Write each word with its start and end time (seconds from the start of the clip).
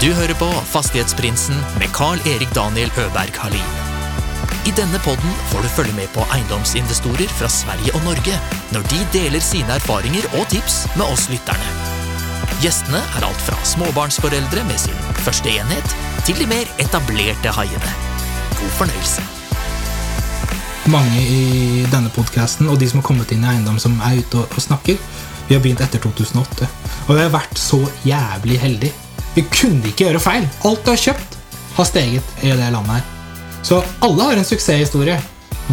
Du 0.00 0.14
hører 0.16 0.32
på 0.40 0.46
Fastighetsprinsen 0.64 1.58
med 1.76 1.90
Carl-Erik 1.92 2.54
Daniel 2.56 2.88
Øberg 3.02 3.34
Halin. 3.36 3.72
I 4.64 4.72
denne 4.72 4.96
podden 5.04 5.34
får 5.50 5.60
du 5.60 5.68
følge 5.74 5.92
med 5.92 6.08
på 6.14 6.24
eiendomsinvestorer 6.32 7.28
fra 7.36 7.50
Sverige 7.52 7.92
og 7.98 8.06
Norge 8.06 8.38
når 8.72 8.86
de 8.88 9.00
deler 9.12 9.44
sine 9.44 9.76
erfaringer 9.76 10.24
og 10.38 10.46
tips 10.48 10.86
med 10.94 11.04
oss 11.04 11.26
lytterne. 11.28 11.74
Gjestene 12.62 13.02
er 13.18 13.26
alt 13.28 13.42
fra 13.44 13.58
småbarnsforeldre 13.74 14.64
med 14.70 14.80
sin 14.80 14.96
første 15.20 15.52
enhet, 15.52 15.92
til 16.24 16.40
de 16.40 16.48
mer 16.48 16.72
etablerte 16.80 17.52
haiene. 17.58 17.92
God 18.56 18.72
fornøyelse. 18.78 19.26
mange 20.88 21.20
i 21.20 21.84
denne 21.92 22.08
podcasten 22.16 22.72
og 22.72 22.80
de 22.80 22.88
som 22.88 23.02
har 23.02 23.08
kommet 23.12 23.36
inn 23.36 23.44
i 23.44 23.52
eiendom 23.52 23.76
som 23.78 24.00
er 24.00 24.24
ute 24.24 24.48
og 24.48 24.64
snakker, 24.64 24.96
vi 25.48 25.54
har 25.54 25.60
begynt 25.60 25.84
etter 25.84 26.00
2008. 26.00 26.72
Og 27.06 27.14
vi 27.14 27.20
har 27.20 27.36
vært 27.36 27.60
så 27.60 27.84
jævlig 28.08 28.60
heldige. 28.64 29.09
Vi 29.34 29.44
kunne 29.46 29.86
ikke 29.90 30.08
gjøre 30.08 30.22
feil. 30.22 30.46
Alt 30.66 30.84
du 30.84 30.90
har 30.92 31.00
kjøpt, 31.00 31.36
har 31.76 31.88
steget 31.88 32.36
i 32.42 32.50
det 32.50 32.70
landet 32.74 32.98
her. 32.98 33.04
Så 33.62 33.82
alle 34.02 34.26
har 34.26 34.40
en 34.40 34.46
suksesshistorie. 34.46 35.18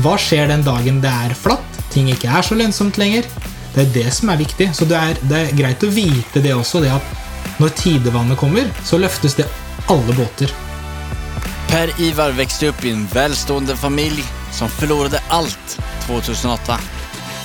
Hva 0.03 0.17
skjer 0.21 0.49
den 0.51 0.65
dagen 0.65 0.99
det 1.01 1.09
er 1.09 1.33
flatt, 1.37 1.79
ting 1.93 2.11
ikke 2.13 2.29
er 2.29 2.45
så 2.45 2.57
lønnsomt 2.57 2.99
lenger? 3.01 3.25
Det 3.73 3.85
er 3.85 3.93
det 3.95 4.11
som 4.13 4.29
er 4.29 4.41
viktig. 4.41 4.69
Så 4.77 4.85
det 4.89 4.97
er, 4.97 5.21
det 5.29 5.39
er 5.39 5.57
greit 5.57 5.85
å 5.85 5.93
vite 5.93 6.43
det 6.43 6.53
også, 6.53 6.83
det 6.83 6.93
at 6.93 7.57
når 7.61 7.73
tidevannet 7.79 8.37
kommer, 8.37 8.69
så 8.85 8.99
løftes 9.01 9.37
det 9.39 9.47
alle 9.89 10.13
båter. 10.17 10.53
Per 11.67 11.91
Ivar 12.01 12.35
vokste 12.37 12.69
opp 12.71 12.83
i 12.85 12.93
en 12.93 13.07
velstående 13.11 13.75
familj 13.75 14.21
som 14.55 14.71
mistet 14.79 15.21
alt 15.29 15.77
2008. 16.05 16.77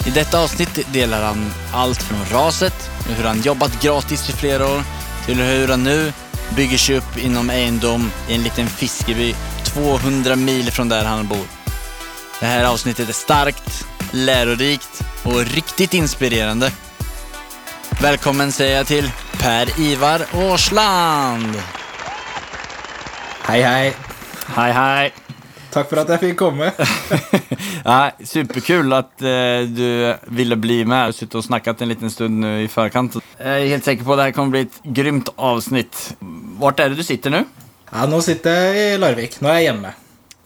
I 0.07 0.11
dette 0.11 0.39
avsnitt 0.39 0.81
deler 0.93 1.23
han 1.23 1.43
alt 1.73 2.03
fra 2.03 2.19
raset, 2.33 2.91
hur 3.07 3.25
han 3.25 3.43
jobbet 3.43 3.81
gratis 3.83 4.29
i 4.31 4.37
flere 4.37 4.67
år, 4.67 4.85
till 5.27 5.39
hur 5.39 5.69
han 5.69 5.85
nu 5.85 6.13
bygger 6.57 6.79
sig 6.79 6.97
upp 6.97 7.19
inom 7.19 7.51
eiendom 7.51 8.11
i 8.29 8.35
en 8.35 8.43
liten 8.43 8.67
fiskeby 8.67 9.35
200 9.65 10.37
mil 10.37 10.71
från 10.71 10.89
där 10.89 11.05
han 11.05 11.29
bor. 11.29 11.47
Det 12.41 12.47
här 12.47 12.65
avsnittet 12.65 13.09
är 13.09 13.13
starkt, 13.13 13.87
lärorikt 14.13 15.03
och 15.25 15.45
riktigt 15.45 15.95
inspirerande. 15.95 16.73
Välkommen 18.01 18.53
säger 18.53 18.77
jag 18.77 18.87
till 18.87 19.11
Per-Ivar 19.39 20.21
Årsland! 20.35 21.63
Hei, 23.43 23.63
hei. 23.63 23.95
Hei, 24.47 24.73
hei! 24.73 25.22
Takk 25.73 25.89
for 25.89 26.03
at 26.03 26.11
jeg 26.13 26.23
fikk 26.29 26.39
komme. 26.43 26.73
Ja, 27.83 28.13
superkul 28.23 28.93
at 28.95 29.23
eh, 29.27 29.65
du 29.67 29.87
ville 30.37 30.55
bli 30.61 30.83
med 30.87 31.11
og 31.11 31.17
sitte 31.17 31.41
og 31.41 31.43
snakket 31.43 31.81
en 31.83 31.91
liten 31.91 32.13
stund 32.13 32.39
nu 32.39 32.51
i 32.63 32.69
førkant 32.71 33.17
Jeg 33.19 33.49
er 33.65 33.71
helt 33.73 33.89
sikker 33.89 34.07
på 34.07 34.15
at 34.15 34.21
det 34.21 34.27
här 34.29 34.35
kommer 34.37 34.55
bli 34.55 34.61
et 34.69 34.77
grymt 34.85 35.33
avsnitt. 35.35 36.13
Hvor 36.61 36.77
er 36.77 36.93
det 36.93 37.01
du 37.01 37.03
sitter 37.03 37.35
nå? 37.35 37.41
Ja, 37.91 38.05
nå 38.07 38.21
sitter 38.23 38.55
jeg 38.55 38.93
i 38.93 39.01
Larvik. 39.03 39.41
Nå 39.43 39.51
er 39.51 39.59
jeg 39.59 39.67
hjemme. 39.71 39.91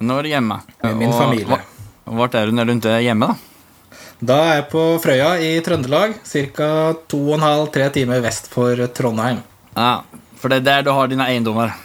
Nå 0.01 0.17
er 0.17 0.23
du 0.25 0.31
hjemme. 0.33 0.57
Med 0.87 0.97
min 1.03 1.13
og, 1.13 1.19
familie. 1.19 1.61
Hvor 2.09 2.33
er 2.41 2.49
du 2.49 2.57
når 2.57 2.71
du 2.71 2.73
ikke 2.79 2.95
er 2.97 3.05
hjemme, 3.05 3.29
da? 3.29 3.37
Da 4.33 4.39
er 4.47 4.55
jeg 4.63 4.69
på 4.73 4.87
Frøya 5.05 5.35
i 5.45 5.51
Trøndelag, 5.61 6.17
ca. 6.25 6.71
2,5-3 7.13 7.91
timer 7.99 8.25
vest 8.25 8.49
for 8.53 8.81
Trondheim. 8.97 9.43
Ja, 9.77 10.01
For 10.41 10.53
det 10.53 10.63
er 10.63 10.67
der 10.71 10.89
du 10.89 10.91
har 10.97 11.13
dine 11.13 11.29
eiendommer? 11.29 11.77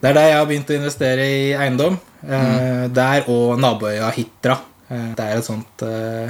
Det 0.00 0.10
er 0.10 0.16
der 0.16 0.30
jeg 0.30 0.38
har 0.38 0.46
begynt 0.48 0.70
å 0.72 0.76
investere 0.76 1.24
i 1.28 1.42
eiendom. 1.56 1.96
Eh, 2.24 2.88
Der 2.92 3.28
og 3.32 3.60
naboøya 3.60 4.10
Hitra. 4.16 4.58
Eh, 4.90 5.10
det 5.16 5.24
er 5.24 5.38
et 5.38 5.46
sånt 5.46 5.84
uh, 5.86 6.28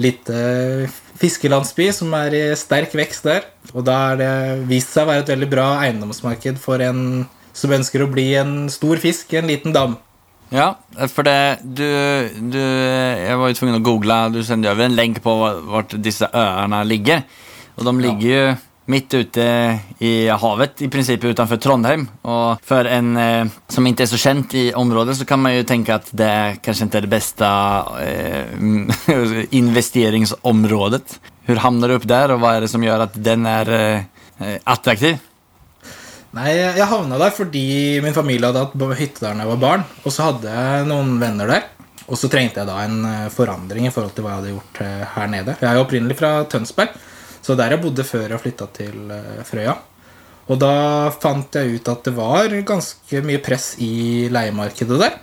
lite 0.00 0.36
fiskelandsby 1.20 1.90
som 1.94 2.12
er 2.18 2.34
i 2.34 2.44
sterk 2.58 2.94
vekst 2.96 3.28
der. 3.28 3.46
Og 3.72 3.84
da 3.86 3.98
har 4.08 4.20
det 4.20 4.32
vist 4.70 4.92
seg 4.94 5.06
å 5.06 5.12
være 5.12 5.24
et 5.24 5.34
veldig 5.34 5.50
bra 5.52 5.68
eiendomsmarked 5.84 6.58
for 6.60 6.82
en 6.84 7.26
som 7.54 7.72
ønsker 7.74 8.04
å 8.04 8.10
bli 8.10 8.32
en 8.40 8.54
stor 8.72 9.00
fisk 9.02 9.34
i 9.34 9.40
en 9.40 9.50
liten 9.50 9.74
dam. 9.74 9.98
Ja, 10.50 10.72
for 11.12 11.22
det, 11.22 11.62
du, 11.62 11.86
du, 12.50 12.58
Jeg 12.58 13.36
var 13.38 13.50
jo 13.50 13.58
tvungen 13.58 13.78
å 13.78 13.84
google. 13.86 14.16
du 14.34 14.40
sendte 14.42 14.72
over 14.72 14.88
en 14.88 14.96
lenk 14.98 15.20
på 15.22 15.34
hvor 15.38 15.86
disse 15.94 16.26
ørene 16.26 16.82
ligger. 16.88 17.22
Og 17.78 17.86
de 17.86 17.94
ligger 18.02 18.26
ju 18.26 18.42
mitt 18.90 19.14
ute 19.14 19.46
i 20.02 20.12
havet 20.28 20.82
i 20.84 20.90
prinsippet 20.92 21.34
utenfor 21.34 21.60
Trondheim. 21.62 22.06
Og 22.26 22.60
for 22.66 22.88
en 22.90 23.14
eh, 23.20 23.52
som 23.70 23.86
ikke 23.86 24.04
er 24.06 24.10
så 24.10 24.20
kjent 24.20 24.56
i 24.58 24.66
området 24.76 25.16
så 25.20 25.28
kan 25.28 25.42
man 25.42 25.56
jo 25.56 25.66
tenke 25.68 25.96
at 25.96 26.10
det 26.16 26.60
kanskje 26.64 26.88
ikke 26.88 27.00
er 27.00 27.06
det 27.06 27.14
beste 27.14 27.50
eh, 28.04 29.48
investeringsområdet. 29.62 31.18
Hvordan 31.46 31.64
havner 31.64 31.90
du 31.90 31.98
opp 31.98 32.06
der, 32.10 32.34
og 32.34 32.42
hva 32.42 32.54
er 32.56 32.66
det 32.66 32.70
som 32.72 32.84
gjør 32.84 33.08
at 33.08 33.18
den 33.18 33.48
er 33.48 33.74
eh, 33.74 34.56
attraktiv? 34.68 35.18
Nei, 36.30 36.52
jeg 36.54 36.86
havna 36.86 37.18
der 37.18 37.32
fordi 37.34 37.98
min 38.04 38.14
familie 38.14 38.52
hadde 38.52 38.62
hatt 38.62 38.98
hytte 39.00 39.24
der 39.24 39.34
da 39.34 39.42
jeg 39.42 39.50
var 39.56 39.62
barn. 39.64 39.86
Og 40.04 40.14
så 40.14 40.28
hadde 40.28 40.52
jeg 40.54 40.86
noen 40.86 41.16
venner 41.18 41.50
der. 41.50 41.68
Og 42.10 42.18
så 42.18 42.30
trengte 42.30 42.62
jeg 42.62 42.68
da 42.68 42.76
en 42.84 43.02
eh, 43.06 43.30
forandring 43.34 43.86
i 43.86 43.92
forhold 43.94 44.14
til 44.14 44.26
hva 44.26 44.34
jeg 44.34 44.40
hadde 44.40 44.52
gjort 44.54 44.80
eh, 44.84 45.02
her 45.14 45.30
nede. 45.30 45.56
Jeg 45.60 45.68
er 45.70 45.78
jo 45.78 45.84
opprinnelig 45.84 46.16
fra 46.18 46.30
Tønsberg, 46.50 46.94
så 47.42 47.56
der 47.58 47.74
jeg 47.74 47.82
bodde 47.82 48.04
før 48.06 48.28
jeg 48.34 48.42
flytta 48.42 48.68
til 48.76 49.14
eh, 49.14 49.40
Frøya. 49.48 49.76
Og 50.50 50.58
da 50.58 50.74
fant 51.14 51.54
jeg 51.54 51.78
ut 51.78 51.90
at 51.92 52.06
det 52.08 52.14
var 52.16 52.54
ganske 52.66 53.22
mye 53.22 53.42
press 53.44 53.74
i 53.82 54.28
leiemarkedet 54.32 54.98
der. 54.98 55.18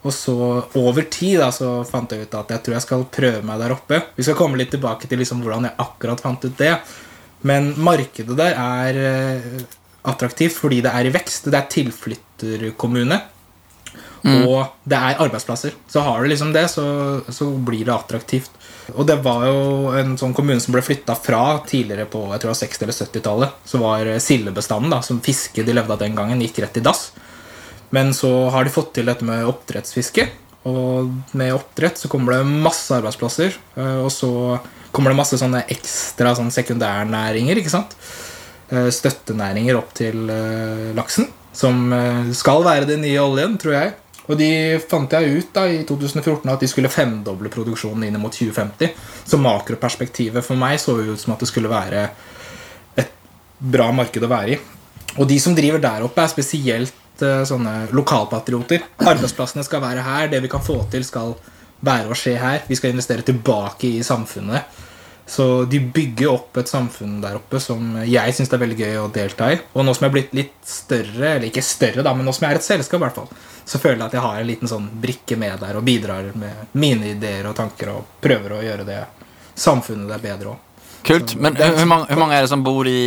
Og 0.00 0.14
så 0.16 0.34
over 0.80 1.04
tid 1.12 1.38
da, 1.42 1.50
så 1.52 1.82
fant 1.86 2.10
jeg 2.12 2.24
ut 2.24 2.36
at 2.38 2.54
jeg 2.54 2.64
tror 2.64 2.76
jeg 2.76 2.86
skal 2.86 3.04
prøve 3.12 3.44
meg 3.46 3.60
der 3.60 3.74
oppe. 3.76 4.00
Vi 4.16 4.26
skal 4.26 4.38
komme 4.38 4.58
litt 4.58 4.72
tilbake 4.74 5.10
til 5.10 5.20
liksom 5.20 5.44
hvordan 5.44 5.68
jeg 5.68 5.78
akkurat 5.84 6.24
fant 6.24 6.46
ut 6.46 6.56
det. 6.58 6.72
Men 7.46 7.72
markedet 7.80 8.36
der 8.36 8.56
er 8.58 9.02
eh, 9.04 9.60
attraktivt 10.10 10.56
fordi 10.56 10.80
det 10.84 10.94
er 10.96 11.08
i 11.08 11.14
vekst. 11.14 11.50
Det 11.52 11.60
er 11.60 11.70
tilflytterkommune. 11.76 13.20
Og 14.20 14.66
det 14.84 14.98
er 14.98 15.22
arbeidsplasser. 15.24 15.76
Så 15.88 16.02
har 16.04 16.20
du 16.20 16.28
liksom 16.28 16.52
det, 16.52 16.66
så, 16.72 16.84
så 17.32 17.48
blir 17.64 17.86
det 17.86 17.94
attraktivt. 17.94 18.50
Og 18.96 19.06
det 19.06 19.18
var 19.24 19.46
jo 19.46 19.92
en 19.98 20.16
sånn 20.20 20.34
kommune 20.36 20.60
som 20.62 20.74
ble 20.74 20.82
flytta 20.84 21.14
fra 21.18 21.60
tidligere 21.66 22.06
på 22.10 22.22
jeg 22.32 22.42
tror 22.42 22.50
det 22.50 22.54
var 22.54 22.60
60- 22.60 22.82
eller 22.86 22.98
70-tallet. 22.98 23.56
Så 23.64 23.80
var 23.82 24.12
sildebestanden, 24.22 24.90
da, 24.94 25.00
som 25.06 25.20
fiske 25.24 25.64
de 25.66 25.74
levde 25.76 25.92
av 25.94 26.02
den 26.02 26.14
gangen, 26.18 26.40
gikk 26.44 26.62
rett 26.64 26.78
i 26.80 26.84
dass. 26.84 27.10
Men 27.90 28.12
så 28.14 28.48
har 28.54 28.64
de 28.64 28.70
fått 28.74 28.92
til 28.94 29.08
dette 29.10 29.26
med 29.26 29.48
oppdrettsfiske. 29.50 30.28
Og 30.70 31.08
med 31.32 31.54
oppdrett 31.56 31.98
så 31.98 32.10
kommer 32.12 32.36
det 32.36 32.44
masse 32.46 32.92
arbeidsplasser. 32.94 33.56
eh, 33.76 33.96
Og 34.04 34.10
så 34.12 34.60
kommer 34.92 35.10
det 35.10 35.16
masse 35.16 35.38
sånne 35.40 35.64
ekstra 35.68 36.34
sånn 36.36 36.50
sekundærnæringer. 36.52 37.56
ikke 37.56 37.70
sant? 37.72 37.96
Eh, 38.70 38.90
Støttenæringer 38.90 39.76
opp 39.78 39.94
til 39.94 40.28
eh, 40.30 40.92
laksen. 40.94 41.26
Som 41.52 41.92
eh, 41.92 42.30
skal 42.32 42.62
være 42.62 42.86
den 42.86 43.02
nye 43.02 43.18
oljen, 43.18 43.58
tror 43.58 43.72
jeg. 43.74 43.94
Og 44.30 44.38
de 44.38 44.78
fant 44.86 45.10
jeg 45.10 45.38
ut 45.40 45.48
da 45.56 45.64
i 45.66 45.80
2014 45.86 46.52
at 46.52 46.62
de 46.62 46.68
skulle 46.70 46.92
femdoble 46.92 47.50
produksjonen 47.50 48.06
inn 48.06 48.18
mot 48.22 48.34
2050. 48.34 48.92
Så 49.26 49.40
makroperspektivet 49.42 50.46
for 50.46 50.60
meg 50.60 50.78
så 50.82 50.94
ut 51.00 51.18
som 51.18 51.34
at 51.34 51.42
det 51.42 51.50
skulle 51.50 51.72
være 51.72 52.04
et 53.00 53.16
bra 53.58 53.90
marked 53.94 54.22
å 54.22 54.30
være 54.30 54.54
i. 54.54 54.60
Og 55.18 55.26
de 55.26 55.40
som 55.42 55.56
driver 55.56 55.82
der 55.82 56.04
oppe, 56.06 56.22
er 56.22 56.30
spesielt 56.30 57.24
eh, 57.26 57.42
sånne 57.48 57.90
lokalpatrioter. 57.96 58.84
Arbeidsplassene 59.02 59.66
skal 59.66 59.82
være 59.82 60.04
her. 60.06 60.30
Det 60.30 60.44
vi 60.44 60.52
kan 60.52 60.62
få 60.62 60.78
til, 60.92 61.02
skal 61.06 61.34
være 61.82 62.12
og 62.12 62.20
skje 62.20 62.36
her. 62.38 62.62
Vi 62.68 62.78
skal 62.78 62.94
investere 62.94 63.26
tilbake 63.26 63.90
i 63.90 64.04
samfunnet. 64.06 64.86
Så 65.30 65.64
de 65.70 65.78
bygger 65.80 66.32
opp 66.32 66.58
et 66.58 66.70
samfunn 66.70 67.20
der 67.22 67.36
oppe 67.38 67.60
som 67.62 68.00
jeg 68.02 68.34
syns 68.34 68.50
er 68.50 68.58
veldig 68.58 68.78
gøy 68.80 68.96
å 68.98 69.10
delta 69.14 69.52
i. 69.54 69.60
Og 69.78 69.84
nå 69.86 69.92
som 69.94 70.02
jeg 70.02 70.10
er 70.10 70.14
blitt 70.16 70.32
litt 70.34 70.56
større, 70.66 71.36
eller 71.36 71.46
ikke 71.46 71.62
større, 71.62 72.02
da, 72.02 72.14
men 72.18 72.26
nå 72.26 72.34
som 72.34 72.48
jeg 72.48 72.56
er 72.56 72.58
et 72.58 72.66
selskap, 72.66 72.98
i 72.98 73.04
hvert 73.04 73.20
fall, 73.20 73.28
så 73.62 73.78
føler 73.78 74.00
jeg 74.00 74.08
at 74.08 74.16
jeg 74.18 74.24
har 74.24 74.40
en 74.40 74.48
liten 74.48 74.70
sånn 74.72 74.88
brikke 75.04 75.38
med 75.38 75.62
der 75.62 75.78
og 75.78 75.86
bidrar 75.86 76.32
med 76.34 76.74
mine 76.82 77.12
ideer 77.12 77.46
og 77.46 77.54
tanker 77.60 77.92
og 77.92 78.18
prøver 78.24 78.56
å 78.56 78.64
gjøre 78.64 78.88
det 78.88 78.98
samfunnet 79.54 80.10
der 80.10 80.24
bedre 80.24 80.56
òg. 80.56 80.66
Kult. 81.06 81.36
Men 81.38 81.54
hvor 81.54 81.86
mange, 81.88 82.10
hvor 82.10 82.20
mange, 82.24 82.36
er 82.36 82.44
det 82.44 82.50
som 82.50 82.66
bor 82.66 82.90
i, 82.90 83.04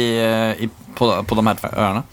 i, 0.64 0.70
på, 0.96 1.10
på 1.28 1.38
de 1.38 1.46
her 1.50 1.68
öarna? 1.74 2.06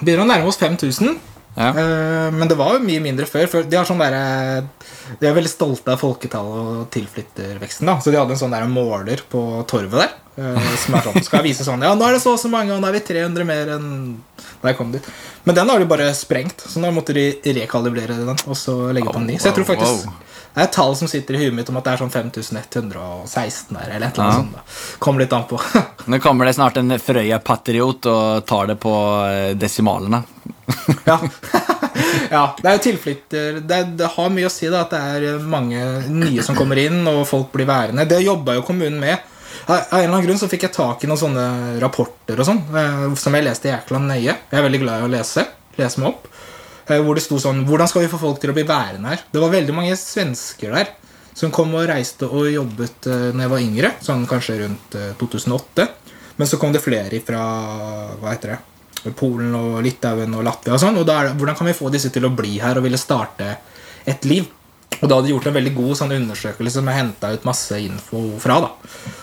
Begynner 0.00 0.24
å 0.24 0.30
nærme 0.30 0.48
oss 0.48 0.58
5000. 0.58 1.20
Eh, 1.68 2.30
Men 2.32 2.48
det 2.48 2.56
var 2.58 2.74
jo 2.76 2.84
mye 2.86 3.02
mindre 3.04 3.26
før. 3.28 3.64
De, 3.68 3.84
sånn 3.86 4.00
der, 4.00 4.16
de 5.20 5.28
er 5.28 5.36
veldig 5.36 5.52
stolte 5.52 5.92
av 5.94 6.00
folketallet 6.00 6.72
og 6.72 6.90
tilflytterveksten. 6.94 7.86
da 7.86 7.98
Så 8.00 8.10
de 8.12 8.20
hadde 8.20 8.36
en 8.36 8.42
sånn 8.42 8.54
der 8.54 8.66
måler 8.70 9.22
på 9.30 9.44
torvet 9.70 10.00
der. 10.04 10.16
Eh, 10.40 10.70
Som 10.84 10.96
er 10.98 11.04
sånn, 11.08 11.20
skal 11.26 11.44
vise 11.46 11.66
sånn 11.66 11.84
Ja, 11.86 11.92
nå 11.98 12.08
er 12.08 12.16
det 12.16 12.22
så 12.24 12.34
og 12.36 12.40
så 12.42 12.50
mange, 12.52 12.72
og 12.74 12.80
nå 12.82 12.88
er 12.90 12.96
vi 12.98 13.04
300 13.12 13.46
mer 13.48 13.74
enn 13.76 13.90
da 14.60 14.68
jeg 14.68 14.76
kom 14.76 14.90
dit. 14.92 15.06
Men 15.48 15.56
den 15.56 15.70
har 15.72 15.80
de 15.80 15.86
bare 15.88 16.10
sprengt, 16.16 16.60
så 16.68 16.80
nå 16.82 16.90
måtte 16.92 17.14
de 17.16 17.30
rekalibrere 17.56 18.18
den 18.18 18.34
og 18.44 18.56
så 18.58 18.74
legge 18.92 19.08
på 19.12 19.20
en 19.22 19.30
ny. 19.30 19.38
Så 19.40 19.48
jeg 19.48 19.56
tror 19.60 19.68
faktisk 19.70 20.10
det 20.50 20.64
er 20.64 20.66
et 20.66 20.72
tall 20.74 20.96
som 20.98 21.06
sitter 21.06 21.36
i 21.36 21.44
huet 21.44 21.54
mitt 21.54 21.68
om 21.70 21.76
at 21.78 21.84
det 21.86 21.92
er 21.92 22.00
sånn 22.00 22.10
5116 22.10 23.70
der, 23.76 23.92
eller 23.94 24.08
et 24.08 24.16
eller 24.18 24.24
annet 24.26 24.56
Ja. 24.58 24.62
sånt. 24.64 24.98
Kommer 24.98 25.22
litt 25.22 25.32
an 25.36 25.44
på. 25.46 25.60
nå 26.10 26.18
kommer 26.20 26.48
det 26.48 26.56
snart 26.58 26.76
en 26.80 26.90
Frøya-patriot 26.98 28.08
og 28.10 28.46
tar 28.50 28.66
det 28.72 28.76
på 28.82 28.94
desimalene. 29.56 30.24
Ja. 31.06 31.16
ja. 32.30 32.42
Det 32.60 32.68
er 32.68 32.76
jo 32.76 32.82
tilflytter 32.84 33.60
det, 33.66 33.78
det 33.98 34.08
har 34.16 34.30
mye 34.30 34.46
å 34.48 34.52
si 34.52 34.68
da 34.70 34.84
at 34.84 34.92
det 34.94 35.00
er 35.30 35.38
mange 35.42 35.80
nye 36.10 36.42
som 36.46 36.58
kommer 36.58 36.78
inn, 36.82 37.00
og 37.10 37.22
folk 37.30 37.50
blir 37.54 37.66
værende. 37.70 38.06
Det 38.10 38.20
jobba 38.22 38.58
jo 38.58 38.66
kommunen 38.66 38.98
med. 39.02 39.29
Av 39.70 39.98
en 39.98 40.04
eller 40.04 40.14
annen 40.14 40.26
grunn 40.28 40.40
så 40.40 40.48
fikk 40.50 40.66
jeg 40.66 40.76
tak 40.76 41.04
i 41.04 41.10
noen 41.10 41.20
sånne 41.20 41.46
rapporter 41.82 42.40
og 42.40 42.48
sånn, 42.48 42.62
eh, 42.76 43.04
som 43.20 43.36
jeg 43.36 43.46
leste 43.46 43.70
jækla 43.70 44.00
nøye. 44.02 44.34
Jeg 44.34 44.58
er 44.58 44.66
veldig 44.66 44.82
glad 44.82 45.02
i 45.02 45.08
å 45.08 45.12
lese. 45.12 45.46
Lese 45.78 46.02
meg 46.02 46.12
opp. 46.12 46.30
Eh, 46.86 46.98
Hvor 46.98 47.14
det 47.14 47.22
sto 47.22 47.38
sånn 47.38 47.62
Hvordan 47.68 47.88
skal 47.88 48.02
vi 48.02 48.10
få 48.10 48.18
folk 48.18 48.40
til 48.42 48.50
å 48.50 48.56
bli 48.56 48.66
værende 48.66 49.12
her? 49.12 49.22
Det 49.30 49.42
var 49.42 49.52
veldig 49.52 49.76
mange 49.76 49.96
svensker 49.98 50.74
der 50.74 50.90
som 51.40 51.52
kom 51.54 51.72
og 51.78 51.86
reiste 51.88 52.28
og 52.28 52.50
jobbet 52.50 53.06
uh, 53.08 53.30
når 53.32 53.44
jeg 53.44 53.52
var 53.52 53.62
yngre, 53.64 53.90
sånn 54.04 54.26
kanskje 54.28 54.58
rundt 54.64 54.96
eh, 54.98 55.12
2008. 55.20 55.86
Men 56.36 56.48
så 56.48 56.58
kom 56.60 56.74
det 56.74 56.82
flere 56.84 57.20
fra 57.24 57.40
hva 58.20 58.34
heter 58.34 58.54
det, 58.54 59.12
Polen 59.16 59.54
og 59.56 59.78
Litauen 59.84 60.34
og 60.36 60.44
Latvia. 60.44 60.74
og 60.74 60.82
sånn, 60.82 60.98
og 61.00 61.06
da 61.08 61.20
er 61.20 61.30
det, 61.30 61.38
Hvordan 61.40 61.56
kan 61.56 61.70
vi 61.70 61.76
få 61.76 61.88
disse 61.92 62.10
til 62.12 62.26
å 62.28 62.32
bli 62.34 62.58
her 62.60 62.80
og 62.80 62.84
ville 62.84 63.00
starte 63.00 63.54
et 64.08 64.26
liv? 64.28 64.48
Og 64.98 65.06
da 65.08 65.16
hadde 65.16 65.30
de 65.30 65.32
gjort 65.32 65.46
en 65.48 65.56
veldig 65.56 65.72
god 65.76 65.96
sånn 65.96 66.12
undersøkelse 66.18 66.82
jeg 66.82 66.96
henta 66.96 67.30
ut 67.32 67.46
masse 67.48 67.78
info 67.80 68.20
fra. 68.42 68.58
da. 68.66 68.70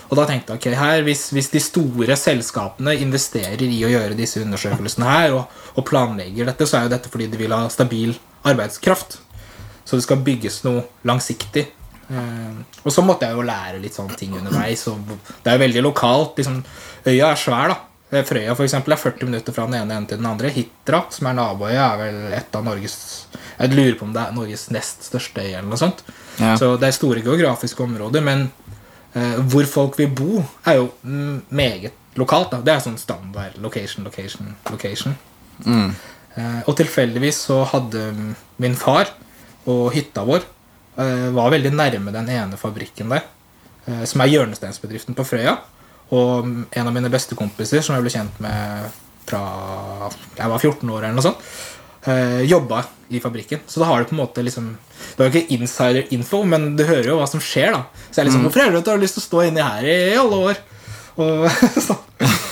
Og 0.07 0.17
da 0.17 0.25
tenkte 0.29 0.55
jeg 0.55 0.61
ok, 0.61 0.67
her, 0.79 1.03
hvis, 1.05 1.27
hvis 1.35 1.51
de 1.53 1.61
store 1.61 2.17
selskapene 2.17 2.95
investerer 3.03 3.67
i 3.67 3.83
å 3.85 3.91
gjøre 3.91 4.17
disse 4.17 4.41
undersøkelsene 4.41 5.09
her, 5.09 5.35
og, 5.37 5.59
og 5.75 5.85
planlegger 5.87 6.49
dette, 6.49 6.65
så 6.65 6.79
er 6.79 6.87
jo 6.87 6.93
dette 6.95 7.11
fordi 7.13 7.29
de 7.33 7.41
vil 7.43 7.53
ha 7.53 7.65
stabil 7.73 8.15
arbeidskraft. 8.47 9.19
Så 9.87 9.99
det 9.99 10.07
skal 10.07 10.23
bygges 10.23 10.63
noe 10.65 10.85
langsiktig. 11.07 11.67
Eh, 12.07 12.57
og 12.83 12.93
så 12.93 13.03
måtte 13.03 13.27
jeg 13.27 13.37
jo 13.37 13.45
lære 13.47 13.81
litt 13.83 13.95
sånne 13.95 14.17
ting 14.19 14.33
underveis. 14.39 14.87
Og 14.91 15.13
det 15.43 15.51
er 15.51 15.59
jo 15.59 15.65
veldig 15.65 15.83
lokalt. 15.85 16.39
Liksom, 16.39 16.63
øya 17.07 17.31
er 17.31 17.39
svær, 17.39 17.73
da. 17.73 17.77
Frøya 18.07 18.53
for 18.55 18.63
eksempel, 18.63 18.93
er 18.95 19.01
40 19.01 19.27
minutter 19.27 19.55
fra 19.55 19.65
den 19.67 19.75
ene 19.75 19.91
enden 19.91 20.07
til 20.07 20.21
den 20.21 20.29
andre. 20.29 20.51
Hitra, 20.55 21.01
som 21.11 21.27
er 21.27 21.35
naboøya, 21.35 21.87
er 21.89 21.97
vel 21.99 22.19
et 22.37 22.55
av 22.55 22.63
Norges 22.63 22.95
Jeg 23.57 23.73
lurer 23.73 23.97
på 23.99 24.05
om 24.07 24.13
det 24.15 24.21
er 24.23 24.35
Norges 24.37 24.67
nest 24.71 25.03
største 25.09 25.43
øy, 25.43 25.49
eller 25.49 25.67
noe 25.67 25.81
sånt. 25.81 26.03
Ja. 26.39 26.53
Så 26.59 26.75
det 26.79 26.87
er 26.87 26.95
store 26.95 27.23
geografiske 27.25 27.83
områder, 27.83 28.23
men 28.23 28.47
eh, 29.11 29.39
hvor 29.51 29.67
folk 29.67 29.97
vil 29.99 30.13
bo, 30.15 30.43
er 30.63 30.79
jo 30.79 30.91
mm, 31.01 31.47
meget 31.49 32.15
lokalt. 32.15 32.53
da 32.53 32.61
Det 32.63 32.75
er 32.75 32.85
sånn 32.85 32.99
standard 33.01 33.57
location, 33.59 34.07
location, 34.07 34.55
location. 34.71 35.17
Mm. 35.65 35.91
Eh, 36.37 36.59
og 36.65 36.77
tilfeldigvis 36.77 37.41
så 37.49 37.63
hadde 37.73 38.11
mm, 38.13 38.35
min 38.63 38.77
far 38.77 39.09
og 39.67 39.89
hytta 39.95 40.23
vår 40.27 40.45
eh, 41.01 41.27
var 41.35 41.51
veldig 41.53 41.73
nærme 41.75 42.13
den 42.15 42.29
ene 42.31 42.59
fabrikken 42.59 43.11
der, 43.11 43.25
eh, 43.87 44.03
som 44.07 44.21
er 44.23 44.31
hjørnesteinsbedriften 44.31 45.17
på 45.17 45.25
Frøya. 45.27 45.57
Og 46.15 46.45
mm, 46.45 46.61
en 46.71 46.89
av 46.89 46.95
mine 46.95 47.11
beste 47.11 47.35
kompiser, 47.37 47.83
som 47.83 47.97
jeg 47.97 48.05
ble 48.05 48.13
kjent 48.13 48.39
med 48.43 48.93
fra 49.27 49.41
jeg 50.37 50.51
var 50.53 50.61
14 50.61 50.93
år, 50.93 51.01
eller 51.03 51.17
noe 51.17 51.25
sånt, 51.25 51.41
eh, 52.07 52.43
jobba 52.47 52.85
i 53.11 53.19
fabrikken. 53.23 53.63
Så 53.67 53.81
da 53.81 53.89
har 53.89 53.99
du 53.99 54.09
på 54.09 54.15
en 54.15 54.23
måte 54.23 54.43
liksom 54.43 54.75
Det 54.97 55.19
var 55.19 55.29
jo 55.29 55.39
ikke 55.39 55.53
insider-info, 55.53 56.41
men 56.43 56.71
du 56.75 56.83
hører 56.83 57.11
jo 57.11 57.19
hva 57.19 57.27
som 57.29 57.39
skjer. 57.39 57.71
da 57.71 57.83
Så 58.09 58.17
jeg 58.17 58.23
er 58.23 58.29
liksom, 58.29 58.47
Hvorfor 58.47 58.63
er 58.63 58.71
det 58.71 58.83
du 58.83 58.89
har 58.91 58.97
lyst 58.97 59.17
til 59.17 59.21
å 59.21 59.27
stå 59.27 59.43
inni 59.47 59.61
her 59.61 59.85
i 59.85 60.17
alle 60.17 60.39
år? 60.49 60.57
Og 61.21 61.45
så, 61.85 61.97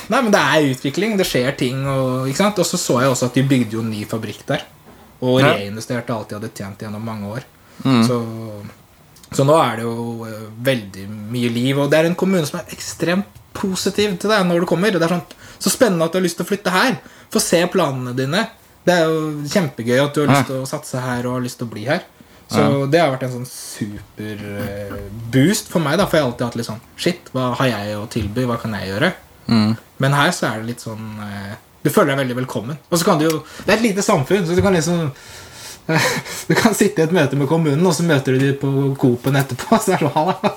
Nei, 0.10 0.22
men 0.22 0.32
det 0.34 0.42
er 0.42 0.70
utvikling. 0.70 1.18
Det 1.18 1.26
skjer 1.28 1.58
ting. 1.58 1.82
Og, 1.90 2.30
ikke 2.30 2.44
sant? 2.44 2.62
og 2.62 2.70
så 2.70 2.78
så 2.78 3.00
jeg 3.02 3.12
også 3.12 3.30
at 3.32 3.38
de 3.38 3.44
bygde 3.50 3.78
jo 3.78 3.84
en 3.84 3.92
ny 3.92 4.06
fabrikk 4.10 4.46
der. 4.48 4.66
Og 5.26 5.42
reinvesterte 5.42 6.14
alt 6.14 6.30
de 6.30 6.38
hadde 6.38 6.52
tjent 6.54 6.86
gjennom 6.86 7.02
mange 7.06 7.32
år. 7.38 7.48
Mm. 7.84 8.04
Så, 8.08 8.20
så 9.36 9.46
nå 9.48 9.56
er 9.60 9.80
det 9.80 9.88
jo 9.88 10.26
eh, 10.28 10.46
veldig 10.66 11.08
mye 11.34 11.50
liv. 11.54 11.80
Og 11.82 11.90
det 11.92 12.00
er 12.00 12.10
en 12.10 12.18
kommune 12.20 12.46
som 12.48 12.60
er 12.62 12.76
ekstremt 12.76 13.42
positiv 13.56 14.18
til 14.20 14.32
deg 14.32 14.46
når 14.48 14.64
du 14.64 14.70
kommer. 14.70 14.94
Det 14.94 15.04
er 15.04 15.16
sånn, 15.16 15.26
Så 15.60 15.72
spennende 15.72 16.06
at 16.08 16.14
du 16.14 16.20
har 16.20 16.26
lyst 16.26 16.40
til 16.40 16.46
å 16.46 16.50
flytte 16.50 16.74
her. 16.74 16.98
Få 17.34 17.42
se 17.44 17.62
planene 17.72 18.16
dine. 18.18 18.44
Det 18.86 18.94
er 18.94 19.08
jo 19.10 19.46
kjempegøy 19.50 19.98
at 20.02 20.14
du 20.14 20.22
har 20.24 20.34
lyst 20.34 20.52
til 20.52 20.62
å 20.62 20.68
satse 20.70 21.02
her 21.02 21.26
og 21.26 21.40
har 21.40 21.46
lyst 21.46 21.58
til 21.62 21.68
å 21.68 21.74
bli 21.74 21.86
her. 21.88 22.04
Så 22.52 22.86
det 22.94 23.00
har 23.02 23.10
vært 23.10 23.26
en 23.26 23.40
sånn 23.40 23.48
super 23.50 24.42
eh, 24.62 24.98
boost 25.34 25.72
for 25.72 25.82
meg. 25.82 25.98
da 25.98 26.06
For 26.06 26.20
jeg 26.20 26.26
har 26.26 26.30
alltid 26.30 26.46
hatt 26.46 26.58
litt 26.60 26.68
sånn 26.68 26.84
Shit, 26.94 27.32
hva 27.34 27.54
har 27.58 27.72
jeg 27.72 27.96
å 27.98 28.04
tilby? 28.12 28.46
Hva 28.46 28.60
kan 28.62 28.76
jeg 28.78 28.92
gjøre? 28.92 29.10
Mm. 29.50 29.72
Men 30.04 30.18
her 30.18 30.34
så 30.36 30.52
er 30.52 30.62
det 30.62 30.70
litt 30.70 30.84
sånn 30.86 31.08
eh, 31.26 31.56
Du 31.82 31.90
føler 31.94 32.14
deg 32.14 32.22
veldig 32.24 32.38
velkommen. 32.44 32.78
Og 32.92 33.02
så 33.02 33.08
kan 33.08 33.22
du 33.22 33.26
jo 33.26 33.34
Det 33.64 33.72
er 33.72 33.80
et 33.80 33.88
lite 33.88 34.06
samfunn, 34.06 34.46
så 34.46 34.58
du 34.58 34.62
kan 34.66 34.78
liksom 34.78 35.10
Du 36.48 36.54
kan 36.56 36.76
sitte 36.78 37.02
i 37.02 37.06
et 37.06 37.14
møte 37.14 37.38
med 37.38 37.50
kommunen, 37.50 37.86
og 37.86 37.94
så 37.96 38.06
møter 38.06 38.36
du 38.36 38.42
dem 38.42 38.58
på 38.62 38.72
Coop-en 39.02 39.38
etterpå. 39.40 39.78
Så 39.86 39.96
er 39.96 40.06
det. 40.06 40.52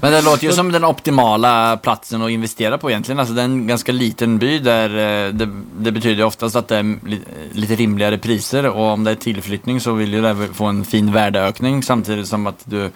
Men 0.00 0.12
det 0.12 0.20
låter 0.22 0.46
jo 0.48 0.54
som 0.54 0.70
den 0.70 0.86
optimale 0.86 1.50
plassen 1.82 2.22
å 2.22 2.30
investere 2.30 2.78
på 2.78 2.90
egentlig. 2.92 3.16
Altså, 3.18 3.34
det 3.34 3.42
er 3.42 3.50
en 3.50 3.66
ganske 3.66 3.94
liten 3.94 4.36
by 4.38 4.58
där 4.62 4.96
eh, 5.04 5.32
det, 5.34 5.48
det 5.86 5.94
betyder 5.94 6.22
jo 6.22 6.28
oftast 6.28 6.58
at 6.60 6.70
det 6.70 6.80
er 6.82 7.56
litt 7.58 7.74
rimeligere 7.78 8.20
priser 8.22 8.68
og 8.70 8.84
om 8.92 9.06
det 9.06 9.16
er 9.16 9.24
tilflytning, 9.24 9.80
så 9.82 9.96
vil 9.98 10.18
jo 10.18 10.22
det 10.24 10.52
få 10.54 10.70
en 10.70 10.84
fin 10.86 11.10
verdiøkning, 11.14 11.82
samtidig 11.82 12.28
som 12.28 12.46
at 12.50 12.62
du 12.70 12.86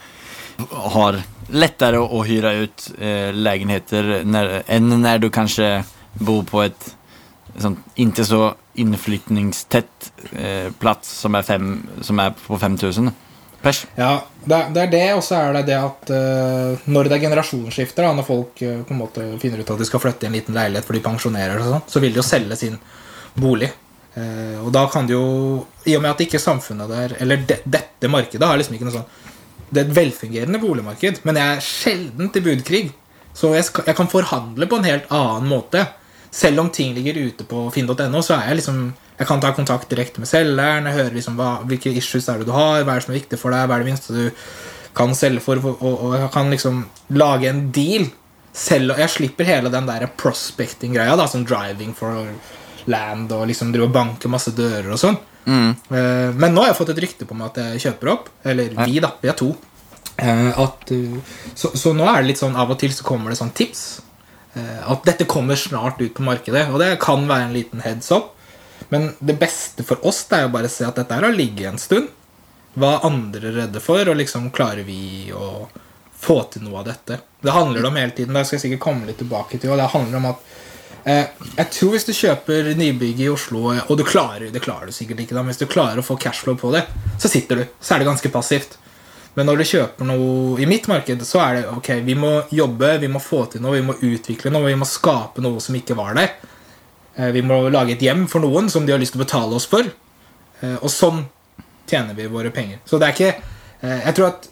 har 0.94 1.18
lettere 1.54 2.00
å 2.02 2.22
hyre 2.26 2.54
ut 2.64 2.86
eh, 2.98 3.30
lägenheter 3.34 4.18
enn 4.20 4.94
når 5.00 5.22
du 5.22 5.28
kanskje 5.32 5.78
bor 6.18 6.42
på 6.46 6.64
et 6.66 6.88
sånt, 7.58 7.80
ikke 7.96 8.26
så 8.26 8.42
inflyttningstätt 8.82 10.12
eh, 10.32 10.68
plass 10.80 11.10
som 11.24 11.36
er, 11.38 11.46
fem, 11.46 11.72
som 12.04 12.20
er 12.22 12.36
på 12.38 12.58
5000 12.58 13.10
pers. 13.62 13.82
Ja, 13.98 14.12
det 14.44 14.82
er 14.84 14.92
det, 14.92 15.04
og 15.16 15.22
så 15.26 15.40
er 15.40 15.58
det 15.58 15.64
det 15.72 15.78
at 15.80 16.12
uh, 16.14 16.86
når 16.86 17.08
det 17.08 17.18
er 17.18 17.24
generasjonsskifter, 17.26 18.06
da, 18.06 18.14
når 18.16 18.26
folk 18.26 18.62
uh, 18.62 18.80
på 18.86 18.94
en 18.94 19.00
måte 19.00 19.26
finner 19.42 19.62
ut 19.62 19.72
at 19.74 19.82
de 19.82 19.88
skal 19.88 20.02
flytte 20.02 20.26
i 20.26 20.30
en 20.30 20.36
liten 20.38 20.56
leilighet 20.56 20.86
for 20.86 20.96
de 20.96 21.02
pensjonerer, 21.04 21.58
og 21.58 21.72
sånn, 21.74 21.86
så 21.90 22.02
vil 22.02 22.14
de 22.14 22.22
jo 22.22 22.26
selge 22.26 22.58
sin 22.60 22.78
bolig. 23.38 23.70
Uh, 24.14 24.62
og 24.64 24.70
da 24.74 24.84
kan 24.90 25.06
de 25.06 25.14
jo 25.14 25.24
I 25.86 25.98
og 25.98 26.02
med 26.02 26.10
at 26.10 26.22
ikke 26.24 26.40
samfunnet 26.40 26.88
der 26.90 27.12
Eller 27.22 27.42
de, 27.46 27.58
dette 27.68 28.08
markedet 28.10 28.48
har 28.48 28.56
liksom 28.58 28.74
ikke 28.74 28.86
noe 28.88 28.94
sånn 28.96 29.04
Det 29.68 29.82
er 29.82 29.84
et 29.84 29.92
velfungerende 29.94 30.58
boligmarked, 30.62 31.20
men 31.28 31.38
jeg 31.38 31.52
er 31.52 31.62
sjelden 31.62 32.30
til 32.32 32.42
budkrig. 32.46 32.82
Så 33.36 33.52
jeg, 33.54 33.68
skal, 33.68 33.84
jeg 33.86 33.98
kan 33.98 34.10
forhandle 34.10 34.66
på 34.66 34.78
en 34.78 34.88
helt 34.88 35.10
annen 35.14 35.50
måte. 35.50 35.84
Selv 36.30 36.60
om 36.60 36.70
ting 36.70 36.94
ligger 36.96 37.16
ute 37.16 37.46
på 37.48 37.66
finn.no, 37.72 38.20
så 38.22 38.36
er 38.36 38.50
jeg 38.50 38.60
liksom 38.60 38.80
Jeg 39.18 39.26
kan 39.26 39.40
ta 39.42 39.50
kontakt 39.50 39.90
direkte 39.90 40.22
med 40.22 40.28
selgeren. 40.30 40.86
Jeg 40.86 40.94
hører 40.94 41.14
liksom 41.16 41.38
hva, 41.40 41.58
hvilke 41.66 41.90
issues 41.90 42.28
er 42.30 42.38
det 42.38 42.46
du 42.46 42.52
har, 42.54 42.84
hva 42.84 42.94
er 42.94 43.00
det 43.00 43.06
som 43.08 43.14
er 43.14 43.18
viktig 43.18 43.38
for 43.40 43.50
deg, 43.50 43.64
hva 43.66 43.74
er 43.74 43.82
det 43.82 43.88
minste 43.90 44.14
du 44.14 44.28
kan 44.94 45.14
selge 45.14 45.42
for, 45.42 45.58
og, 45.58 45.82
og 45.82 46.14
jeg 46.14 46.30
kan 46.34 46.52
liksom 46.54 46.84
lage 47.18 47.48
en 47.50 47.64
deal. 47.74 48.06
Selv, 48.54 48.94
jeg 48.98 49.10
slipper 49.10 49.46
hele 49.46 49.70
den 49.74 49.86
der 49.90 50.06
prospecting-greia, 50.18 51.16
da, 51.18 51.26
som 51.30 51.42
driving 51.46 51.92
for 51.98 52.30
land 52.88 53.32
og 53.34 53.46
liksom 53.50 53.72
drive 53.74 53.88
og 53.90 53.94
banke 53.94 54.30
masse 54.30 54.54
dører 54.56 54.90
og 54.94 55.02
sånn. 55.02 55.18
Mm. 55.48 55.70
Eh, 55.70 56.34
Men 56.34 56.54
nå 56.54 56.62
har 56.62 56.72
jeg 56.72 56.78
fått 56.80 56.92
et 56.94 57.02
rykte 57.04 57.28
på 57.28 57.36
meg 57.38 57.50
at 57.50 57.60
jeg 57.62 57.84
kjøper 57.88 58.12
opp. 58.14 58.30
Eller 58.44 58.74
vi, 58.84 58.98
da. 59.02 59.12
Vi 59.20 59.30
er 59.30 59.38
to. 59.38 59.52
Eh, 60.18 60.58
At, 60.58 60.90
uh, 60.90 61.38
så, 61.54 61.72
så 61.78 61.94
nå 61.96 62.06
er 62.10 62.22
det 62.22 62.32
litt 62.32 62.42
sånn 62.42 62.58
av 62.58 62.74
og 62.74 62.78
til 62.80 62.92
så 62.94 63.06
kommer 63.06 63.32
det 63.32 63.40
sånn 63.40 63.54
tips. 63.56 63.86
Eh, 64.58 64.90
At 64.92 65.06
dette 65.06 65.28
kommer 65.30 65.56
snart 65.56 66.02
ut 66.02 66.14
på 66.14 66.26
markedet. 66.26 66.66
Og 66.72 66.82
det 66.82 66.96
kan 67.02 67.26
være 67.30 67.48
en 67.48 67.56
liten 67.56 67.84
heads 67.84 68.10
up. 68.14 68.34
Men 68.88 69.12
det 69.18 69.36
beste 69.40 69.84
for 69.84 70.04
oss 70.06 70.22
det 70.28 70.38
er 70.38 70.46
jo 70.46 70.54
bare 70.54 70.70
å 70.70 70.72
se 70.72 70.86
at 70.86 70.96
dette 70.98 71.16
har 71.18 71.34
ligget 71.34 71.72
en 71.72 71.82
stund. 71.82 72.08
Hva 72.78 72.94
er 72.96 73.06
andre 73.08 73.52
redde 73.56 73.82
for, 73.82 74.00
og 74.06 74.18
liksom 74.20 74.50
klarer 74.54 74.86
vi 74.86 75.32
å 75.34 75.68
få 76.18 76.40
til 76.52 76.64
noe 76.66 76.80
av 76.80 76.88
dette. 76.88 77.20
Det 77.42 77.54
handler 77.54 77.86
om 77.88 77.98
hele 77.98 78.14
tiden. 78.14 78.34
Det 78.34 78.44
skal 78.46 78.58
jeg 78.58 78.64
sikkert 78.66 78.84
komme 78.86 79.08
litt 79.08 79.20
tilbake 79.20 79.58
til. 79.58 79.72
Og 79.72 79.80
det 79.80 79.90
handler 79.92 80.18
om 80.20 80.28
at 80.32 80.48
eh, 81.04 81.24
Jeg 81.56 81.70
tror 81.76 81.94
hvis 81.94 82.08
du 82.08 82.14
kjøper 82.16 82.72
nybygg 82.78 83.22
i 83.22 83.30
Oslo, 83.32 83.68
eh, 83.74 83.84
og 83.86 84.00
du 84.00 84.04
klarer 84.06 84.50
det 84.54 84.64
klarer 84.64 84.90
du 84.90 84.96
sikkert 84.96 85.22
ikke 85.24 85.36
da, 85.36 85.44
men 85.44 85.54
hvis 85.54 85.62
du 85.62 85.70
klarer 85.70 86.00
å 86.00 86.06
få 86.06 86.18
cashflow 86.20 86.58
på 86.58 86.72
det, 86.74 86.84
så 87.20 87.30
sitter 87.30 87.62
du. 87.62 87.64
Så 87.80 87.94
er 87.94 88.02
det 88.02 88.10
ganske 88.10 88.32
passivt. 88.34 88.78
Men 89.36 89.46
når 89.46 89.60
du 89.60 89.64
kjøper 89.70 90.06
noe 90.08 90.58
i 90.62 90.66
mitt 90.66 90.88
marked, 90.90 91.20
så 91.26 91.40
er 91.44 91.54
det 91.58 91.66
ok, 91.70 91.90
vi 92.06 92.14
må 92.18 92.30
jobbe, 92.50 92.94
vi 93.02 93.10
må 93.12 93.20
få 93.22 93.44
til 93.52 93.62
noe, 93.62 93.76
vi 93.76 93.84
må 93.86 93.94
utvikle 93.94 94.50
noe, 94.50 94.66
vi 94.66 94.78
må 94.80 94.86
skape 94.88 95.42
noe 95.44 95.60
som 95.62 95.76
ikke 95.78 95.94
var 95.98 96.14
der. 96.18 96.32
Eh, 97.16 97.30
Vi 97.36 97.42
må 97.42 97.60
lage 97.70 97.92
et 97.94 98.02
hjem 98.02 98.26
for 98.30 98.40
noen 98.42 98.70
som 98.70 98.86
de 98.86 98.92
har 98.92 98.98
lyst 99.02 99.12
til 99.14 99.20
å 99.20 99.24
betale 99.26 99.54
oss 99.54 99.66
for. 99.66 99.84
Eh, 100.62 100.76
Og 100.82 100.90
sånn 100.90 101.24
tjener 101.88 102.14
vi 102.14 102.26
våre 102.26 102.50
penger. 102.50 102.78
Så 102.84 102.98
det 102.98 103.08
er 103.08 103.14
ikke 103.16 103.34
eh, 103.82 104.00
Jeg 104.06 104.14
tror 104.14 104.26
at 104.32 104.48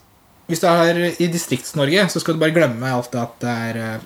hvis 0.46 0.60
du 0.62 0.66
er 0.70 0.98
i 1.18 1.26
Distrikts-Norge, 1.26 2.04
så 2.12 2.20
skal 2.22 2.34
du 2.36 2.38
bare 2.44 2.54
glemme 2.54 2.86
alt 2.94 3.10
det 3.10 3.18
at 3.20 3.40
det 3.42 3.54
er 3.70 4.00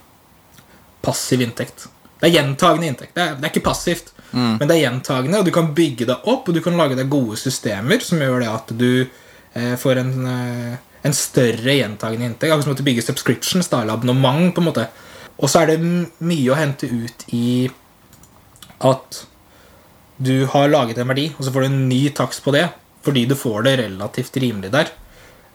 passiv 1.05 1.43
inntekt. 1.45 1.89
Det 2.21 2.29
er 2.31 2.35
gjentagende 2.39 2.89
inntekt. 2.89 3.13
Det 3.17 3.23
er, 3.23 3.35
det 3.37 3.45
er 3.45 3.53
ikke 3.53 3.67
passivt, 3.69 4.13
men 4.33 4.63
det 4.69 4.77
er 4.77 4.85
gjentagende, 4.87 5.41
og 5.41 5.45
du 5.45 5.51
kan 5.53 5.69
bygge 5.75 6.07
det 6.09 6.17
opp, 6.29 6.49
og 6.49 6.55
du 6.57 6.61
kan 6.65 6.77
lage 6.79 6.97
deg 6.97 7.09
gode 7.13 7.37
systemer 7.41 8.01
som 8.05 8.21
gjør 8.23 8.41
det 8.45 8.49
at 8.53 8.73
du 8.79 9.07
eh, 9.55 9.77
får 9.77 10.03
en, 10.03 10.27
eh, 10.27 10.77
en 11.03 11.17
større 11.17 11.77
gjentagende 11.77 12.29
inntekt. 12.29 12.51
Akkurat 12.53 12.65
som 12.69 12.75
at 12.75 12.83
du 12.83 12.87
bygger 12.87 13.07
subscriptions, 13.07 13.69
da, 13.69 13.83
eller 13.83 13.99
abonnement, 13.99 14.55
på 14.55 14.63
en 14.63 14.69
måte. 14.71 14.87
Og 15.41 15.49
så 15.49 15.63
er 15.63 15.73
det 15.73 15.79
mye 16.19 16.53
å 16.53 16.59
hente 16.59 16.91
ut 16.91 17.25
i 17.33 17.71
at 18.81 19.25
du 20.21 20.45
har 20.53 20.69
laget 20.69 20.99
en 21.01 21.09
verdi, 21.09 21.31
og 21.37 21.45
så 21.45 21.53
får 21.53 21.65
du 21.65 21.71
en 21.71 21.89
ny 21.89 22.03
takst 22.13 22.45
på 22.45 22.53
det, 22.53 22.67
fordi 23.05 23.25
du 23.29 23.35
får 23.35 23.65
det 23.65 23.79
relativt 23.81 24.37
rimelig 24.37 24.73
der. 24.75 24.91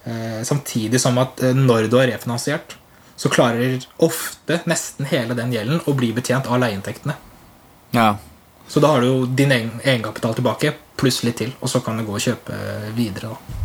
Eh, 0.05 0.41
samtidig 0.43 1.01
som 1.01 1.17
at 1.21 1.41
når 1.53 1.89
du 1.89 1.99
har 1.99 2.09
refinansiert, 2.09 2.77
så 3.15 3.29
klarer 3.29 3.85
ofte 4.03 4.59
nesten 4.67 5.07
hele 5.07 5.37
den 5.37 5.53
gjelden 5.53 5.83
å 5.87 5.93
bli 5.95 6.11
betjent 6.17 6.49
av 6.49 6.59
leieinntektene. 6.59 7.15
Ja. 7.95 8.15
Så 8.67 8.81
da 8.81 8.91
har 8.91 9.01
du 9.01 9.07
jo 9.07 9.25
din 9.25 9.53
egen 9.53 9.77
egenkapital 9.83 10.35
tilbake, 10.35 10.73
pluss 10.97 11.21
litt 11.23 11.37
til, 11.43 11.53
og 11.61 11.69
så 11.71 11.83
kan 11.85 11.97
du 11.97 12.05
gå 12.07 12.17
og 12.17 12.25
kjøpe 12.25 12.57
videre. 12.97 13.35
da. 13.35 13.64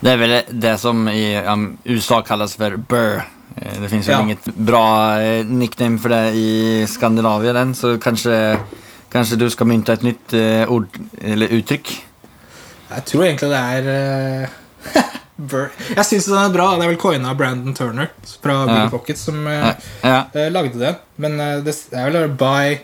Det 0.00 0.10
är 0.10 0.16
väl 0.16 0.42
det 0.50 0.78
som 0.78 1.08
i 1.08 1.40
um, 1.46 1.78
USA 1.84 2.22
kallas 2.22 2.56
för 2.56 2.76
BRR, 2.76 3.22
Eh, 3.56 3.80
Det 3.82 3.88
finns 3.88 4.08
väl 4.08 4.14
Ja. 4.16 4.22
inget 4.22 4.44
bra 4.44 5.20
eh, 5.20 5.44
nickname 5.46 5.98
för 5.98 6.08
det 6.08 6.30
i 6.30 6.86
Skandinavien 6.88 7.56
än, 7.56 7.74
så 7.74 7.98
kanske, 7.98 8.58
kanske 9.12 9.36
du 9.36 9.50
skal 9.50 9.66
mynte 9.66 9.92
et 9.92 10.02
nytt 10.02 10.32
uh, 10.34 10.72
ord 10.72 10.88
eller 11.20 11.46
uttrykk? 11.52 11.90
Jeg 12.94 13.04
tror 13.04 13.24
egentlig 13.26 13.50
det 13.50 13.58
er 13.58 13.90
uh, 14.40 14.48
Burr. 15.36 15.68
Jeg 15.96 16.04
syns 16.08 16.30
den 16.32 16.38
er 16.40 16.48
bra. 16.54 16.70
Det 16.78 16.84
er 16.86 16.92
vel 16.94 16.96
coina 17.02 17.30
av 17.30 17.36
Brandon 17.36 17.74
Turner 17.76 18.08
fra 18.42 18.52
Ja. 18.52 18.64
Billy 18.72 18.88
Pocket 18.90 19.18
som 19.20 19.44
uh, 19.46 19.52
Ja, 20.00 20.24
ja. 20.32 20.48
lagde 20.48 20.78
det. 20.80 20.94
Men 21.16 21.36
det 21.38 21.76
er 21.92 22.10
vel 22.10 22.28
buy, 22.40 22.78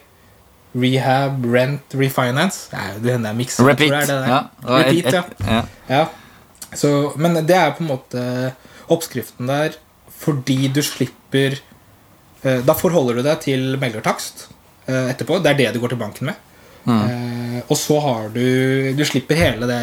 rehab, 0.76 1.44
rent, 1.54 1.94
refinance. 1.96 2.68
Nei, 2.76 2.92
det 3.00 3.12
hender 3.16 3.32
jeg 3.32 3.36
mikser. 3.40 3.64
Repeat. 3.72 3.90
det 3.90 4.02
er 4.04 4.20
det. 4.20 4.28
Ja. 4.28 4.38
et- 4.38 4.86
Repeat, 4.86 5.14
ja. 5.14 5.22
et- 5.62 5.68
ja. 5.88 6.04
Så, 6.76 7.12
men 7.16 7.38
det 7.48 7.56
er 7.56 7.72
på 7.76 7.84
en 7.84 7.92
måte 7.94 8.22
oppskriften 8.92 9.48
der 9.48 9.76
fordi 10.18 10.66
du 10.74 10.80
slipper 10.82 11.54
eh, 12.42 12.60
Da 12.66 12.74
forholder 12.76 13.18
du 13.18 13.22
deg 13.24 13.40
til 13.44 13.76
meglertakst 13.80 14.48
eh, 14.88 15.12
etterpå. 15.12 15.38
Det 15.44 15.52
er 15.52 15.58
det 15.60 15.72
du 15.76 15.80
går 15.82 15.94
til 15.94 16.00
banken 16.00 16.30
med. 16.32 16.44
Eh, 16.88 17.58
og 17.68 17.76
så 17.76 17.98
har 18.00 18.28
du 18.34 18.94
Du 18.96 19.04
slipper 19.06 19.38
hele 19.38 19.68
det 19.70 19.82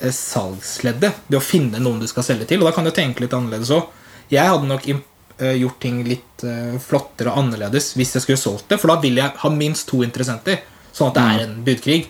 eh, 0.00 0.14
salgsleddet. 0.14 1.24
Det 1.28 1.38
å 1.38 1.44
finne 1.44 1.82
noen 1.82 2.00
du 2.02 2.08
skal 2.10 2.26
selge 2.26 2.48
til. 2.50 2.62
Og 2.62 2.70
da 2.70 2.74
kan 2.76 2.88
du 2.88 2.94
tenke 2.94 3.24
litt 3.24 3.34
annerledes 3.36 3.72
òg. 3.74 3.90
Jeg 4.32 4.48
hadde 4.48 4.70
nok 4.70 4.88
eh, 4.88 5.56
gjort 5.60 5.80
ting 5.82 6.02
litt 6.08 6.44
eh, 6.48 6.78
flottere 6.82 7.32
og 7.32 7.42
annerledes 7.44 7.92
hvis 7.98 8.14
jeg 8.16 8.24
skulle 8.24 8.40
solgt 8.40 8.70
det. 8.72 8.80
For 8.80 8.94
da 8.94 9.00
vil 9.02 9.20
jeg 9.20 9.36
ha 9.42 9.52
minst 9.52 9.90
to 9.90 10.02
interessenter, 10.06 10.62
sånn 10.94 11.12
at 11.12 11.18
det 11.18 11.26
er 11.28 11.44
en 11.46 11.58
budkrig. 11.66 12.06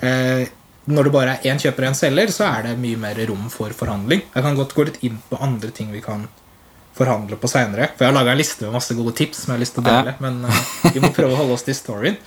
Eh, 0.00 0.46
når 0.86 1.08
det 1.08 1.12
bare 1.14 1.36
er 1.36 1.46
én 1.50 1.60
kjøper 1.60 1.86
og 1.86 1.90
én 1.90 1.98
selger, 1.98 2.32
så 2.34 2.46
er 2.48 2.68
det 2.68 2.74
mye 2.80 2.98
mer 3.00 3.18
rom 3.28 3.46
for 3.50 3.74
forhandling. 3.74 4.22
Jeg 4.32 4.44
kan 4.44 4.58
godt 4.58 4.74
gå 4.76 4.86
litt 4.86 5.00
inn 5.06 5.16
på 5.30 5.38
andre 5.42 5.72
ting 5.74 5.90
vi 5.94 6.02
kan 6.04 6.26
forhandle 6.96 7.38
på 7.40 7.50
seinere. 7.50 7.90
For 7.94 8.06
jeg 8.06 8.12
har 8.12 8.16
laga 8.16 8.34
en 8.34 8.40
liste 8.40 8.64
med 8.64 8.76
masse 8.78 8.94
gode 8.96 9.14
tips 9.18 9.44
som 9.44 9.52
jeg 9.52 9.58
har 9.58 9.64
lyst 9.64 9.76
til 9.76 9.84
å 9.84 9.88
dele. 9.88 10.14
Men 10.22 10.44
uh, 10.46 10.60
vi 10.94 11.02
må 11.02 11.10
prøve 11.16 11.34
å 11.34 11.40
holde 11.42 11.56
oss 11.58 11.66
til 11.66 11.76
storyen. 11.76 12.20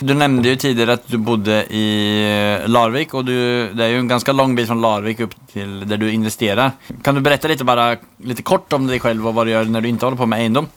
Du 0.00 0.12
nevnte 0.16 0.52
jo 0.52 0.58
tidligere 0.60 0.96
at 0.98 1.06
du 1.08 1.16
bodde 1.24 1.62
i 1.72 1.86
eh, 2.20 2.64
Larvik 2.68 3.14
og 3.16 3.24
du, 3.28 3.36
det 3.72 3.80
er 3.80 3.94
jo 3.94 4.02
en 4.02 4.10
ganske 4.10 4.32
lang 4.34 4.52
bit 4.56 4.68
fra 4.68 4.76
Larvik 4.76 5.22
opp 5.24 5.36
til 5.52 5.86
der 5.88 6.00
du 6.00 6.04
investerer. 6.10 6.74
Kan 7.04 7.16
du 7.16 7.22
berette 7.24 7.48
litt, 7.48 7.64
bare, 7.64 7.96
litt 8.24 8.42
kort 8.44 8.72
om 8.76 8.88
deg 8.88 9.04
selv 9.04 9.24
og 9.24 9.36
hva 9.36 9.46
du 9.46 9.54
gjør 9.54 9.72
når 9.72 9.84
du 9.84 9.88
ikke 9.90 10.08
holder 10.08 10.20
på 10.20 10.28
med 10.32 10.44
eiendom? 10.44 10.68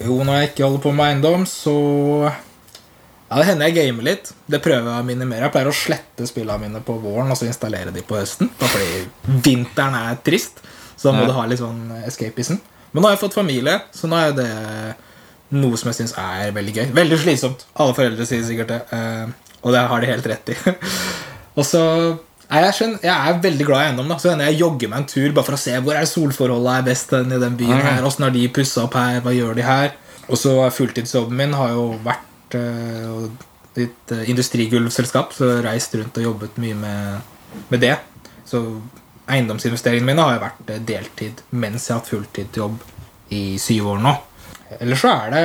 Jo, 0.00 0.18
når 0.24 0.36
jeg 0.36 0.50
ikke 0.50 0.66
holder 0.66 0.84
på 0.84 0.92
med 0.96 1.06
eiendom, 1.06 1.46
så 1.48 1.74
Ja, 3.30 3.36
det 3.38 3.46
hender 3.46 3.68
jeg 3.70 3.76
gamer 3.78 4.02
litt. 4.08 4.32
Det 4.50 4.58
prøver 4.64 4.88
jeg 4.90 5.02
å 5.04 5.06
minimere. 5.06 5.44
Jeg 5.46 5.52
pleier 5.54 5.68
å 5.70 5.74
slette 5.76 6.26
spillene 6.26 6.58
mine 6.64 6.80
på 6.82 6.96
våren 6.98 7.30
og 7.30 7.38
så 7.38 7.46
installere 7.46 7.92
de 7.94 8.02
på 8.02 8.16
høsten. 8.18 8.50
Bare 8.58 8.72
fordi 8.72 9.40
vinteren 9.46 9.94
er 9.94 10.16
trist. 10.26 10.58
Så 10.98 11.08
da 11.08 11.12
må 11.14 11.20
Ja. 11.22 11.26
du 11.26 11.32
ha 11.38 11.44
litt 11.46 11.60
sånn 11.60 11.92
escapism. 12.06 12.58
Men 12.92 13.02
nå 13.02 13.06
har 13.08 13.14
jeg 13.16 13.20
fått 13.30 13.34
familie, 13.38 13.80
så 13.94 14.08
nå 14.10 14.16
er 14.18 14.32
det 14.34 14.96
noe 15.52 15.76
som 15.78 15.90
jeg 15.92 15.96
syns 16.00 16.14
er 16.18 16.50
veldig 16.52 16.74
gøy. 16.74 16.88
Veldig 16.92 17.18
slitsomt. 17.22 17.64
Alle 17.76 17.94
foreldre 17.94 18.26
sier 18.26 18.42
sikkert 18.42 18.68
det. 18.68 18.82
eh, 18.92 19.26
Og 19.62 19.72
det 19.72 19.80
har 19.88 20.00
de 20.00 20.06
helt 20.06 20.26
rett 20.26 20.48
i. 20.48 20.54
og 21.58 21.64
så 21.64 22.18
er 22.50 22.64
jeg, 22.64 22.74
skjønner, 22.78 23.00
jeg 23.04 23.14
er 23.28 23.40
veldig 23.44 23.66
glad 23.66 23.80
i 23.80 23.88
eiendom. 23.90 24.08
da 24.08 24.16
Så 24.16 24.30
hender 24.30 24.46
jeg 24.50 24.58
jogger 24.60 24.88
meg 24.88 24.98
en 24.98 25.06
tur 25.06 25.32
bare 25.32 25.44
for 25.44 25.52
å 25.54 25.58
se 25.58 25.70
hvor 25.80 25.94
er 25.94 26.06
solforholdet 26.08 26.78
er 26.78 26.82
best 26.90 27.12
i 27.12 27.22
den 27.28 27.56
byen. 27.60 27.82
Her 27.84 28.02
Åssen 28.02 28.24
har 28.26 28.30
de 28.34 28.48
pussa 28.48 28.82
opp 28.88 28.94
her? 28.94 29.20
Hva 29.20 29.34
gjør 29.36 29.54
de 29.54 29.62
her? 29.62 29.92
Og 30.30 30.36
så 30.38 30.56
har 30.62 30.70
fulltidsjobben 30.74 31.36
min 31.36 31.52
har 31.58 31.68
jo 31.76 31.84
vært 32.04 32.26
uh, 32.58 33.28
et 33.78 34.12
eh, 34.12 34.30
industrigulvselskap, 34.30 35.34
så 35.34 35.48
har 35.54 35.68
reist 35.68 35.94
rundt 35.94 36.18
og 36.18 36.26
jobbet 36.26 36.58
mye 36.62 36.76
med, 36.78 37.36
med 37.68 37.82
det. 37.82 37.94
Så 38.46 38.62
eiendomsinvesteringene 39.30 40.10
mine 40.10 40.26
har 40.26 40.36
jo 40.36 40.44
vært 40.44 40.72
eh, 40.74 40.82
deltid 40.86 41.42
mens 41.50 41.86
jeg 41.86 41.94
har 41.94 42.02
hatt 42.02 42.10
fulltidsjobb 42.10 42.80
i 43.36 43.44
syv 43.62 43.92
år 43.94 44.00
nå. 44.02 44.14
Ellers 44.80 45.02
så 45.04 45.12
er 45.12 45.34
det 45.34 45.44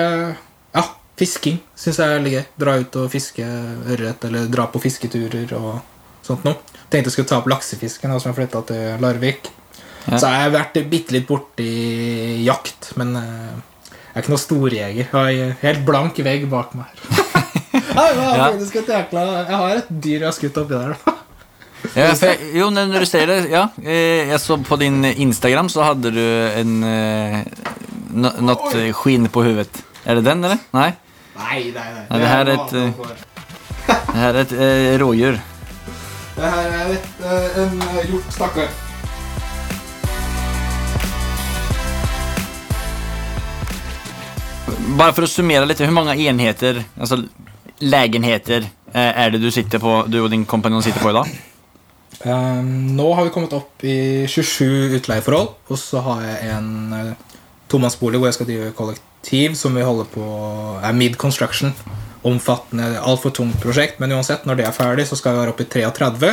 ja, 0.76 0.86
fisking. 1.20 1.60
Syns 1.78 2.00
jeg 2.02 2.08
er 2.08 2.18
veldig 2.18 2.34
gøy. 2.34 2.46
Dra 2.64 2.78
ut 2.82 2.98
og 3.02 3.12
fiske 3.14 3.46
ørret, 3.46 4.26
eller 4.30 4.50
dra 4.54 4.68
på 4.74 4.82
fisketurer 4.82 5.54
og 5.58 5.76
sånt 6.26 6.46
noe. 6.48 6.58
Tenkte 6.90 7.10
jeg 7.10 7.18
skulle 7.18 7.30
ta 7.30 7.40
opp 7.42 7.50
laksefisken 7.50 8.14
som 8.18 8.32
jeg 8.32 8.40
flytta 8.40 8.66
til 8.70 9.06
Larvik. 9.06 9.52
Ja. 10.06 10.20
Så 10.22 10.30
har 10.30 10.44
jeg 10.44 10.54
vært 10.54 10.76
bitte 10.90 11.16
litt 11.16 11.26
borti 11.30 11.70
jakt, 12.46 12.92
men 13.00 13.16
eh, 13.22 13.56
jeg 14.16 14.22
er 14.22 14.24
ikke 14.24 14.32
noe 14.32 14.40
storjeger. 14.40 14.98
Jeg 15.04 15.08
har 15.12 15.30
en 15.30 15.56
helt 15.60 15.86
blank 15.86 16.20
vegg 16.24 16.46
bak 16.48 16.76
meg 16.80 16.88
jeg, 17.76 18.70
et 18.80 18.90
jækla 18.90 19.24
Jeg 19.26 19.58
har 19.60 19.76
et 19.82 19.90
dyr 19.90 20.20
jeg 20.20 20.28
har 20.28 20.36
skutt 20.36 20.58
oppi 20.62 20.78
der. 20.80 20.96
Ja, 21.96 22.08
jeg, 22.16 22.40
jo, 22.56 22.70
när 22.70 22.86
när 22.88 23.00
du 23.00 23.06
sier 23.06 23.28
det, 23.28 23.50
ja. 23.52 23.68
Jeg 23.84 24.40
så 24.40 24.58
på 24.58 24.76
din 24.76 25.06
Instagram 25.06 25.70
så 25.70 25.84
hadde 25.84 26.12
du 26.12 26.26
en, 26.60 26.84
eh, 26.84 27.40
eh, 28.80 28.94
skinn 28.94 29.30
på 29.30 29.44
huvudet. 29.44 29.84
Er 30.06 30.16
det 30.16 30.26
den 30.26 30.44
eller? 30.44 30.58
Nei? 30.74 30.94
Nei, 31.38 31.72
nei, 31.76 31.90
nei. 31.94 32.06
Ja, 32.10 32.18
det 32.18 32.28
her 32.28 32.46
er 32.46 32.54
et, 32.54 32.74
eh, 32.74 32.92
det 33.88 34.16
her 34.16 34.34
er 34.34 34.42
et 34.42 34.52
eh, 34.54 34.98
rådjur. 35.00 35.40
Det 36.36 36.44
her 36.44 36.74
er 36.80 36.96
et, 36.96 37.08
eh, 37.22 37.62
en 37.64 37.82
eh, 37.82 38.10
hjort, 38.10 38.34
stakkar. 38.34 38.85
Bara 44.96 45.14
for 45.14 45.26
å 45.26 45.30
summere 45.30 45.68
litt, 45.68 45.82
hvor 45.82 45.94
mange 45.94 46.16
enheter, 46.18 46.84
altså 46.98 47.22
legenheter, 47.84 48.70
er 48.96 49.34
det 49.34 49.42
du 49.44 49.50
sitter 49.52 49.82
på, 49.84 50.06
du 50.08 50.22
og 50.24 50.32
din 50.32 50.46
kompanjon 50.48 50.84
sitter 50.86 51.04
på 51.04 51.12
idag? 51.12 51.30
Um, 52.26 52.96
nå 52.96 53.06
har 53.14 53.28
vi 53.28 53.34
kommet 53.36 53.54
opp 53.54 53.84
i 53.86 54.26
27 54.32 54.96
utleieforhold, 54.98 55.52
og 55.70 55.78
så 55.78 56.02
har 56.06 56.24
jeg 56.24 56.56
en 56.56 56.70
uh, 56.96 57.36
tomannsbolig 57.70 58.22
hvor 58.22 58.32
jeg 58.32 58.38
skal 58.38 58.50
drive 58.50 58.72
kollektiv, 58.78 59.58
som 59.60 59.76
vi 59.78 59.84
holder 59.86 60.08
på 60.14 60.26
er 60.80 60.96
mid 60.98 61.20
construction. 61.22 61.76
Omfattende, 62.26 62.96
altfor 62.98 63.36
tungt 63.36 63.60
prosjekt, 63.62 64.00
men 64.02 64.16
uansett, 64.16 64.48
når 64.50 64.58
det 64.58 64.66
er 64.66 64.74
ferdig, 64.78 65.06
så 65.10 65.20
skal 65.20 65.36
vi 65.36 65.44
være 65.44 65.54
oppe 65.54 65.68
i 65.68 65.72
33. 65.76 66.32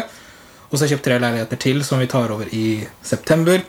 Og 0.70 0.72
så 0.72 0.80
har 0.80 0.86
jeg 0.86 0.94
kjøpt 0.94 1.08
tre 1.10 1.18
leiligheter 1.20 1.60
til 1.66 1.84
som 1.84 2.00
vi 2.00 2.08
tar 2.08 2.32
over 2.32 2.48
i 2.56 2.66
september. 3.04 3.60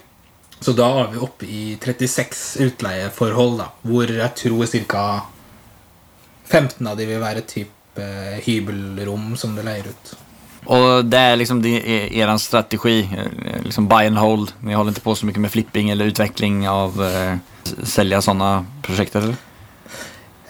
Så 0.63 0.71
da 0.77 0.87
er 1.01 1.09
vi 1.11 1.21
oppe 1.23 1.47
i 1.49 1.63
36 1.81 2.43
utleieforhold, 2.63 3.57
da, 3.59 3.69
hvor 3.83 4.11
jeg 4.11 4.35
tror 4.39 4.67
ca. 4.87 5.05
15 6.47 6.87
av 6.87 6.99
de 6.99 7.07
vil 7.07 7.21
være 7.23 7.43
type 7.49 7.99
eh, 7.99 8.37
hybelrom 8.45 9.33
som 9.39 9.55
du 9.55 9.63
leier 9.65 9.89
ut. 9.89 10.13
Og 10.71 11.07
det 11.09 11.19
er 11.19 11.39
liksom 11.39 11.59
er, 11.67 12.07
eran 12.23 12.39
strategi, 12.39 13.01
eh, 13.03 13.63
liksom 13.65 13.89
buy 13.91 14.07
and 14.07 14.21
hold. 14.21 14.53
Dere 14.61 14.79
holder 14.79 14.95
ikke 14.95 15.07
på 15.09 15.15
så 15.19 15.27
mye 15.27 15.43
med 15.43 15.51
flipping 15.51 15.91
eller 15.91 16.11
utvikling 16.13 16.63
av 16.69 16.99
eh, 17.03 17.33
selge 17.83 18.21
sånne 18.23 18.53
prosjekter? 18.83 18.83
projekt 18.87 19.19
eller? 19.23 19.41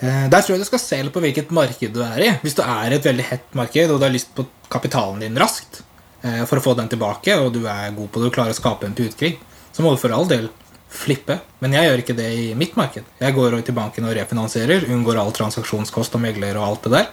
Eh, 0.04 0.28
Der 0.30 0.42
tror 0.42 0.54
jeg 0.54 0.64
du 0.64 0.68
skal 0.68 0.82
se 0.82 1.00
litt 1.02 1.14
på 1.14 1.22
hvilket 1.24 1.50
marked 1.54 1.94
du 1.94 2.02
er 2.04 2.20
i. 2.20 2.30
Hvis 2.42 2.56
du 2.58 2.62
er 2.66 2.92
i 2.92 2.98
et 2.98 3.08
veldig 3.08 3.26
hett 3.30 3.56
marked, 3.56 3.90
og 3.90 3.98
du 4.00 4.06
har 4.06 4.14
lyst 4.14 4.34
på 4.36 4.46
kapitalen 4.70 5.22
din 5.24 5.38
raskt 5.38 5.82
eh, 6.22 6.44
for 6.44 6.60
å 6.60 6.64
få 6.64 6.76
den 6.78 6.90
tilbake, 6.92 7.38
og 7.40 7.52
du 7.54 7.64
er 7.70 7.94
god 7.96 8.10
på 8.10 8.20
det 8.20 8.30
og 8.30 8.36
klarer 8.36 8.54
å 8.54 8.58
skape 8.58 8.88
en 8.88 8.96
putkrig, 8.98 9.38
så 9.74 9.82
må 9.82 9.90
du 9.90 9.98
for 9.98 10.14
all 10.14 10.28
del 10.30 10.48
flippe. 10.94 11.40
Men 11.58 11.74
jeg 11.74 11.88
gjør 11.88 12.02
ikke 12.04 12.16
det 12.18 12.28
i 12.38 12.46
mitt 12.58 12.76
marked. 12.78 13.06
Jeg 13.18 13.34
går 13.34 13.58
til 13.66 13.74
banken 13.76 14.06
og 14.06 14.14
refinansierer, 14.14 14.86
unngår 14.94 15.18
all 15.18 15.34
transaksjonskost 15.34 16.14
og 16.14 16.22
megler 16.22 16.60
og 16.60 16.68
alt 16.68 16.86
det 16.86 16.94
der. 16.94 17.10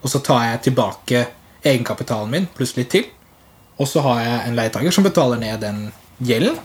Og 0.00 0.12
så 0.12 0.22
tar 0.24 0.46
jeg 0.46 0.64
tilbake 0.70 1.26
egenkapitalen 1.66 2.32
min 2.32 2.48
pluss 2.56 2.76
litt 2.78 2.90
til. 2.94 3.04
Og 3.78 3.86
så 3.90 4.02
har 4.06 4.22
jeg 4.22 4.38
en 4.48 4.58
leietaker 4.58 4.94
som 4.94 5.06
betaler 5.06 5.40
ned 5.42 5.60
den 5.62 5.84
gjelden. 6.24 6.56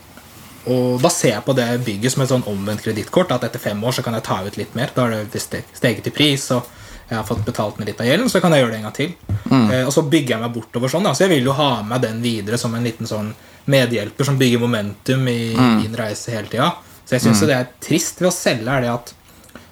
Og 0.71 1.01
da 1.03 1.11
ser 1.11 1.35
jeg 1.35 1.45
på 1.45 1.55
det 1.57 1.67
bygget 1.83 2.13
som 2.13 2.23
et 2.23 2.31
sånn 2.31 2.45
omvendt 2.47 2.85
kredittkort. 2.85 3.33
At 3.35 3.43
etter 3.49 3.61
fem 3.61 3.83
år 3.83 3.97
så 3.97 4.05
kan 4.05 4.15
jeg 4.15 4.25
ta 4.25 4.39
ut 4.45 4.57
litt 4.57 4.77
mer. 4.77 4.93
Da 4.95 5.09
har 5.09 5.27
det 5.27 5.43
steget 5.43 6.07
i 6.07 6.13
pris, 6.15 6.47
og 6.55 6.63
jeg 7.09 7.17
har 7.17 7.27
fått 7.27 7.43
betalt 7.45 7.79
ned 7.79 7.91
litt 7.91 7.99
av 7.99 8.07
gjelden. 8.07 8.31
Så 8.31 8.39
kan 8.41 8.55
jeg 8.55 8.63
gjøre 8.63 8.71
det 8.71 8.79
en 8.79 8.87
gang 8.87 8.95
til. 8.95 9.15
Eh, 9.51 9.83
og 9.83 9.91
så 9.93 10.05
bygger 10.07 10.37
jeg 10.37 10.43
meg 10.45 10.55
bortover 10.55 10.93
sånn. 10.93 11.03
Da. 11.03 11.11
Så 11.13 11.25
jeg 11.25 11.35
vil 11.35 11.49
jo 11.51 11.57
ha 11.57 11.71
med 11.85 12.05
den 12.05 12.23
videre 12.23 12.57
som 12.61 12.73
en 12.77 12.87
liten 12.87 13.09
sånn 13.09 13.33
medhjelper 13.65 14.27
som 14.27 14.37
bygger 14.39 14.61
momentum 14.61 15.27
i 15.27 15.53
min 15.55 15.95
reise 15.97 16.33
hele 16.35 16.49
tida. 16.51 16.71
Så 17.03 17.17
jeg 17.17 17.25
syns 17.25 17.43
det 17.47 17.55
er 17.55 17.69
trist 17.83 18.21
ved 18.21 18.29
å 18.29 18.35
selge, 18.35 18.71
er 18.71 18.85
det 18.85 18.91
at 18.93 19.13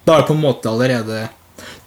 da 0.06 0.16
er 0.16 0.24
det 0.24 0.30
på 0.32 0.36
en 0.36 0.42
måte 0.44 0.70
allerede 0.70 1.28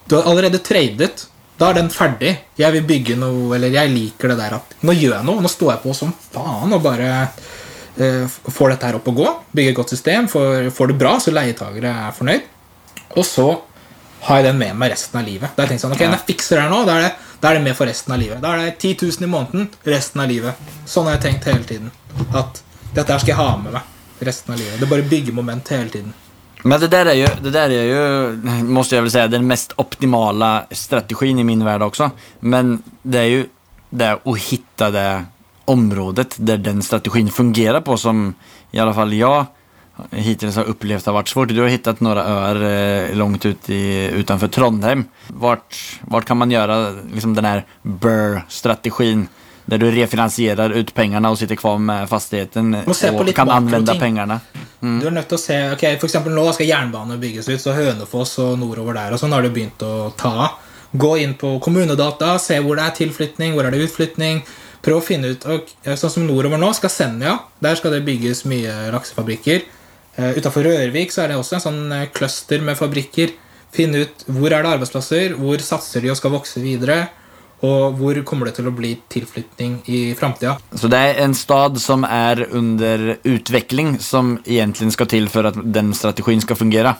Du 0.06 0.16
har 0.16 0.28
allerede 0.30 0.60
tradet. 0.62 1.26
Da 1.58 1.70
er 1.70 1.78
den 1.78 1.90
ferdig. 1.90 2.34
Jeg 2.58 2.74
vil 2.74 2.86
bygge 2.86 3.16
noe, 3.18 3.54
eller 3.56 3.72
jeg 3.72 3.92
liker 3.92 4.32
det 4.32 4.38
der 4.40 4.56
at 4.58 4.74
Nå 4.82 4.94
gjør 4.94 5.16
jeg 5.16 5.26
noe. 5.26 5.42
Nå 5.42 5.50
står 5.50 5.74
jeg 5.74 5.82
på 5.84 5.94
som 5.96 6.12
faen 6.34 6.74
og 6.74 6.82
bare 6.84 7.10
eh, 7.96 8.26
får 8.28 8.74
dette 8.74 8.90
her 8.90 8.98
opp 8.98 9.08
og 9.12 9.20
gå. 9.22 9.28
Bygger 9.54 9.74
et 9.74 9.78
godt 9.78 9.94
system. 9.94 10.28
Får, 10.30 10.70
får 10.74 10.92
det 10.92 10.98
bra, 11.00 11.14
så 11.22 11.34
leietagere 11.34 11.94
er 12.08 12.16
fornøyd. 12.16 12.50
Og 13.14 13.24
så 13.26 13.48
har 14.24 14.40
jeg 14.40 14.48
den 14.48 14.60
med 14.60 14.76
meg 14.80 14.92
resten 14.94 15.20
av 15.20 15.26
livet. 15.26 15.52
Da 15.54 15.62
har 15.62 15.68
jeg 15.68 15.74
tenkt 15.74 15.84
sånn, 15.84 15.94
ok, 15.96 16.04
Når 16.06 16.18
jeg 16.18 16.28
fikser 16.32 16.58
det 16.58 16.64
her 16.64 16.72
nå, 16.72 16.82
da 16.88 16.98
er 16.98 17.06
det, 17.06 17.12
da 17.44 17.50
er 17.50 17.58
det 17.58 17.64
med 17.66 17.76
for 17.76 17.84
resten 17.84 18.14
av 18.14 18.22
livet. 18.22 18.40
Da 18.40 18.54
er 18.54 18.62
det 18.64 18.78
10 18.80 18.96
000 19.20 19.26
i 19.26 19.28
måneden 19.28 19.66
resten 19.84 20.20
av 20.24 20.30
livet. 20.30 20.68
Sånn 20.88 21.04
har 21.04 21.18
jeg 21.18 21.24
tenkt 21.26 21.48
hele 21.50 21.66
tiden. 21.68 21.90
At 22.32 22.62
dette 22.94 23.12
her 23.12 23.20
skal 23.20 23.34
jeg 23.34 23.36
ha 23.36 23.50
med 23.60 23.74
meg 23.74 24.24
resten 24.24 24.54
av 24.54 24.62
livet. 24.62 24.78
Det 24.80 24.88
bare 24.88 25.04
bygger 25.10 25.36
moment 25.36 25.68
hele 25.68 25.92
tiden. 25.92 26.14
Men 26.62 26.80
det 26.80 26.88
där 26.88 27.06
är 27.06 27.14
ju, 27.14 27.26
det 27.42 27.50
där 27.50 27.70
är 27.70 27.84
ju, 27.84 28.32
måste 28.64 28.94
jag 28.94 29.02
väl 29.02 29.10
säga, 29.10 29.28
den 29.28 29.46
mest 29.46 29.72
optimala 29.76 30.66
strategin 30.70 31.38
i 31.38 31.44
min 31.44 31.64
värld 31.64 31.82
också. 31.82 32.10
Men 32.40 32.82
det 33.02 33.18
är 33.18 33.28
ju 33.36 33.46
det 33.90 34.18
att 34.24 34.38
hitta 34.38 34.90
det 34.90 35.24
området 35.64 36.36
där 36.38 36.56
den 36.56 36.82
strategin 36.82 37.28
fungerar 37.28 37.80
på 37.80 37.96
som 37.96 38.34
i 38.70 38.78
alla 38.78 38.94
fall 38.94 39.12
jag 39.12 39.46
hittills 40.10 40.56
har 40.56 40.64
upplevt 40.64 41.06
har 41.06 41.12
varit 41.12 41.28
svårt? 41.28 41.48
Du 41.48 41.60
har 41.60 41.68
hittat 41.68 42.00
några 42.00 42.24
öar 42.24 42.62
eh, 42.62 43.16
långt 43.16 43.46
ut 43.46 43.70
i, 43.70 44.10
utanför 44.14 44.48
Trondheim. 44.48 45.04
Vart, 45.28 46.00
vart 46.00 46.24
kan 46.24 46.36
man 46.36 46.50
göra 46.50 46.90
liksom 47.14 47.34
den 47.34 47.44
här 47.44 47.64
BRR-strategin? 47.82 49.28
Där 49.66 49.78
du 49.78 49.90
refinansierar 49.90 50.70
ut 50.70 50.94
pengarna 50.94 51.30
och 51.30 51.38
sitter 51.38 51.56
kvar 51.56 51.78
med 51.78 52.08
fastigheten 52.08 52.74
og 52.74 52.88
och 52.88 53.34
kan 53.34 53.50
anvende 53.50 53.50
använda 53.50 53.92
ting. 53.92 54.00
pengarna. 54.00 54.40
Du 54.80 55.06
er 55.06 55.10
nødt 55.10 55.28
til 55.28 55.38
å 55.38 55.40
se 55.40 55.56
ok, 55.72 55.84
For 56.00 56.04
eksempel 56.10 56.34
nå 56.36 56.42
skal 56.52 56.66
jernbane 56.68 57.16
bygges 57.16 57.48
ut, 57.48 57.60
så 57.62 57.72
Hønefoss 57.72 58.34
og 58.44 58.58
nordover 58.60 58.92
der 58.98 59.14
og 59.16 59.22
sånn 59.22 59.32
har 59.32 59.40
det 59.42 59.54
begynt 59.54 59.80
å 59.80 60.10
ta 60.20 60.32
av. 60.48 60.58
Gå 60.92 61.14
inn 61.22 61.32
på 61.40 61.54
kommunedata, 61.64 62.34
se 62.38 62.58
hvor 62.60 62.76
det 62.76 62.84
er 62.84 62.98
tilflytning, 62.98 63.54
hvor 63.56 63.64
er 63.64 63.72
det 63.72 63.86
utflytning. 63.86 64.42
Prøv 64.84 65.00
å 65.00 65.06
finne 65.06 65.32
ut 65.32 65.46
ok, 65.48 65.72
Sånn 65.96 66.12
som 66.12 66.26
nordover 66.28 66.60
nå, 66.60 66.68
skal 66.76 66.92
Senja. 66.92 67.38
Der 67.64 67.80
skal 67.80 67.96
det 67.96 68.04
bygges 68.04 68.44
mye 68.44 68.92
laksefabrikker. 68.92 69.64
Uh, 70.18 70.30
Utafor 70.38 70.66
Rørvik 70.66 71.12
så 71.14 71.24
er 71.24 71.32
det 71.32 71.40
også 71.40 71.58
en 71.58 71.64
sånn 71.64 71.82
eh, 71.94 72.08
cluster 72.14 72.62
med 72.62 72.78
fabrikker. 72.78 73.34
Finne 73.74 74.04
ut 74.04 74.24
hvor 74.30 74.52
er 74.52 74.62
det 74.62 74.74
arbeidsplasser, 74.76 75.34
hvor 75.38 75.62
satser 75.64 76.04
de 76.04 76.12
og 76.12 76.18
skal 76.20 76.34
vokse 76.36 76.62
videre, 76.62 77.08
og 77.64 77.96
hvor 77.98 78.20
kommer 78.28 78.46
det 78.46 78.58
til 78.58 78.68
å 78.70 78.74
bli 78.74 78.92
tilflytning 79.10 79.80
i 79.90 80.00
framtida. 80.18 80.54
Så 80.78 80.90
det 80.92 81.00
er 81.00 81.20
en 81.24 81.34
stad 81.34 81.80
som 81.82 82.04
er 82.06 82.44
under 82.54 83.16
utvikling, 83.26 83.96
som 84.04 84.36
egentlig 84.44 84.92
skal 84.94 85.10
til 85.10 85.26
for 85.32 85.50
at 85.50 85.58
den 85.58 85.90
strategien 85.96 86.44
skal 86.44 86.60
fungere? 86.60 86.94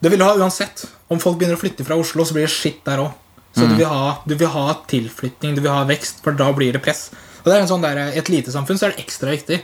Det 0.00 0.12
vil 0.12 0.22
du 0.22 0.24
ha 0.24 0.36
uansett. 0.38 0.86
Om 1.10 1.20
folk 1.20 1.40
begynner 1.40 1.58
å 1.58 1.60
flytte 1.60 1.84
fra 1.84 1.98
Oslo, 1.98 2.24
så 2.24 2.36
blir 2.36 2.46
det 2.46 2.54
skitt 2.54 2.84
der 2.86 3.02
òg. 3.02 3.16
Så 3.56 3.66
du, 3.66 3.74
vil 3.74 3.88
ha, 3.90 4.20
du 4.28 4.36
vil 4.38 4.50
ha 4.52 4.66
tilflytning, 4.86 5.56
du 5.56 5.64
vil 5.64 5.72
ha 5.72 5.82
vekst, 5.88 6.20
for 6.22 6.36
da 6.36 6.52
blir 6.54 6.76
det 6.76 6.82
press. 6.84 7.08
Og 7.40 7.48
det 7.48 7.56
er 7.56 7.64
en 7.64 7.70
sånn 7.70 7.82
der, 7.82 7.98
I 8.12 8.20
et 8.20 8.30
lite 8.30 8.54
samfunn 8.54 8.78
så 8.78 8.86
er 8.86 8.94
det 8.94 9.02
ekstra 9.02 9.32
viktig. 9.34 9.58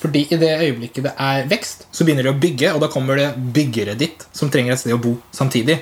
Fordi 0.00 0.24
i 0.34 0.38
det 0.40 0.52
øyeblikket 0.58 1.06
det 1.06 1.14
er 1.20 1.48
vekst, 1.50 1.86
så 1.94 2.04
begynner 2.04 2.26
de 2.26 2.32
å 2.34 2.38
bygge, 2.40 2.74
og 2.74 2.82
da 2.82 2.90
kommer 2.92 3.20
det 3.20 3.30
byggere 3.56 3.96
dit 3.98 4.26
som 4.34 4.50
trenger 4.52 4.74
et 4.74 4.82
sted 4.82 4.94
å 4.96 5.00
bo 5.00 5.16
samtidig. 5.34 5.78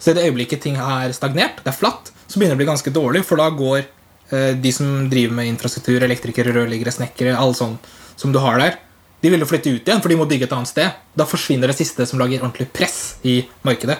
Så 0.00 0.10
i 0.10 0.16
det 0.16 0.26
øyeblikket 0.28 0.64
ting 0.64 0.78
er 0.80 1.12
stagnert, 1.16 1.60
det 1.64 1.74
er 1.74 1.76
flatt, 1.76 2.12
så 2.26 2.38
begynner 2.38 2.56
det 2.56 2.60
å 2.60 2.62
bli 2.62 2.70
ganske 2.72 2.94
dårlig, 2.94 3.24
for 3.28 3.40
da 3.40 3.50
går 3.52 3.80
eh, 3.82 4.52
de 4.56 4.72
som 4.74 5.08
driver 5.12 5.36
med 5.36 5.50
infrastruktur, 5.52 6.00
elektrikere, 6.02 6.54
rørleggere, 6.56 6.94
snekkere, 6.94 7.36
alle 7.36 7.58
sånn 7.58 7.76
som 8.20 8.32
du 8.32 8.40
har 8.42 8.58
der, 8.60 8.78
de 9.20 9.28
vil 9.28 9.42
jo 9.42 9.48
flytte 9.48 9.72
ut 9.74 9.88
igjen, 9.88 10.00
for 10.00 10.12
de 10.12 10.16
må 10.16 10.26
bygge 10.28 10.48
et 10.48 10.54
annet 10.56 10.70
sted. 10.70 11.00
Da 11.16 11.26
forsvinner 11.28 11.68
det 11.68 11.76
siste 11.76 12.06
som 12.08 12.20
lager 12.20 12.40
ordentlig 12.40 12.70
press 12.72 13.18
i 13.28 13.42
markedet. 13.66 13.98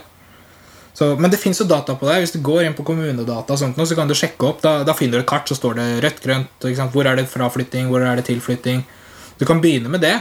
Så, 0.97 1.12
men 1.21 1.33
det 1.33 1.38
fins 1.40 1.61
jo 1.61 1.67
data 1.69 1.95
på 1.97 2.09
det. 2.09 2.17
Hvis 2.25 2.33
du 2.35 2.40
går 2.45 2.64
inn 2.67 2.76
på 2.76 2.85
kommunedata, 2.88 3.55
og 3.55 3.61
sånt, 3.61 3.79
så 3.88 3.97
kan 3.99 4.09
du 4.09 4.17
sjekke 4.17 4.49
opp. 4.49 4.62
Da, 4.64 4.81
da 4.85 4.97
finner 4.97 5.21
du 5.21 5.25
et 5.25 5.29
kart, 5.29 5.49
så 5.49 5.57
står 5.57 5.76
det 5.79 5.87
rødt-grønt. 6.05 6.57
ikke 6.64 6.81
sant? 6.81 6.95
Hvor 6.97 7.09
er 7.09 7.21
det 7.21 7.29
fraflytting, 7.31 7.93
hvor 7.93 8.05
er 8.05 8.17
det 8.17 8.26
tilflytting? 8.31 8.83
Du 9.40 9.47
kan 9.49 9.61
begynne 9.62 9.88
med 9.88 10.02
det. 10.04 10.18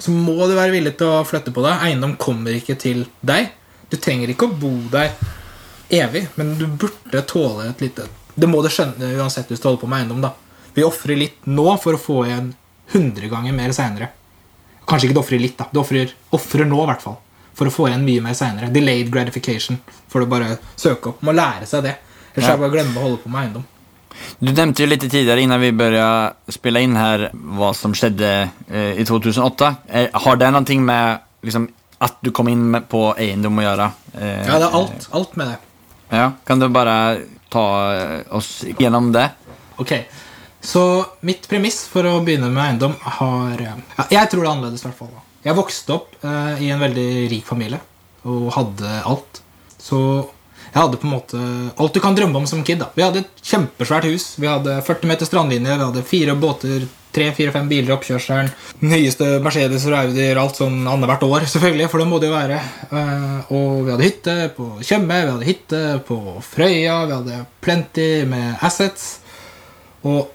Så 0.00 0.10
må 0.10 0.34
du 0.48 0.54
være 0.56 0.72
villig 0.72 0.94
til 0.98 1.10
å 1.12 1.20
flytte 1.28 1.52
på 1.54 1.62
deg. 1.62 1.82
Eiendom 1.86 2.16
kommer 2.18 2.56
ikke 2.56 2.74
til 2.80 3.04
deg. 3.20 3.50
Du 3.92 3.98
trenger 4.00 4.32
ikke 4.32 4.48
å 4.48 4.56
bo 4.58 4.70
der 4.90 5.12
evig, 5.92 6.24
men 6.40 6.54
du 6.58 6.64
burde 6.66 7.20
tåle 7.28 7.68
et 7.68 7.82
lite 7.84 8.06
Det 8.34 8.48
må 8.48 8.62
du 8.64 8.70
skjønne 8.72 9.10
uansett 9.20 9.50
hvis 9.52 9.60
du 9.60 9.66
holder 9.68 9.82
på 9.82 9.90
med 9.92 10.00
eiendom. 10.00 10.22
da. 10.24 10.32
Vi 10.72 10.82
ofrer 10.86 11.18
litt 11.20 11.44
nå 11.46 11.66
for 11.82 11.92
å 11.92 12.00
få 12.00 12.22
igjen 12.24 12.54
100 12.94 13.28
ganger 13.28 13.52
mer 13.52 13.74
seinere. 13.76 14.08
Kanskje 14.88 15.10
ikke 15.10 15.18
du 15.18 15.20
ofrer 15.20 15.42
litt, 15.42 15.58
da. 15.58 15.66
Du 15.72 15.80
ofrer 15.82 16.64
nå, 16.64 16.80
i 16.82 16.88
hvert 16.88 17.04
fall. 17.04 17.18
For 17.54 17.68
å 17.68 17.74
få 17.74 17.90
igjen 17.90 18.06
mye 18.08 18.22
mer 18.24 18.32
seinere. 18.34 18.72
Delayed 18.72 19.12
gratification. 19.12 19.78
For 20.08 20.24
å 20.24 20.28
bare 20.32 20.56
søke 20.80 21.12
opp. 21.12 21.20
Må 21.22 21.36
lære 21.36 21.68
seg 21.68 21.84
det. 21.84 21.98
Ellers 22.34 22.48
Ja. 22.48 22.54
er 22.54 22.56
det 22.56 22.60
bare 22.64 22.70
å 22.70 22.74
glemme 22.78 22.96
å 22.96 23.02
holde 23.04 23.20
på 23.22 23.28
med 23.28 23.44
eiendom. 23.44 23.64
Du 24.42 24.50
nevnte 24.52 24.82
jo 24.82 24.88
litt 24.90 25.04
tidligere 25.06 25.40
innan 25.44 25.60
vi 25.62 25.70
begynte 25.72 26.32
spille 26.52 26.82
inn 26.82 26.96
her, 26.98 27.28
hva 27.32 27.72
som 27.76 27.94
skjedde 27.96 28.30
eh, 28.70 28.98
i 29.00 29.04
2008. 29.08 29.70
Er, 29.88 30.08
har 30.24 30.36
det 30.40 30.50
noe 30.54 30.78
med 30.82 31.20
liksom, 31.46 31.68
at 32.02 32.16
du 32.22 32.30
kom 32.34 32.48
inn 32.50 32.64
med 32.74 32.88
på 32.90 33.12
eiendom 33.16 33.58
å 33.62 33.66
gjøre? 33.66 33.90
Eh, 34.18 34.42
Ja, 34.48 34.58
det 34.58 34.66
er 34.68 34.76
alt. 34.80 35.08
Alt 35.12 35.36
med 35.36 35.52
det. 35.52 35.58
Ja, 36.12 36.26
kan 36.44 36.60
du 36.60 36.68
bare 36.68 36.96
ta 37.52 37.64
eh, 37.94 38.18
oss 38.36 38.64
gjennom 38.78 39.12
det? 39.14 39.28
Ok, 39.80 39.94
Så 40.62 40.82
mitt 41.26 41.48
premiss 41.50 41.80
for 41.90 42.06
å 42.06 42.20
begynne 42.22 42.50
med 42.52 42.62
eiendom 42.62 42.92
har 43.18 43.56
eh, 43.58 43.78
ja, 43.98 44.04
Jeg 44.10 44.28
tror 44.30 44.42
det 44.44 44.48
er 44.48 44.52
annerledes. 44.52 44.84
hvert 44.84 44.98
fall 44.98 45.08
da. 45.14 45.22
Jeg 45.42 45.56
vokste 45.58 45.94
opp 45.96 46.12
eh, 46.22 46.60
i 46.62 46.68
en 46.70 46.78
veldig 46.84 47.08
rik 47.32 47.46
familie 47.48 47.80
og 48.30 48.52
hadde 48.54 48.92
alt. 49.10 49.40
Så 49.82 49.98
jeg 50.72 50.80
hadde 50.80 50.96
på 50.96 51.04
en 51.04 51.12
måte 51.12 51.38
alt 51.76 51.92
du 51.92 52.00
kan 52.00 52.14
drømme 52.16 52.40
om 52.40 52.46
som 52.48 52.62
kid. 52.64 52.80
da. 52.80 52.88
Vi 52.96 53.04
hadde 53.04 53.20
et 53.26 53.44
kjempesvært 53.44 54.08
hus. 54.08 54.32
Vi 54.40 54.48
hadde 54.48 54.78
40 54.86 55.10
meter 55.10 55.28
strandlinje, 55.28 55.68
vi 55.68 55.84
hadde 55.84 56.04
fire 56.08 56.36
båter, 56.40 56.86
tre-fire-fem 57.12 57.68
biler 57.68 57.90
i 57.90 57.92
oppkjørselen. 57.92 58.48
Nyeste 58.80 59.34
Mercedes 59.44 59.84
og 59.84 59.98
Audier, 59.98 60.40
alt 60.40 60.56
sånn 60.56 60.86
annethvert 60.88 61.26
år, 61.28 61.44
selvfølgelig, 61.52 61.90
for 61.92 62.00
det 62.00 62.08
må 62.08 62.20
det 62.22 62.30
jo 62.30 62.38
være. 62.38 62.60
Eh, 62.88 63.52
og 63.52 63.82
vi 63.84 63.92
hadde 63.92 64.08
hytte 64.08 64.36
på 64.56 64.68
Tjøme, 64.80 65.18
vi 65.20 65.34
hadde 65.34 65.50
hytte 65.50 65.82
på 66.08 66.20
Frøya, 66.48 67.02
vi 67.04 67.18
hadde 67.18 67.42
plenty 67.60 68.10
med 68.32 68.64
assets. 68.64 69.10
Og 70.08 70.32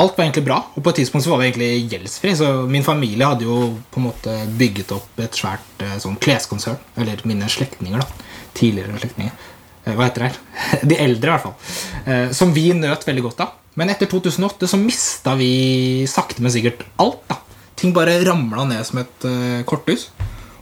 alt 0.00 0.16
var 0.16 0.24
egentlig 0.24 0.48
bra, 0.48 0.62
og 0.72 0.80
på 0.80 0.90
et 0.94 1.04
tidspunkt 1.04 1.28
så 1.28 1.34
var 1.34 1.44
vi 1.44 1.50
egentlig 1.52 1.92
gjeldsfri. 1.92 2.32
Så 2.40 2.54
min 2.72 2.86
familie 2.86 3.28
hadde 3.28 3.44
jo 3.44 3.74
på 3.92 4.00
en 4.00 4.08
måte 4.08 4.40
bygget 4.56 4.96
opp 4.96 5.20
et 5.20 5.36
svært 5.44 5.84
eh, 5.84 5.98
sånn 6.00 6.16
kleskonsern. 6.16 6.80
Eller 6.96 7.20
mine 7.28 7.52
slektninger, 7.52 8.00
da. 8.00 8.30
Tidligere 8.54 8.96
slektninger. 8.96 9.52
Eh, 9.84 9.94
Hva 9.94 10.08
heter 10.08 10.26
det? 10.28 10.32
De 10.90 10.98
eldre, 11.00 11.28
i 11.28 11.34
hvert 11.34 11.46
fall. 11.46 11.54
Eh, 12.06 12.30
Som 12.36 12.54
vi 12.56 12.70
nøt 12.76 13.06
veldig 13.06 13.24
godt 13.28 13.44
av. 13.44 13.54
Men 13.74 13.90
etter 13.90 14.06
2008 14.10 14.68
så 14.70 14.78
mista 14.78 15.34
vi 15.38 16.06
sakte, 16.10 16.42
men 16.44 16.52
sikkert 16.54 16.84
alt. 17.02 17.24
da. 17.30 17.40
Ting 17.78 17.92
bare 17.94 18.20
ramla 18.24 18.64
ned 18.70 18.84
som 18.86 19.00
et 19.02 19.26
eh, 19.28 19.62
korthus. 19.66 20.08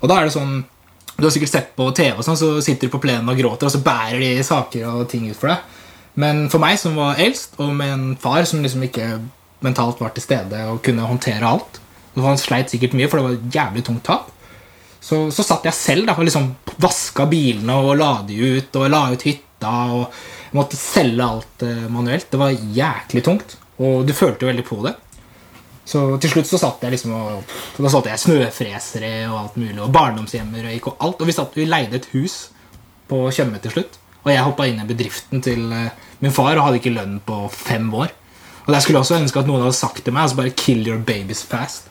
Og 0.01 0.09
da 0.11 0.19
er 0.21 0.29
det 0.29 0.37
sånn 0.37 0.63
Du 1.19 1.27
har 1.27 1.33
sikkert 1.35 1.53
sett 1.53 1.75
på 1.77 1.91
TV, 1.95 2.15
og 2.17 2.25
sånn, 2.25 2.39
så 2.41 2.55
sitter 2.65 2.89
de 2.89 2.91
på 2.95 2.99
plenen 3.03 3.29
og 3.29 3.37
gråter, 3.39 3.69
og 3.69 3.75
så 3.75 3.83
bærer 3.85 4.17
de 4.23 4.31
saker 4.43 4.87
og 4.89 5.03
ting 5.13 5.27
ut 5.29 5.37
for 5.37 5.53
deg. 5.53 5.61
Men 6.19 6.47
for 6.51 6.59
meg 6.63 6.79
som 6.81 6.97
var 6.97 7.21
eldst, 7.21 7.59
og 7.61 7.69
med 7.77 7.93
en 7.93 8.07
far 8.21 8.47
som 8.49 8.65
liksom 8.65 8.83
ikke 8.89 9.11
mentalt 9.63 10.01
var 10.01 10.15
til 10.17 10.25
stede 10.25 10.65
og 10.73 10.81
kunne 10.83 11.05
håndtere 11.07 11.47
alt 11.47 11.79
Han 12.17 12.41
sleit 12.41 12.73
sikkert 12.73 12.97
mye, 12.97 13.07
for 13.13 13.21
det 13.21 13.27
var 13.27 13.37
et 13.37 13.55
jævlig 13.55 13.85
tungt 13.87 14.03
tap. 14.09 14.33
Så, 15.03 15.25
så 15.35 15.43
satt 15.43 15.67
jeg 15.67 15.75
selv 15.75 16.07
da, 16.07 16.15
og 16.15 16.27
liksom 16.27 16.53
vaska 16.83 17.27
bilene 17.31 17.75
og 17.83 17.97
la 17.99 18.13
de 18.27 18.37
ut, 18.39 18.77
og 18.79 18.91
la 18.93 19.09
ut 19.11 19.27
hytta. 19.27 19.73
og 19.97 20.55
Måtte 20.55 20.77
selge 20.77 21.25
alt 21.25 21.65
eh, 21.67 21.87
manuelt. 21.91 22.29
Det 22.31 22.39
var 22.39 22.53
jæklig 22.53 23.25
tungt, 23.25 23.57
og 23.83 24.05
du 24.07 24.13
følte 24.15 24.45
jo 24.45 24.53
veldig 24.53 24.67
på 24.69 24.79
det. 24.85 24.95
Så 25.89 26.05
til 26.23 26.31
slutt 26.31 26.47
så 26.47 26.61
satt 26.63 26.85
jeg 26.85 26.95
liksom 26.95 27.11
og 27.17 27.55
Da 27.75 27.91
satt 27.91 28.07
jeg 28.07 28.21
snøfresere 28.23 29.11
og 29.27 29.39
alt 29.41 29.57
mulig, 29.59 29.81
og 29.83 29.91
barndomshjemmer 29.95 30.69
og, 30.71 30.93
og 30.93 31.07
alt. 31.09 31.25
Og 31.25 31.31
vi, 31.31 31.37
satt, 31.37 31.59
vi 31.59 31.67
leide 31.67 31.99
et 31.99 32.09
hus 32.13 32.37
på 33.11 33.25
Tjøme 33.35 33.59
til 33.65 33.75
slutt. 33.75 33.99
Og 34.23 34.31
jeg 34.31 34.47
hoppa 34.47 34.69
inn 34.71 34.79
i 34.79 34.87
bedriften 34.87 35.43
til 35.43 35.67
eh, 35.75 35.91
min 36.23 36.35
far 36.35 36.55
og 36.55 36.69
hadde 36.69 36.79
ikke 36.79 36.95
lønn 36.95 37.19
på 37.27 37.43
fem 37.51 37.91
år. 37.91 38.15
Og 38.69 38.75
jeg 38.77 38.85
skulle 38.85 39.03
også 39.03 39.19
ønske 39.19 39.41
at 39.41 39.49
noen 39.51 39.65
hadde 39.65 39.75
sagt 39.75 40.05
til 40.05 40.15
meg 40.15 40.29
altså 40.29 40.39
bare 40.39 40.55
'kill 40.55 40.87
your 40.87 41.03
babies 41.03 41.43
fast'. 41.43 41.91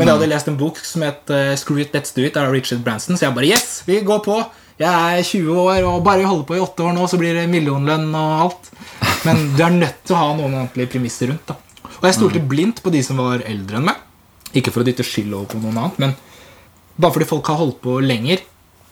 Men 0.00 0.08
jeg 0.08 0.16
hadde 0.16 0.30
lest 0.32 0.48
en 0.48 0.56
bok 0.56 0.80
som 0.80 1.04
het 1.04 1.28
uh, 1.28 1.52
'Screw 1.60 1.82
it, 1.82 1.92
let's 1.92 2.14
do 2.16 2.24
it' 2.24 2.38
av 2.40 2.48
Richard 2.54 2.80
Branson, 2.86 3.16
så 3.16 3.28
jeg 3.28 3.36
bare 3.36 3.50
'yes, 3.52 3.82
vi 3.86 4.00
går 4.00 4.24
på'. 4.24 4.40
Jeg 4.80 4.88
er 4.88 5.22
20 5.22 5.58
år, 5.60 5.84
og 5.84 6.04
bare 6.04 6.24
holder 6.24 6.46
på 6.48 6.56
i 6.56 6.60
8 6.64 6.84
år 6.88 6.94
nå, 6.96 7.06
så 7.06 7.18
blir 7.20 7.36
det 7.36 7.50
millionlønn 7.52 8.14
og 8.16 8.30
alt. 8.46 8.70
Men 9.28 9.50
du 9.52 9.60
er 9.62 9.74
nødt 9.76 9.98
til 10.06 10.16
å 10.16 10.20
ha 10.22 10.30
noen 10.38 10.54
ordentlige 10.56 10.88
premisser 10.94 11.28
rundt. 11.28 11.46
da 11.46 11.56
Og 12.00 12.06
jeg 12.08 12.16
stolte 12.16 12.40
blindt 12.40 12.80
på 12.82 12.90
de 12.90 13.02
som 13.04 13.20
var 13.20 13.44
eldre 13.44 13.76
enn 13.76 13.84
meg. 13.90 13.98
Ikke 14.56 14.72
for 14.72 14.80
å 14.80 14.86
dytte 14.88 15.04
skyld 15.04 15.34
over 15.36 15.52
på 15.52 15.60
noen 15.60 15.76
annet, 15.76 15.98
men 15.98 16.16
bare 16.96 17.12
fordi 17.12 17.28
folk 17.28 17.46
har 17.52 17.60
holdt 17.60 17.82
på 17.84 18.00
lenger, 18.00 18.40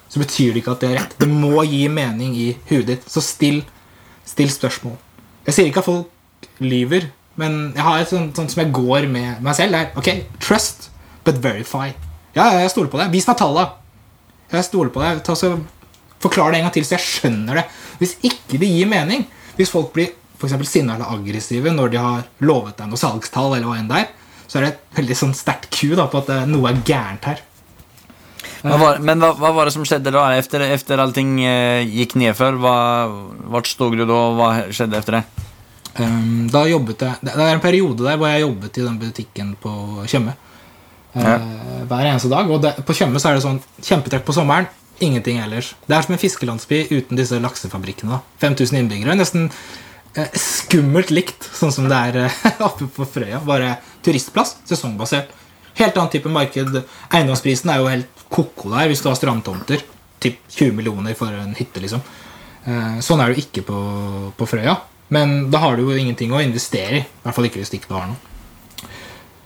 så 0.09 0.21
betyr 0.21 0.53
det 0.53 0.62
ikke 0.62 0.77
at 0.77 0.85
det 0.85 0.90
er 0.90 1.01
rett. 1.01 1.16
Det 1.21 1.29
må 1.29 1.64
gi 1.64 1.88
mening 1.88 2.37
i 2.37 2.49
huet 2.68 2.87
ditt. 2.87 3.09
Så 3.09 3.25
still, 3.25 3.62
still 4.29 4.53
spørsmål. 4.53 4.97
Jeg 5.49 5.57
sier 5.57 5.71
ikke 5.73 5.81
at 5.81 5.88
folk 5.88 6.49
lyver, 6.61 7.09
men 7.40 7.73
jeg 7.75 7.85
har 7.85 8.03
et 8.03 8.12
sånt, 8.12 8.37
sånt 8.37 8.53
som 8.53 8.62
jeg 8.62 8.75
går 8.77 9.09
med 9.09 9.42
meg 9.44 9.57
selv. 9.57 9.73
Det 9.73 9.81
er 9.81 10.01
ok, 10.01 10.38
trust, 10.44 10.90
but 11.29 11.41
verify. 11.45 11.91
Ja, 12.37 12.49
ja, 12.53 12.62
jeg 12.64 12.73
stoler 12.73 12.91
på 12.93 13.01
deg. 13.01 13.12
Vis 13.12 13.29
meg 13.29 13.38
talla. 13.41 13.67
Jeg 14.53 14.67
stoler 14.67 14.93
på 14.95 15.05
deg. 15.05 15.21
Ta 15.27 15.37
så 15.38 15.57
Forklar 16.19 16.51
det 16.51 16.59
en 16.59 16.64
gang 16.67 16.75
til, 16.75 16.83
så 16.83 16.97
jeg 16.97 17.05
skjønner 17.05 17.61
det. 17.61 17.62
Hvis 18.01 18.17
ikke 18.27 18.59
det 18.59 18.67
gir 18.73 18.88
mening, 18.91 19.21
hvis 19.55 19.71
folk 19.71 19.93
blir 19.95 20.09
for 20.38 20.51
sinna 20.67 20.97
eller 20.97 21.12
aggressive 21.14 21.71
når 21.75 21.93
de 21.93 22.01
har 22.03 22.25
lovet 22.43 22.75
deg 22.79 22.91
noe 22.91 22.99
salgstall, 22.99 23.55
eller 23.55 23.69
hva 23.71 23.77
enn 23.79 23.91
det 23.91 24.01
er, 24.03 24.09
så 24.49 24.59
er 24.59 24.64
det 24.64 24.71
et 24.73 24.99
veldig 24.99 25.17
sånn 25.21 25.37
sterkt 25.37 25.71
ku 25.75 25.93
da, 25.95 26.09
på 26.11 26.23
at 26.23 26.33
eh, 26.35 26.49
noe 26.51 26.73
er 26.73 26.81
gærent 26.87 27.29
her. 27.31 27.45
Hva 28.64 28.79
var, 28.81 28.99
men 28.99 29.23
hva, 29.23 29.31
hva, 29.38 29.53
var 29.55 29.69
det 29.69 29.77
som 29.77 29.87
skjedde 29.87 30.11
da? 30.14 30.25
Efter, 30.38 30.64
efter 30.75 31.03
allting 31.03 31.37
eh, 31.47 31.87
gikk 31.87 32.17
nedfor, 32.19 32.59
hvor 32.59 33.71
stod 33.71 33.95
du 33.99 34.03
da? 34.03 34.19
Hva 34.38 34.51
skjedde 34.75 34.99
etter 34.99 35.21
det? 35.21 35.25
Um, 35.99 36.47
da 36.47 36.61
jobbet 36.69 37.01
jeg 37.03 37.27
Det 37.27 37.33
det 37.35 37.43
er 37.43 37.57
en 37.57 37.62
periode 37.62 38.05
der 38.07 38.19
hvor 38.21 38.31
jeg 38.31 38.45
jobbet 38.45 38.77
i 38.79 38.85
den 38.85 38.99
butikken 39.01 39.55
på 39.62 39.73
Tjøme. 40.07 40.35
Eh, 41.14 41.23
Ja. 41.25 41.38
Hver 41.88 42.05
eneste 42.05 42.29
dag. 42.29 42.51
Og 42.51 42.61
det, 42.62 42.75
på 42.85 42.92
Tjøme 42.97 43.21
så 43.21 43.31
er 43.31 43.38
det 43.38 43.44
sånn 43.47 43.61
kjempetrekk 43.81 44.25
på 44.27 44.35
sommeren. 44.37 44.66
Ingenting 45.01 45.38
ellers. 45.40 45.75
Det 45.87 45.94
er 45.97 46.03
som 46.03 46.12
en 46.16 46.21
fiskelandsby 46.21 46.88
uten 46.90 47.16
disse 47.16 47.38
laksefabrikkene. 47.40 48.18
5000 48.42 48.81
innbyggere. 48.83 49.14
Nesten 49.16 49.47
eh, 50.18 50.29
skummelt 50.37 51.12
likt, 51.14 51.47
sånn 51.55 51.73
som 51.73 51.88
det 51.88 51.97
er 52.11 52.18
eh, 52.27 52.38
oppe 52.68 52.90
på 52.92 53.07
Frøya. 53.09 53.40
Bare 53.47 53.77
turistplass. 54.05 54.57
Sesongbasert. 54.68 55.31
Helt 55.79 55.97
annen 55.97 56.11
type 56.12 56.29
marked. 56.35 56.81
Eiendomsprisen 57.14 57.71
er 57.73 57.81
jo 57.81 57.88
helt 57.92 58.25
ko-ko 58.29 58.75
der 58.75 58.90
hvis 58.90 59.01
du 59.05 59.09
har 59.09 59.16
strandtomter. 59.16 59.85
Typ 60.18 60.40
20 60.51 60.75
millioner 60.75 61.14
for 61.16 61.31
en 61.31 61.55
hytte, 61.55 61.81
liksom. 61.81 62.03
Sånn 62.66 63.21
er 63.23 63.31
det 63.31 63.38
jo 63.38 63.44
ikke 63.47 63.62
på, 63.68 63.77
på 64.37 64.49
Frøya. 64.51 64.75
Men 65.14 65.47
da 65.53 65.61
har 65.62 65.79
du 65.79 65.85
jo 65.87 65.94
ingenting 65.97 66.35
å 66.35 66.42
investere 66.42 66.99
i. 66.99 67.05
I 67.07 67.23
hvert 67.23 67.37
fall 67.38 67.47
ikke 67.49 67.62
hvis 67.62 67.71
du 67.73 67.77
ikke 67.79 67.94
har 67.94 68.11
noe. 68.11 68.18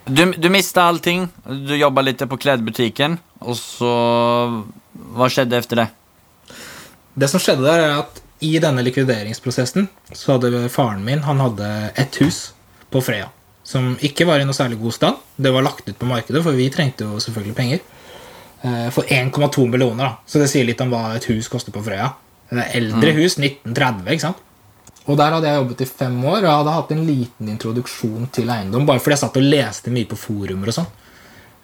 Du, 0.04 0.24
du 0.32 0.48
mista 0.50 0.88
allting. 0.90 1.28
Du 1.66 1.76
jobba 1.76 2.02
litt 2.02 2.22
på 2.28 2.38
klesbutikken. 2.40 3.18
Og 3.40 3.56
så 3.58 3.92
Hva 5.12 5.28
skjedde 5.30 5.58
etter 5.58 5.82
det? 5.82 5.88
Det 7.14 7.28
som 7.28 7.42
skjedde 7.42 7.66
der, 7.66 7.84
er 7.84 8.00
at 8.02 8.22
i 8.42 8.56
denne 8.62 8.82
likvideringsprosessen 8.82 9.86
så 10.16 10.34
hadde 10.34 10.66
faren 10.72 11.04
min 11.06 11.22
han 11.22 11.38
hadde 11.38 11.68
et 12.00 12.16
hus 12.24 12.48
på 12.90 13.02
Freya 13.04 13.28
som 13.62 13.92
ikke 14.02 14.26
var 14.26 14.42
i 14.42 14.46
noe 14.46 14.56
særlig 14.56 14.80
god 14.82 14.94
stand. 14.96 15.18
Det 15.38 15.52
var 15.54 15.64
lagt 15.64 15.86
ut 15.88 15.98
på 15.98 16.08
markedet, 16.08 16.42
for 16.44 16.56
vi 16.58 16.68
trengte 16.74 17.06
jo 17.06 17.20
selvfølgelig 17.22 17.56
penger. 17.56 17.82
Eh, 18.62 18.88
For 18.94 19.06
1,2 19.06 19.66
millioner, 19.70 20.04
da. 20.04 20.16
Så 20.26 20.42
det 20.42 20.50
sier 20.50 20.66
litt 20.66 20.80
om 20.82 20.90
hva 20.92 21.14
et 21.16 21.28
hus 21.30 21.48
koster 21.50 21.74
på 21.74 21.82
Frøya. 21.86 22.12
Det 22.50 22.58
er 22.58 22.74
eldre 22.80 23.14
hus, 23.16 23.38
1930, 23.38 24.10
ikke 24.12 24.26
sant? 24.26 24.42
Og 25.10 25.16
der 25.18 25.34
hadde 25.34 25.48
jeg 25.50 25.58
jobbet 25.58 25.80
i 25.82 25.88
fem 25.90 26.18
år, 26.24 26.36
og 26.38 26.46
jeg 26.46 26.58
hadde 26.60 26.74
hatt 26.76 26.92
en 26.94 27.06
liten 27.06 27.48
introduksjon 27.50 28.28
til 28.34 28.50
eiendom, 28.54 28.84
bare 28.86 29.02
fordi 29.02 29.16
jeg 29.16 29.22
satt 29.24 29.38
og 29.40 29.48
leste 29.50 29.90
mye 29.94 30.06
på 30.06 30.18
forumer 30.20 30.70
og 30.70 30.76
sånn. 30.76 30.90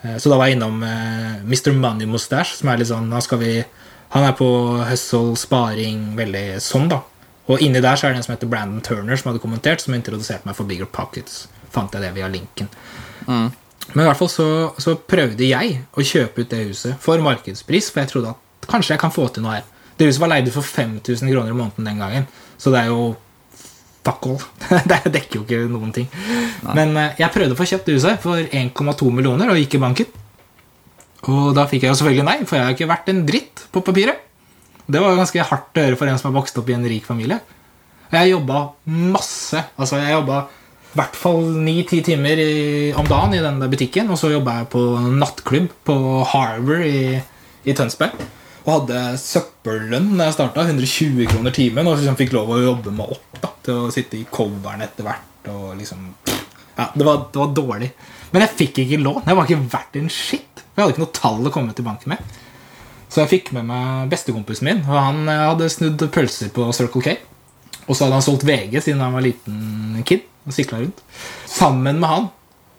Eh, 0.02 0.16
Så 0.18 0.30
da 0.30 0.38
var 0.38 0.48
jeg 0.48 0.56
innom 0.58 0.82
eh, 0.82 1.38
Mr. 1.46 1.70
Money 1.78 2.06
Mustache, 2.10 2.56
som 2.58 2.68
er 2.72 2.78
litt 2.80 2.90
sånn 2.90 3.12
vi, 3.38 3.64
Han 4.10 4.24
er 4.24 4.32
på 4.32 4.48
hustle, 4.88 5.36
sparing, 5.36 6.16
veldig 6.16 6.58
sånn, 6.64 6.88
da. 6.88 7.02
Og 7.48 7.60
inni 7.60 7.80
der 7.80 7.96
så 7.96 8.06
er 8.08 8.12
det 8.12 8.16
en 8.22 8.26
som 8.26 8.34
heter 8.34 8.48
Brandon 8.48 8.80
Turner, 8.80 9.16
som 9.16 9.30
hadde 9.30 9.40
kommentert, 9.42 9.80
som 9.80 9.94
introduserte 9.94 10.46
meg 10.48 10.56
for 10.56 10.64
Bigger 10.68 10.86
Pockets. 10.86 11.46
Fant 11.70 11.92
jeg 11.92 12.02
det 12.02 12.14
via 12.16 12.28
linken. 12.28 12.68
Men 13.28 14.02
i 14.04 14.08
hvert 14.08 14.18
fall 14.18 14.28
så, 14.28 14.46
så 14.80 14.96
prøvde 14.96 15.44
jeg 15.48 15.78
å 15.96 16.04
kjøpe 16.04 16.42
ut 16.44 16.50
det 16.50 16.66
huset 16.68 16.96
for 17.00 17.20
markedspris, 17.24 17.88
for 17.92 18.02
jeg 18.02 18.10
trodde 18.12 18.34
at 18.34 18.68
kanskje 18.68 18.94
jeg 18.94 19.00
kan 19.00 19.12
få 19.12 19.28
til 19.32 19.44
noe 19.46 19.58
her. 19.58 19.64
Det 19.96 20.08
huset 20.08 20.20
var 20.20 20.32
leid 20.32 20.50
for 20.52 20.62
5000 20.64 21.30
kroner 21.32 21.52
i 21.52 21.56
måneden 21.56 21.88
den 21.88 22.00
gangen, 22.02 22.26
så 22.60 22.72
det 22.72 22.82
er 22.82 22.90
jo 22.92 23.14
all. 24.08 24.38
det 24.90 25.00
dekker 25.14 25.40
jo 25.40 25.44
ikke 25.44 25.60
noen 25.70 25.92
ting. 25.94 26.08
Men 26.76 26.96
eh, 26.96 27.18
jeg 27.20 27.34
prøvde 27.34 27.56
å 27.56 27.58
få 27.58 27.66
kjøpt 27.68 27.92
huset 27.94 28.22
for 28.22 28.40
1,2 28.40 29.12
millioner 29.14 29.52
og 29.52 29.60
gikk 29.60 29.78
i 29.78 29.82
banken. 29.82 30.16
Og 31.28 31.52
da 31.56 31.66
fikk 31.68 31.84
jeg 31.84 31.92
jo 31.92 31.98
selvfølgelig 31.98 32.26
nei, 32.28 32.38
for 32.46 32.58
jeg 32.58 32.66
har 32.66 32.76
ikke 32.76 32.90
vært 32.90 33.10
en 33.12 33.24
dritt 33.28 33.64
på 33.74 33.82
papiret. 33.84 34.24
Det 34.88 35.00
var 35.02 35.18
ganske 35.18 35.48
hardt 35.50 35.76
å 35.76 35.84
høre 35.84 35.98
for 36.00 36.08
en 36.08 36.20
som 36.20 36.30
har 36.30 36.38
vokst 36.38 36.58
opp 36.60 36.70
i 36.70 36.76
en 36.76 36.86
rik 36.88 37.04
familie. 37.08 37.40
Og 38.08 38.16
jeg 38.16 38.32
jobba 38.32 38.62
masse. 39.12 39.60
Altså, 39.76 39.98
jeg 40.00 40.14
jobba 40.14 40.46
i 40.88 40.96
hvert 40.96 41.18
fall 41.20 41.42
ni-ti 41.66 42.00
timer 42.06 42.40
i, 42.40 42.52
om 42.96 43.06
dagen 43.08 43.36
i 43.36 43.42
den 43.44 43.60
der 43.60 43.72
butikken. 43.72 44.08
Og 44.08 44.20
så 44.20 44.32
jobba 44.32 44.62
jeg 44.62 44.70
på 44.72 44.84
nattklubb 45.18 45.68
på 45.88 45.98
Harbour 46.32 46.86
i, 46.86 47.18
i 47.68 47.76
Tønsberg. 47.76 48.16
Og 48.68 48.74
hadde 48.74 49.02
søppellønn 49.16 50.10
da 50.18 50.26
jeg 50.28 50.36
starta. 50.36 50.66
120 50.68 51.30
kroner 51.30 51.54
timen. 51.56 51.88
Og 51.88 51.96
liksom 51.96 52.18
fikk 52.18 52.34
lov 52.36 52.52
å 52.52 52.60
jobbe 52.60 52.92
meg 52.92 53.14
opp 53.16 53.38
da, 53.40 53.52
til 53.64 53.86
å 53.86 53.92
sitte 53.94 54.20
i 54.20 54.26
coveren 54.28 54.84
etter 54.84 55.08
hvert. 55.08 55.48
Og 55.48 55.72
liksom 55.78 56.10
Ja, 56.76 56.90
det 56.92 57.06
var, 57.06 57.24
det 57.32 57.40
var 57.40 57.54
dårlig. 57.56 57.88
Men 58.34 58.44
jeg 58.44 58.56
fikk 58.58 58.82
ikke 58.84 59.00
lån. 59.00 59.24
Jeg 59.24 59.38
var 59.38 59.48
ikke 59.48 59.70
verdt 59.72 59.96
en 59.98 60.12
shit. 60.12 60.60
For 60.60 60.82
jeg 60.82 60.84
hadde 60.84 60.94
ikke 60.94 61.04
noe 61.06 61.16
tall 61.16 61.48
å 61.48 61.54
komme 61.54 61.72
til 61.74 61.88
banken 61.88 62.12
med. 62.12 62.36
Så 63.08 63.22
jeg 63.22 63.32
fikk 63.32 63.54
med 63.56 63.64
meg 63.70 64.10
bestekompisen 64.12 64.68
min, 64.68 64.82
og 64.84 64.98
han 65.00 65.22
eh, 65.32 65.46
hadde 65.48 65.70
snudd 65.72 66.02
pølser 66.12 66.50
på 66.52 66.66
Circle 66.76 67.00
K. 67.06 67.14
Og 67.86 67.96
så 67.96 68.04
hadde 68.04 68.18
han 68.18 68.26
solgt 68.26 68.44
VG 68.44 68.76
siden 68.84 69.00
han 69.00 69.16
var 69.16 69.24
liten 69.24 70.02
kid. 70.04 70.28
Og 70.48 70.56
rundt. 70.72 71.00
Sammen 71.48 71.98
med 72.00 72.08
han 72.08 72.28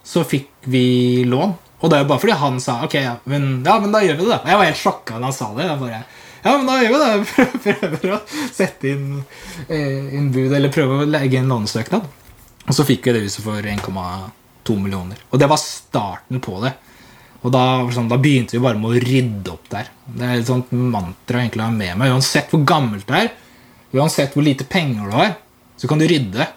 så 0.06 0.24
fikk 0.26 0.50
vi 0.70 1.26
lån. 1.30 1.52
Og 1.80 1.88
det 1.88 1.96
er 1.98 2.04
jo 2.04 2.10
bare 2.10 2.22
fordi 2.22 2.38
han 2.42 2.58
sa 2.64 2.80
ok, 2.86 2.96
ja, 3.00 3.14
men, 3.30 3.46
ja, 3.64 3.78
men 3.80 3.94
da 3.94 4.02
gjør 4.04 4.18
vi 4.20 4.26
det. 4.26 4.34
da. 4.34 4.40
Jeg 4.52 4.60
var 4.60 4.68
helt 4.68 4.82
sjokka 4.82 5.20
da 5.20 5.30
han 5.30 5.36
sa 5.36 5.52
det. 5.56 5.68
Jeg 5.70 5.80
bare, 5.80 6.02
ja, 6.44 6.52
men 6.58 6.68
da 6.68 6.76
gjør 6.82 6.96
vi 6.96 7.00
det. 7.06 7.46
Prøver 7.70 8.16
å 8.18 8.20
sette 8.52 8.92
inn, 8.92 9.08
eh, 9.68 10.12
inn 10.20 10.28
bud, 10.36 10.52
eller 10.52 10.74
prøver 10.76 11.06
å 11.06 11.10
legge 11.10 11.40
inn 11.40 11.50
lånesøknad. 11.52 12.12
Og 12.68 12.76
så 12.76 12.86
fikk 12.86 13.08
vi 13.08 13.16
det 13.16 13.24
huset 13.24 13.46
for 13.46 13.64
1,2 13.64 14.78
millioner. 14.78 15.24
Og 15.32 15.42
det 15.42 15.50
var 15.50 15.62
starten 15.62 16.44
på 16.44 16.60
det. 16.66 16.76
Og 17.40 17.54
da, 17.56 17.64
sånn, 17.96 18.10
da 18.12 18.20
begynte 18.20 18.58
vi 18.58 18.64
bare 18.64 18.80
med 18.80 18.92
å 18.92 19.00
rydde 19.00 19.54
opp 19.54 19.70
der. 19.72 19.88
Det 20.04 20.28
er 20.28 20.42
et 20.42 20.50
sånt 20.50 20.74
mantra 20.76 21.40
egentlig 21.40 21.64
har 21.64 21.76
med 21.76 21.96
meg. 22.02 22.12
Uansett 22.12 22.52
hvor 22.52 22.66
gammelt 22.68 23.08
det 23.08 23.22
er, 23.24 23.30
uansett 23.96 24.36
hvor 24.36 24.44
lite 24.46 24.68
penger 24.70 25.08
du 25.08 25.16
har, 25.16 25.38
så 25.80 25.88
kan 25.88 26.02
du 26.02 26.08
rydde. 26.10 26.50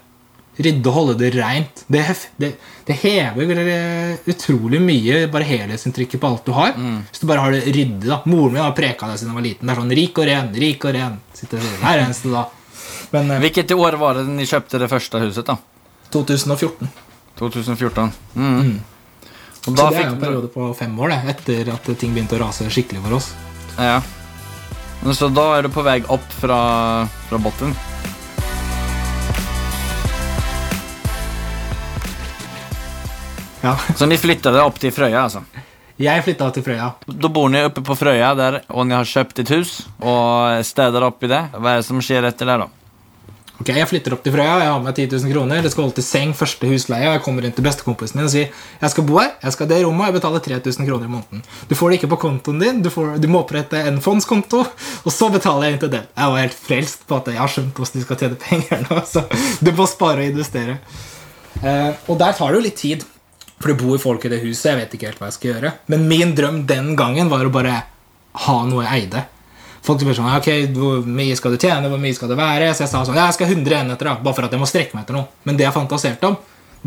Rydde 0.52 0.90
og 0.90 0.96
holde 0.96 1.14
det 1.16 1.30
reint. 1.32 1.84
Det, 1.88 2.02
det, 2.36 2.50
det 2.84 2.96
hever 3.00 3.60
eh, 3.62 4.18
utrolig 4.28 4.82
mye 4.84 5.22
bare 5.32 5.46
helhetsinntrykket 5.48 6.20
på 6.20 6.28
alt 6.28 6.44
du 6.44 6.52
har. 6.52 6.74
Hvis 6.76 7.22
du 7.22 7.28
bare 7.30 7.40
har 7.46 7.54
det 7.56 7.62
ryddig. 7.72 8.04
da 8.04 8.20
Moren 8.28 8.58
min 8.58 8.62
har 8.62 8.74
preka 8.76 9.08
det 9.08 9.20
siden 9.20 9.32
jeg 9.32 9.38
var 9.40 9.46
liten. 9.48 9.66
Det 9.68 9.72
er 9.72 9.80
sånn 9.80 9.94
rik 9.96 10.20
og 10.20 10.28
ren, 10.28 10.50
rik 10.64 10.84
og 10.84 10.96
ren. 10.98 11.16
Sitter 11.38 11.64
hver 11.80 12.04
eneste 12.04 12.32
da. 12.34 12.44
Men 13.12 13.30
eh, 13.30 13.40
Hvilket 13.46 13.72
år 13.76 13.96
var 14.00 14.20
det 14.20 14.26
de 14.28 14.48
kjøpte 14.48 14.80
det 14.82 14.90
første 14.92 15.22
huset? 15.24 15.48
da? 15.48 15.56
2014. 16.12 16.90
2014. 17.40 18.12
Mm. 18.36 18.74
Og 19.62 19.70
Så 19.70 19.76
det 19.78 20.02
er 20.02 20.08
en 20.10 20.18
periode 20.20 20.48
på 20.52 20.68
fem 20.76 20.98
år, 21.00 21.14
det. 21.14 21.36
Etter 21.36 21.72
at 21.72 21.88
ting 21.96 22.12
begynte 22.12 22.36
å 22.36 22.42
rase 22.42 22.66
skikkelig 22.72 23.04
for 23.06 23.16
oss. 23.20 23.30
Ja. 23.78 24.02
Så 25.16 25.28
da 25.34 25.48
er 25.56 25.66
du 25.66 25.72
på 25.74 25.82
vei 25.86 26.00
opp 26.12 26.26
fra, 26.38 26.58
fra 27.28 27.40
bunnen? 27.42 27.72
Ja. 33.62 33.76
Så 33.96 34.06
ni 34.10 34.18
flyttade 34.18 34.62
opp 34.62 34.80
til 34.82 34.92
Frøya, 34.94 35.24
altså? 35.28 35.44
Jeg 36.02 36.24
flytta 36.26 36.48
til 36.56 36.64
Frøya. 36.66 36.92
Da 37.06 37.28
bor 37.30 37.50
ni 37.52 37.60
oppe 37.62 37.82
på 37.86 37.94
Frøya 37.98 38.32
der, 38.38 38.60
og 38.74 38.86
ni 38.88 38.96
har 38.96 39.06
kjøpt 39.06 39.42
et 39.44 39.52
hus 39.54 39.74
og 40.00 40.62
steder 40.66 41.04
opp 41.06 41.22
i 41.22 41.30
det. 41.30 41.42
Hva 41.54 41.76
er 41.76 41.82
det 41.82 41.86
som 41.86 42.00
skjer 42.02 42.26
etter 42.26 42.48
det, 42.48 42.62
da? 42.64 42.70
Ok, 43.62 43.68
Jeg 43.76 43.86
flytter 43.86 44.16
opp 44.16 44.24
til 44.24 44.32
Frøya, 44.34 44.56
jeg 44.64 44.70
har 44.72 44.80
med 44.82 44.96
10 44.96 45.04
000 45.12 45.30
kroner. 45.30 45.60
Det 45.62 45.70
skal 45.70 45.84
holde 45.84 45.94
til 45.94 46.02
seng, 46.02 46.32
første 46.34 46.66
husleie. 46.66 47.06
Og 47.06 47.14
jeg 47.14 47.22
kommer 47.22 47.44
inn 47.46 47.52
til 47.54 47.62
bestekompisen 47.62 48.18
min 48.18 48.26
og 48.26 48.32
sier 48.32 48.48
jeg 48.80 48.90
skal 48.90 49.06
bo 49.06 49.20
her, 49.20 49.36
jeg 49.44 49.54
skal 49.54 49.68
ha 49.68 49.70
det 49.70 49.78
rommet, 49.84 50.02
og 50.02 50.08
jeg 50.10 50.16
betaler 50.16 50.42
3000 50.48 50.88
kroner 50.88 51.06
i 51.06 51.12
måneden. 51.12 51.44
Du 51.70 51.76
får 51.78 51.92
det 51.92 52.00
ikke 52.00 52.10
på 52.16 52.18
kontoen 52.24 52.58
din, 52.58 52.82
du, 52.82 52.90
får, 52.90 53.12
du 53.22 53.28
må 53.30 53.44
opprette 53.44 53.78
en 53.86 54.00
fondskonto, 54.02 54.64
og 55.06 55.14
så 55.14 55.30
betaler 55.30 55.68
jeg 55.68 55.76
inn 55.76 55.82
til 55.84 55.94
den. 55.94 56.10
Jeg 56.16 56.34
var 56.34 56.42
helt 56.42 56.58
frelst 56.58 57.06
på 57.06 57.20
at 57.20 57.30
jeg 57.30 57.38
har 57.38 57.54
skjønt 57.54 57.78
hvordan 57.78 58.00
de 58.00 58.04
skal 58.08 58.22
tjene 58.24 58.40
penger 58.48 58.84
nå. 58.88 58.98
Så 59.12 59.22
du 59.62 59.70
må 59.78 59.86
spare 59.86 60.24
og 60.24 60.32
investere. 60.34 60.80
Eh, 61.62 61.90
og 62.10 62.18
der 62.18 62.34
tar 62.34 62.50
det 62.50 62.58
jo 62.58 62.66
litt 62.66 62.80
tid. 62.82 63.06
For 63.62 63.70
det 63.70 63.78
bor 63.78 64.00
folk 64.02 64.24
i 64.26 64.32
det 64.32 64.40
huset. 64.42 64.72
Jeg 64.72 64.80
vet 64.80 64.96
ikke 64.96 65.10
helt 65.10 65.20
hva 65.22 65.30
jeg 65.30 65.38
skal 65.38 65.52
gjøre. 65.52 65.72
Men 65.92 66.08
min 66.10 66.34
drøm 66.38 66.64
den 66.66 66.96
gangen 66.98 67.30
var 67.30 67.46
å 67.46 67.54
bare 67.54 67.76
ha 68.46 68.56
noe 68.66 68.82
jeg 68.84 69.04
eide. 69.04 69.22
Folk 69.82 70.02
spør 70.02 70.14
sånn, 70.14 70.30
ok, 70.38 70.48
hvor 70.76 71.06
mye 71.06 71.34
skal 71.38 71.54
du 71.54 71.58
tjene, 71.58 71.88
hvor 71.90 71.98
mye 72.02 72.14
skal 72.14 72.30
det 72.30 72.38
være? 72.38 72.70
Så 72.70 72.84
jeg 72.84 72.92
sa 72.92 73.00
sånn, 73.06 73.18
jeg 73.18 73.34
skal 73.34 73.48
ha 73.48 73.54
100 73.56 73.78
enheter 73.80 74.10
da, 74.10 74.14
bare 74.22 74.36
for 74.36 74.46
at 74.46 74.54
jeg 74.54 74.62
må 74.62 74.68
strekke 74.70 74.94
meg 74.94 75.04
etter 75.04 75.18
noe. 75.18 75.26
Men 75.48 75.58
det 75.58 75.66
jeg 75.66 75.74
fantaserte 75.74 76.30
om, 76.30 76.36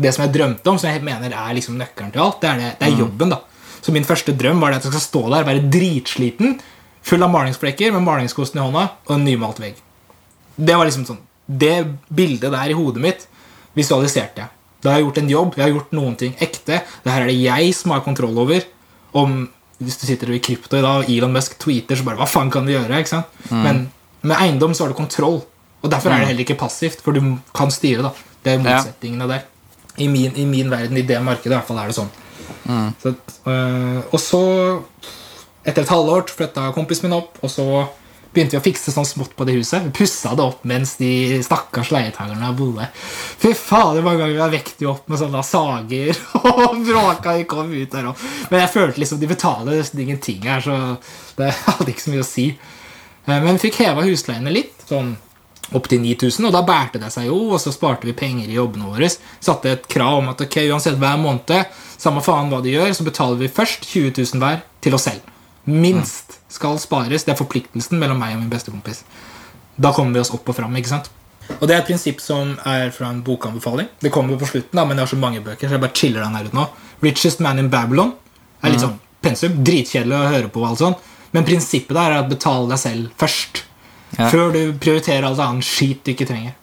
det 0.00 0.12
som 0.12 0.24
jeg 0.24 0.32
drømte 0.32 0.72
om, 0.72 0.78
som 0.80 0.88
jeg 0.88 1.04
mener 1.04 1.32
er 1.32 1.52
liksom 1.56 1.76
nøkkelen 1.80 2.14
til 2.14 2.24
alt, 2.24 2.40
det 2.40 2.48
er, 2.48 2.62
det, 2.62 2.70
det 2.80 2.88
er 2.88 3.02
jobben 3.04 3.32
da. 3.32 3.42
Så 3.84 3.92
min 3.92 4.08
første 4.08 4.32
drøm 4.36 4.64
var 4.64 4.72
det 4.72 4.80
at 4.80 4.88
jeg 4.88 4.96
skal 4.96 5.04
stå 5.04 5.22
der, 5.28 5.46
være 5.48 5.68
dritsliten, 5.72 6.56
full 7.06 7.22
av 7.22 7.32
malingsflekker, 7.36 7.92
med 7.94 8.04
malingskosten 8.08 8.60
i 8.60 8.64
hånda, 8.64 8.88
og 9.06 9.14
en 9.14 9.28
nymalt 9.28 9.60
vegg. 9.62 9.78
Det 10.56 10.76
var 10.76 10.88
liksom 10.88 11.04
sånn, 11.08 11.20
det 11.46 11.76
bildet 12.08 12.48
der 12.52 12.72
i 12.72 12.76
hodet 12.76 13.04
mitt, 13.04 13.28
visualiserte 13.76 14.46
jeg. 14.46 14.55
Da 14.86 14.92
har 14.94 15.00
jeg 15.00 15.08
gjort 15.08 15.18
en 15.18 15.30
jobb, 15.32 15.56
jeg 15.58 15.64
har 15.66 15.72
gjort 15.74 15.94
noen 15.98 16.14
ting 16.20 16.36
ekte. 16.38 16.78
Det 17.02 17.10
her 17.10 17.24
er 17.24 17.32
det 17.32 17.40
jeg 17.40 17.74
som 17.74 17.90
har 17.90 18.04
kontroll 18.06 18.38
over. 18.38 18.62
Om 19.18 19.36
hvis 19.82 19.98
du 19.98 20.06
sitter 20.06 20.30
i 20.32 20.38
krypto 20.40 20.78
i 20.78 20.84
dag, 20.84 21.02
og 21.02 21.10
Elon 21.10 21.34
Musk 21.34 21.58
tweeter, 21.60 21.98
så 21.98 22.06
bare 22.06 22.20
Hva 22.20 22.28
faen 22.30 22.52
kan 22.54 22.64
du 22.64 22.70
gjøre? 22.72 23.00
ikke 23.02 23.10
sant? 23.16 23.26
Men 23.50 23.82
med 24.22 24.36
eiendom 24.38 24.72
så 24.74 24.84
har 24.86 24.94
du 24.94 24.96
kontroll. 24.98 25.42
Og 25.82 25.90
derfor 25.90 26.10
er 26.14 26.22
det 26.22 26.30
heller 26.30 26.46
ikke 26.46 26.56
passivt, 26.58 27.02
for 27.04 27.12
du 27.12 27.20
kan 27.54 27.70
styre. 27.74 28.06
da 28.06 28.12
Det 28.44 28.52
er 28.54 28.62
motsetningene 28.62 29.28
der. 29.28 29.44
I 29.98 30.06
min, 30.12 30.32
I 30.36 30.44
min 30.44 30.70
verden, 30.70 30.96
i 30.96 31.02
det 31.02 31.18
markedet, 31.24 31.52
i 31.52 31.56
hvert 31.56 31.66
fall 31.68 31.78
er 31.82 31.90
det 31.90 31.96
sånn. 31.98 32.10
Så, 33.02 33.12
øh, 33.46 34.00
og 34.12 34.20
så, 34.20 34.40
etter 35.66 35.82
et 35.82 35.88
halvår, 35.92 36.26
flytta 36.30 36.70
kompisen 36.74 37.08
min 37.08 37.18
opp, 37.18 37.38
og 37.42 37.50
så 37.50 37.66
begynte 38.36 38.54
vi 38.56 38.60
å 38.60 38.64
fikse 38.66 38.92
sånn 38.94 39.08
smått 39.08 39.32
på 39.36 39.46
det 39.48 39.56
huset. 39.56 39.82
Vi 39.88 39.94
pussa 39.96 40.34
det 40.36 40.44
opp 40.44 40.62
mens 40.68 40.94
de 41.00 41.40
stakkars 41.44 41.90
leietakerne 41.96 42.52
bodde. 42.58 42.86
Fy 43.40 43.54
fader, 43.56 44.04
mange 44.04 44.20
ganger 44.22 44.44
har 44.44 44.52
vekt 44.54 44.78
de 44.82 44.90
opp 44.92 45.08
med 45.10 45.20
sånne 45.22 45.42
sager 45.46 46.12
og 46.42 46.80
bråka 46.86 47.36
de 47.38 47.46
kom 47.48 47.72
ut 47.72 47.92
der 47.92 48.10
òg. 48.12 48.24
Men 48.52 48.62
jeg 48.66 48.74
følte 48.76 49.02
liksom 49.02 49.22
de 49.22 49.30
betaler 49.34 49.80
nesten 49.80 50.02
ingenting 50.04 50.44
her, 50.46 50.60
så 50.64 50.78
det 51.40 51.52
hadde 51.66 51.92
ikke 51.92 52.04
så 52.06 52.14
mye 52.14 52.24
å 52.24 52.28
si. 52.28 52.48
Eh, 53.26 53.38
Men 53.40 53.54
vi 53.56 53.66
fikk 53.68 53.80
heva 53.84 54.04
husleiene 54.06 54.52
litt, 54.54 54.76
sånn 54.88 55.14
opp 55.74 55.88
til 55.90 55.98
9000, 55.98 56.44
og 56.46 56.52
da 56.54 56.60
bærte 56.62 57.00
det 57.02 57.08
seg 57.10 57.26
jo, 57.26 57.38
og 57.50 57.58
så 57.58 57.72
sparte 57.74 58.06
vi 58.06 58.12
penger 58.14 58.46
i 58.50 58.54
jobbene 58.54 58.86
våre. 58.92 59.08
Satte 59.42 59.72
et 59.74 59.88
krav 59.90 60.20
om 60.20 60.28
at 60.30 60.44
ok, 60.44 60.60
uansett 60.70 60.98
hver 61.00 61.16
måned, 61.18 61.72
samme 61.98 62.22
faen 62.22 62.52
hva 62.52 62.60
de 62.62 62.76
gjør, 62.76 62.92
så 62.94 63.06
betaler 63.06 63.40
vi 63.40 63.48
først 63.50 63.88
20 63.90 64.12
000 64.20 64.42
hver 64.44 64.60
til 64.84 64.94
oss 64.94 65.08
selv. 65.08 65.32
Minst 65.66 66.25
skal 66.56 66.80
spares. 66.82 67.26
Det 67.26 67.34
er 67.34 67.38
forpliktelsen 67.38 68.00
mellom 68.00 68.18
meg 68.22 68.34
og 68.36 68.42
min 68.42 68.52
bestekompis. 68.52 69.04
Da 69.76 69.92
kommer 69.92 70.16
vi 70.16 70.24
oss 70.24 70.32
opp 70.34 70.48
og 70.48 70.56
fram. 70.56 70.76
ikke 70.76 70.94
sant? 70.94 71.10
Og 71.60 71.68
det 71.68 71.76
er 71.76 71.82
et 71.82 71.88
prinsipp 71.88 72.20
som 72.22 72.54
er 72.66 72.90
fra 72.94 73.10
en 73.12 73.22
bokanbefaling. 73.24 73.88
Det 74.02 74.10
kommer 74.12 74.38
på 74.40 74.48
slutten, 74.50 74.76
da, 74.76 74.84
men 74.84 74.96
det 74.96 75.04
har 75.04 75.12
så 75.12 75.20
mange 75.20 75.42
bøker, 75.44 75.68
så 75.68 75.76
jeg 75.76 75.84
bare 75.84 75.94
chiller 75.94 76.24
den 76.24 76.34
her 76.34 76.48
ut 76.48 76.56
nå. 76.56 76.66
'Richest 77.02 77.40
Man 77.44 77.58
in 77.58 77.70
Babylon' 77.70 78.14
er 78.62 78.72
litt 78.72 78.82
sånn 78.82 78.98
pensum. 79.22 79.60
Dritkjedelig 79.64 80.16
å 80.16 80.32
høre 80.32 80.48
på, 80.48 80.62
og 80.62 80.70
alt 80.70 80.82
sånt. 80.82 81.12
men 81.32 81.44
prinsippet 81.44 81.92
der 81.92 82.12
er 82.14 82.22
å 82.22 82.28
betale 82.28 82.68
deg 82.70 82.78
selv 82.80 83.10
først. 83.20 83.64
Ja. 84.16 84.30
Før 84.30 84.52
du 84.54 84.72
prioriterer 84.80 85.26
alt 85.28 85.42
annet 85.42 85.66
skit 85.66 86.04
du 86.06 86.12
ikke 86.14 86.26
trenger. 86.30 86.54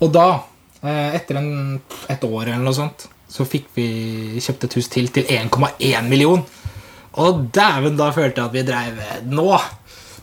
Og 0.00 0.10
da, 0.12 0.40
eh, 0.82 1.14
etter 1.14 1.36
en, 1.36 1.80
et 2.08 2.24
år 2.24 2.48
eller 2.48 2.64
noe 2.64 2.74
sånt, 2.74 3.06
så 3.28 3.46
fikk 3.46 3.68
vi 3.76 4.40
kjøpt 4.40 4.64
et 4.64 4.74
hus 4.74 4.88
til 4.88 5.08
til 5.08 5.24
1,1 5.24 6.08
million. 6.08 6.44
Og 7.12 7.46
dæven, 7.54 7.96
da 7.98 8.10
følte 8.12 8.42
jeg 8.42 8.50
at 8.50 8.54
vi 8.54 8.64
dreiv 8.68 8.98
nå. 9.32 9.48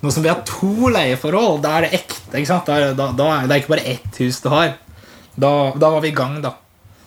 Nå 0.02 0.12
som 0.12 0.24
vi 0.24 0.30
har 0.30 0.44
to 0.48 0.92
leieforhold, 0.94 1.64
da 1.64 1.78
er 1.78 1.88
det 1.88 2.02
ekte. 2.02 2.38
ikke 2.38 2.52
sant? 2.52 2.70
Da, 2.70 2.94
da, 2.94 3.10
da 3.16 3.32
er 3.40 3.50
det 3.50 3.64
ikke 3.64 3.74
bare 3.76 3.90
ett 3.96 4.22
hus 4.22 4.42
du 4.44 4.50
har. 4.54 4.76
Da, 5.36 5.52
da 5.76 5.90
var 5.92 6.04
vi 6.04 6.14
i 6.14 6.16
gang, 6.16 6.40
da. 6.44 6.54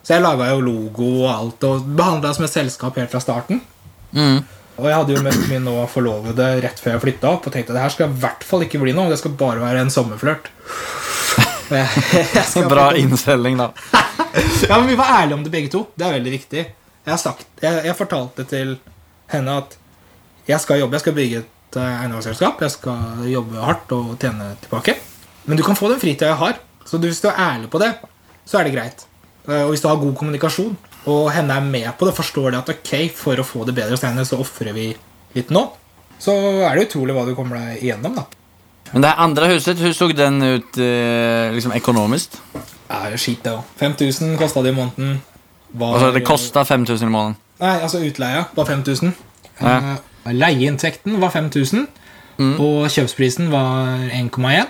Så 0.03 0.17
jeg 0.17 0.25
laga 0.25 0.51
jo 0.51 0.61
logo 0.65 1.09
og 1.23 1.31
alt, 1.31 1.65
og 1.69 1.89
behandla 1.97 2.33
som 2.37 2.47
et 2.47 2.53
selskap 2.53 2.97
helt 2.99 3.13
fra 3.13 3.21
starten. 3.23 3.61
Mm. 4.17 4.41
Og 4.79 4.87
jeg 4.87 4.95
hadde 4.95 5.15
jo 5.15 5.23
møtt 5.27 5.47
min 5.51 5.65
nå 5.67 5.75
forlovede 5.91 6.47
rett 6.63 6.81
før 6.81 6.95
jeg 6.95 7.03
flytta 7.03 7.33
opp, 7.35 7.49
og 7.49 7.55
tenkte 7.55 7.75
det 7.75 7.83
her 7.83 7.93
skal 7.93 8.13
i 8.13 8.21
hvert 8.23 8.45
fall 8.47 8.65
ikke 8.65 8.81
bli 8.83 8.95
noe. 8.97 9.11
Det 9.11 9.19
skal 9.21 9.35
bare 9.39 9.63
være 9.63 9.83
en 9.85 9.93
sommerflørt. 9.93 10.51
Bra 12.73 12.87
innstilling, 12.97 13.59
da. 13.61 13.73
ja, 14.69 14.79
men 14.79 14.87
Vi 14.89 14.97
var 14.97 15.17
ærlige 15.19 15.37
om 15.37 15.43
det 15.45 15.53
begge 15.53 15.73
to. 15.73 15.83
Det 15.95 16.07
er 16.07 16.15
veldig 16.17 16.33
viktig. 16.33 16.63
Jeg, 16.63 17.11
har 17.11 17.21
sagt, 17.21 17.49
jeg, 17.61 17.83
jeg 17.89 17.99
fortalte 17.99 18.47
til 18.49 18.79
henne 19.33 19.57
at 19.63 19.77
jeg 20.49 20.61
skal 20.61 20.81
jobbe, 20.81 20.97
jeg 20.97 21.01
skal 21.05 21.17
bygge 21.19 21.43
et 21.43 21.77
eh, 21.77 21.97
eiendomsselskap. 22.03 22.61
Jeg 22.65 22.71
skal 22.73 23.27
jobbe 23.29 23.61
hardt 23.61 23.93
og 23.93 24.15
tjene 24.23 24.55
tilbake. 24.63 24.95
Men 25.49 25.57
du 25.61 25.63
kan 25.67 25.77
få 25.77 25.91
den 25.93 26.01
fritida 26.01 26.31
jeg 26.33 26.41
har. 26.41 26.59
Så 26.89 26.99
hvis 27.03 27.21
du 27.21 27.29
er 27.29 27.37
ærlig 27.37 27.69
på 27.73 27.81
det, 27.83 27.91
så 28.49 28.59
er 28.61 28.65
det 28.69 28.73
greit. 28.77 29.05
Eh, 29.49 29.63
Og 29.67 29.75
hvis 29.75 29.81
du 29.85 29.89
har 29.89 29.97
god 30.01 30.15
kommunikasjon, 30.17 30.77
og 31.09 31.31
henne 31.33 31.55
er 31.57 31.61
med 31.65 31.91
på 31.99 32.07
det, 32.09 32.15
forstår 32.17 32.51
det 32.53 32.59
at 32.63 32.73
ok, 32.75 32.95
for 33.17 33.37
å 33.41 33.45
få 33.47 33.65
det 33.69 33.75
bedre 33.77 33.97
hos 33.97 34.03
henne, 34.05 34.25
så 34.29 34.41
ofrer 34.41 34.73
vi 34.77 34.89
litt 35.37 35.51
nå, 35.55 35.63
så 36.21 36.35
er 36.67 36.75
det 36.77 36.89
utrolig 36.89 37.15
hva 37.15 37.25
du 37.29 37.35
kommer 37.37 37.57
deg 37.61 37.83
igjennom, 37.85 38.17
da. 38.19 38.25
Men 38.93 39.05
det 39.05 39.11
andre 39.13 39.45
andra 39.45 39.49
huset, 39.53 39.77
hvordan 39.77 39.95
såg 39.95 40.15
den 40.17 40.41
ut 40.43 40.77
liksom 41.55 41.73
økonomisk? 41.77 42.39
Ja, 42.55 42.61
Det 42.89 43.07
er 43.07 43.11
jo 43.13 43.21
skit, 43.21 43.43
det 43.45 43.53
òg. 43.53 43.63
5000 43.79 44.39
kosta 44.41 44.63
det 44.65 44.73
i 44.73 44.77
måneden. 44.77 45.21
Var- 45.75 45.93
altså, 45.95 46.13
det 46.15 46.25
kosta 46.25 46.65
5000 46.65 47.09
i 47.09 47.13
månaden. 47.13 47.37
Nei, 47.59 47.75
altså 47.83 48.01
utleia 48.05 48.47
var 48.55 48.69
5000. 48.69 49.15
Ja. 49.59 49.77
Eh, 49.79 50.35
Leieinntekten 50.35 51.19
var 51.23 51.33
5000. 51.35 51.89
Og 52.39 52.87
kjøpsprisen 52.93 53.51
var 53.51 54.05
1,1. 54.15 54.69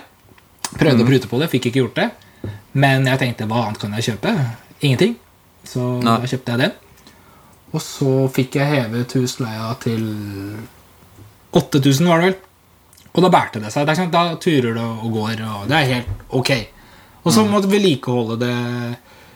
Prøvde 0.79 1.03
å 1.03 1.07
prute 1.07 1.29
på 1.29 1.39
det, 1.41 1.49
fikk 1.51 1.69
ikke 1.69 1.83
gjort 1.83 1.99
det. 1.99 2.07
Men 2.73 3.05
jeg 3.09 3.21
tenkte 3.21 3.47
hva 3.49 3.67
annet 3.67 3.81
kan 3.81 3.93
jeg 3.97 4.07
kjøpe? 4.11 4.33
Ingenting. 4.81 5.15
Så 5.67 5.85
Nei. 6.01 6.15
da 6.21 6.29
kjøpte 6.29 6.55
jeg 6.55 6.63
den. 6.63 6.75
Og 7.69 7.81
så 7.85 8.13
fikk 8.33 8.57
jeg 8.57 8.73
hevet 8.73 9.13
husleia 9.19 9.69
til 9.83 10.05
8000, 11.53 12.09
var 12.09 12.23
det 12.23 12.31
vel. 12.31 12.37
Og 13.13 13.25
da 13.25 13.31
bærte 13.33 13.61
det 13.61 13.73
seg. 13.73 13.85
Det? 13.89 14.07
Da 14.13 14.23
turer 14.41 14.73
det 14.77 14.85
og 14.85 15.13
går, 15.13 15.43
og 15.45 15.69
det 15.69 15.77
er 15.77 15.91
helt 15.93 16.25
ok. 16.39 16.51
Og 17.25 17.33
så 17.35 17.43
måtte 17.45 17.69
vi 17.69 17.77
vedlikeholde 17.77 18.39
det 18.41 18.55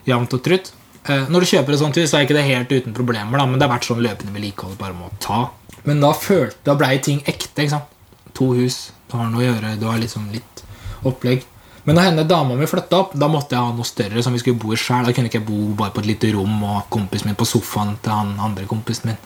jevnt 0.09 0.33
og 0.37 0.43
trutt. 0.45 0.71
Eh, 1.09 1.25
Når 1.29 1.39
du 1.43 1.45
kjøper 1.45 1.73
et 1.75 1.79
sånt 1.79 1.95
hus, 1.99 2.09
så 2.09 2.17
er 2.19 2.25
ikke 2.27 2.37
det 2.37 2.45
helt 2.47 2.71
uten 2.71 2.93
problemer, 2.95 3.37
da, 3.37 3.45
men 3.45 3.59
det 3.59 3.67
har 3.67 3.73
vært 3.77 3.87
sånn 3.89 4.03
løpende 4.03 4.33
vedlikehold 4.35 4.77
bare 4.79 4.93
må 4.95 5.09
ta. 5.19 5.49
Men 5.83 5.99
da 5.99 6.13
følte, 6.15 6.55
da 6.63 6.75
blei 6.79 6.97
ting 7.03 7.19
ekte. 7.27 7.63
ikke 7.65 7.69
sant? 7.75 7.89
To 8.33 8.53
hus, 8.55 8.91
du 9.11 9.17
har 9.17 9.27
noe 9.29 9.43
å 9.43 9.47
gjøre, 9.49 9.73
du 9.79 9.85
har 9.89 9.99
liksom 9.99 10.29
litt 10.31 10.63
opplegg. 11.03 11.43
Men 11.85 11.97
når 11.97 12.05
henne 12.07 12.23
dama 12.27 12.55
mi 12.55 12.65
flytta 12.65 12.95
opp, 13.01 13.11
da 13.19 13.27
måtte 13.27 13.51
jeg 13.57 13.59
ha 13.59 13.73
noe 13.75 13.83
større. 13.83 14.23
som 14.23 14.31
vi 14.31 14.39
skulle 14.39 14.55
bo 14.59 14.71
i 14.71 14.77
selv. 14.79 15.05
Da 15.05 15.11
kunne 15.11 15.27
ikke 15.27 15.41
jeg 15.41 15.45
bo 15.45 15.73
bare 15.75 15.91
på 15.91 15.99
et 15.99 16.05
lite 16.07 16.31
rom 16.33 16.63
og 16.63 16.85
kompisen 16.89 17.27
min 17.27 17.35
på 17.35 17.43
sofaen 17.45 17.97
til 18.01 18.11
han 18.15 18.37
andre 18.39 18.63
kompisen 18.65 19.07
min. 19.11 19.17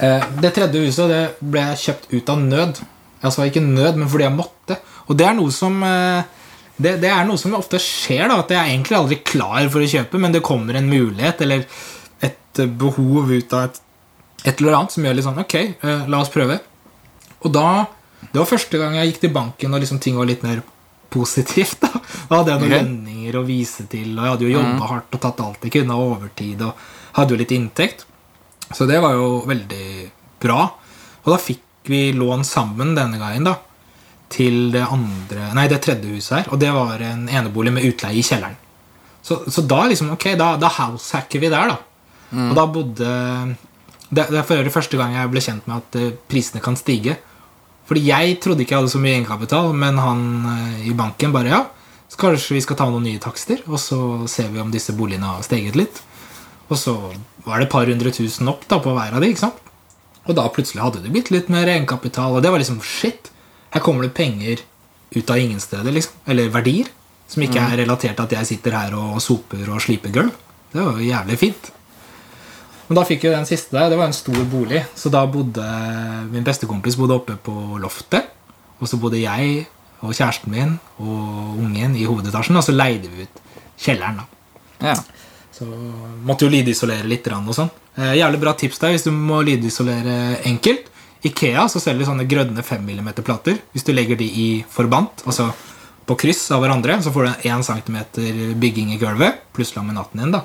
Eh, 0.00 0.20
Det 0.42 0.52
tredje 0.52 0.84
huset 0.84 1.08
det 1.08 1.22
ble 1.40 1.60
kjøpt 1.74 2.12
ut 2.12 2.28
av 2.28 2.38
nød. 2.38 2.82
Altså 3.22 3.46
ikke 3.48 3.62
nød, 3.64 3.96
men 3.96 4.08
fordi 4.08 4.24
jeg 4.24 4.36
måtte. 4.36 4.76
Og 5.08 5.16
det 5.16 5.26
er 5.26 5.32
noe 5.34 5.50
som 5.50 5.82
eh, 5.82 6.22
det, 6.76 6.96
det 7.04 7.10
er 7.10 7.26
noe 7.26 7.38
som 7.38 7.54
ofte 7.54 7.78
skjer. 7.82 8.26
da 8.28 8.40
At 8.42 8.52
jeg 8.52 8.60
er 8.60 8.72
egentlig 8.72 8.98
aldri 8.98 9.18
klar 9.22 9.68
for 9.70 9.84
å 9.84 9.90
kjøpe, 9.90 10.20
men 10.20 10.34
det 10.34 10.44
kommer 10.46 10.78
en 10.78 10.90
mulighet 10.90 11.42
eller 11.46 11.66
et 12.24 12.62
eh, 12.62 12.70
behov 12.82 13.30
ut 13.30 13.56
av 13.56 13.68
et, 13.68 13.82
et 14.44 14.60
eller 14.60 14.78
annet 14.78 14.94
som 14.94 15.06
gjør 15.06 15.18
litt 15.18 15.26
sånn 15.26 15.42
Ok, 15.44 15.56
uh, 15.84 16.06
la 16.10 16.22
oss 16.22 16.32
prøve. 16.34 16.58
Og 17.44 17.52
da 17.54 17.86
Det 18.24 18.40
var 18.40 18.48
første 18.48 18.80
gang 18.80 18.96
jeg 18.96 19.12
gikk 19.12 19.20
til 19.26 19.34
banken 19.34 19.74
og 19.76 19.82
liksom 19.82 20.00
ting 20.02 20.16
var 20.18 20.28
litt 20.28 20.42
mer 20.46 20.62
positivt. 21.14 21.84
Da 21.84 21.90
Da 22.28 22.40
hadde 22.40 22.54
jeg 22.54 22.62
noen 22.62 22.72
lønninger 22.72 23.36
å 23.36 23.44
vise 23.46 23.84
til, 23.90 24.14
og 24.16 24.24
jeg 24.24 24.32
hadde 24.32 24.46
jo 24.46 24.54
jobba 24.56 24.88
hardt 24.90 25.16
og 25.16 25.20
tatt 25.22 25.42
alt 25.44 25.66
jeg 25.66 25.74
kunne 25.76 25.96
og 25.98 26.16
overtid 26.16 26.62
og 26.64 26.86
hadde 27.18 27.34
jo 27.34 27.40
litt 27.40 27.52
inntekt. 27.54 28.06
Så 28.72 28.88
det 28.88 28.98
var 29.04 29.14
jo 29.14 29.44
veldig 29.46 29.86
bra. 30.42 30.64
Og 31.24 31.28
da 31.30 31.38
fikk 31.40 31.62
vi 31.92 32.08
lån 32.16 32.44
sammen 32.48 32.94
denne 32.96 33.20
gangen, 33.20 33.44
da. 33.46 33.58
Til 34.34 34.72
det 34.74 34.82
andre 34.82 35.52
Nei, 35.54 35.68
det 35.70 35.80
tredje 35.84 36.10
huset 36.10 36.40
her. 36.40 36.48
Og 36.50 36.58
det 36.58 36.72
var 36.74 37.02
en 37.06 37.28
enebolig 37.30 37.72
med 37.76 37.86
utleie 37.86 38.18
i 38.18 38.24
kjelleren. 38.26 38.56
Så, 39.24 39.38
så 39.48 39.62
da 39.64 39.84
liksom, 39.88 40.10
ok, 40.16 40.32
da, 40.40 40.54
da 40.60 40.68
househacker 40.68 41.40
vi 41.40 41.52
der, 41.52 41.70
da. 41.70 41.76
Og 42.50 42.56
da 42.58 42.64
bodde 42.66 43.12
Det, 44.10 44.26
det 44.30 44.38
er 44.38 44.44
for 44.46 44.58
øvrig 44.58 44.72
første 44.74 44.98
gang 44.98 45.14
jeg 45.16 45.30
ble 45.32 45.40
kjent 45.42 45.68
med 45.70 45.80
at 45.80 45.96
eh, 45.98 46.10
prisene 46.30 46.60
kan 46.62 46.76
stige. 46.78 47.16
Fordi 47.88 48.02
jeg 48.06 48.36
trodde 48.42 48.62
ikke 48.62 48.74
jeg 48.76 48.82
hadde 48.82 48.92
så 48.92 49.00
mye 49.02 49.14
egenkapital, 49.16 49.72
men 49.74 49.98
han 49.98 50.20
eh, 50.52 50.88
i 50.90 50.94
banken 50.96 51.32
bare 51.34 51.50
ja. 51.50 51.62
Så 52.08 52.20
kanskje 52.20 52.54
vi 52.54 52.62
skal 52.62 52.78
ta 52.78 52.86
noen 52.90 53.06
nye 53.08 53.22
takster, 53.22 53.62
og 53.66 53.80
så 53.80 53.98
ser 54.30 54.52
vi 54.52 54.60
om 54.62 54.70
disse 54.70 54.94
boligene 54.94 55.32
har 55.32 55.42
steget 55.46 55.74
litt. 55.78 56.02
Og 56.68 56.78
så 56.78 56.94
var 57.44 57.58
det 57.58 57.66
et 57.66 57.74
par 57.74 57.88
hundre 57.90 58.12
tusen 58.14 58.48
opp 58.52 58.68
da 58.70 58.78
på 58.80 58.92
hver 58.94 59.16
av 59.16 59.24
de, 59.24 59.32
ikke 59.32 59.46
sant? 59.46 59.58
Og 60.24 60.36
da 60.38 60.46
plutselig 60.52 60.84
hadde 60.84 61.02
det 61.04 61.12
blitt 61.12 61.32
litt 61.34 61.50
mer 61.52 61.68
egenkapital, 61.68 62.36
og 62.36 62.44
det 62.44 62.52
var 62.52 62.62
liksom 62.62 62.78
shit. 62.84 63.32
Her 63.74 63.82
kommer 63.82 64.06
det 64.06 64.14
penger 64.14 64.62
ut 65.14 65.30
av 65.30 65.38
ingen 65.38 65.60
steder, 65.60 65.92
liksom. 65.94 66.20
Eller 66.30 66.52
verdier. 66.54 66.90
Som 67.28 67.42
ikke 67.42 67.62
er 67.62 67.78
relatert 67.80 68.18
til 68.18 68.26
at 68.26 68.34
jeg 68.36 68.50
sitter 68.52 68.76
her 68.76 68.94
og 68.98 69.16
soper 69.24 69.64
og 69.72 69.80
sliper 69.82 70.12
gulv. 70.14 70.34
Det 70.74 70.82
var 70.82 70.98
jo 71.00 71.08
jævlig 71.08 71.38
fint. 71.40 71.70
Men 72.88 72.98
da 72.98 73.04
fikk 73.08 73.24
jo 73.24 73.32
den 73.32 73.46
siste 73.48 73.72
der, 73.74 73.88
det 73.90 73.98
var 73.98 74.10
en 74.10 74.16
stor 74.16 74.42
bolig. 74.52 74.82
Så 74.98 75.10
da 75.12 75.24
bodde 75.30 75.64
min 76.30 76.44
bestekompis 76.46 76.98
bodde 77.00 77.16
oppe 77.16 77.38
på 77.40 77.78
loftet. 77.80 78.28
Og 78.78 78.90
så 78.90 78.98
bodde 79.00 79.22
jeg 79.22 79.64
og 80.04 80.12
kjæresten 80.12 80.52
min 80.52 80.74
og 81.00 81.60
ungen 81.62 81.94
i 81.96 82.04
hovedetasjen, 82.04 82.58
og 82.60 82.66
så 82.66 82.74
leide 82.74 83.08
vi 83.08 83.24
ut 83.24 83.42
kjelleren. 83.80 84.20
da. 84.20 84.90
Ja. 84.90 84.96
Så 85.54 85.66
måtte 86.26 86.44
jo 86.44 86.52
lydisolere 86.52 87.06
litt 87.08 87.26
og 87.30 87.54
sånn. 87.56 87.70
Eh, 87.96 88.16
jævlig 88.18 88.40
bra 88.42 88.52
tips 88.58 88.82
der 88.82 88.92
hvis 88.92 89.06
du 89.06 89.12
må 89.14 89.40
lydisolere 89.46 90.42
enkelt. 90.50 90.90
Ikea 91.24 91.68
så 91.72 91.80
selger 91.80 92.04
de 92.04 92.08
sånne 92.10 92.26
grønne 92.28 92.62
5 92.62 92.82
mm 92.84 93.12
plater. 93.24 93.58
Hvis 93.72 93.86
du 93.86 93.92
legger 93.96 94.18
de 94.20 94.26
i 94.28 94.48
forbant, 94.70 95.24
altså 95.24 95.48
på 96.04 96.16
kryss 96.20 96.50
av 96.52 96.60
hverandre, 96.60 96.98
så 97.02 97.12
får 97.14 97.24
du 97.24 97.48
1 97.48 97.64
cm 97.64 98.56
bygging 98.60 98.92
i 98.92 98.98
gulvet 99.00 99.38
pluss 99.56 99.72
laminaten 99.76 100.20
din. 100.20 100.34
da. 100.34 100.42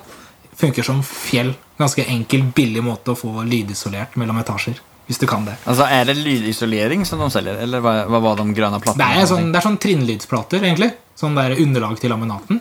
Funker 0.60 0.84
som 0.84 1.02
fjell. 1.04 1.54
Ganske 1.80 2.06
enkel, 2.08 2.46
billig 2.56 2.84
måte 2.84 3.12
å 3.12 3.20
få 3.20 3.44
lydisolert 3.48 4.16
mellom 4.20 4.40
etasjer. 4.40 4.80
Hvis 5.10 5.18
du 5.20 5.26
kan 5.26 5.46
det. 5.48 5.56
Altså 5.66 5.88
Er 5.90 6.06
det 6.06 6.16
lydisolering 6.20 7.04
som 7.06 7.20
de 7.20 7.30
selger, 7.34 7.58
Eller 7.64 7.82
hva, 7.82 8.06
hva 8.06 8.20
var 8.22 8.36
de 8.38 8.54
gröna 8.54 8.78
Det 8.78 8.84
plattorna? 8.86 9.16
er, 9.18 9.26
sånn, 9.26 9.52
det 9.52 9.58
er 9.58 9.66
sånn 9.66 9.80
trinnlydsplater, 9.82 10.62
egentlig. 10.62 10.92
Sånn 11.18 11.36
der 11.36 11.56
underlag 11.58 12.00
til 12.00 12.14
laminaten. 12.14 12.60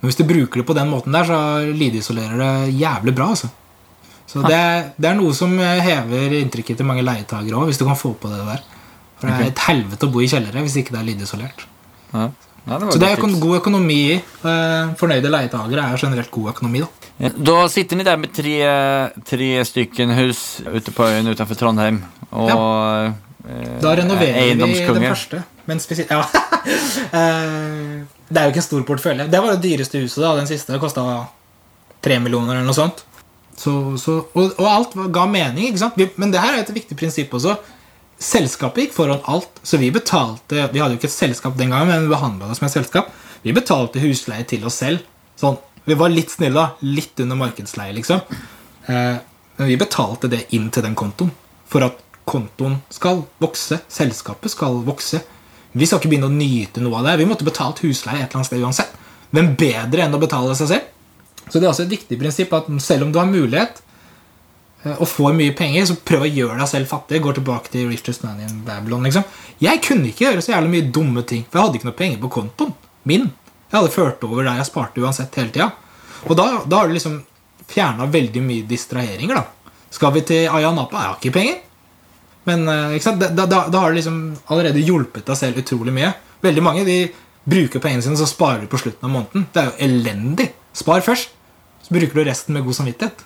Men 0.00 0.10
hvis 0.10 0.18
du 0.18 0.26
bruker 0.28 0.60
det 0.60 0.66
på 0.68 0.76
den 0.76 0.90
måten 0.92 1.16
der, 1.16 1.24
så 1.24 1.38
lydisolerer 1.72 2.36
det 2.42 2.74
jævlig 2.76 3.14
bra. 3.16 3.30
altså. 3.32 3.48
Så 4.26 4.42
det, 4.42 4.60
det 4.98 5.08
er 5.10 5.14
noe 5.18 5.34
som 5.34 5.52
hever 5.58 6.32
inntrykket 6.40 6.80
til 6.80 6.86
mange 6.88 7.04
leietagere 7.06 7.54
òg, 7.60 7.68
hvis 7.70 7.78
du 7.78 7.84
kan 7.86 7.98
få 7.98 8.14
på 8.18 8.30
det 8.32 8.40
der. 8.42 8.64
For 9.20 9.30
det 9.30 9.36
er 9.38 9.52
et 9.52 9.62
helvete 9.68 10.08
å 10.08 10.12
bo 10.12 10.20
i 10.20 10.28
kjellere 10.28 10.64
hvis 10.66 10.74
ikke 10.82 10.92
det 10.96 11.00
er 11.00 11.08
lydisolert. 11.12 11.62
Ja. 12.12 12.26
Ja, 12.66 12.78
det 12.82 12.92
Så 12.92 12.98
det 12.98 13.08
er 13.12 13.20
tips. 13.22 13.38
god 13.38 13.56
økonomi. 13.60 14.00
Eh, 14.18 14.88
Fornøyde 14.98 15.30
leietagere 15.30 15.84
er 15.86 16.00
generelt 16.02 16.30
god 16.34 16.50
økonomi, 16.50 16.82
da. 16.82 17.30
Då 17.38 17.68
sitter 17.70 17.96
vi 17.96 18.02
der 18.04 18.16
med 18.18 18.32
tre, 18.34 18.56
tre 19.24 19.50
stykken 19.64 20.10
hus 20.18 20.60
ute 20.66 20.90
på 20.92 21.06
øyen 21.06 21.30
utenfor 21.30 21.54
Trondheim. 21.56 22.02
Og 22.32 22.50
ja. 22.50 23.12
Da 23.80 23.94
renoverer 23.94 24.56
vi 24.58 24.82
den 24.82 25.06
første. 25.06 25.44
Men 25.66 25.78
spesielt 25.80 26.10
Ja. 26.10 26.24
Eh, 26.66 28.02
det 28.28 28.40
er 28.40 28.48
jo 28.48 28.50
ikke 28.50 28.58
en 28.58 28.64
stor 28.66 28.82
portefølje. 28.82 29.28
Det 29.30 29.40
var 29.40 29.54
det 29.54 29.62
dyreste 29.62 30.00
huset, 30.02 30.18
da. 30.24 30.32
Den 30.34 30.48
siste 30.50 30.78
kosta 30.82 31.04
tre 32.02 32.18
millioner 32.18 32.56
eller 32.56 32.66
noe 32.66 32.74
sånt. 32.74 33.04
Så, 33.56 33.72
så, 34.00 34.18
og, 34.36 34.52
og 34.60 34.66
alt 34.68 34.96
ga 35.14 35.24
mening, 35.30 35.70
ikke 35.70 35.80
sant? 35.80 35.96
Vi, 35.96 36.08
men 36.20 36.32
det 36.32 36.42
her 36.42 36.56
er 36.56 36.64
et 36.64 36.74
viktig 36.76 36.96
prinsipp 36.98 37.32
også. 37.36 37.56
Selskapet 38.22 38.86
gikk 38.86 38.96
foran 38.96 39.24
alt, 39.28 39.58
så 39.66 39.76
vi 39.76 39.90
betalte 39.92 40.68
Vi 40.72 40.80
hadde 40.80 40.94
jo 40.94 41.00
ikke 41.00 41.08
et 41.10 41.12
selskap 41.12 41.56
den 41.58 41.72
gangen, 41.72 41.90
men 41.90 42.06
vi 42.06 42.12
behandla 42.14 42.48
det 42.48 42.56
som 42.58 42.68
et 42.68 42.76
selskap. 42.76 43.10
Vi 43.44 43.54
betalte 43.56 44.00
husleie 44.02 44.44
til 44.48 44.64
oss 44.66 44.80
selv. 44.82 45.04
Sånn, 45.40 45.58
Vi 45.86 45.94
var 45.94 46.10
litt 46.10 46.32
snille. 46.34 46.64
Litt 46.82 47.20
under 47.22 47.38
markedsleie, 47.38 47.92
liksom. 47.94 48.22
Eh, 48.90 49.16
men 49.56 49.68
vi 49.70 49.76
betalte 49.78 50.28
det 50.28 50.48
inn 50.56 50.66
til 50.74 50.82
den 50.82 50.96
kontoen 50.98 51.30
for 51.70 51.84
at 51.86 52.00
kontoen 52.26 52.80
skal 52.90 53.22
vokse. 53.42 53.78
Selskapet 53.88 54.50
skal 54.50 54.80
vokse. 54.86 55.20
Vi 55.76 55.86
skal 55.86 56.00
ikke 56.00 56.10
begynne 56.10 56.30
å 56.30 56.34
nyte 56.34 56.82
noe 56.82 56.98
av 56.98 57.06
det. 57.06 57.18
Vi 57.20 57.28
måtte 57.28 57.46
betalt 57.46 57.84
husleie 57.84 58.24
et 58.24 58.26
eller 58.26 58.40
annet 58.40 58.50
sted 58.50 58.64
uansett. 58.64 58.92
Hvem 59.30 59.54
bedre 59.60 60.06
enn 60.06 60.16
å 60.16 60.22
betale 60.22 60.56
seg 60.58 60.72
selv? 60.72 60.92
Så 61.48 61.58
det 61.58 61.66
er 61.66 61.72
også 61.72 61.86
et 61.86 61.94
viktig 61.94 62.18
prinsipp 62.20 62.54
at 62.56 62.70
selv 62.82 63.06
om 63.06 63.12
du 63.14 63.20
har 63.20 63.28
mulighet 63.30 63.80
eh, 64.84 64.96
og 64.96 65.06
får 65.10 65.36
mye 65.38 65.54
penger, 65.58 65.86
så 65.88 65.98
prøv 65.98 66.26
å 66.26 66.30
gjøre 66.30 66.58
deg 66.60 66.70
selv 66.72 66.90
fattig. 66.90 67.22
Går 67.22 67.38
tilbake 67.38 67.72
til 67.72 67.90
Richest 67.90 68.26
Man 68.26 68.42
in 68.42 68.62
Babylon. 68.66 69.06
liksom. 69.06 69.26
Jeg 69.62 69.82
kunne 69.86 70.10
ikke 70.10 70.26
gjøre 70.26 70.44
så 70.44 70.56
jævlig 70.56 70.74
mye 70.74 70.90
dumme 70.98 71.22
ting, 71.22 71.46
for 71.46 71.58
jeg 71.60 71.68
hadde 71.68 71.80
ikke 71.80 71.90
noe 71.90 72.00
penger 72.02 72.22
på 72.24 72.32
kontoen 72.40 72.74
min. 73.06 73.28
Jeg 73.70 73.78
hadde 73.78 73.94
ført 73.94 74.24
over 74.26 74.42
der 74.42 74.58
jeg 74.60 74.70
sparte 74.70 75.02
uansett 75.02 75.38
hele 75.38 75.54
tida. 75.54 75.70
Og 76.26 76.34
da, 76.38 76.48
da 76.66 76.82
har 76.82 76.90
du 76.90 76.96
liksom 76.96 77.20
fjerna 77.66 78.06
veldig 78.10 78.42
mye 78.42 78.66
distraheringer, 78.66 79.38
da. 79.38 79.72
Skal 79.96 80.12
vi 80.16 80.22
til 80.26 80.50
Ayanapa? 80.50 80.98
Jeg 80.98 81.10
har 81.10 81.20
ikke 81.20 81.36
penger. 81.38 81.62
Men 82.46 82.66
eh, 82.70 82.98
ikke? 82.98 83.14
Da, 83.22 83.46
da, 83.46 83.62
da 83.70 83.82
har 83.82 83.94
du 83.94 83.98
liksom 83.98 84.20
allerede 84.52 84.82
hjulpet 84.82 85.26
deg 85.26 85.38
selv 85.38 85.62
utrolig 85.62 85.94
mye. 85.94 86.12
Veldig 86.42 86.62
mange 86.62 86.84
de 86.86 86.98
bruker 87.46 87.82
pengene 87.82 88.02
sine, 88.02 88.18
så 88.18 88.26
sparer 88.28 88.64
de 88.64 88.70
på 88.70 88.78
slutten 88.82 89.06
av 89.06 89.12
måneden. 89.14 89.46
Det 89.54 89.62
er 89.62 89.70
jo 89.70 89.76
elendig. 89.86 90.48
Spar 90.76 91.00
først, 91.04 91.32
så 91.86 91.94
bruker 91.94 92.18
du 92.18 92.26
resten 92.28 92.56
med 92.56 92.64
god 92.66 92.76
samvittighet. 92.76 93.22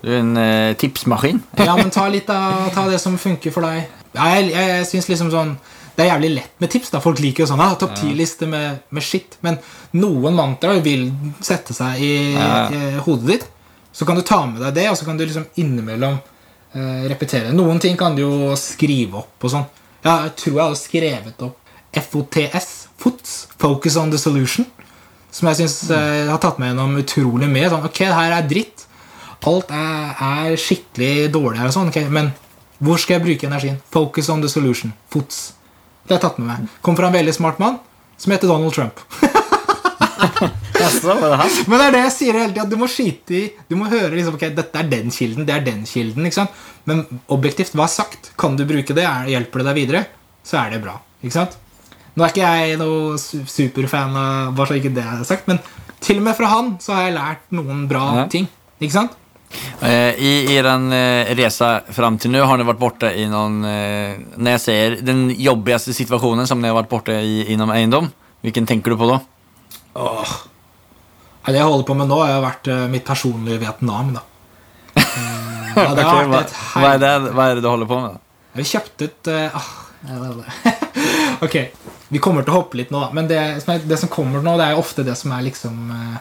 Du 0.00 0.08
er 0.08 0.20
en 0.22 0.36
eh, 0.40 0.72
tipsmaskin. 0.80 1.42
Ja, 1.60 1.74
men 1.76 1.90
ta 1.92 2.06
litt 2.08 2.30
av 2.32 2.70
ta 2.72 2.86
det 2.88 3.00
som 3.02 3.18
funker 3.20 3.52
for 3.52 3.66
deg. 3.66 3.84
Ja, 4.16 4.30
jeg, 4.38 4.48
jeg, 4.54 4.70
jeg 4.72 4.86
synes 4.90 5.06
liksom 5.12 5.28
sånn 5.30 5.50
Det 5.94 6.02
er 6.06 6.08
jævlig 6.14 6.30
lett 6.38 6.54
med 6.62 6.70
tips. 6.72 6.88
da 6.94 7.02
Folk 7.04 7.20
liker 7.20 7.44
jo 7.44 7.50
sånn 7.50 7.60
ah, 7.60 7.74
topp 7.78 7.92
ti-liste 8.00 8.46
med, 8.48 8.80
med 8.90 9.04
shit. 9.04 9.36
Men 9.44 9.58
noen 10.00 10.34
mantraer 10.38 10.80
vil 10.82 11.10
sette 11.44 11.76
seg 11.76 12.00
i, 12.00 12.12
Ja. 12.32 12.70
i 12.72 13.02
hodet 13.04 13.28
ditt. 13.34 13.44
Så 13.92 14.06
kan 14.08 14.16
du 14.16 14.22
ta 14.24 14.38
med 14.46 14.62
deg 14.64 14.72
det, 14.78 14.86
og 14.88 14.96
så 14.96 15.04
kan 15.04 15.18
du 15.20 15.26
liksom 15.26 15.44
innimellom 15.60 16.16
eh, 16.72 17.04
repetere. 17.10 17.52
Noen 17.52 17.82
ting 17.82 17.98
kan 18.00 18.16
du 18.16 18.22
jo 18.22 18.56
skrive 18.56 19.20
opp 19.20 19.44
og 19.44 19.52
sånn. 19.52 19.66
Ja, 20.06 20.22
jeg 20.30 20.36
tror 20.40 20.54
jeg 20.54 20.62
hadde 20.64 20.80
skrevet 20.80 21.42
opp 21.44 21.58
FOTS, 21.92 22.68
FOTS, 23.02 23.32
Focus 23.60 23.96
on 24.00 24.12
the 24.14 24.18
Solution. 24.22 24.64
Som 25.34 25.50
jeg 25.50 25.60
syns 25.60 25.76
eh, 25.94 26.28
har 26.30 26.40
tatt 26.42 26.58
meg 26.60 26.72
gjennom 26.72 26.98
utrolig 27.00 27.48
mye. 27.50 27.68
Sånn, 27.70 27.86
ok, 27.86 28.00
det 28.02 28.14
her 28.16 28.36
er 28.36 28.48
dritt. 28.50 28.86
Alt 29.50 29.70
er, 29.72 30.14
er 30.20 30.56
skikkelig 30.60 31.30
dårlig 31.32 31.62
her 31.62 31.70
og 31.70 31.76
sånn, 31.76 31.88
okay, 31.88 32.10
men 32.12 32.28
hvor 32.80 33.00
skal 33.00 33.18
jeg 33.18 33.24
bruke 33.24 33.48
energien? 33.48 33.78
Focus 33.92 34.28
on 34.32 34.42
the 34.44 34.50
solution. 34.52 34.92
FOTS. 35.12 35.40
Det 36.04 36.14
har 36.14 36.18
jeg 36.18 36.24
tatt 36.26 36.40
med 36.40 36.48
meg. 36.50 36.74
Kom 36.84 36.96
fra 36.98 37.08
en 37.08 37.16
veldig 37.16 37.34
smart 37.36 37.60
mann 37.62 37.78
som 38.20 38.32
heter 38.34 38.48
Donald 38.50 38.74
Trump. 38.76 39.00
Men 40.80 41.76
det 41.76 41.86
er 41.86 41.94
det 41.94 42.00
jeg 42.06 42.12
sier 42.14 42.36
hele 42.36 42.52
tida. 42.52 42.66
Du 42.68 42.76
må 42.80 42.88
skite 42.90 43.36
i 43.36 43.42
Du 43.68 43.76
må 43.78 43.88
høre 43.90 44.12
liksom, 44.14 44.36
ok, 44.38 44.46
dette 44.56 44.80
er 44.80 44.88
den 44.88 45.12
kilden, 45.14 45.46
det 45.48 45.54
er 45.56 45.64
den 45.64 45.84
kilden. 45.88 46.26
ikke 46.26 46.38
sant? 46.40 46.62
Men 46.88 47.04
objektivt, 47.32 47.74
hva 47.76 47.86
er 47.86 47.92
sagt? 47.92 48.32
Kan 48.40 48.56
du 48.58 48.64
bruke 48.68 48.96
det? 48.96 49.04
Er, 49.04 49.28
hjelper 49.34 49.62
det 49.62 49.68
deg 49.70 49.80
videre? 49.80 50.04
Så 50.46 50.58
er 50.60 50.74
det 50.74 50.82
bra. 50.84 50.96
ikke 51.20 51.36
sant? 51.36 51.56
Nå 52.20 52.26
er 52.26 52.32
ikke 52.34 52.48
jeg 52.52 52.76
noe 52.76 53.16
superfan 53.48 54.16
av 54.20 54.50
bare 54.52 54.68
så 54.68 54.76
ikke 54.76 54.90
det 54.92 55.00
er 55.08 55.22
sagt, 55.24 55.46
men 55.48 55.56
til 56.04 56.18
og 56.20 56.26
med 56.26 56.36
fra 56.36 56.50
han 56.52 56.74
så 56.82 56.92
har 56.92 57.06
jeg 57.06 57.14
lært 57.16 57.46
noen 57.56 57.86
bra 57.88 58.02
Ja. 58.18 58.24
ting. 58.28 58.44
Ikke 58.80 58.92
sant? 58.92 59.14
Eh, 59.80 60.20
I 60.20 60.58
er 60.58 60.68
eh, 60.68 61.32
resa 61.34 61.80
fram 61.90 62.18
til 62.20 62.30
nå 62.30 62.44
har 62.44 62.60
ni 62.60 62.66
vært 62.68 62.78
borte 62.78 63.08
i 63.18 63.24
noen 63.26 63.64
eh, 63.64 64.20
Når 64.36 64.52
jeg 64.52 64.60
sier 64.62 64.94
den 65.02 65.30
jobbigste 65.34 65.92
situasjonen 65.96 66.46
som 66.46 66.60
ni 66.60 66.68
har 66.68 66.76
vært 66.76 66.90
borte 66.92 67.16
i 67.16 67.48
innom 67.54 67.72
eiendom, 67.72 68.12
hvilken 68.44 68.68
tenker 68.68 68.92
du 68.92 69.00
på 69.00 69.08
da? 69.08 69.18
Åh. 69.96 70.36
Det 71.48 71.56
jeg 71.56 71.64
holder 71.66 71.88
på 71.88 71.96
med 71.98 72.12
nå, 72.12 72.20
har 72.20 72.44
vært 72.44 72.68
eh, 72.68 72.86
mitt 72.92 73.08
personlige 73.08 73.64
Vietnam. 73.64 74.12
da. 74.18 74.22
Ja, 75.70 75.94
det 75.94 76.02
Ok, 76.04 76.10
har 76.10 76.24
hva, 76.26 76.36
vært 76.36 76.50
et 76.50 76.56
hva, 76.74 76.88
er 76.92 76.98
det, 76.98 77.32
hva 77.32 77.44
er 77.48 77.54
det 77.56 77.62
du 77.64 77.68
holder 77.70 77.88
på 77.88 77.98
med? 78.02 78.10
da? 78.12 78.20
Vi 78.58 78.64
kjøpte 78.66 79.06
ut 79.06 79.28
uh, 79.30 79.54
ah. 79.54 79.68
Ok, 81.46 81.56
vi 82.10 82.20
kommer 82.22 82.44
til 82.46 82.54
å 82.54 82.60
hoppe 82.60 82.80
litt 82.80 82.90
nå. 82.94 83.04
Men 83.16 83.28
det, 83.30 83.40
det 83.86 83.98
som 84.00 84.10
kommer 84.12 84.42
nå, 84.44 84.56
det 84.58 84.66
er 84.70 84.80
ofte 84.80 85.06
det 85.06 85.14
som 85.18 85.32
er 85.36 85.46
liksom 85.46 85.92
eh, 85.94 86.16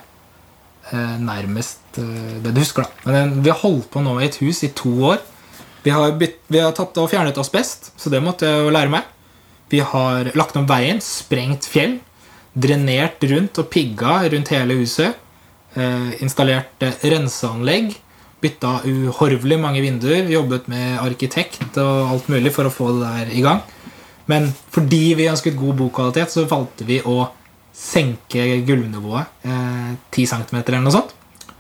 eh, 0.94 1.16
nærmest 1.22 2.02
eh, 2.02 2.40
det 2.44 2.54
du 2.54 2.62
husker, 2.62 2.86
da. 2.86 3.12
Men 3.12 3.40
vi 3.46 3.52
har 3.52 3.62
holdt 3.64 3.90
på 3.94 4.04
nå 4.06 4.20
i 4.20 4.28
et 4.28 4.40
hus 4.44 4.62
i 4.68 4.74
to 4.78 4.94
år. 5.14 5.24
Vi 5.86 5.94
har, 5.96 6.12
bytt, 6.20 6.42
vi 6.52 6.62
har 6.62 6.76
tatt 6.78 6.98
og 7.00 7.10
fjernet 7.10 7.38
asbest, 7.40 7.94
så 7.98 8.12
det 8.14 8.22
måtte 8.24 8.48
jeg 8.48 8.68
jo 8.68 8.76
lære 8.76 8.94
meg. 8.94 9.08
Vi 9.70 9.82
har 9.86 10.30
lagt 10.38 10.58
om 10.60 10.68
veien, 10.70 11.02
sprengt 11.02 11.68
fjell, 11.70 12.00
drenert 12.58 13.22
rundt 13.30 13.60
og 13.62 13.70
pigga 13.72 14.20
rundt 14.34 14.54
hele 14.54 14.78
huset. 14.82 15.18
Eh, 15.78 16.22
installert 16.26 16.86
eh, 16.86 17.02
renseanlegg. 17.14 17.94
Bytta 18.40 18.80
uhorvelig 18.88 19.60
mange 19.62 19.82
vinduer. 19.84 20.30
Jobbet 20.32 20.70
med 20.72 20.98
arkitekt 21.04 21.78
og 21.82 22.16
alt 22.16 22.30
mulig 22.32 22.54
for 22.56 22.70
å 22.70 22.74
få 22.74 22.94
det 22.96 23.06
der 23.06 23.34
i 23.36 23.44
gang. 23.46 23.62
Men 24.30 24.50
fordi 24.70 25.16
vi 25.18 25.30
ønsket 25.30 25.58
god 25.58 25.78
bokvalitet, 25.80 26.34
så 26.34 26.46
valgte 26.50 26.86
vi 26.88 27.00
å 27.02 27.24
senke 27.80 28.44
gulvnivået 28.68 29.46
eh, 29.48 29.94
10 30.12 30.28
cm 30.34 30.60
eller 30.60 30.84
noe 30.84 30.94
sånt. 30.94 31.16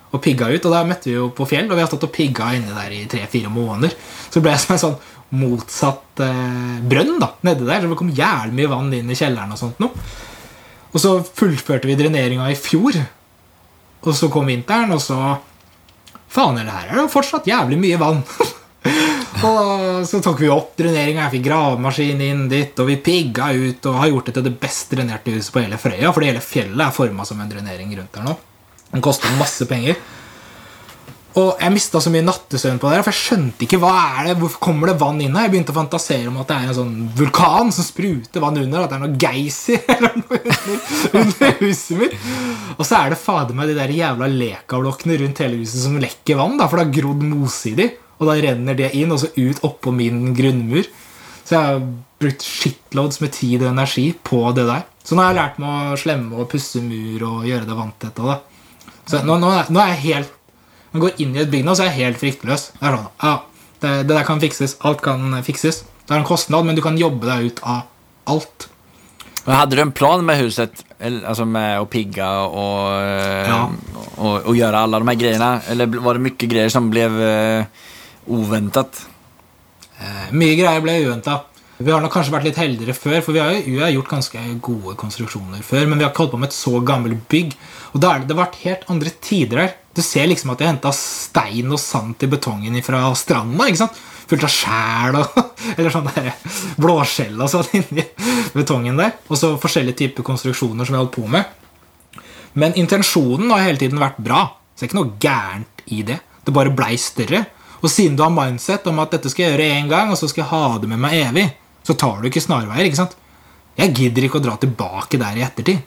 Og 0.09 0.21
pigga 0.23 0.49
ut. 0.49 0.65
Og 0.65 0.73
da 0.73 0.83
møtte 0.87 1.09
vi 1.09 1.15
jo 1.15 1.29
på 1.35 1.47
fjell, 1.49 1.69
og 1.69 1.77
vi 1.77 1.83
har 1.83 1.89
stått 1.89 2.07
og 2.09 2.13
pigga 2.13 2.51
inne 2.57 2.75
der 2.75 2.93
i 2.95 3.05
tre-fire 3.09 3.51
måneder. 3.53 3.93
Så 4.27 4.37
det 4.39 4.45
ble 4.45 4.55
som 4.61 4.75
en 4.75 4.83
sånn 4.83 4.99
motsatt 5.39 6.23
eh, 6.25 6.79
brønn 6.89 7.17
da, 7.21 7.33
nedi 7.45 7.65
der. 7.67 7.83
Så 7.83 7.91
det 7.91 7.99
kom 8.01 8.13
jævlig 8.13 8.57
mye 8.57 8.73
vann 8.73 8.93
inn 8.97 9.09
i 9.09 9.17
kjelleren 9.17 9.55
og 9.55 9.61
sånt 9.61 9.81
noe. 9.81 10.09
Og 10.89 11.01
så 11.01 11.19
fullførte 11.21 11.89
vi 11.89 11.97
dreneringa 11.97 12.49
i 12.49 12.57
fjor. 12.57 12.97
Og 13.99 14.15
så 14.15 14.29
kom 14.33 14.49
vinteren, 14.49 14.93
og 14.95 15.03
så 15.03 15.19
Faen, 16.29 16.59
eller 16.61 16.69
her 16.69 16.91
er 16.91 16.93
det 16.93 17.01
jo 17.07 17.09
fortsatt 17.09 17.47
jævlig 17.49 17.79
mye 17.81 17.97
vann. 17.97 18.19
og 19.49 20.05
så 20.07 20.21
tok 20.23 20.43
vi 20.43 20.51
opp 20.51 20.75
dreneringa. 20.79 21.25
Jeg 21.25 21.37
fikk 21.37 21.47
gravemaskin 21.49 22.21
inn 22.23 22.45
dit, 22.51 22.77
og 22.79 22.87
vi 22.89 22.99
pigga 23.03 23.51
ut 23.55 23.89
og 23.91 23.99
har 24.01 24.13
gjort 24.13 24.29
det 24.29 24.37
til 24.37 24.47
det 24.47 24.55
best 24.61 24.93
drenerte 24.93 25.35
huset 25.35 25.53
på 25.55 25.63
hele 25.63 25.81
Frøya. 25.81 26.13
For 26.15 26.25
hele 26.25 26.43
fjellet 26.43 26.85
er 26.87 26.95
forma 26.95 27.27
som 27.27 27.41
en 27.43 27.51
drenering 27.51 27.91
rundt 27.97 28.15
der 28.15 28.29
nå. 28.29 28.37
Den 28.89 29.05
koster 29.05 29.35
masse 29.37 29.67
penger. 29.69 29.99
Og 31.37 31.59
jeg 31.61 31.71
mista 31.71 31.99
så 32.01 32.09
mye 32.09 32.25
nattesøvn 32.25 32.79
på 32.81 32.89
det, 32.89 33.03
for 33.05 33.13
jeg 33.13 33.19
skjønte 33.19 33.65
ikke 33.67 33.77
hva 33.83 33.91
er 34.17 34.31
det, 34.31 34.33
hvorfor 34.41 34.61
kommer 34.63 34.89
det 34.89 34.95
vann 34.99 35.19
inn 35.21 35.35
her. 35.37 35.45
Jeg 35.45 35.53
begynte 35.53 35.75
å 35.75 35.77
fantasere 35.77 36.31
om 36.31 36.39
at 36.41 36.49
det 36.49 36.57
er 36.57 36.71
en 36.71 36.77
sånn 36.79 36.95
vulkan 37.19 37.69
som 37.75 37.85
spruter 37.85 38.43
vann 38.43 38.57
under. 38.57 38.87
At 38.87 38.91
det 38.91 38.97
er 38.97 39.03
noe 39.05 39.21
geysir 39.21 39.85
eller 39.93 40.17
under 41.21 41.53
huset 41.61 41.99
mitt. 42.01 42.17
Og 42.79 42.81
så 42.81 43.03
er 43.03 43.13
det 43.13 43.21
fader 43.21 43.55
meg 43.55 43.69
de 43.69 43.77
der 43.77 43.93
jævla 43.93 44.29
lekablokkene 44.33 45.19
rundt 45.21 45.43
hele 45.45 45.61
huset 45.61 45.85
som 45.85 45.99
lekker 46.01 46.39
vann. 46.41 46.57
da, 46.57 46.67
For 46.67 46.81
det 46.81 46.87
har 46.87 46.97
grodd 46.97 47.23
mose 47.29 47.71
i 47.71 47.77
de, 47.77 47.91
og 48.19 48.27
da 48.27 48.37
renner 48.43 48.77
det 48.77 48.91
inn 48.99 49.11
og 49.15 49.21
så 49.21 49.31
ut 49.35 49.63
oppå 49.67 49.93
min 49.95 50.33
grunnmur. 50.37 50.87
Så 51.47 51.55
jeg 51.55 51.65
har 51.65 51.83
brukt 52.19 52.43
shitloads 52.45 53.21
med 53.23 53.33
tid 53.33 53.63
og 53.63 53.71
energi 53.71 54.11
på 54.13 54.41
det 54.55 54.67
der. 54.69 54.83
Så 55.03 55.15
nå 55.15 55.23
har 55.23 55.31
jeg 55.31 55.39
lært 55.39 55.61
meg 55.63 55.93
å 55.93 55.99
slemme 55.99 56.37
og 56.37 56.49
pusse 56.51 56.83
mur 56.83 57.23
og 57.25 57.47
gjøre 57.47 57.65
det 57.65 57.77
vanntett. 57.77 58.19
Så 59.09 59.23
nå, 59.25 59.39
nå, 59.41 59.53
nå 59.71 59.81
er 59.81 59.95
jeg 59.95 60.03
helt 60.09 60.35
man 60.91 61.03
går 61.03 61.21
inn 61.21 61.35
i 61.37 61.43
et 61.43 61.51
bygg 61.51 61.65
nå, 61.67 61.75
så 61.77 61.85
er 61.85 61.91
jeg 61.91 62.07
helt 62.07 62.21
fryktløs. 62.21 62.71
Det 62.79 62.87
er 62.87 62.95
sånn, 62.97 63.09
ja, 63.21 63.35
det, 63.83 63.93
det 64.09 64.15
der 64.15 64.25
kan 64.25 64.41
fikses. 64.41 64.75
Alt 64.85 65.03
kan 65.05 65.37
fikses. 65.45 65.83
Det 66.01 66.15
er 66.15 66.23
en 66.23 66.27
kostnad, 66.27 66.65
men 66.65 66.77
du 66.77 66.81
kan 66.81 66.97
jobbe 66.97 67.29
deg 67.29 67.51
ut 67.51 67.61
av 67.61 67.83
alt. 68.33 68.69
Men 69.45 69.55
Hadde 69.55 69.77
du 69.77 69.83
en 69.83 69.93
plan 69.95 70.23
med 70.25 70.41
huset? 70.41 70.81
Altså 70.99 71.45
med 71.47 71.79
å 71.79 71.85
pigge 71.89 72.25
og, 72.25 72.89
ja. 73.47 73.59
og, 73.69 74.17
og, 74.17 74.49
og 74.49 74.57
gjøre 74.57 74.81
alle 74.83 74.99
de 74.99 75.11
her 75.11 75.19
greiene? 75.21 75.51
Eller 75.71 76.01
var 76.01 76.17
det 76.17 76.25
mye 76.25 76.49
greier 76.49 76.73
som 76.73 76.89
ble 76.91 77.05
uh, 77.13 77.85
uventet? 78.29 79.05
Eh, 79.99 80.27
mye 80.31 80.57
greier 80.59 80.83
ble 80.83 80.99
uventa. 81.05 81.41
Vi 81.79 81.91
har 81.93 82.01
nok 82.03 82.11
kanskje 82.11 82.33
vært 82.33 82.47
litt 82.49 82.57
heldigere 82.59 82.91
før, 82.91 83.21
for 83.23 83.35
vi 83.35 83.39
har 83.39 83.53
vi 83.63 83.77
har 83.79 83.91
gjort 83.93 84.09
ganske 84.11 84.41
gode 84.65 84.97
konstruksjoner 84.99 85.61
før, 85.63 85.85
men 85.87 85.99
vi 85.99 86.03
har 86.03 86.11
ikke 86.11 86.25
holdt 86.25 86.33
på 86.33 86.39
med 86.41 86.49
et 86.49 86.57
så 86.57 86.73
gammelt 86.83 87.21
bygg. 87.31 87.53
Og 87.93 88.01
da 88.03 88.09
har 88.11 88.25
det, 88.27 88.35
vært 88.35 88.57
helt 88.65 88.83
andre 88.91 89.13
tider 89.23 89.61
her. 89.63 89.75
Du 89.95 90.01
ser 90.03 90.27
liksom 90.27 90.51
at 90.51 90.59
de 90.59 90.67
har 90.67 90.73
henta 90.73 90.91
stein 90.95 91.71
og 91.71 91.79
sand 91.79 92.17
til 92.19 92.31
betongen 92.33 92.75
fra 92.83 92.99
stranda. 93.15 93.67
ikke 93.67 93.79
sant? 93.79 94.01
Fullt 94.29 94.43
av 94.45 94.51
skjæl 94.53 95.17
og 95.21 95.39
Eller 95.77 95.93
sånn 95.93 96.09
blåskjell 96.79 97.39
og 97.39 97.49
sånn 97.51 97.71
inni 97.79 98.03
betongen 98.53 98.99
der. 98.99 99.15
Og 99.31 99.39
så 99.39 99.53
forskjellige 99.61 100.01
typer 100.03 100.27
konstruksjoner 100.27 100.83
som 100.83 100.95
vi 100.95 100.99
har 100.99 101.05
holdt 101.05 101.15
på 101.15 101.27
med. 101.31 102.19
Men 102.59 102.75
intensjonen 102.79 103.51
har 103.53 103.63
hele 103.63 103.79
tiden 103.79 104.03
vært 104.03 104.19
bra. 104.19 104.43
Så 104.75 104.83
det 104.83 104.89
er 104.89 104.91
ikke 104.91 104.99
noe 104.99 105.15
gærent 105.23 105.83
i 105.95 106.03
det. 106.11 106.19
Det 106.43 106.55
bare 106.55 106.75
blei 106.75 106.99
større. 106.99 107.45
Og 107.79 107.91
siden 107.91 108.17
du 108.17 108.23
har 108.25 108.33
mindset 108.33 108.87
om 108.91 108.99
at 109.03 109.13
dette 109.15 109.31
skal 109.31 109.45
jeg 109.45 109.55
gjøre 109.55 109.69
én 109.79 109.89
gang, 109.91 110.11
og 110.11 110.19
så 110.19 110.27
skal 110.29 110.43
jeg 110.43 110.51
ha 110.51 110.79
det 110.81 110.89
med 110.91 110.99
meg 111.01 111.15
evig, 111.21 111.45
så 111.87 111.95
tar 111.95 112.19
du 112.19 112.27
ikke 112.29 112.43
snarveier. 112.43 112.87
ikke 112.87 112.99
sant? 112.99 113.15
Jeg 113.79 113.95
gidder 113.95 114.27
ikke 114.27 114.41
å 114.41 114.43
dra 114.43 114.57
tilbake 114.59 115.19
der 115.21 115.39
i 115.39 115.45
ettertid 115.45 115.79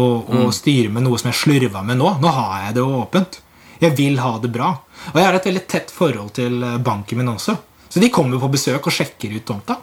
og, 0.00 0.28
og 0.30 0.52
styre 0.54 0.92
med 0.92 1.04
noe 1.04 1.18
som 1.20 1.32
jeg 1.32 1.40
slurva 1.40 1.82
med 1.84 1.98
nå. 2.00 2.14
Nå 2.22 2.32
har 2.32 2.68
jeg 2.68 2.76
det 2.78 2.84
åpent. 2.86 3.40
Jeg 3.82 3.96
vil 3.98 4.20
ha 4.22 4.36
det 4.40 4.52
bra. 4.54 4.70
Og 5.10 5.18
jeg 5.18 5.26
har 5.26 5.36
et 5.36 5.48
veldig 5.48 5.64
tett 5.68 5.90
forhold 5.92 6.30
til 6.38 6.62
eh, 6.62 6.78
banken 6.84 7.18
min 7.18 7.32
også. 7.34 7.56
Så 7.90 8.00
de 8.00 8.12
kommer 8.14 8.40
på 8.40 8.52
besøk 8.52 8.86
og 8.86 8.94
sjekker 8.94 9.34
ut 9.34 9.44
tomta. 9.48 9.80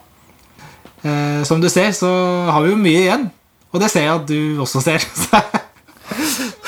Eh, 1.04 1.44
som 1.46 1.62
du 1.62 1.68
ser, 1.70 1.92
så 1.94 2.10
har 2.50 2.64
vi 2.64 2.72
jo 2.72 2.80
mye 2.80 3.04
igjen. 3.04 3.28
Og 3.70 3.84
det 3.84 3.92
ser 3.92 4.08
jeg 4.08 4.16
at 4.16 4.30
du 4.32 4.64
også 4.64 4.82
ser. 4.82 5.04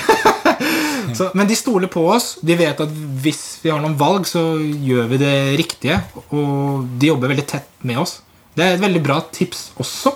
så, 1.22 1.30
men 1.38 1.50
de 1.50 1.58
stoler 1.58 1.92
på 1.92 2.04
oss. 2.10 2.34
De 2.42 2.58
vet 2.58 2.82
at 2.84 2.98
hvis 3.24 3.62
vi 3.62 3.70
har 3.72 3.82
noen 3.84 3.98
valg, 4.00 4.26
så 4.30 4.42
gjør 4.58 5.12
vi 5.14 5.22
det 5.22 5.36
riktige. 5.62 6.00
Og 6.34 6.90
de 6.98 7.12
jobber 7.12 7.32
veldig 7.32 7.46
tett 7.50 7.70
med 7.86 8.02
oss. 8.02 8.18
Det 8.58 8.66
er 8.66 8.76
et 8.76 8.84
veldig 8.84 9.04
bra 9.06 9.22
tips 9.32 9.70
også. 9.80 10.16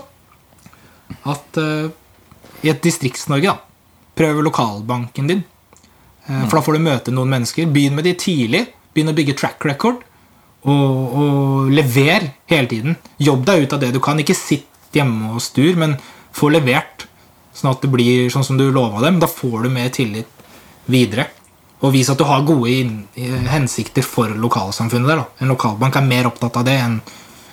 At 1.30 1.62
uh, 1.62 1.88
i 2.66 2.72
et 2.74 2.82
Distrikts-Norge, 2.84 3.54
da 3.54 3.62
prøv 4.16 4.42
lokalbanken 4.44 5.28
din. 5.28 5.44
Eh, 6.26 6.44
For 6.48 6.58
da 6.58 6.64
får 6.66 6.78
du 6.78 6.86
møte 6.86 7.14
noen 7.14 7.32
mennesker. 7.34 7.70
Begynn 7.72 7.98
med 7.98 8.08
de 8.08 8.16
tidlig. 8.20 8.66
Begynn 8.96 9.12
å 9.12 9.18
bygge 9.18 9.38
track 9.40 9.66
record. 9.68 10.04
Og, 10.66 11.18
og 11.20 11.74
lever 11.76 12.32
hele 12.50 12.72
tiden. 12.72 12.96
Jobb 13.22 13.46
deg 13.46 13.66
ut 13.66 13.76
av 13.76 13.84
det 13.84 13.92
du 13.96 14.00
kan. 14.04 14.22
Ikke 14.22 14.38
sitt 14.38 14.72
hjemme 14.96 15.36
og 15.36 15.44
stur, 15.44 15.76
men 15.78 15.98
få 16.36 16.50
levert. 16.54 17.06
Sånn 17.56 17.74
at 17.74 17.84
det 17.84 17.92
blir 17.92 18.32
sånn 18.34 18.48
som 18.48 18.58
du 18.60 18.66
lova 18.72 19.04
dem. 19.06 19.20
Da 19.22 19.30
får 19.32 19.68
du 19.68 19.74
mer 19.76 19.92
tillit 19.94 20.32
videre. 20.92 21.28
Og 21.84 21.92
vis 21.94 22.10
at 22.10 22.18
du 22.18 22.24
har 22.26 22.46
gode 22.48 22.72
eh, 22.72 23.48
hensikter 23.52 24.06
for 24.06 24.30
lokalsamfunnet 24.30 25.08
der. 25.12 25.24
Da. 25.24 25.26
En 25.44 25.52
lokalbank 25.54 25.96
er 26.00 26.08
mer 26.08 26.30
opptatt 26.30 26.58
av 26.62 26.66
det 26.68 26.78
enn 26.82 27.00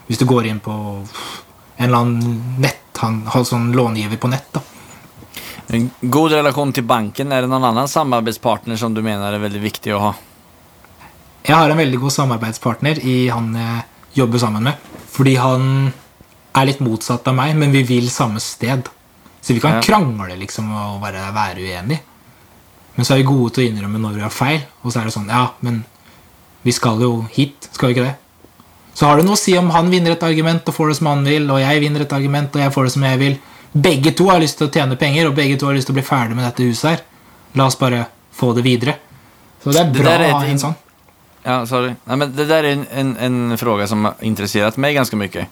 hvis 0.09 0.19
du 0.21 0.27
går 0.29 0.47
inn 0.51 0.61
på 0.61 0.73
en 0.73 1.87
eller 1.87 1.99
annen 2.03 2.59
nett, 2.61 2.79
han 3.01 3.23
har 3.33 3.45
sånn 3.49 3.73
långiver 3.75 4.19
på 4.21 4.29
nett. 4.31 4.49
da. 4.53 4.61
En 5.73 5.89
god 6.03 6.33
relasjon 6.37 6.73
til 6.77 6.85
banken, 6.85 7.33
er 7.33 7.43
det 7.43 7.49
noen 7.51 7.65
annen 7.71 7.89
samarbeidspartner 7.89 8.77
som 8.77 8.95
du 8.95 9.01
mener 9.03 9.33
er 9.33 9.41
veldig 9.43 9.63
viktig 9.63 9.95
å 9.97 10.01
ha? 10.03 10.13
Jeg 11.43 11.57
har 11.57 11.71
en 11.73 11.81
veldig 11.81 11.99
god 12.03 12.13
samarbeidspartner 12.15 13.01
i 13.03 13.17
han 13.33 13.55
jeg 13.57 13.85
jobber 14.21 14.39
sammen 14.43 14.69
med. 14.69 14.91
Fordi 15.13 15.35
han 15.41 15.65
er 16.55 16.69
litt 16.69 16.83
motsatt 16.85 17.27
av 17.29 17.35
meg, 17.35 17.57
men 17.57 17.73
vi 17.73 17.83
vil 17.89 18.11
samme 18.13 18.41
sted. 18.41 18.89
Så 19.41 19.55
vi 19.57 19.61
kan 19.61 19.79
Ja. 19.79 19.81
krangle 19.81 20.37
liksom 20.39 20.71
og 20.71 21.01
bare 21.01 21.33
være 21.35 21.65
uenige. 21.65 22.01
Men 22.95 23.07
så 23.07 23.15
er 23.15 23.23
vi 23.23 23.29
gode 23.31 23.55
til 23.55 23.65
å 23.65 23.71
innrømme 23.71 24.01
når 24.03 24.19
vi 24.19 24.25
har 24.27 24.35
feil. 24.35 24.61
Og 24.83 24.93
så 24.93 25.01
er 25.01 25.09
det 25.09 25.15
sånn 25.15 25.31
Ja, 25.33 25.47
men 25.65 25.85
vi 26.63 26.75
skal 26.75 27.01
jo 27.03 27.25
hit, 27.33 27.69
skal 27.73 27.91
vi 27.91 27.97
ikke 27.97 28.11
det? 28.11 28.17
Så 28.95 29.09
har 29.09 29.19
det 29.19 29.25
noe 29.25 29.39
å 29.39 29.41
si 29.41 29.55
om 29.57 29.71
han 29.73 29.89
vinner 29.91 30.15
et 30.15 30.27
argument 30.27 30.69
og 30.69 30.77
får 30.77 30.93
det 30.93 30.99
som 30.99 31.09
han 31.09 31.25
vil, 31.25 31.49
og 31.51 31.63
jeg 31.63 31.81
vinner 31.81 32.05
et 32.05 32.13
argument 32.13 32.59
og 32.59 32.61
jeg 32.61 32.75
får 32.75 32.89
det 32.89 32.93
som 32.95 33.07
jeg 33.09 33.21
vil. 33.23 33.39
Begge 33.73 34.13
to 34.13 34.29
har 34.29 34.43
lyst 34.43 34.61
til 34.61 34.69
å 34.69 34.73
tjene 34.73 34.99
penger, 35.01 35.31
og 35.31 35.39
begge 35.39 35.57
to 35.57 35.71
har 35.71 35.79
lyst 35.79 35.89
til 35.89 35.97
å 35.97 35.99
bli 35.99 36.05
ferdig 36.05 36.37
med 36.37 36.45
dette 36.45 36.67
huset 36.69 36.91
her. 36.91 37.03
La 37.57 37.71
oss 37.71 37.79
bare 37.81 38.05
få 38.37 38.53
det 38.57 38.65
videre. 38.67 38.99
Så 39.65 39.73
det 39.73 39.81
er 39.81 39.93
bra 39.95 40.11
der 40.11 40.27
er 40.27 40.35
å 40.35 40.43
ha 40.43 40.51
en 40.51 40.61
sånn. 40.61 40.77
Ja, 41.43 41.57
sorry. 41.67 41.95
Nei, 42.05 42.17
men 42.17 42.37
det 42.37 42.45
där 42.45 42.65
är 42.65 42.73
en, 42.73 42.87
en, 42.93 43.17
en 43.17 43.59
fråga 43.59 43.87
som 43.87 44.05
har 44.05 44.15
intresserat 44.21 44.77
mig 44.77 44.95
ganska 44.95 45.17
mycket. 45.17 45.49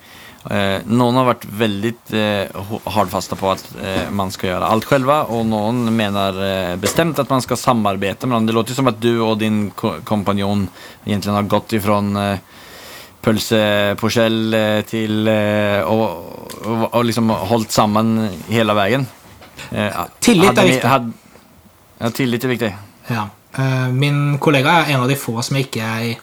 Eh, 0.48 0.80
någon 0.88 1.18
har 1.20 1.26
vært 1.28 1.44
veldig 1.52 1.92
eh, 2.16 2.60
hardfasta 2.94 3.36
på 3.36 3.50
at 3.52 3.64
eh, 3.76 4.06
man 4.08 4.30
skal 4.32 4.54
gjøre 4.54 4.70
alt 4.72 4.86
selv, 4.88 5.10
og 5.28 5.44
noen 5.46 5.82
mener 5.92 6.38
eh, 6.40 6.72
at 6.80 7.18
att 7.18 7.30
man 7.30 7.42
skal 7.42 7.56
samarbeide 7.56 8.26
med 8.26 8.34
någon. 8.34 8.46
Det 8.46 8.52
låter 8.52 8.70
jo 8.70 8.76
som 8.76 8.88
at 8.88 9.00
du 9.00 9.20
og 9.20 9.38
din 9.38 9.70
kompanjon 10.04 10.68
egentlig 11.04 11.32
har 11.32 11.42
gått 11.42 11.72
ifrån 11.72 12.16
eh, 12.16 12.38
til 14.82 15.28
och, 15.84 16.10
och, 16.66 16.94
och 16.94 17.04
liksom 17.04 17.30
holdt 17.30 17.70
sammen 17.70 18.30
hele 18.48 18.74
veien. 18.74 19.06
Eh, 19.70 19.92
Tillit 20.20 20.58
er 20.58 20.64
viktig. 20.64 20.88
Hadde, 20.88 21.12
Ja, 22.00 22.10
tillit 22.10 22.44
er 22.44 22.48
viktig. 22.48 22.76
Ja. 23.08 23.28
Eh, 23.58 23.88
Min 23.92 24.38
kollega 24.38 24.80
er 24.80 24.94
en 24.94 25.02
av 25.02 25.08
de 25.08 25.16
få 25.20 25.42
som 25.42 25.56
ikke 25.60 25.82
jeg 25.82 26.18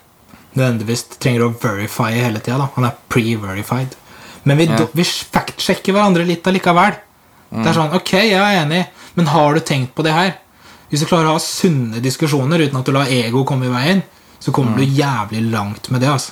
nødvendigvis 0.57 1.03
trenger 1.21 1.45
å 1.45 1.53
verify 1.61 2.11
hele 2.17 2.39
tida. 2.41 2.69
Han 2.75 2.87
er 2.89 2.97
pre-verified. 3.13 3.93
Men 4.47 4.57
vi, 4.61 4.65
Ja. 4.71 4.85
vi 4.95 5.03
fact-sjekker 5.03 5.93
hverandre 5.95 6.25
litt 6.25 6.47
allikevel. 6.47 6.95
Det 7.51 7.67
er 7.67 7.73
sånn 7.75 7.93
Ok, 7.95 8.11
jeg 8.13 8.33
er 8.39 8.61
enig, 8.65 8.85
men 9.15 9.25
har 9.31 9.53
du 9.55 9.59
tenkt 9.61 9.93
på 9.95 10.03
det 10.03 10.13
her? 10.15 10.33
Hvis 10.89 11.01
du 11.03 11.05
klarer 11.09 11.27
å 11.27 11.35
ha 11.35 11.43
sunne 11.43 11.99
diskusjoner 12.03 12.63
uten 12.63 12.79
at 12.79 12.85
du 12.87 12.93
lar 12.95 13.07
ego 13.11 13.43
komme 13.47 13.67
i 13.67 13.71
veien, 13.73 14.03
så 14.39 14.53
kommer 14.55 14.77
du 14.77 14.83
jævlig 14.85 15.41
langt 15.51 15.89
med 15.91 16.01
det. 16.01 16.09
altså. 16.09 16.31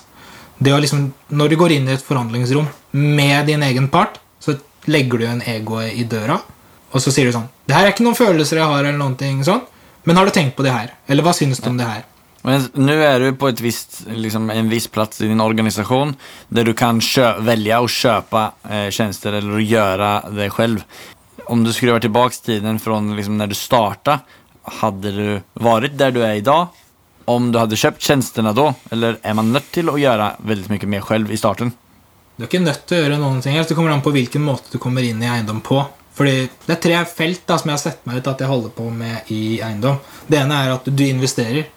Det 0.62 0.72
liksom, 0.82 1.12
Når 1.32 1.50
du 1.50 1.56
går 1.58 1.72
inn 1.76 1.88
i 1.90 1.94
et 1.94 2.02
forhandlingsrom 2.04 2.68
med 2.94 3.48
din 3.48 3.62
egen 3.64 3.90
part, 3.90 4.20
så 4.40 4.58
legger 4.88 5.20
du 5.20 5.26
en 5.26 5.42
ego 5.42 5.80
i 5.82 6.04
døra, 6.04 6.40
og 6.94 7.02
så 7.02 7.12
sier 7.12 7.26
du 7.26 7.32
sånn 7.34 7.50
Det 7.68 7.76
her 7.76 7.86
er 7.88 7.92
ikke 7.92 8.04
noen 8.06 8.16
følelser 8.16 8.58
jeg 8.62 8.66
har, 8.66 8.84
eller 8.86 8.98
noen 8.98 9.18
ting 9.18 9.44
sånn, 9.44 9.62
men 10.06 10.16
har 10.16 10.26
du 10.26 10.32
tenkt 10.32 10.56
på 10.56 10.64
det 10.64 10.72
her? 10.72 10.92
Eller 11.10 11.24
hva 11.24 11.34
syns 11.34 11.60
du 11.60 11.70
om 11.70 11.78
det 11.78 11.88
her? 11.88 12.04
Men 12.46 12.68
nå 12.78 12.96
er 13.02 13.20
du 13.24 13.40
på 13.40 13.50
ett 13.50 13.62
visst, 13.64 14.04
liksom 14.06 14.52
en 14.54 14.70
viss 14.70 14.86
plass 14.94 15.22
i 15.26 15.30
din 15.32 15.42
organisasjon 15.42 16.14
der 16.54 16.68
du 16.68 16.76
kan 16.78 17.02
velge 17.42 17.82
å 17.82 17.90
kjøpe 17.90 18.46
eh, 18.70 18.88
tjenester 18.94 19.40
eller 19.40 19.66
gjøre 19.66 20.12
det 20.38 20.52
selv. 20.54 20.86
Om 21.50 21.66
du 21.66 21.74
skruvar 21.74 22.02
tilbake 22.02 22.38
tiden 22.46 22.80
fra 22.82 23.02
liksom 23.02 23.38
når 23.42 23.54
du 23.54 23.58
starta, 23.58 24.20
hadde 24.82 25.14
du 25.14 25.28
vært 25.62 25.98
der 25.98 26.14
du 26.14 26.22
er 26.26 26.40
i 26.40 26.46
dag? 26.46 26.74
om 27.26 27.50
du 27.52 27.60
hadde 27.60 27.78
kjøpt 27.80 28.06
tjenestene 28.06 28.54
da, 28.56 28.72
Eller 28.94 29.20
er 29.24 29.36
man 29.38 29.52
nødt 29.54 29.72
til 29.74 29.90
å 29.90 29.98
gjøre 30.00 30.36
veldig 30.46 30.72
mye 30.72 30.90
mer 30.96 31.06
selv 31.08 31.34
i 31.34 31.40
starten? 31.40 31.74
Du 32.36 32.44
er 32.44 32.50
ikke 32.50 32.64
nødt 32.64 32.84
til 32.88 32.98
å 32.98 33.04
gjøre 33.04 33.20
noen 33.22 33.42
ting. 33.44 33.56
Det 33.56 33.78
kommer 33.78 33.94
an 33.94 34.04
på 34.06 34.14
hvilken 34.14 34.44
måte 34.44 34.74
du 34.74 34.80
kommer 34.82 35.06
inn 35.08 35.24
i 35.24 35.30
eiendom 35.32 35.62
på. 35.66 35.80
Fordi 36.16 36.50
Det 36.66 36.76
er 36.76 36.82
tre 36.84 37.00
felt 37.06 37.46
da 37.48 37.58
som 37.60 37.70
jeg 37.70 37.78
har 37.78 37.84
sett 37.84 38.06
meg 38.08 38.20
ut 38.20 38.28
at 38.28 38.40
jeg 38.40 38.52
holder 38.52 38.72
på 38.76 38.90
med 38.92 39.32
i 39.32 39.60
eiendom. 39.64 40.00
Det 40.28 40.40
ene 40.40 40.60
er 40.64 40.76
at 40.76 40.86
du 40.86 41.04
investerer. 41.06 41.72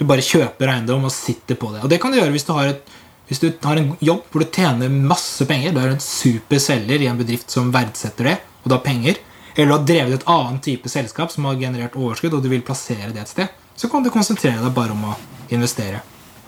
Du 0.00 0.06
bare 0.08 0.24
kjøper 0.24 0.70
eiendom 0.72 1.04
og 1.04 1.12
sitter 1.12 1.58
på 1.60 1.74
det. 1.74 1.82
Og 1.84 1.90
det 1.92 1.98
kan 2.00 2.12
du 2.12 2.16
gjøre 2.16 2.32
hvis 2.32 2.46
du 2.48 2.54
har, 2.56 2.70
et, 2.72 2.92
hvis 3.28 3.42
du 3.42 3.50
har 3.66 3.76
en 3.76 3.90
jobb 4.00 4.22
hvor 4.32 4.40
du 4.40 4.48
tjener 4.48 4.88
masse 4.88 5.44
penger. 5.44 5.74
Du 5.76 5.80
er 5.82 5.92
en 5.92 6.00
super 6.00 6.62
selger 6.62 7.04
i 7.04 7.08
en 7.10 7.20
bedrift 7.20 7.52
som 7.52 7.68
verdsetter 7.74 8.30
det, 8.30 8.38
og 8.62 8.70
du 8.70 8.76
har 8.78 8.86
penger. 8.86 9.20
Eller 9.52 9.68
du 9.68 9.74
har 9.74 9.84
drevet 9.90 10.16
et 10.16 10.30
annet 10.32 10.62
type 10.64 10.88
selskap 10.88 11.34
som 11.34 11.44
har 11.44 11.60
generert 11.60 11.98
overskudd, 12.00 12.38
og 12.38 12.40
du 12.40 12.48
vil 12.48 12.64
plassere 12.64 13.10
det 13.12 13.26
et 13.26 13.34
sted. 13.34 13.52
Så 13.76 13.92
kan 13.92 14.04
du 14.04 14.08
konsentrere 14.14 14.62
deg 14.62 14.72
bare 14.72 14.96
om 14.96 15.04
å 15.12 15.18
investere. 15.52 16.00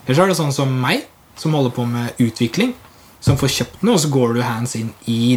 Eller 0.07 0.17
så 0.17 0.25
er 0.25 0.33
det 0.33 0.41
sånn 0.41 0.57
som 0.57 0.73
meg, 0.73 1.05
som 1.37 1.53
holder 1.53 1.77
på 1.77 1.85
med 1.93 2.25
utvikling. 2.25 2.73
Som 3.23 3.37
får 3.39 3.53
kjøpt 3.59 3.85
noe, 3.85 3.99
og 3.99 4.03
så 4.03 4.11
går 4.17 4.33
du 4.35 4.43
hands 4.43 4.75
in 4.81 4.89
i 5.13 5.37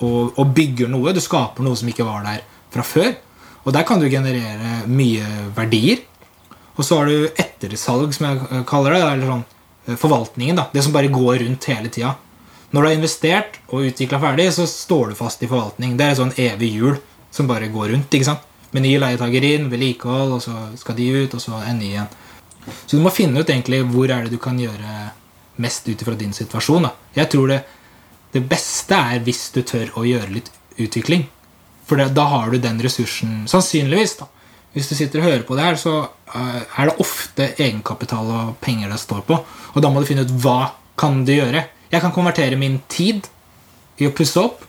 og, 0.00 0.32
og 0.40 0.56
bygger 0.56 0.88
noe. 0.88 1.12
Du 1.12 1.20
skaper 1.20 1.68
noe 1.68 1.76
som 1.76 1.92
ikke 1.92 2.08
var 2.08 2.24
der 2.24 2.40
fra 2.72 2.84
før. 2.84 3.12
Og 3.66 3.74
der 3.76 3.84
kan 3.84 4.00
du 4.00 4.08
generere 4.08 4.86
mye 4.88 5.50
verdier. 5.56 6.00
Og 6.76 6.84
så 6.84 6.98
har 7.00 7.08
du 7.08 7.26
ettersalg, 7.40 8.12
som 8.14 8.26
jeg 8.28 8.64
kaller 8.68 8.96
det. 8.96 9.02
Eller 9.02 9.32
sånn 9.32 9.44
eh, 9.86 9.98
forvaltningen. 9.98 10.60
da, 10.60 10.68
Det 10.72 10.84
som 10.84 10.94
bare 10.96 11.12
går 11.12 11.42
rundt 11.44 11.68
hele 11.72 11.92
tida. 11.92 12.14
Når 12.70 12.82
du 12.82 12.88
har 12.88 12.96
investert 12.96 13.60
og 13.70 13.86
utvikla 13.88 14.20
ferdig, 14.20 14.50
så 14.52 14.66
står 14.68 15.12
du 15.12 15.18
fast 15.18 15.42
i 15.42 15.48
forvaltning. 15.50 15.96
Det 15.96 16.04
er 16.04 16.14
et 16.14 16.20
sånn 16.20 16.34
evig 16.36 16.72
hjul 16.74 16.98
som 17.32 17.48
bare 17.48 17.70
går 17.72 17.94
rundt. 17.94 18.12
ikke 18.12 18.28
sant? 18.28 18.44
Med 18.74 18.82
ny 18.82 18.96
leietaker 19.00 19.44
inn, 19.46 19.70
vedlikehold, 19.70 20.34
og 20.36 20.42
så 20.42 20.54
skal 20.76 20.96
de 20.98 21.06
ut, 21.14 21.34
og 21.34 21.40
så 21.40 21.60
en 21.62 21.78
ny 21.78 21.92
igjen. 21.94 22.10
Så 22.84 22.98
du 22.98 23.02
må 23.04 23.12
finne 23.14 23.40
ut 23.40 23.48
egentlig 23.48 23.84
hvor 23.92 24.10
er 24.10 24.26
det 24.26 24.34
du 24.34 24.42
kan 24.42 24.58
gjøre 24.58 25.12
mest 25.62 25.88
ut 25.88 26.02
ifra 26.02 26.14
din 26.18 26.34
situasjon. 26.36 26.88
da. 26.88 26.92
Jeg 27.14 27.30
tror 27.32 27.48
det, 27.48 27.60
det 28.34 28.42
beste 28.50 28.98
er 28.98 29.22
hvis 29.24 29.50
du 29.54 29.62
tør 29.62 29.94
å 29.96 30.04
gjøre 30.04 30.34
litt 30.34 30.50
utvikling. 30.76 31.28
For 31.86 31.96
da 31.96 32.24
har 32.26 32.50
du 32.50 32.58
den 32.58 32.80
ressursen 32.82 33.44
Sannsynligvis, 33.48 34.16
da. 34.18 34.26
Hvis 34.76 34.90
du 34.90 34.94
sitter 34.98 35.22
og 35.22 35.30
hører 35.30 35.44
på 35.48 35.56
det 35.56 35.64
her, 35.64 35.78
så 35.80 35.94
eh, 36.04 36.60
er 36.60 36.90
det 36.90 37.00
ofte 37.00 37.48
egenkapital 37.54 38.28
og 38.28 38.56
penger 38.60 38.90
det 38.92 39.00
står 39.00 39.22
på. 39.24 39.38
Og 39.72 39.80
da 39.80 39.88
må 39.88 40.02
du 40.02 40.08
finne 40.08 40.26
ut 40.26 40.34
hva 40.44 40.74
kan 41.00 41.22
du 41.24 41.32
gjøre. 41.32 41.62
Jeg 41.88 42.02
kan 42.02 42.12
konvertere 42.12 42.58
min 42.60 42.82
tid 42.92 43.24
i 43.96 44.08
å 44.08 44.12
pusse 44.12 44.36
opp, 44.42 44.66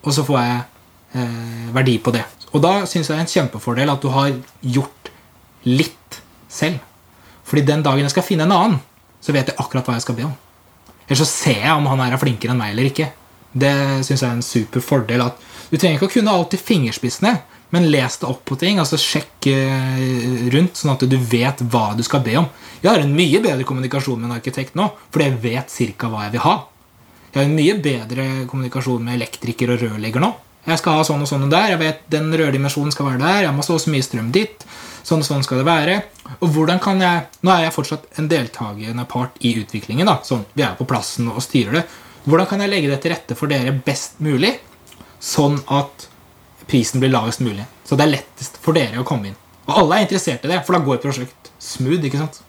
og 0.00 0.14
så 0.16 0.24
får 0.24 0.38
jeg 0.40 0.60
eh, 1.20 1.66
verdi 1.76 1.98
på 2.00 2.14
det. 2.16 2.24
Og 2.54 2.64
da 2.64 2.86
syns 2.88 3.10
jeg 3.10 3.12
det 3.12 3.18
er 3.18 3.26
en 3.26 3.34
kjempefordel 3.34 3.92
at 3.92 4.00
du 4.00 4.08
har 4.14 4.32
gjort 4.64 5.12
litt 5.68 6.20
selv. 6.48 6.80
Fordi 7.44 7.66
den 7.66 7.84
dagen 7.84 8.06
jeg 8.06 8.14
skal 8.14 8.24
finne 8.24 8.48
en 8.48 8.56
annen, 8.56 8.80
så 9.20 9.34
vet 9.36 9.52
jeg 9.52 9.60
akkurat 9.60 9.84
hva 9.84 9.98
jeg 9.98 10.06
skal 10.06 10.16
be 10.16 10.24
om. 10.30 10.34
Eller 11.04 11.20
så 11.20 11.28
ser 11.28 11.60
jeg 11.66 11.76
om 11.76 11.88
han 11.90 12.00
er 12.06 12.16
flinkere 12.22 12.54
enn 12.54 12.62
meg 12.62 12.72
eller 12.72 12.88
ikke. 12.88 13.10
Det 13.52 13.74
syns 14.06 14.22
jeg 14.22 14.28
er 14.28 14.36
en 14.38 14.46
super 14.46 14.80
fordel. 14.84 15.26
At 15.26 15.36
du 15.68 15.76
trenger 15.76 15.98
ikke 15.98 16.08
å 16.08 16.16
kunne 16.16 16.32
alt 16.32 16.56
i 16.56 16.60
fingerspissene, 16.62 17.34
men 17.70 17.88
les 17.90 18.18
det 18.18 18.28
opp 18.28 18.42
på 18.48 18.58
ting. 18.58 18.78
altså 18.82 18.98
Sjekk 18.98 19.46
eh, 19.50 20.50
rundt, 20.54 20.76
sånn 20.76 20.94
at 20.96 21.06
du 21.06 21.16
vet 21.16 21.62
hva 21.70 21.92
du 21.96 22.02
skal 22.06 22.24
be 22.26 22.36
om. 22.40 22.50
Jeg 22.80 22.90
har 22.90 23.02
en 23.04 23.14
mye 23.14 23.40
bedre 23.44 23.66
kommunikasjon 23.68 24.20
med 24.20 24.30
en 24.30 24.36
arkitekt 24.38 24.76
nå, 24.78 24.90
fordi 25.10 25.28
jeg 25.28 25.40
vet 25.44 25.72
cirka 25.72 26.10
hva 26.10 26.26
jeg 26.26 26.36
vil 26.36 26.46
ha. 26.46 26.54
Jeg 27.30 27.38
har 27.38 27.46
en 27.46 27.58
mye 27.58 27.76
bedre 27.78 28.28
kommunikasjon 28.50 29.04
med 29.06 29.20
elektriker 29.20 29.74
og 29.74 29.84
rørlegger 29.84 30.24
nå. 30.24 30.32
Jeg 30.66 30.80
skal 30.82 30.98
ha 30.98 31.04
sånn 31.06 31.22
og 31.24 31.28
sånn 31.30 31.48
der. 31.48 31.72
Jeg 31.72 31.80
vet 31.80 32.00
den 32.12 32.28
rørdimensjonen 32.36 32.92
skal 32.92 33.06
være 33.12 33.22
der. 33.22 33.44
Jeg 33.46 33.56
må 33.56 33.64
stå 33.64 33.78
så 33.80 33.92
mye 33.94 34.04
strøm 34.04 34.28
dit. 34.34 34.66
Sånn 35.06 35.22
og 35.22 35.28
sånn 35.28 35.44
skal 35.46 35.62
det 35.62 35.68
være. 35.68 35.94
Og 36.42 36.50
hvordan 36.52 36.82
kan 36.82 37.00
jeg 37.00 37.28
Nå 37.46 37.52
er 37.54 37.64
jeg 37.64 37.74
fortsatt 37.74 38.20
en 38.20 38.28
deltakende 38.28 39.06
part 39.08 39.38
i 39.40 39.54
utviklingen. 39.62 40.10
da 40.10 40.18
Sånn, 40.26 40.44
Vi 40.52 40.66
er 40.66 40.76
på 40.76 40.84
plassen 40.90 41.30
og 41.32 41.40
styrer 41.42 41.80
det. 41.80 41.84
Hvordan 42.26 42.46
kan 42.50 42.60
jeg 42.60 42.70
legge 42.74 42.90
det 42.90 43.00
til 43.00 43.14
rette 43.14 43.36
for 43.38 43.48
dere 43.48 43.72
best 43.72 44.20
mulig, 44.20 44.58
sånn 45.20 45.56
at 45.72 46.09
prisen 46.70 47.02
blir 47.02 47.12
lavest 47.12 47.42
mulig? 47.44 47.66
Så 47.84 47.98
det 47.98 48.06
er 48.06 48.14
lettest 48.16 48.60
for 48.62 48.76
dere 48.76 49.02
å 49.02 49.06
komme 49.06 49.30
inn. 49.30 49.38
Og 49.66 49.74
alle 49.82 49.98
er 49.98 50.06
interessert 50.06 50.46
i 50.46 50.50
det, 50.50 50.62
for 50.66 50.76
da 50.76 50.82
går 50.86 51.02
prosjekt 51.02 51.50
smooth. 51.62 52.04
ikke 52.06 52.20
sant? 52.22 52.40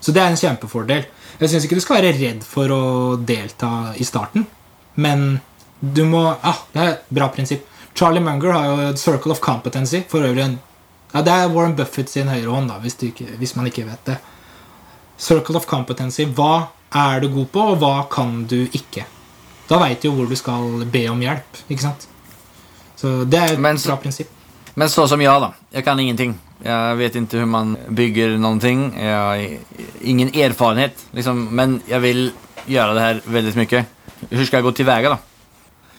Så 0.00 0.12
det 0.16 0.22
er 0.22 0.32
en 0.32 0.40
kjempefordel. 0.40 1.06
Jeg 1.40 1.52
syns 1.52 1.66
ikke 1.66 1.78
du 1.78 1.84
skal 1.84 2.00
være 2.00 2.16
redd 2.18 2.44
for 2.44 2.72
å 2.72 2.82
delta 3.16 3.92
i 3.96 4.06
starten, 4.06 4.46
men 5.00 5.40
du 5.80 6.02
må 6.04 6.26
ah, 6.28 6.58
Det 6.72 6.80
er 6.80 6.90
et 6.92 7.06
bra 7.08 7.30
prinsipp. 7.32 7.64
Charlie 7.96 8.20
Munger 8.20 8.52
har 8.52 8.66
jo 8.68 8.96
Circle 9.00 9.32
of 9.32 9.40
Competency. 9.40 10.02
For 10.08 10.24
øvrig 10.24 10.44
en 10.44 10.58
ja, 11.12 11.22
Det 11.22 11.32
er 11.32 11.54
Warren 11.54 11.76
Buffett 11.76 12.10
sin 12.12 12.28
høyre 12.28 12.52
hånd, 12.52 12.68
da, 12.70 12.76
hvis, 12.84 12.98
du 13.00 13.08
ikke, 13.08 13.26
hvis 13.40 13.56
man 13.56 13.70
ikke 13.70 13.86
vet 13.88 14.04
det. 14.06 14.18
Circle 15.20 15.56
of 15.56 15.66
Competency. 15.68 16.28
Hva 16.28 16.70
er 16.96 17.24
du 17.24 17.30
god 17.32 17.48
på, 17.54 17.64
og 17.72 17.80
hva 17.80 17.94
kan 18.12 18.44
du 18.50 18.62
ikke? 18.66 19.06
Da 19.70 19.78
veit 19.80 20.02
du 20.02 20.10
jo 20.10 20.14
hvor 20.18 20.30
du 20.30 20.36
skal 20.38 20.84
be 20.92 21.06
om 21.10 21.20
hjelp. 21.22 21.64
ikke 21.68 21.86
sant? 21.86 22.06
Så 23.00 23.24
det 23.24 23.40
er 23.40 23.54
et 23.54 23.62
Men 23.62 23.80
bra 23.80 23.96
prinsipp. 24.02 24.30
Men 24.76 24.92
så 24.92 25.06
som 25.08 25.20
ja 25.22 25.38
da, 25.42 25.54
jeg 25.72 25.84
kan 25.86 25.98
ingenting. 26.00 26.36
Jeg 26.60 26.96
vet 27.00 27.16
ikke 27.16 27.40
hvordan 27.40 27.52
man 27.54 27.72
bygger 27.96 28.36
noe. 28.40 28.58
Jeg 28.60 29.16
har 29.16 30.04
ingen 30.04 30.30
erfarenhet. 30.36 31.00
Liksom, 31.16 31.48
men 31.56 31.80
jeg 31.88 32.04
vil 32.04 32.22
gjøre 32.68 32.94
det 32.96 33.06
her 33.06 33.22
veldig 33.24 33.56
mye. 33.56 33.82
Hvordan 34.28 34.46
skal 34.46 34.60
jeg 34.60 34.66
gå 34.68 34.74
til 34.76 34.88
veie, 34.88 35.12
da? 35.14 35.18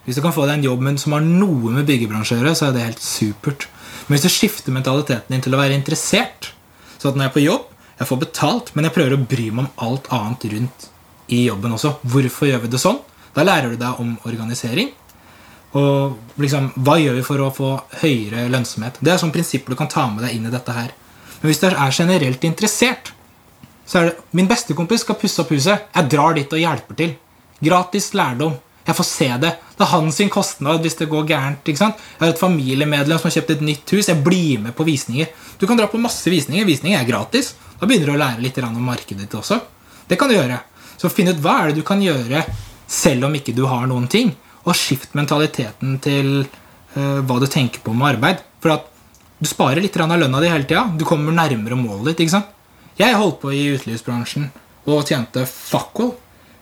Hvis 0.06 0.18
du 0.18 0.24
kan 0.24 0.34
få 0.34 0.46
deg 0.48 0.60
en 0.60 0.66
jobb 0.66 0.86
men 0.86 0.98
som 1.02 1.14
har 1.14 1.26
noe 1.26 1.74
med 1.74 1.86
byggebransje 1.90 2.38
å 2.38 2.42
gjøre, 2.42 2.56
så 2.58 2.70
er 2.70 2.78
det 2.78 2.86
helt 2.86 3.04
supert. 3.06 3.68
Men 4.06 4.16
hvis 4.16 4.26
du 4.26 4.34
skifter 4.34 4.74
mentaliteten 4.74 5.34
din 5.34 5.44
til 5.46 5.54
å 5.54 5.60
være 5.62 5.78
interessert, 5.78 6.54
så 6.98 7.10
at 7.10 7.18
når 7.18 7.28
jeg 7.28 7.32
er 7.32 7.36
på 7.36 7.46
jobb, 7.46 7.68
jeg 8.02 8.10
får 8.10 8.22
betalt, 8.24 8.72
men 8.74 8.88
jeg 8.88 8.96
prøver 8.96 9.14
å 9.14 9.26
bry 9.30 9.50
meg 9.52 9.68
om 9.68 9.86
alt 9.86 10.10
annet 10.14 10.48
rundt 10.54 10.88
i 11.32 11.44
jobben 11.46 11.76
også. 11.76 11.96
Hvorfor 12.02 12.50
gjør 12.50 12.64
vi 12.64 12.72
det 12.74 12.82
sånn? 12.82 12.98
Da 13.36 13.46
lærer 13.46 13.74
du 13.74 13.78
deg 13.80 14.02
om 14.02 14.16
organisering. 14.28 14.90
Og 15.78 16.40
liksom, 16.42 16.72
hva 16.84 16.98
gjør 17.00 17.16
vi 17.20 17.24
for 17.26 17.44
å 17.44 17.52
få 17.56 17.72
høyere 18.02 18.50
lønnsomhet? 18.52 19.00
Det 19.00 19.14
er 19.14 19.22
sånn 19.22 19.32
prinsipp 19.32 19.70
du 19.72 19.78
kan 19.80 19.90
ta 19.92 20.08
med 20.12 20.26
deg 20.26 20.36
inn 20.36 20.50
i 20.50 20.54
dette 20.54 20.76
her. 20.76 20.92
Men 21.40 21.50
hvis 21.50 21.62
du 21.62 21.70
er 21.70 21.96
generelt 21.96 22.44
interessert, 22.48 23.14
så 23.88 24.02
er 24.02 24.10
det 24.10 24.36
Min 24.38 24.48
bestekompis 24.48 25.06
skal 25.06 25.18
pusse 25.20 25.42
opp 25.44 25.52
huset. 25.52 25.88
Jeg 25.96 26.12
drar 26.12 26.36
dit 26.38 26.54
og 26.54 26.60
hjelper 26.60 27.00
til. 27.00 27.16
Gratis 27.62 28.12
lærdom. 28.18 28.54
Jeg 28.86 28.98
får 28.98 29.08
se 29.08 29.28
det. 29.42 29.52
Det 29.78 29.86
er 29.86 29.92
hans 29.92 30.20
kostnad 30.34 30.82
hvis 30.82 30.98
det 31.00 31.10
går 31.10 31.28
gærent. 31.30 31.68
ikke 31.68 31.80
sant? 31.80 31.96
Jeg 32.18 32.26
har 32.26 32.34
et 32.34 32.40
familiemedlem 32.40 33.20
som 33.20 33.30
har 33.30 33.36
kjøpt 33.38 33.56
et 33.56 33.66
nytt 33.66 33.94
hus. 33.96 34.10
Jeg 34.10 34.24
blir 34.24 34.60
med 34.60 34.76
på 34.76 34.84
visninger. 34.88 35.28
Du 35.60 35.68
kan 35.68 35.78
dra 35.78 35.88
på 35.88 36.02
masse 36.02 36.30
visninger. 36.30 36.66
Visninger 36.66 37.00
er 37.00 37.08
gratis. 37.08 37.54
Da 37.80 37.88
begynner 37.88 38.12
du 38.12 38.16
å 38.16 38.22
lære 38.22 38.42
litt 38.42 38.58
om 38.64 38.82
markedet 38.86 39.26
ditt 39.26 39.38
også. 39.38 39.60
Det 40.08 40.18
kan 40.20 40.30
du 40.30 40.36
gjøre. 40.36 40.60
Så 40.98 41.10
finn 41.10 41.30
ut 41.30 41.40
hva 41.42 41.62
er 41.62 41.72
det 41.72 41.82
du 41.82 41.86
kan 41.86 42.02
gjøre 42.02 42.44
selv 42.88 43.26
om 43.26 43.36
ikke 43.36 43.56
du 43.56 43.66
har 43.66 43.88
noen 43.88 44.08
ting. 44.12 44.34
Og 44.68 44.78
skift 44.78 45.16
mentaliteten 45.18 45.98
til 46.04 46.44
uh, 46.44 47.20
hva 47.26 47.40
du 47.42 47.48
tenker 47.50 47.82
på 47.84 47.94
med 47.98 48.16
arbeid. 48.16 48.42
For 48.62 48.76
at 48.76 48.90
du 49.42 49.50
sparer 49.50 49.82
litt 49.82 49.98
av 49.98 50.12
lønna 50.14 50.42
di 50.42 50.50
hele 50.52 50.68
tida. 50.70 50.86
Du 50.94 51.06
kommer 51.08 51.34
nærmere 51.34 51.80
målet 51.80 52.12
ditt. 52.12 52.26
ikke 52.28 52.38
sant? 52.38 52.52
Jeg 53.00 53.18
holdt 53.18 53.40
på 53.42 53.54
i 53.56 53.64
utelivsbransjen 53.74 54.52
og 54.86 55.08
tjente 55.08 55.48
fuck 55.50 56.04
all. 56.04 56.14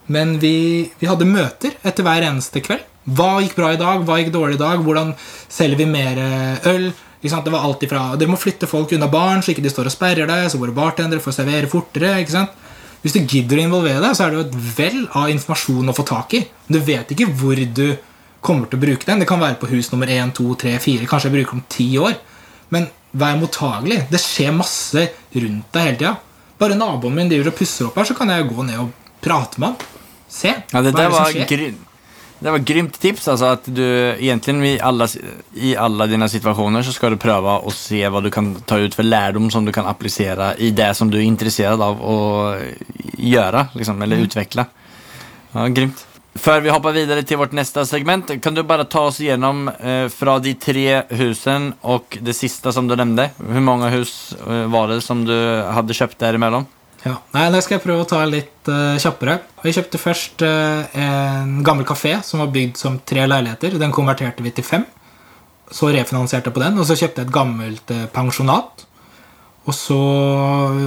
Men 0.09 0.37
vi, 0.41 0.89
vi, 0.97 1.09
hadde 1.09 1.27
møter 1.27 1.75
etter 1.85 2.05
hver 2.05 2.25
eneste 2.25 2.63
kveld. 2.65 2.85
Hva 3.09 3.39
gikk 3.43 3.57
bra 3.57 3.73
i 3.73 3.79
dag? 3.79 4.01
Hva 4.05 4.17
gikk 4.19 4.31
dårlig 4.33 4.57
i 4.57 4.61
dag? 4.61 4.81
Hvordan 4.85 5.13
selger 5.51 5.79
vi 5.79 5.87
mer 5.89 6.17
eh, 6.23 6.71
øl? 6.71 6.89
Det 7.19 7.51
var 7.51 7.65
alt 7.67 7.81
ifra 7.83 8.15
Dere 8.15 8.31
må 8.31 8.37
flytte 8.39 8.67
folk 8.69 8.93
unna 8.95 9.09
barn, 9.11 9.41
så 9.43 9.51
ikke 9.51 9.65
de 9.65 9.71
står 9.73 9.89
og 9.89 9.93
sperrer 9.93 10.29
deg. 10.29 10.47
Så 10.49 10.61
våre 10.61 10.75
bartendere 10.75 11.21
får 11.23 11.35
servere 11.41 11.69
fortere. 11.71 12.15
ikke 12.23 12.37
sant? 12.37 12.55
Hvis 13.03 13.15
du 13.15 13.19
gidder 13.23 13.59
å 13.59 13.63
involvere 13.63 14.03
deg, 14.03 14.15
så 14.17 14.25
er 14.25 14.31
det 14.31 14.39
jo 14.39 14.45
et 14.47 14.55
vell 14.77 15.01
av 15.15 15.31
informasjon 15.31 15.91
å 15.91 15.95
få 15.95 16.05
tak 16.07 16.35
i. 16.35 16.43
Du 16.67 16.79
vet 16.83 17.11
ikke 17.15 17.29
hvor 17.31 17.59
du 17.59 17.85
kommer 18.43 18.67
til 18.67 18.79
å 18.79 18.83
bruke 18.83 19.07
den. 19.07 19.23
Det 19.23 19.27
kan 19.29 19.41
være 19.41 19.59
på 19.61 19.69
hus 19.71 19.91
nummer 19.93 20.11
1, 20.11 20.33
2, 20.37 20.47
3, 20.63 20.73
4. 20.83 21.07
Kanskje 21.07 21.29
jeg 21.29 21.37
bruker 21.37 21.55
den 21.55 21.61
om 21.61 21.69
ti 21.71 21.89
år. 22.01 22.17
Men 22.75 22.89
vær 23.11 23.39
mottagelig. 23.39 24.03
Det 24.11 24.21
skjer 24.21 24.55
masse 24.55 25.05
rundt 25.35 25.71
deg 25.75 25.87
hele 25.87 25.99
tida. 26.01 26.15
Bare 26.59 26.75
naboen 26.75 27.15
min 27.15 27.31
driver 27.31 27.53
og 27.53 27.59
pusser 27.59 27.87
opp 27.87 27.99
her, 27.99 28.09
så 28.09 28.17
kan 28.17 28.31
jeg 28.33 28.49
gå 28.49 28.65
ned 28.67 28.81
og 28.83 29.13
prate 29.23 29.61
med 29.63 29.71
ham. 29.71 30.01
Se. 30.29 30.51
Ja, 30.51 30.81
det, 30.83 30.91
som 30.93 31.15
var 31.15 31.39
gry 31.49 31.71
det 32.39 32.51
var 32.51 32.57
grymt 32.63 32.99
tips. 32.99 33.27
altså 33.27 33.53
at 33.55 33.65
du 33.67 33.83
egentlig 33.83 34.75
i 34.75 34.79
alle, 34.79 35.07
i 35.53 35.75
alle 35.75 36.07
dina 36.07 36.27
situasjoner 36.31 36.85
så 36.85 36.93
skal 36.95 37.15
du 37.15 37.21
prøve 37.21 37.59
å 37.59 37.73
se 37.75 37.99
hva 38.07 38.21
du 38.23 38.29
kan 38.31 38.53
ta 38.65 38.79
ut 38.79 38.95
for 38.95 39.07
lærdom 39.07 39.49
som 39.51 39.65
du 39.65 39.73
kan 39.75 39.89
applisere 39.89 40.53
i 40.57 40.71
det 40.71 40.93
som 40.95 41.11
du 41.11 41.19
er 41.19 41.27
intresserad 41.27 41.81
av 41.83 41.99
å 41.99 42.19
gjøre 43.17 43.69
liksom, 43.75 44.01
eller 44.01 44.21
mm. 44.21 44.29
utvikle. 44.29 44.65
Ja, 45.51 45.67
grymt. 45.67 46.05
Før 46.39 46.61
vi 46.63 46.71
hopper 46.71 46.93
videre 46.95 47.23
til 47.27 47.39
vårt 47.41 47.55
neste 47.57 47.83
segment, 47.89 48.29
kan 48.39 48.55
du 48.55 48.61
bare 48.63 48.85
ta 48.87 49.07
oss 49.09 49.17
gjennom 49.19 49.65
eh, 49.73 50.05
fra 50.13 50.37
de 50.39 50.53
tre 50.61 51.01
husene 51.19 51.73
og 51.81 52.19
det 52.23 52.37
siste 52.37 52.71
som 52.71 52.87
du 52.87 52.95
nevnte? 52.95 53.31
Hvor 53.41 53.65
mange 53.65 53.89
hus 53.97 54.13
eh, 54.37 54.67
var 54.71 54.93
det 54.93 55.01
som 55.03 55.25
du 55.27 55.35
hadde 55.35 55.97
kjøpt 55.97 56.19
der 56.19 56.37
däremellan? 56.37 56.69
Ja. 57.05 57.15
Nei, 57.35 57.45
Det 57.53 57.61
skal 57.63 57.77
jeg 57.77 57.85
prøve 57.85 58.03
å 58.03 58.09
ta 58.09 58.19
litt 58.27 58.69
uh, 58.71 58.97
kjappere. 58.99 59.39
Vi 59.63 59.73
kjøpte 59.75 60.01
først 60.01 60.43
uh, 60.43 60.83
en 60.99 61.59
gammel 61.65 61.87
kafé 61.87 62.17
som 62.25 62.43
var 62.43 62.51
bygd 62.53 62.79
som 62.79 62.99
tre 63.07 63.25
leiligheter. 63.27 63.79
Den 63.79 63.95
konverterte 63.95 64.43
vi 64.45 64.53
til 64.55 64.67
fem. 64.67 64.85
Så 65.71 65.91
refinansierte 65.93 66.49
jeg 66.49 66.55
på 66.55 66.63
den, 66.63 66.79
og 66.81 66.87
så 66.89 66.97
kjøpte 66.97 67.21
jeg 67.21 67.29
et 67.29 67.35
gammelt 67.35 67.95
uh, 67.95 68.05
pensjonat. 68.13 68.85
Og 69.69 69.75
så 69.75 69.99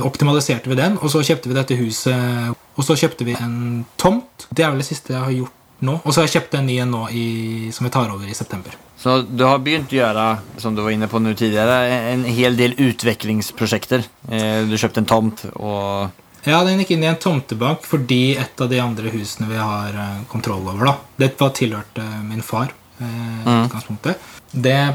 optimaliserte 0.03 0.71
vi 0.73 0.77
den, 0.79 0.97
og 0.99 1.11
så 1.13 1.23
kjøpte 1.23 1.51
vi 1.51 1.57
dette 1.57 1.79
huset. 1.79 2.57
Og 2.75 2.87
så 2.87 2.97
kjøpte 2.99 3.27
vi 3.29 3.37
en 3.39 3.85
tomt. 4.01 4.49
Det 4.51 4.65
er 4.65 4.73
vel 4.73 4.83
det 4.83 4.89
siste 4.89 5.15
jeg 5.15 5.23
har 5.23 5.37
gjort 5.37 5.62
nå. 5.87 5.99
Og 6.03 6.13
så 6.13 6.23
har 6.23 6.29
jeg 6.29 6.39
kjøpt 6.39 6.57
en 6.59 6.67
ny 6.69 6.79
en 6.85 6.95
nå 6.95 7.03
i, 7.11 7.27
som 7.75 7.87
vi 7.87 7.93
tar 7.95 8.11
over 8.13 8.29
i 8.29 8.37
september. 8.37 8.75
Så 9.03 9.21
du 9.27 9.45
har 9.45 9.63
begynt 9.63 9.93
å 9.93 9.99
gjøre, 9.99 10.27
som 10.63 10.77
du 10.77 10.83
var 10.85 10.95
inne 10.95 11.09
på 11.11 11.21
nå 11.21 11.35
tidligere, 11.39 11.79
en 12.13 12.25
hel 12.25 12.59
del 12.59 12.77
utviklingsprosjekter. 12.79 14.05
Eh, 14.31 14.63
du 14.71 14.77
kjøpte 14.79 15.03
en 15.03 15.11
tomt 15.11 15.47
og 15.55 16.21
Ja, 16.43 16.65
den 16.67 16.81
gikk 16.83 16.97
inn 16.97 17.05
i 17.05 17.11
en 17.11 17.21
tomtebank 17.23 17.85
fordi 17.87 18.35
et 18.35 18.59
av 18.63 18.71
de 18.71 18.81
andre 18.83 19.13
husene 19.15 19.47
vi 19.51 19.59
har 19.59 19.95
eh, 19.95 20.25
kontroll 20.31 20.65
over, 20.67 20.85
da 20.87 20.97
Det 21.19 21.33
var 21.39 21.55
tilhørt 21.59 22.03
min 22.27 22.43
far. 22.43 22.75
i 22.99 23.05
mm. 23.05 23.99
Det, 24.53 24.95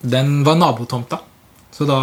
den 0.00 0.44
var 0.44 0.58
nabotomta. 0.58 1.20
Så 1.76 1.84
da 1.84 2.00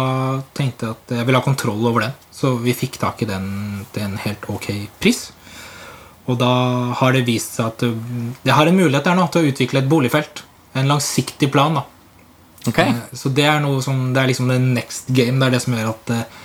tenkte 0.54 0.86
jeg 0.86 0.94
at 0.94 1.14
jeg 1.16 1.26
ville 1.26 1.40
ha 1.40 1.44
kontroll 1.44 1.82
over 1.88 2.04
den. 2.04 2.12
Så 2.30 2.52
vi 2.62 2.76
fikk 2.76 3.00
tak 3.02 3.22
i 3.24 3.26
den 3.26 3.46
til 3.94 4.04
en 4.06 4.20
helt 4.22 4.44
ok 4.50 4.68
pris. 5.02 5.32
Og 6.24 6.38
da 6.40 6.52
har 7.00 7.12
det 7.12 7.26
vist 7.26 7.58
seg 7.58 7.66
at 7.68 7.82
jeg 7.84 8.54
har 8.56 8.68
en 8.70 8.78
mulighet 8.78 9.04
der 9.04 9.18
nå 9.18 9.26
til 9.28 9.44
å 9.44 9.50
utvikle 9.50 9.82
et 9.82 9.90
boligfelt. 9.90 10.44
En 10.74 10.88
langsiktig 10.90 11.50
plan. 11.52 11.76
da 11.76 11.84
okay. 12.66 12.88
Eh, 12.88 13.12
så 13.12 13.28
det 13.28 13.46
er 13.48 13.60
noe 13.62 13.82
som 13.84 14.12
Det 14.14 14.22
er 14.22 14.32
liksom 14.32 14.50
the 14.50 14.58
next 14.58 15.12
game. 15.12 15.38
Det 15.38 15.48
er 15.48 15.56
det 15.56 15.62
som 15.64 15.76
gjør 15.76 15.92
at 15.92 16.12
eh, 16.14 16.42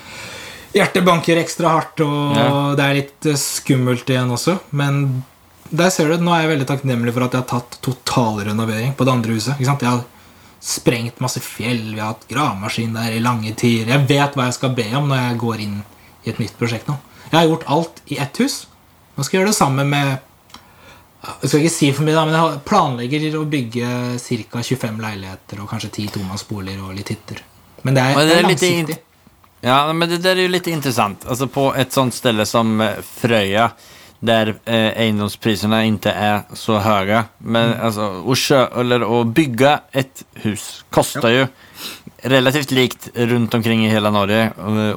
hjertet 0.80 1.08
banker 1.08 1.42
ekstra 1.42 1.74
hardt, 1.78 2.04
og 2.06 2.38
ja. 2.38 2.48
det 2.78 2.86
er 2.86 2.98
litt 3.02 3.30
eh, 3.30 3.40
skummelt 3.40 4.10
igjen 4.10 4.32
også. 4.36 4.60
Men 4.70 5.04
der 5.70 5.92
ser 5.94 6.10
du, 6.10 6.18
nå 6.24 6.34
er 6.34 6.46
jeg 6.46 6.54
veldig 6.56 6.70
takknemlig 6.70 7.14
for 7.16 7.28
at 7.28 7.36
jeg 7.36 7.46
har 7.46 7.52
tatt 7.60 7.82
totalrenovering 7.86 8.96
på 8.98 9.06
det 9.06 9.14
andre 9.14 9.38
huset. 9.38 9.56
Ikke 9.58 9.70
sant? 9.72 9.86
Jeg 9.86 10.00
har 10.00 10.08
sprengt 10.60 11.22
masse 11.24 11.40
fjell, 11.44 11.94
vi 11.94 12.02
har 12.02 12.16
hatt 12.16 12.26
gravemaskin 12.28 12.98
der 12.98 13.14
i 13.16 13.22
lange 13.24 13.54
tider. 13.56 13.94
Jeg 13.94 14.10
vet 14.10 14.36
hva 14.36 14.50
jeg 14.50 14.58
skal 14.58 14.74
be 14.76 14.90
om 14.98 15.08
når 15.08 15.22
jeg 15.22 15.40
går 15.46 15.64
inn 15.64 15.78
i 16.26 16.34
et 16.34 16.42
nytt 16.42 16.58
prosjekt 16.60 16.90
nå. 16.90 16.98
Jeg 17.30 17.38
har 17.38 17.48
gjort 17.48 17.70
alt 17.72 18.02
i 18.10 18.18
ett 18.20 18.42
hus. 18.42 18.64
Nå 19.20 19.26
skal 19.28 19.42
gjøre 19.42 19.52
det 19.52 19.58
samme 19.58 19.84
med 19.84 20.16
Jeg 21.44 21.50
skal 21.52 21.60
ikke 21.60 21.74
si 21.76 21.92
for 21.92 22.08
mye, 22.08 22.16
da, 22.16 22.24
men 22.24 22.38
jeg 22.38 22.60
planlegger 22.70 23.36
å 23.36 23.44
bygge 23.52 23.90
ca. 24.16 24.62
25 24.64 25.02
leiligheter 25.04 25.60
og 25.60 25.68
kanskje 25.68 25.90
10 26.06 26.14
tomannsboliger 26.16 26.86
og 26.88 26.96
litt 26.96 27.12
hytter. 27.12 27.42
Men 27.84 27.98
det 27.98 28.06
er, 28.06 28.20
det 28.24 28.38
er 28.38 28.48
langsiktig. 28.48 29.00
Ja, 29.60 29.82
men 29.92 30.08
det 30.08 30.22
der 30.24 30.40
er 30.40 30.48
jo 30.48 30.54
litt 30.54 30.72
interessant. 30.72 31.28
Altså 31.28 31.50
På 31.52 31.74
et 31.76 31.92
sånt 31.92 32.16
sted 32.16 32.40
som 32.48 32.80
eh, 32.80 33.04
Frøya, 33.04 33.68
der 34.24 34.54
eh, 34.64 34.96
eiendomsprisene 35.04 35.82
ikke 35.90 36.12
er 36.12 36.42
så 36.60 36.80
høye 36.84 37.22
Men 37.40 37.74
mm. 37.74 37.78
altså, 37.88 38.08
å, 38.24 38.36
kjø, 38.40 38.66
eller, 38.80 39.04
å 39.04 39.24
bygge 39.28 39.78
et 40.00 40.24
hus 40.46 40.86
koster 40.92 41.36
jo 41.36 41.48
relativt 42.32 42.72
likt 42.76 43.12
rundt 43.16 43.54
omkring 43.56 43.86
i 43.86 43.92
hele 43.92 44.10
Norge, 44.12 44.50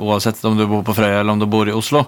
uansett 0.03 0.41
om 0.47 0.57
du 0.59 0.65
bor 0.67 0.83
på 0.87 0.95
Frøya 0.95 1.21
eller 1.21 1.37
om 1.37 1.43
du 1.43 1.47
bor 1.47 1.69
i 1.71 1.75
Oslo. 1.75 2.07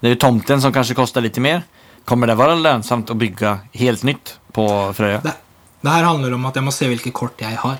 Det 0.00 0.08
är 0.08 0.14
tomten 0.14 0.62
som 0.62 0.72
kanske 0.72 0.94
kostar 0.94 1.20
lite 1.20 1.40
mer. 1.40 1.62
Kommer 2.04 2.26
det 2.26 2.34
vara 2.34 2.54
lönsamt 2.54 3.10
att 3.10 3.16
bygga 3.16 3.58
helt 3.72 4.02
nytt 4.02 4.38
på 4.52 4.92
Frøya? 4.92 5.20
Det, 5.20 5.32
det 5.80 5.90
her 5.90 6.02
handler 6.02 6.34
om 6.34 6.46
at 6.46 6.56
jeg 6.56 6.64
må 6.64 6.72
se 6.72 6.88
hvilke 6.88 7.12
kort 7.12 7.40
jeg 7.42 7.58
har. 7.58 7.78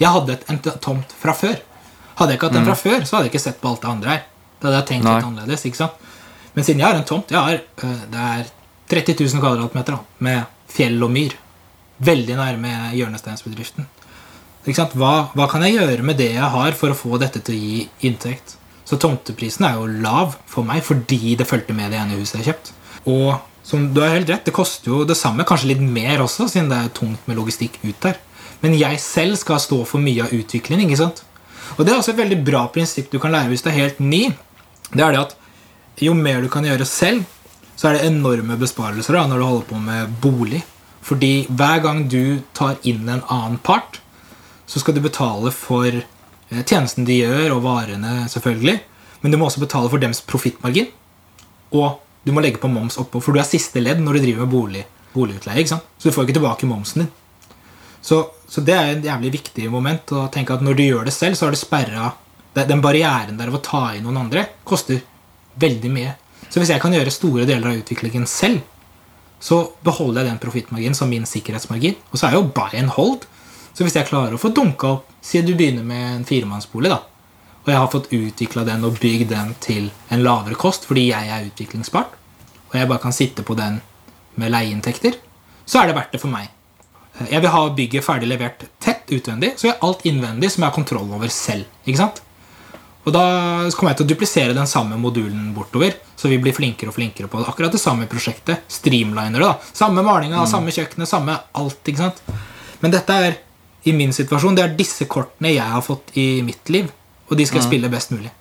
Jeg 0.00 0.12
hadde 0.12 0.34
et, 0.34 0.44
en 0.50 0.58
tomt 0.80 1.14
fra 1.20 1.34
før. 1.36 1.56
Hadde 2.18 2.34
jeg 2.34 2.40
ikke 2.40 2.50
hatt 2.50 2.56
den 2.58 2.66
mm. 2.66 2.70
fra 2.72 2.78
før, 2.78 3.04
så 3.04 3.16
hadde 3.16 3.28
jeg 3.28 3.34
ikke 3.34 3.42
sett 3.46 3.60
på 3.60 3.70
alt 3.70 3.84
det 3.84 3.90
andre 3.90 4.14
her. 4.14 4.24
Da 4.58 4.68
hadde 4.68 4.80
jeg 4.80 4.88
tenkt 4.90 5.06
Nei. 5.06 5.14
litt 5.16 5.28
annerledes. 5.30 5.64
ikke 5.68 5.80
sant? 5.80 6.08
Men 6.52 6.66
siden 6.66 6.82
jeg 6.82 6.88
har 6.88 6.98
en 6.98 7.06
tomt 7.08 7.30
jeg 7.30 7.38
har, 7.38 7.62
øh, 7.86 8.02
Det 8.10 8.26
er 8.26 8.50
30 8.90 9.16
000 9.22 9.40
kvadratmeter 9.40 9.96
da, 9.96 10.00
med 10.18 10.42
fjell 10.68 10.98
og 11.06 11.12
myr. 11.14 11.36
Veldig 12.10 12.36
nærme 12.36 12.74
hjørnesteinsbedriften. 12.96 13.86
Hva, 14.66 15.12
hva, 15.32 15.46
kan 15.48 15.62
jeg 15.64 15.78
gjøre 15.78 16.04
med 16.04 16.18
det 16.20 16.32
jeg 16.34 16.48
har, 16.52 16.72
for 16.76 16.92
å 16.92 16.96
få 16.96 17.16
dette 17.20 17.40
til 17.44 17.56
å 17.56 17.60
gi 17.60 18.08
inntekt? 18.08 18.58
Så 18.90 18.98
tomteprisen 18.98 19.68
er 19.68 19.78
jo 19.78 19.86
lav 20.02 20.34
for 20.50 20.66
meg 20.66 20.82
fordi 20.82 21.36
det 21.38 21.46
fulgte 21.46 21.76
med 21.76 21.92
det 21.94 22.00
ene 22.00 22.18
huset 22.18 22.40
jeg 22.40 22.42
har 22.42 22.48
kjøpt. 22.50 22.72
Og 23.06 23.28
som 23.70 23.84
du 23.94 24.00
har 24.02 24.16
helt 24.16 24.30
rett, 24.32 24.42
det 24.48 24.54
koster 24.56 24.90
jo 24.90 25.04
det 25.06 25.14
samme, 25.18 25.46
kanskje 25.46 25.70
litt 25.70 25.82
mer 25.84 26.24
også, 26.24 26.48
siden 26.50 26.72
det 26.72 26.78
er 26.80 26.94
tungt 26.96 27.28
med 27.30 27.38
logistikk 27.38 27.78
ut 27.84 28.00
der. 28.02 28.18
Men 28.64 28.74
jeg 28.74 28.98
selv 28.98 29.38
skal 29.38 29.60
stå 29.62 29.84
for 29.86 30.02
mye 30.02 30.24
av 30.24 30.34
utviklingen. 30.34 30.90
ikke 30.90 31.04
sant? 31.04 31.22
Og 31.76 31.84
det 31.84 31.92
er 31.92 32.00
også 32.00 32.16
et 32.16 32.18
veldig 32.18 32.40
bra 32.44 32.64
prinsipp 32.74 33.12
du 33.12 33.20
kan 33.22 33.30
lære 33.30 33.52
hvis 33.52 33.62
du 33.62 33.70
er 33.70 33.78
helt 33.78 34.00
ny. 34.02 34.24
Det 34.90 35.04
er 35.04 35.14
det 35.14 35.22
at 35.22 35.36
jo 36.00 36.16
mer 36.16 36.42
du 36.42 36.48
kan 36.50 36.66
gjøre 36.66 36.88
selv, 36.88 37.22
så 37.76 37.88
er 37.88 37.96
det 37.96 38.08
enorme 38.10 38.56
besparelser 38.58 39.16
da, 39.16 39.26
når 39.28 39.38
du 39.38 39.46
holder 39.46 39.66
på 39.70 39.80
med 39.84 40.14
bolig. 40.24 40.64
Fordi 41.06 41.46
hver 41.48 41.82
gang 41.84 42.02
du 42.10 42.40
tar 42.56 42.80
inn 42.82 43.06
en 43.08 43.22
annen 43.22 43.60
part, 43.62 44.00
så 44.66 44.82
skal 44.82 44.96
du 44.96 45.02
betale 45.04 45.52
for 45.54 46.02
tjenesten 46.50 47.06
de 47.06 47.20
gjør, 47.20 47.56
og 47.56 47.64
varene, 47.64 48.24
selvfølgelig. 48.32 48.78
Men 49.22 49.32
du 49.32 49.38
må 49.38 49.48
også 49.48 49.62
betale 49.62 49.90
for 49.92 50.02
dems 50.02 50.22
profittmargin. 50.26 50.88
Og 51.76 52.00
du 52.26 52.32
må 52.34 52.42
legge 52.44 52.60
på 52.60 52.70
moms 52.70 52.98
oppå, 53.00 53.20
for 53.22 53.32
du 53.32 53.40
er 53.40 53.48
siste 53.48 53.80
ledd 53.82 54.02
når 54.02 54.18
du 54.18 54.24
driver 54.26 54.44
med 54.44 54.52
bolig, 54.52 54.84
boligutleie. 55.14 55.62
ikke 55.62 55.76
sant? 55.76 55.86
Så 55.98 56.08
du 56.08 56.16
får 56.16 56.26
ikke 56.26 56.38
tilbake 56.40 56.68
momsen 56.68 57.04
din. 57.04 57.12
Så, 58.00 58.22
så 58.48 58.64
det 58.64 58.74
er 58.74 58.90
et 58.94 59.04
jævlig 59.04 59.34
viktig 59.34 59.68
moment 59.72 60.12
å 60.16 60.26
tenke 60.32 60.56
at 60.56 60.64
når 60.64 60.78
du 60.78 60.84
gjør 60.86 61.08
det 61.08 61.14
selv, 61.14 61.36
så 61.36 61.46
har 61.46 61.54
du 61.54 61.60
sperra 61.60 62.14
Den 62.50 62.80
barrieren 62.82 63.36
der 63.38 63.46
av 63.46 63.60
å 63.60 63.62
ta 63.62 63.92
inn 63.94 64.02
noen 64.02 64.24
andre 64.24 64.42
koster 64.66 65.04
veldig 65.60 65.90
mye. 65.94 66.16
Så 66.50 66.58
hvis 66.58 66.72
jeg 66.72 66.82
kan 66.82 66.90
gjøre 66.96 67.12
store 67.14 67.44
deler 67.46 67.70
av 67.70 67.78
utviklingen 67.78 68.24
selv, 68.26 68.64
så 69.40 69.60
beholder 69.86 70.24
jeg 70.24 70.32
den 70.32 70.40
profittmarginen 70.42 70.96
som 70.98 71.08
min 71.12 71.28
sikkerhetsmargin. 71.28 71.94
Og 72.10 72.18
så 72.18 72.26
er 72.26 72.34
jo 72.34 72.48
buy 72.50 72.74
and 72.80 72.90
hold. 72.96 73.22
Så 73.70 73.86
hvis 73.86 73.94
jeg 73.96 74.08
klarer 74.08 74.34
å 74.34 74.40
få 74.40 74.50
dunka 74.56 74.96
opp 74.96 75.09
Si 75.20 75.42
du 75.44 75.54
begynner 75.54 75.84
med 75.86 76.06
en 76.16 76.24
firemannsbolig, 76.28 76.90
da. 76.92 77.02
Og 77.60 77.68
jeg 77.68 77.76
har 77.76 77.90
fått 77.92 78.12
utvikla 78.16 78.64
den 78.64 78.86
og 78.88 78.96
bygd 79.00 79.28
den 79.34 79.52
til 79.60 79.90
en 80.08 80.24
lavere 80.24 80.56
kost 80.58 80.86
fordi 80.88 81.10
jeg 81.10 81.28
er 81.28 81.50
utviklingsbart, 81.50 82.16
og 82.70 82.78
jeg 82.78 82.88
bare 82.88 83.02
kan 83.02 83.14
sitte 83.14 83.44
på 83.44 83.56
den 83.58 83.82
med 84.40 84.54
leieinntekter, 84.54 85.18
så 85.68 85.82
er 85.82 85.90
det 85.90 85.98
verdt 85.98 86.16
det 86.16 86.22
for 86.22 86.32
meg. 86.32 86.48
Jeg 87.28 87.42
vil 87.42 87.52
ha 87.52 87.62
bygget 87.76 88.06
ferdig 88.06 88.30
levert 88.30 88.64
tett 88.80 89.10
utvendig, 89.12 89.52
så 89.58 89.68
jeg 89.68 89.76
har 89.76 89.86
alt 89.86 90.06
innvendig 90.08 90.48
som 90.52 90.62
jeg 90.62 90.70
har 90.70 90.76
kontroll 90.78 91.10
over 91.12 91.28
selv. 91.34 91.68
ikke 91.84 92.00
sant? 92.00 92.22
Og 93.04 93.12
da 93.16 93.24
kommer 93.74 93.92
jeg 93.92 94.00
til 94.00 94.06
å 94.06 94.10
duplisere 94.12 94.56
den 94.56 94.68
samme 94.68 94.96
modulen 95.00 95.50
bortover, 95.56 95.96
så 96.16 96.28
vi 96.28 96.38
blir 96.40 96.54
flinkere 96.56 96.92
og 96.92 96.96
flinkere 96.96 97.28
på 97.32 97.40
det. 97.40 97.48
Akkurat 97.48 97.72
det 97.72 97.80
samme 97.80 98.08
prosjektet. 98.08 98.64
Streamliner 98.68 99.40
det, 99.40 99.46
da. 99.46 99.76
Samme 99.76 100.04
malinga, 100.04 100.44
samme 100.48 100.72
kjøkkenet, 100.74 101.08
samme 101.08 101.36
alt. 101.56 101.80
ikke 101.84 102.04
sant? 102.04 102.20
Men 102.80 102.92
dette 102.92 103.16
er 103.16 103.38
i 103.88 103.94
min 103.96 104.12
situasjon, 104.12 104.56
det 104.58 104.64
er 104.64 104.76
disse 104.76 105.06
kortene 105.08 105.54
jeg 105.54 105.64
har 105.64 105.82
fått 105.84 106.12
i 106.20 106.42
mitt 106.44 106.68
liv. 106.72 106.90
Og 107.30 107.38
de 107.38 107.46
skal 107.46 107.62
jeg 107.62 107.68
spille 107.70 107.90
best 107.92 108.12
mulig. 108.12 108.32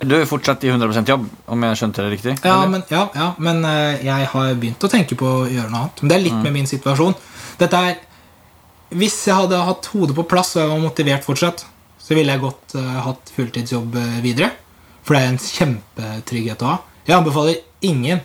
Du 0.00 0.14
er 0.16 0.24
fortsatt 0.24 0.62
i 0.64 0.70
100% 0.72 1.10
jobb, 1.12 1.26
om 1.52 1.64
jeg 1.66 1.76
skjønte 1.76 2.04
det 2.06 2.12
riktig? 2.14 2.32
Ja, 2.46 2.62
men, 2.72 2.82
ja, 2.88 3.02
ja, 3.12 3.26
men 3.36 3.60
eh, 3.68 4.00
jeg 4.06 4.28
har 4.32 4.54
begynt 4.56 4.86
å 4.86 4.88
tenke 4.88 5.18
på 5.18 5.28
å 5.28 5.42
gjøre 5.44 5.68
noe 5.68 5.82
annet. 5.82 6.00
Men 6.00 6.12
det 6.12 6.16
er 6.16 6.24
litt 6.24 6.38
med 6.40 6.54
min 6.56 6.70
situasjon. 6.70 7.18
Dette 7.60 7.82
er 7.90 7.98
Hvis 8.90 9.20
jeg 9.28 9.36
hadde 9.38 9.58
hatt 9.62 9.86
hodet 9.92 10.16
på 10.16 10.24
plass 10.26 10.56
og 10.56 10.64
jeg 10.64 10.70
var 10.72 10.80
motivert 10.82 11.26
fortsatt, 11.26 11.60
så 12.02 12.16
ville 12.16 12.32
jeg 12.34 12.42
godt 12.42 12.72
uh, 12.74 12.96
hatt 13.04 13.30
fulltidsjobb 13.36 13.98
eh, 14.00 14.16
videre. 14.24 14.48
For 15.06 15.14
det 15.14 15.20
er 15.20 15.28
en 15.30 15.38
kjempetrygghet 15.38 16.64
å 16.64 16.72
ha. 16.72 16.78
Jeg 17.06 17.14
anbefaler 17.20 17.60
ingen 17.86 18.24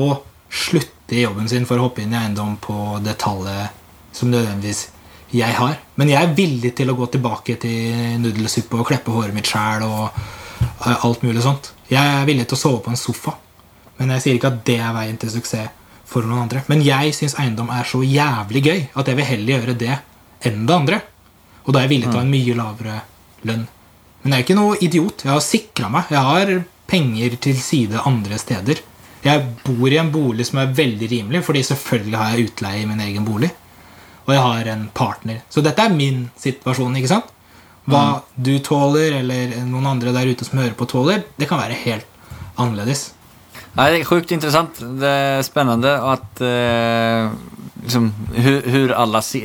å 0.00 0.22
slutte 0.48 1.12
i 1.12 1.26
jobben 1.26 1.50
sin 1.50 1.66
for 1.68 1.76
å 1.76 1.90
hoppe 1.90 2.06
inn 2.06 2.14
i 2.14 2.20
eiendom 2.22 2.56
på 2.62 2.78
det 3.04 3.18
tallet 3.20 3.74
som 4.16 4.30
nødvendigvis 4.32 4.86
jeg 5.34 5.56
har. 5.58 5.76
Men 6.00 6.12
jeg 6.12 6.22
er 6.22 6.36
villig 6.36 6.72
til 6.76 6.90
å 6.90 6.96
gå 6.98 7.08
tilbake 7.12 7.58
til 7.60 8.20
nudelsuppe 8.22 8.80
og 8.80 8.88
kleppe 8.88 9.14
håret 9.14 9.36
mitt 9.36 9.50
sjæl 9.50 9.84
og 9.86 10.06
eh, 10.08 11.04
alt 11.04 11.24
mulig 11.26 11.44
sånt. 11.44 11.72
Jeg 11.88 12.00
er 12.00 12.26
villig 12.28 12.48
til 12.48 12.58
å 12.58 12.62
sove 12.62 12.82
på 12.84 12.92
en 12.92 13.00
sofa. 13.00 13.34
Men 13.98 14.14
jeg 14.14 14.24
sier 14.24 14.38
ikke 14.38 14.52
at 14.52 14.64
det 14.66 14.78
er 14.80 14.94
veien 14.96 15.18
til 15.20 15.32
suksess 15.32 15.74
for 16.08 16.24
noen 16.24 16.46
andre. 16.46 16.62
Men 16.70 16.84
jeg 16.84 17.12
syns 17.16 17.36
eiendom 17.40 17.70
er 17.74 17.88
så 17.88 18.00
jævlig 18.04 18.64
gøy 18.64 18.80
at 18.96 19.08
jeg 19.10 19.18
vil 19.18 19.28
heller 19.28 19.54
gjøre 19.56 19.78
det 19.80 19.94
enn 20.48 20.64
det 20.68 20.76
andre. 20.76 21.00
Og 21.66 21.74
da 21.74 21.80
er 21.80 21.88
jeg 21.88 21.94
villig 21.96 22.08
til 22.08 22.16
å 22.16 22.20
ha 22.22 22.24
en 22.24 22.32
mye 22.32 22.56
lavere 22.56 23.00
lønn. 23.48 23.66
Men 24.22 24.32
jeg 24.32 24.38
er 24.38 24.46
ikke 24.46 24.58
noe 24.58 24.78
idiot. 24.82 25.24
Jeg 25.26 25.34
har 25.34 25.44
sikra 25.44 25.90
meg. 25.92 26.12
Jeg 26.14 26.24
har 26.30 26.54
penger 26.88 27.36
til 27.44 27.58
side 27.60 28.06
andre 28.08 28.38
steder. 28.40 28.80
Jeg 29.24 29.44
bor 29.64 29.90
i 29.90 29.98
en 30.00 30.12
bolig 30.14 30.46
som 30.48 30.60
er 30.62 30.72
veldig 30.74 31.08
rimelig, 31.10 31.42
fordi 31.44 31.64
selvfølgelig 31.66 32.18
har 32.20 32.32
jeg 32.32 32.48
utleie 32.48 32.82
i 32.82 32.88
min 32.88 33.02
egen 33.04 33.26
bolig. 33.26 33.50
Og 34.28 34.34
jeg 34.34 34.44
har 34.44 34.70
en 34.74 34.86
partner. 34.94 35.40
Så 35.48 35.64
dette 35.64 35.82
er 35.82 35.94
min 35.94 36.26
situasjon. 36.36 36.96
ikke 37.00 37.10
sant? 37.10 37.34
Hva 37.88 38.20
du 38.36 38.58
tåler, 38.60 39.22
eller 39.22 39.54
noen 39.64 39.86
andre 39.88 40.12
der 40.12 40.28
ute 40.28 40.44
som 40.44 40.60
hører 40.60 40.76
på, 40.76 40.84
tåler, 40.90 41.22
det 41.40 41.48
kan 41.48 41.60
være 41.60 41.78
helt 41.86 42.04
annerledes. 42.60 43.14
Nei, 43.78 43.86
det 43.94 44.02
er 44.02 44.08
sjukt 44.08 44.34
interessant. 44.34 44.80
Det 45.00 45.08
er 45.08 45.46
spennende 45.46 45.94
at 46.10 46.42
eh, 46.44 47.30
liksom, 47.84 48.10
hur, 48.34 48.92
alle 48.92 49.22
se, 49.24 49.40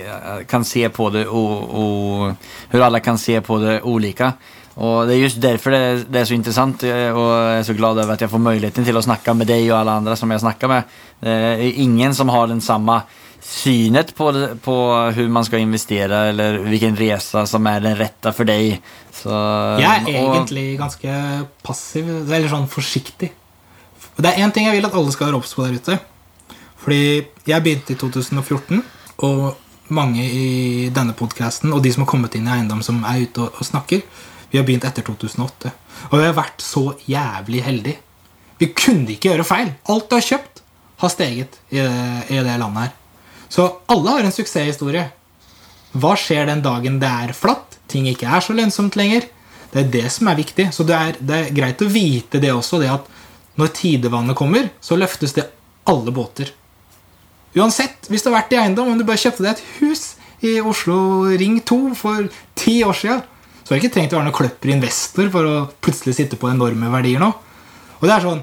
kan 0.50 0.68
se 0.68 0.90
på 0.90 1.10
det 1.14 1.28
og, 1.28 1.70
och 1.70 2.50
hur 2.70 2.82
alle 2.82 3.00
kan 3.00 3.18
se 3.18 3.42
på 3.42 3.58
det 3.58 3.82
olika. 3.82 4.34
Og 4.76 5.08
det 5.08 5.14
er 5.16 5.22
just 5.22 5.42
derfor 5.42 5.72
det 5.72 5.80
er, 5.80 6.00
det 6.10 6.20
er 6.20 6.26
så 6.26 6.34
interessant, 6.34 6.84
og 6.84 7.28
jeg 7.30 7.58
er 7.60 7.66
så 7.68 7.76
glad 7.78 8.00
over 8.02 8.16
at 8.16 8.24
jeg 8.26 8.32
får 8.32 8.42
muligheten 8.42 8.86
til 8.88 8.98
å 8.98 9.04
snakke 9.06 9.36
med 9.38 9.48
deg 9.48 9.68
og 9.70 9.78
alle 9.80 10.00
andre 10.02 10.16
som 10.18 10.32
jeg 10.34 10.42
snakker 10.42 10.72
med. 10.72 10.96
Det 11.22 11.36
er 11.54 11.78
ingen 11.84 12.16
som 12.18 12.32
har 12.34 12.50
den 12.50 12.62
samma 12.62 13.04
synet 13.44 14.14
på, 14.16 14.30
det, 14.32 14.48
på 14.64 14.76
hur 15.16 15.30
man 15.32 15.46
skal 15.46 15.64
investere, 15.64 16.30
eller 16.32 16.62
hvilken 16.64 16.96
resa 17.00 17.46
som 17.50 17.68
er 17.70 17.84
den 17.84 17.98
rette 18.00 18.32
for 18.36 18.48
deg. 18.48 18.80
Så, 19.14 19.32
Jeg 19.82 20.04
er 20.08 20.20
og, 20.24 20.36
egentlig 20.38 20.66
ganske 20.80 21.18
passiv, 21.66 22.10
eller 22.24 22.50
sånn 22.52 22.70
forsiktig. 22.72 23.34
Det 24.14 24.30
er 24.30 24.44
én 24.46 24.54
ting 24.54 24.68
jeg 24.70 24.78
vil 24.78 24.88
at 24.88 24.96
alle 24.96 25.14
skal 25.14 25.30
være 25.30 25.42
obs 25.42 25.54
på 25.58 25.66
der 25.66 25.78
ute. 25.80 26.00
Fordi 26.84 27.04
jeg 27.48 27.64
begynte 27.66 27.96
i 27.96 28.00
2014, 28.00 28.84
og 29.28 29.92
mange 29.94 30.24
i 30.24 30.90
denne 30.96 31.14
podkasten 31.18 31.74
og 31.76 31.84
de 31.84 31.92
som 31.94 32.06
har 32.06 32.10
kommet 32.10 32.36
inn 32.38 32.48
i 32.48 32.54
eiendom, 32.56 32.82
som 32.86 33.04
er 33.08 33.26
ute 33.26 33.44
og, 33.44 33.60
og 33.60 33.68
snakker, 33.68 34.02
vi 34.52 34.60
har 34.60 34.66
begynt 34.68 34.86
etter 34.88 35.06
2008. 35.06 35.72
Og 36.12 36.18
vi 36.20 36.26
har 36.26 36.36
vært 36.38 36.64
så 36.64 36.86
jævlig 37.10 37.64
heldige. 37.66 38.00
Vi 38.62 38.70
kunne 38.78 39.16
ikke 39.16 39.32
gjøre 39.32 39.48
feil. 39.48 39.72
Alt 39.90 40.10
du 40.10 40.18
har 40.18 40.26
kjøpt, 40.26 40.62
har 41.04 41.12
steget 41.12 41.58
i, 41.74 41.82
i 41.82 42.44
det 42.46 42.60
landet 42.62 42.86
her. 42.86 42.92
Så 43.54 43.68
alle 43.94 44.16
har 44.16 44.26
en 44.26 44.34
suksesshistorie. 44.34 45.06
Hva 45.94 46.16
skjer 46.18 46.48
den 46.50 46.64
dagen 46.66 46.98
det 47.02 47.10
er 47.10 47.36
flatt? 47.38 47.78
Ting 47.92 48.08
ikke 48.10 48.26
er 48.26 48.42
så 48.42 48.56
lønnsomt 48.58 48.98
lenger? 48.98 49.28
Det 49.74 49.84
er 49.84 49.92
det 49.94 50.08
som 50.14 50.30
er 50.32 50.40
viktig. 50.40 50.72
Så 50.74 50.86
det 50.90 50.96
er, 50.98 51.20
det 51.22 51.38
er 51.38 51.54
greit 51.54 51.84
å 51.86 51.90
vite 51.92 52.42
det 52.42 52.50
også, 52.54 52.82
det 52.82 52.90
at 52.94 53.10
når 53.62 53.70
tidevannet 53.78 54.38
kommer, 54.38 54.72
så 54.82 54.98
løftes 54.98 55.36
det 55.38 55.46
alle 55.90 56.14
båter. 56.16 56.50
Uansett, 57.54 58.10
hvis 58.10 58.26
du 58.26 58.32
har 58.32 58.40
vært 58.40 58.56
i 58.56 58.60
eiendom, 58.64 58.90
om 58.90 58.98
du 58.98 59.06
bare 59.06 59.22
kjøpte 59.22 59.46
deg 59.46 59.54
et 59.54 59.66
hus 59.84 60.16
i 60.42 60.56
Oslo 60.66 60.98
Ring 61.38 61.60
2 61.62 61.80
for 61.98 62.26
ti 62.58 62.80
år 62.82 62.98
siden, 62.98 63.22
så 63.62 63.70
har 63.70 63.78
du 63.78 63.84
ikke 63.84 63.94
trengt 64.00 64.16
å 64.16 64.18
være 64.18 64.32
noen 64.32 64.40
kløpper 64.40 64.74
investor 64.74 65.30
for 65.32 65.50
å 65.50 65.60
plutselig 65.84 66.18
sitte 66.18 66.40
på 66.42 66.50
enorme 66.50 66.90
verdier 66.92 67.22
nå. 67.22 67.30
Og 68.02 68.10
det 68.10 68.16
er 68.16 68.26
sånn 68.26 68.42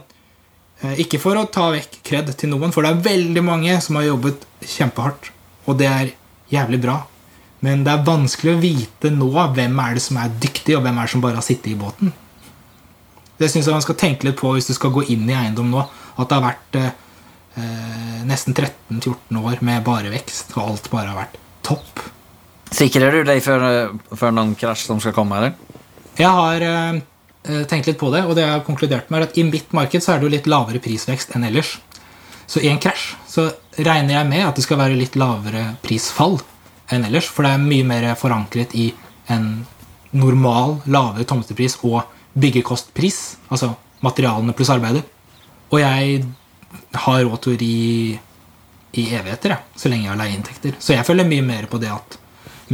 Ikke 1.01 1.21
for 1.21 1.37
å 1.37 1.45
ta 1.53 1.67
vekk 1.75 1.99
kred 2.07 2.31
til 2.41 2.53
noen, 2.55 2.73
for 2.73 2.87
det 2.87 2.95
er 2.95 3.05
veldig 3.05 3.43
mange 3.45 3.75
som 3.85 3.99
har 3.99 4.07
jobbet 4.07 4.47
kjempehardt, 4.65 5.29
og 5.69 5.77
det 5.81 5.89
er 5.91 6.13
jævlig 6.53 6.81
bra. 6.81 7.03
Men 7.61 7.85
det 7.85 7.93
er 7.93 8.07
vanskelig 8.07 8.55
å 8.55 8.61
vite 8.63 9.11
nå 9.13 9.29
hvem 9.29 9.81
er 9.85 9.99
det 9.99 10.05
som 10.05 10.17
er 10.21 10.33
dyktig, 10.41 10.79
og 10.79 10.85
hvem 10.87 10.97
er 10.97 11.09
det 11.09 11.13
som 11.13 11.25
bare 11.25 11.37
har 11.37 11.45
sittet 11.45 11.75
i 11.75 11.79
båten. 11.79 12.15
Det 13.41 13.49
syns 13.49 13.69
jeg 13.69 13.77
man 13.77 13.85
skal 13.85 13.99
tenke 14.01 14.27
litt 14.29 14.41
på 14.41 14.53
hvis 14.53 14.69
du 14.69 14.75
skal 14.77 14.93
gå 14.93 15.05
inn 15.13 15.29
i 15.29 15.37
eiendom 15.37 15.71
nå. 15.73 15.85
At 16.21 16.29
det 16.29 16.37
har 16.37 16.45
vært 16.45 16.77
eh, 16.81 16.91
eh, 17.61 18.19
nesten 18.29 18.57
13-14 18.57 19.39
år 19.41 19.63
med 19.65 19.85
bare 19.87 20.13
vekst, 20.13 20.57
og 20.57 20.65
alt 20.67 20.91
bare 20.93 21.13
har 21.13 21.21
vært 21.23 21.39
topp. 21.65 22.03
Sikrer 22.71 23.17
du 23.17 23.23
deg 23.29 23.41
før 23.45 23.65
eh, 23.69 24.27
noen 24.33 24.57
krasj 24.59 24.87
som 24.89 25.01
skal 25.03 25.17
komme, 25.17 25.41
eller? 25.41 25.57
Jeg 26.21 26.29
har 26.29 26.67
eh, 26.67 26.99
eh, 26.99 27.01
tenkt 27.43 27.89
litt 27.89 27.99
på 28.01 28.11
det, 28.13 28.25
og 28.27 28.35
det 28.37 28.45
jeg 28.45 28.53
har 28.53 28.65
konkludert 28.67 29.11
med, 29.11 29.23
er 29.23 29.31
at 29.31 29.39
i 29.41 29.45
mitt 29.49 29.73
marked 29.77 30.05
så 30.05 30.15
er 30.15 30.21
det 30.21 30.29
jo 30.29 30.35
litt 30.35 30.49
lavere 30.51 30.83
prisvekst 30.83 31.35
enn 31.37 31.47
ellers. 31.49 31.79
Så 32.51 32.61
i 32.61 32.69
en 32.69 32.81
krasj 32.83 33.15
så 33.31 33.47
regner 33.79 34.17
jeg 34.17 34.29
med 34.29 34.47
at 34.49 34.59
det 34.59 34.65
skal 34.67 34.81
være 34.81 34.99
litt 34.99 35.17
lavere 35.19 35.77
prisfall 35.85 36.41
enn 36.91 37.07
ellers, 37.07 37.29
for 37.31 37.47
det 37.47 37.55
er 37.55 37.63
mye 37.63 37.87
mer 37.87 38.09
forankret 38.19 38.75
i 38.75 38.91
en 39.31 39.53
normal 40.11 40.81
lavere 40.91 41.25
tomtepris 41.29 41.79
og 41.87 42.03
byggekostpris, 42.41 43.21
altså 43.49 43.73
materialene 44.03 44.55
pluss 44.57 44.73
arbeidet. 44.75 45.05
Og 45.71 45.79
jeg 45.81 46.25
har 47.05 47.23
råd 47.23 47.39
til 47.45 47.55
å 47.55 47.61
ri 47.61 47.77
i 48.99 49.05
evigheter, 49.15 49.55
jeg, 49.55 49.79
så 49.79 49.91
lenge 49.91 50.09
jeg 50.09 50.13
har 50.13 50.19
leieinntekter. 50.19 50.79
Så 50.83 50.97
jeg 50.97 51.07
følger 51.07 51.29
mye 51.31 51.47
mer 51.47 51.71
på 51.71 51.79
det 51.83 51.93
at 51.95 52.19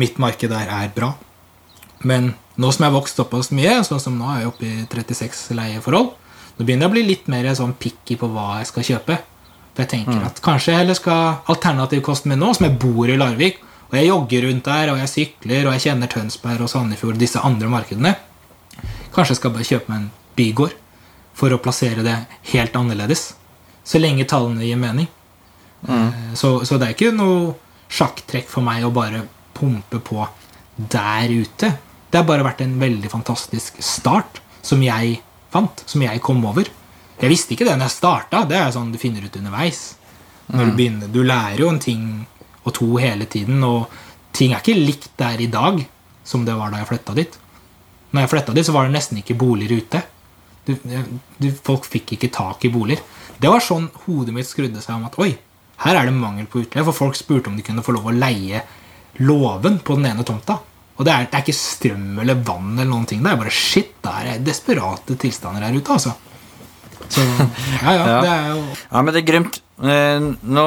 mitt 0.00 0.16
marked 0.20 0.48
der 0.52 0.70
er 0.72 0.88
bra. 0.96 1.12
Men 2.08 2.32
nå 2.56 2.70
som 2.72 2.84
jeg 2.84 2.90
har 2.90 2.96
vokst 2.96 3.18
såpass 3.20 3.50
mye, 3.54 3.78
sånn 3.84 4.00
som 4.02 4.16
nå 4.18 4.28
er 4.32 4.42
jeg 4.42 4.50
oppe 4.50 4.68
i 4.68 4.84
36 4.92 5.42
leieforhold, 5.58 6.12
nå 6.56 6.64
begynner 6.64 6.86
jeg 6.86 6.92
å 6.92 6.94
bli 6.94 7.04
litt 7.04 7.26
mer 7.32 7.48
sånn 7.56 7.74
picky 7.76 8.16
på 8.20 8.28
hva 8.32 8.60
jeg 8.60 8.70
skal 8.70 8.86
kjøpe. 8.90 9.18
For 9.76 9.84
jeg 9.84 9.92
tenker 9.92 10.22
at 10.24 10.38
kanskje 10.44 10.72
jeg 10.72 10.80
heller 10.80 10.96
skal 10.96 11.50
alternativkosten 11.52 12.32
min 12.32 12.40
nå, 12.40 12.54
som 12.56 12.64
jeg 12.64 12.78
bor 12.80 13.10
i 13.12 13.18
Larvik, 13.20 13.60
og 13.90 13.98
jeg 13.98 14.08
jogger 14.08 14.46
rundt 14.48 14.66
der, 14.66 14.92
og 14.92 15.02
jeg 15.02 15.12
sykler, 15.12 15.66
og 15.66 15.76
jeg 15.76 15.84
kjenner 15.84 16.10
Tønsberg 16.10 16.64
og 16.64 16.72
Sandefjord, 16.72 17.20
disse 17.20 17.42
andre 17.44 17.68
markedene. 17.70 18.14
Kanskje 19.12 19.34
jeg 19.34 19.40
skal 19.42 19.52
bare 19.54 19.68
kjøpe 19.68 19.92
meg 19.92 20.00
en 20.00 20.08
bygård 20.38 20.74
for 21.36 21.52
å 21.52 21.60
plassere 21.60 22.04
det 22.06 22.16
helt 22.54 22.76
annerledes. 22.78 23.28
Så 23.86 24.00
lenge 24.00 24.26
tallene 24.28 24.64
gir 24.66 24.80
mening. 24.80 25.06
Mm. 25.86 26.34
Så, 26.34 26.64
så 26.66 26.80
det 26.80 26.88
er 26.88 26.96
ikke 26.96 27.12
noe 27.14 27.54
sjakktrekk 27.92 28.48
for 28.50 28.64
meg 28.66 28.84
å 28.84 28.94
bare 28.94 29.22
pumpe 29.56 30.00
på 30.02 30.24
der 30.76 31.32
ute. 31.36 31.70
Det 32.16 32.22
har 32.22 32.28
bare 32.30 32.44
vært 32.46 32.62
en 32.64 32.78
veldig 32.80 33.10
fantastisk 33.12 33.74
start 33.84 34.38
som 34.64 34.80
jeg 34.80 35.18
fant, 35.52 35.82
som 35.84 36.00
jeg 36.00 36.22
kom 36.24 36.38
over. 36.48 36.64
Jeg 37.20 37.28
visste 37.28 37.52
ikke 37.52 37.66
det 37.68 37.74
når 37.74 37.90
jeg 37.90 37.92
starta. 37.92 38.38
Det 38.48 38.56
er 38.56 38.70
sånn 38.72 38.88
du 38.88 38.96
finner 38.96 39.26
ut 39.26 39.34
underveis. 39.36 39.80
Når 40.48 40.70
Du 40.70 40.78
begynner, 40.78 41.10
du 41.12 41.18
lærer 41.20 41.60
jo 41.60 41.68
en 41.68 41.80
ting 41.82 42.06
og 42.62 42.72
to 42.78 42.88
hele 42.96 43.26
tiden, 43.28 43.60
og 43.68 43.92
ting 44.32 44.54
er 44.54 44.62
ikke 44.64 44.78
likt 44.78 45.10
der 45.20 45.42
i 45.44 45.50
dag 45.52 45.82
som 46.24 46.46
det 46.46 46.54
var 46.56 46.72
da 46.72 46.80
jeg 46.80 46.88
flytta 46.88 47.16
dit. 47.18 47.36
Når 48.14 48.24
jeg 48.24 48.30
flytta 48.32 48.54
dit, 48.56 48.64
så 48.64 48.72
var 48.72 48.88
det 48.88 48.94
nesten 48.94 49.20
ikke 49.20 49.36
boliger 49.36 49.76
ute. 49.76 50.00
Du, 50.64 50.72
du, 51.36 51.50
folk 51.68 51.84
fikk 51.84 52.14
ikke 52.16 52.30
tak 52.32 52.64
i 52.64 52.70
boliger. 52.72 53.02
Det 53.36 53.50
var 53.52 53.60
sånn 53.60 53.90
hodet 54.06 54.32
mitt 54.32 54.48
skrudde 54.48 54.80
seg 54.80 54.96
om 54.96 55.04
at 55.10 55.20
oi, 55.20 55.34
her 55.84 56.00
er 56.00 56.08
det 56.08 56.16
mangel 56.16 56.48
på 56.48 56.64
utleie. 56.64 56.86
For 56.88 56.96
folk 56.96 57.20
spurte 57.20 57.52
om 57.52 57.60
de 57.60 57.66
kunne 57.66 57.84
få 57.84 57.92
lov 57.98 58.08
å 58.08 58.16
leie 58.16 58.64
låven 59.20 59.82
på 59.84 59.98
den 60.00 60.08
ene 60.14 60.24
tomta. 60.24 60.62
Og 60.96 61.04
det 61.04 61.12
er, 61.12 61.26
det 61.28 61.36
er 61.36 61.44
ikke 61.44 61.56
strøm 61.58 62.20
eller 62.22 62.38
vann 62.46 62.72
eller 62.78 62.88
noen 62.90 63.06
ting. 63.08 63.20
Det 63.24 63.32
er 63.32 63.40
bare 63.42 63.52
shit. 63.52 63.92
Det 64.02 64.14
er 64.16 64.40
desperate 64.44 65.16
tilstander 65.20 65.66
her 65.66 65.76
ute, 65.76 65.92
altså. 65.92 66.14
Så 67.12 67.22
ja, 67.22 67.92
ja, 67.92 68.04
Ja. 68.10 68.20
det 68.24 68.30
er 68.32 68.46
jo 68.54 68.62
Ja, 68.90 69.02
men 69.02 69.12
det 69.12 69.20
er 69.22 69.26
grymt. 69.28 69.60
Eh, 69.76 70.26
nå 70.56 70.66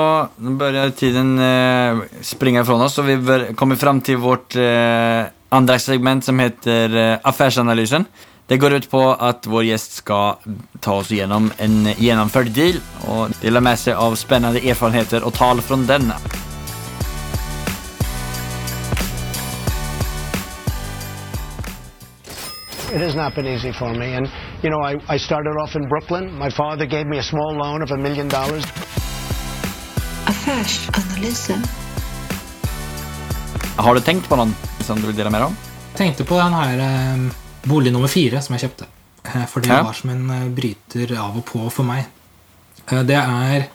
bør 0.60 0.78
tiden 0.94 1.34
eh, 1.42 2.04
springe 2.22 2.62
ifrån 2.62 2.84
oss 2.86 3.00
og 3.02 3.08
vi 3.10 3.18
kommer 3.58 3.80
fram 3.82 4.04
til 4.06 4.20
vårt 4.22 4.54
eh, 4.56 5.26
andre 5.50 5.80
segment 5.82 6.24
som 6.26 6.40
heter 6.40 6.94
eh, 6.94 7.16
Affärsanalysen. 7.26 8.06
Det 8.50 8.58
går 8.58 8.74
ut 8.80 8.90
på 8.90 9.02
at 9.14 9.46
vår 9.50 9.66
gjest 9.68 10.00
skal 10.00 10.38
ta 10.82 10.96
oss 11.02 11.10
gjennom 11.14 11.52
en 11.62 11.90
gjennomført 11.98 12.54
deal 12.54 12.80
og 13.10 13.34
dele 13.42 13.62
med 13.62 13.78
seg 13.78 13.98
av 13.98 14.16
spennende 14.18 14.62
erfarenheter 14.62 15.26
og 15.26 15.36
tal 15.38 15.62
fra 15.62 15.78
denna. 15.90 16.18
It 22.92 23.02
has 23.02 23.16
not 23.16 23.36
been 23.36 23.46
easy 23.46 23.72
for 23.72 23.94
me. 23.94 24.16
And, 24.16 24.28
you 24.64 24.70
know, 24.72 24.82
I, 24.82 24.96
I 25.16 25.18
started 25.20 25.54
off 25.62 25.76
in 25.76 25.88
Brooklyn. 25.88 26.34
My 26.40 26.50
father 26.50 26.88
gave 26.88 27.06
me 27.06 27.20
a 27.20 27.24
small 27.24 27.54
loan 27.56 27.84
of 27.84 27.92
a 27.92 27.98
million 27.98 28.28
dollars. 28.28 28.64
Affärsanalysen. 30.26 31.64
Har 33.78 33.96
du 33.96 34.02
tenkt 34.02 34.30
på 34.30 34.36
noen 34.36 34.56
som 34.82 34.98
du 35.02 35.08
vil 35.08 35.16
dele 35.16 35.30
mer 35.30 35.46
om? 35.46 35.54
om? 35.54 35.58
tenkte 35.96 36.26
på 36.26 36.38
den 36.40 36.54
her 36.54 36.80
eh, 36.80 37.30
bolig 37.70 37.94
nummer 37.94 38.08
fire 38.10 38.42
som 38.42 38.56
jeg 38.56 38.66
kjøpte. 38.66 38.88
Eh, 39.26 39.46
for 39.46 39.62
det 39.62 39.70
Ja. 39.70 39.84
var 39.84 39.94
som 39.94 40.10
en 40.10 40.30
eh, 40.30 40.48
bryter 40.50 41.14
av 41.20 41.38
og 41.38 41.46
på 41.46 41.70
for 41.70 41.84
meg. 41.86 42.06
Eh, 42.92 43.04
det 43.04 43.16
er 43.22 43.70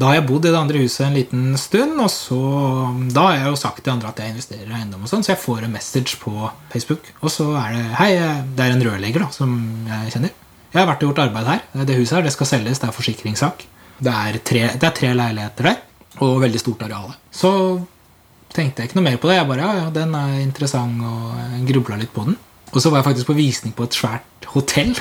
Da 0.00 0.08
har 0.08 0.16
jeg 0.16 0.26
bodd 0.28 0.46
i 0.46 0.52
det 0.52 0.58
andre 0.58 0.80
huset 0.82 1.02
en 1.06 1.16
liten 1.16 1.42
stund, 1.60 1.98
og 2.00 2.08
så 2.12 2.38
Da 3.12 3.26
har 3.26 3.34
jeg 3.36 3.50
jo 3.50 3.58
sagt 3.60 3.82
til 3.84 3.92
andre 3.92 4.08
at 4.08 4.22
jeg 4.22 4.32
investerer 4.32 4.70
i 4.70 4.78
eiendom, 4.78 5.04
og 5.04 5.10
sånn, 5.10 5.24
så 5.26 5.34
jeg 5.34 5.42
får 5.42 5.66
en 5.66 5.74
message 5.74 6.16
på 6.22 6.32
Facebook. 6.72 7.10
Og 7.20 7.32
så 7.34 7.48
er 7.60 7.76
det 7.76 7.84
Hei, 7.98 8.10
eh, 8.16 8.42
det 8.56 8.64
er 8.64 8.76
en 8.76 8.86
rørlegger 8.86 9.26
da, 9.26 9.30
som 9.34 9.52
jeg 9.90 10.14
kjenner. 10.14 10.34
Jeg 10.70 10.78
har 10.80 10.86
vært 10.86 11.02
og 11.02 11.10
gjort 11.10 11.22
arbeid 11.26 11.48
her. 11.50 11.62
Det 11.84 11.98
huset 11.98 12.16
her, 12.16 12.26
det 12.26 12.34
skal 12.36 12.46
selges, 12.46 12.78
det 12.78 12.88
er 12.88 12.94
forsikringssak. 12.94 13.64
Det 14.00 14.12
er 14.16 14.38
tre, 14.46 14.66
det 14.80 14.86
er 14.86 14.94
tre 14.96 15.14
leiligheter 15.18 15.66
der, 15.66 15.80
og 16.24 16.38
veldig 16.44 16.60
stort 16.62 16.84
areal. 16.86 17.10
Så 17.34 17.50
tenkte 18.54 18.82
jeg 18.82 18.90
ikke 18.90 19.00
noe 19.00 19.08
mer 19.10 19.18
på 19.20 19.28
det. 19.28 19.40
Jeg 19.40 19.48
bare, 19.50 19.66
ja, 19.66 19.84
ja, 19.84 19.90
den 19.94 20.14
er 20.14 20.38
interessant, 20.44 21.02
og 21.02 21.66
grubla 21.68 21.98
litt 22.00 22.14
på 22.14 22.24
den. 22.28 22.38
Og 22.70 22.78
så 22.78 22.90
var 22.90 23.02
jeg 23.02 23.10
faktisk 23.10 23.32
på 23.32 23.38
visning 23.38 23.74
på 23.74 23.88
et 23.88 23.98
svært 23.98 24.48
hotell. 24.54 24.94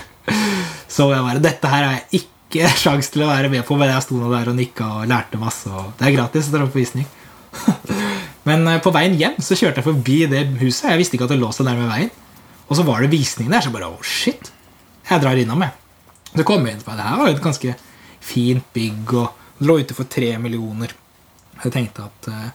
Så 0.89 1.05
jeg 1.13 1.21
bare, 1.21 1.41
dette 1.43 1.69
her 1.69 1.85
er 1.85 1.91
jeg 1.99 2.21
ikke 2.23 2.38
sjans 2.81 3.11
til 3.13 3.23
å 3.25 3.29
være 3.29 3.51
med 3.51 3.65
på, 3.67 3.77
men 3.77 3.91
jeg 3.91 4.05
sto 4.05 4.19
der 4.31 4.51
og 4.51 4.57
nikka 4.57 4.87
og 4.99 5.09
lærte 5.09 5.39
masse. 5.41 5.69
og 5.69 5.93
Det 5.99 6.07
er 6.07 6.15
gratis 6.17 6.49
å 6.49 6.55
dra 6.55 6.67
på 6.67 6.81
visning. 6.81 7.05
Men 8.47 8.65
eh, 8.69 8.79
på 8.81 8.93
veien 8.95 9.17
hjem 9.19 9.37
så 9.43 9.57
kjørte 9.57 9.81
jeg 9.81 9.87
forbi 9.89 10.19
det 10.31 10.45
huset. 10.61 10.89
Jeg 10.91 11.01
visste 11.01 11.17
ikke 11.17 11.27
at 11.27 11.33
det 11.35 11.41
lå 11.41 11.51
så 11.53 11.65
nærme 11.67 11.89
veien. 11.89 12.09
Og 12.69 12.77
så 12.77 12.85
var 12.85 13.01
det 13.01 13.11
visning 13.11 13.49
der, 13.49 13.61
så 13.61 13.69
jeg 13.69 13.75
bare, 13.75 13.89
oh 13.89 14.05
shit. 14.05 14.51
Jeg 15.09 15.23
drar 15.23 15.37
innom, 15.41 15.65
jeg. 15.65 15.73
Så 16.31 16.45
kom 16.45 16.65
jeg 16.65 16.77
inn 16.77 16.85
på 16.85 16.93
det 16.93 17.05
her 17.05 17.17
var 17.17 17.31
jo 17.31 17.35
et 17.35 17.41
ganske 17.41 17.75
fint 18.21 18.65
bygg, 18.75 19.13
og 19.17 19.65
lå 19.65 19.79
ute 19.81 19.97
for 19.97 20.09
tre 20.09 20.35
millioner. 20.41 20.93
Jeg 21.63 21.73
tenkte 21.73 22.05
at 22.05 22.29
eh, 22.31 22.47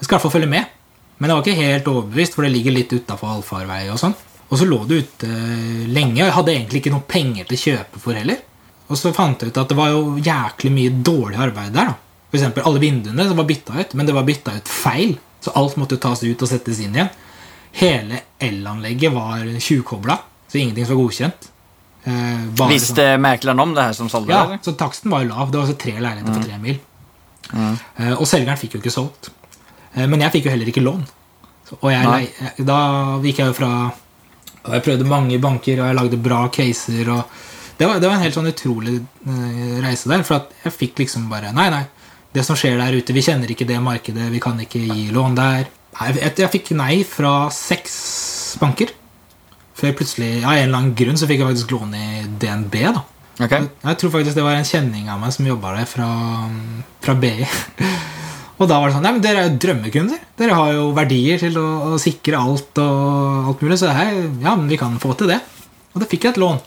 jeg 0.00 0.06
skal 0.06 0.14
i 0.14 0.16
hvert 0.16 0.26
fall 0.26 0.36
følge 0.38 0.50
med. 0.50 0.76
Men 1.20 1.30
jeg 1.30 1.36
var 1.36 1.44
ikke 1.44 1.68
helt 1.68 1.90
overbevist, 1.92 2.36
for 2.36 2.46
det 2.46 2.54
ligger 2.54 2.74
litt 2.74 2.92
utafor 2.94 3.34
allfarvei. 3.34 3.82
Og 3.92 4.00
sånn. 4.00 4.16
Og 4.50 4.58
så 4.58 4.66
lå 4.66 4.80
det 4.88 5.02
ute 5.04 5.28
lenge, 5.90 6.22
og 6.22 6.26
jeg 6.26 6.36
hadde 6.38 6.54
egentlig 6.56 6.80
ikke 6.82 6.94
noe 6.94 7.06
penger 7.06 7.46
til 7.46 7.58
å 7.58 7.64
kjøpe 7.64 8.02
for 8.02 8.18
heller. 8.18 8.40
Og 8.90 8.98
så 8.98 9.12
fant 9.14 9.38
jeg 9.40 9.52
ut 9.52 9.58
at 9.62 9.68
det 9.70 9.76
var 9.78 9.92
jo 9.92 10.16
jæklig 10.18 10.70
mye 10.74 10.90
dårlig 11.06 11.38
arbeid 11.38 11.72
der. 11.76 11.92
da. 11.92 11.94
For 12.30 12.38
eksempel, 12.38 12.64
alle 12.66 12.80
vinduene 12.82 13.26
var 13.34 13.46
bytta 13.46 13.78
ut, 13.80 13.94
men 13.94 14.06
det 14.06 14.14
var 14.14 14.24
bytta 14.26 14.56
ut 14.58 14.68
feil. 14.70 15.16
Så 15.40 15.52
alt 15.56 15.76
måtte 15.80 15.96
tas 16.02 16.22
ut 16.26 16.42
og 16.42 16.48
settes 16.50 16.80
inn 16.82 16.94
igjen. 16.98 17.08
Hele 17.80 18.20
elanlegget 18.42 19.12
var 19.14 19.44
tjuvkobla, 19.62 20.18
så 20.50 20.58
ingenting 20.58 20.86
som 20.86 20.96
var 20.98 21.04
godkjent. 21.04 21.48
Eh, 22.04 22.44
bare 22.58 22.78
sånn- 22.82 23.20
mekleren 23.20 23.60
om 23.62 23.74
det 23.74 23.82
her 23.82 23.92
som 23.92 24.08
sålde? 24.08 24.30
ja, 24.32 24.44
eller? 24.44 24.58
så 24.62 24.72
taksten 24.76 25.10
var 25.10 25.22
jo 25.22 25.28
lav. 25.28 25.50
Det 25.50 25.58
var 25.60 25.66
altså 25.66 25.78
tre 25.78 25.92
leiligheter 26.00 26.34
for 26.34 26.42
tre 26.48 26.58
mil. 26.58 26.78
Eh, 27.54 28.12
og 28.16 28.26
selgeren 28.28 28.58
fikk 28.58 28.74
jo 28.76 28.80
ikke 28.82 28.92
solgt. 28.94 29.30
Eh, 29.94 30.06
men 30.06 30.20
jeg 30.20 30.32
fikk 30.32 30.44
jo 30.46 30.50
heller 30.54 30.70
ikke 30.70 30.82
lån. 30.84 31.02
Så, 31.68 31.78
og 31.82 31.90
jeg, 31.92 32.32
jeg- 32.40 32.66
da 32.66 32.78
gikk 33.22 33.38
jeg 33.38 33.46
jo 33.46 33.52
fra 33.52 33.92
Jeg 34.70 34.82
prøvde 34.84 35.06
mange 35.08 35.38
banker, 35.40 35.80
og 35.80 35.86
jeg 35.88 35.96
lagde 35.96 36.16
bra 36.22 36.48
caser. 36.52 37.08
Og 37.08 37.24
det, 37.80 37.86
var, 37.88 37.96
det 37.96 38.10
var 38.10 38.18
en 38.18 38.24
helt 38.26 38.36
sånn 38.36 38.50
utrolig 38.50 38.98
eh, 39.00 39.76
reise 39.80 40.10
der. 40.10 40.20
For 40.28 40.36
at 40.36 40.50
jeg 40.66 40.76
fikk 40.76 41.00
liksom 41.00 41.30
bare 41.32 41.54
Nei, 41.56 41.70
nei. 41.72 41.86
Det 42.30 42.44
som 42.46 42.58
skjer 42.58 42.76
der 42.78 42.94
ute, 42.94 43.14
vi 43.16 43.24
kjenner 43.24 43.48
ikke 43.50 43.66
det 43.66 43.78
markedet. 43.82 44.28
Vi 44.30 44.42
kan 44.42 44.60
ikke 44.60 44.82
gi 44.84 45.06
lån 45.14 45.38
der. 45.38 45.64
Nei, 45.96 46.10
jeg, 46.20 46.34
jeg 46.44 46.52
fikk 46.52 46.68
nei 46.76 47.00
fra 47.08 47.32
seks 47.54 47.96
banker. 48.60 48.92
Før 49.80 49.96
plutselig, 49.96 50.42
av 50.44 50.52
en 50.52 50.66
eller 50.66 50.76
annen 50.76 50.92
grunn, 50.98 51.16
så 51.16 51.26
fikk 51.26 51.40
jeg 51.40 51.54
faktisk 51.54 51.72
lån 51.72 51.96
i 51.96 52.06
DNB. 52.42 52.76
da 53.00 53.02
okay. 53.40 53.70
jeg 53.86 54.00
tror 54.02 54.12
faktisk 54.18 54.36
det 54.36 54.44
var 54.44 54.60
en 54.60 54.68
kjenning 54.68 55.08
av 55.08 55.24
meg 55.24 55.32
som 55.32 55.48
jobba 55.48 55.72
der 55.78 55.88
fra, 55.88 56.08
fra 57.00 57.16
BI. 57.16 57.48
Og 58.60 58.68
da 58.68 58.76
var 58.76 58.90
det 58.90 58.98
sånn 58.98 59.06
Nei, 59.08 59.14
men 59.16 59.24
dere 59.24 59.40
er 59.40 59.48
jo 59.48 59.60
drømmekunder. 59.64 60.24
Dere 60.36 60.56
har 60.58 60.74
jo 60.76 60.88
verdier 60.92 61.40
til 61.40 61.56
å, 61.56 61.68
å 61.96 62.00
sikre 62.02 62.36
alt 62.44 62.76
og 62.84 63.48
alt 63.48 63.64
mulig. 63.64 63.80
Så 63.80 63.88
her, 63.96 64.20
ja, 64.44 64.52
men 64.52 64.68
vi 64.68 64.76
kan 64.80 65.00
få 65.00 65.16
til 65.16 65.32
det. 65.32 65.40
Og 65.94 66.04
da 66.04 66.08
fikk 66.10 66.28
jeg 66.28 66.36
et 66.36 66.42
lån. 66.44 66.60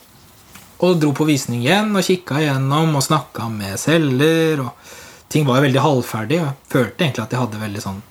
Og 0.83 0.97
dro 0.99 1.13
på 1.15 1.27
visning 1.27 1.61
igjen 1.63 1.93
og 1.95 2.03
kikka 2.03 2.41
igjennom 2.41 2.97
og 2.99 3.05
snakka 3.05 3.47
med 3.51 3.79
selger. 3.79 4.65
Og 4.65 5.29
ting 5.31 5.45
var 5.47 5.59
jo 5.59 5.67
veldig 5.67 5.83
halvferdig. 5.85 6.41
Og 6.41 6.49
jeg 6.49 6.73
følte 6.73 7.05
egentlig 7.05 7.23
at 7.23 7.35
jeg 7.35 7.43
hadde 7.43 7.61
veldig 7.61 7.83
sånn 7.85 8.01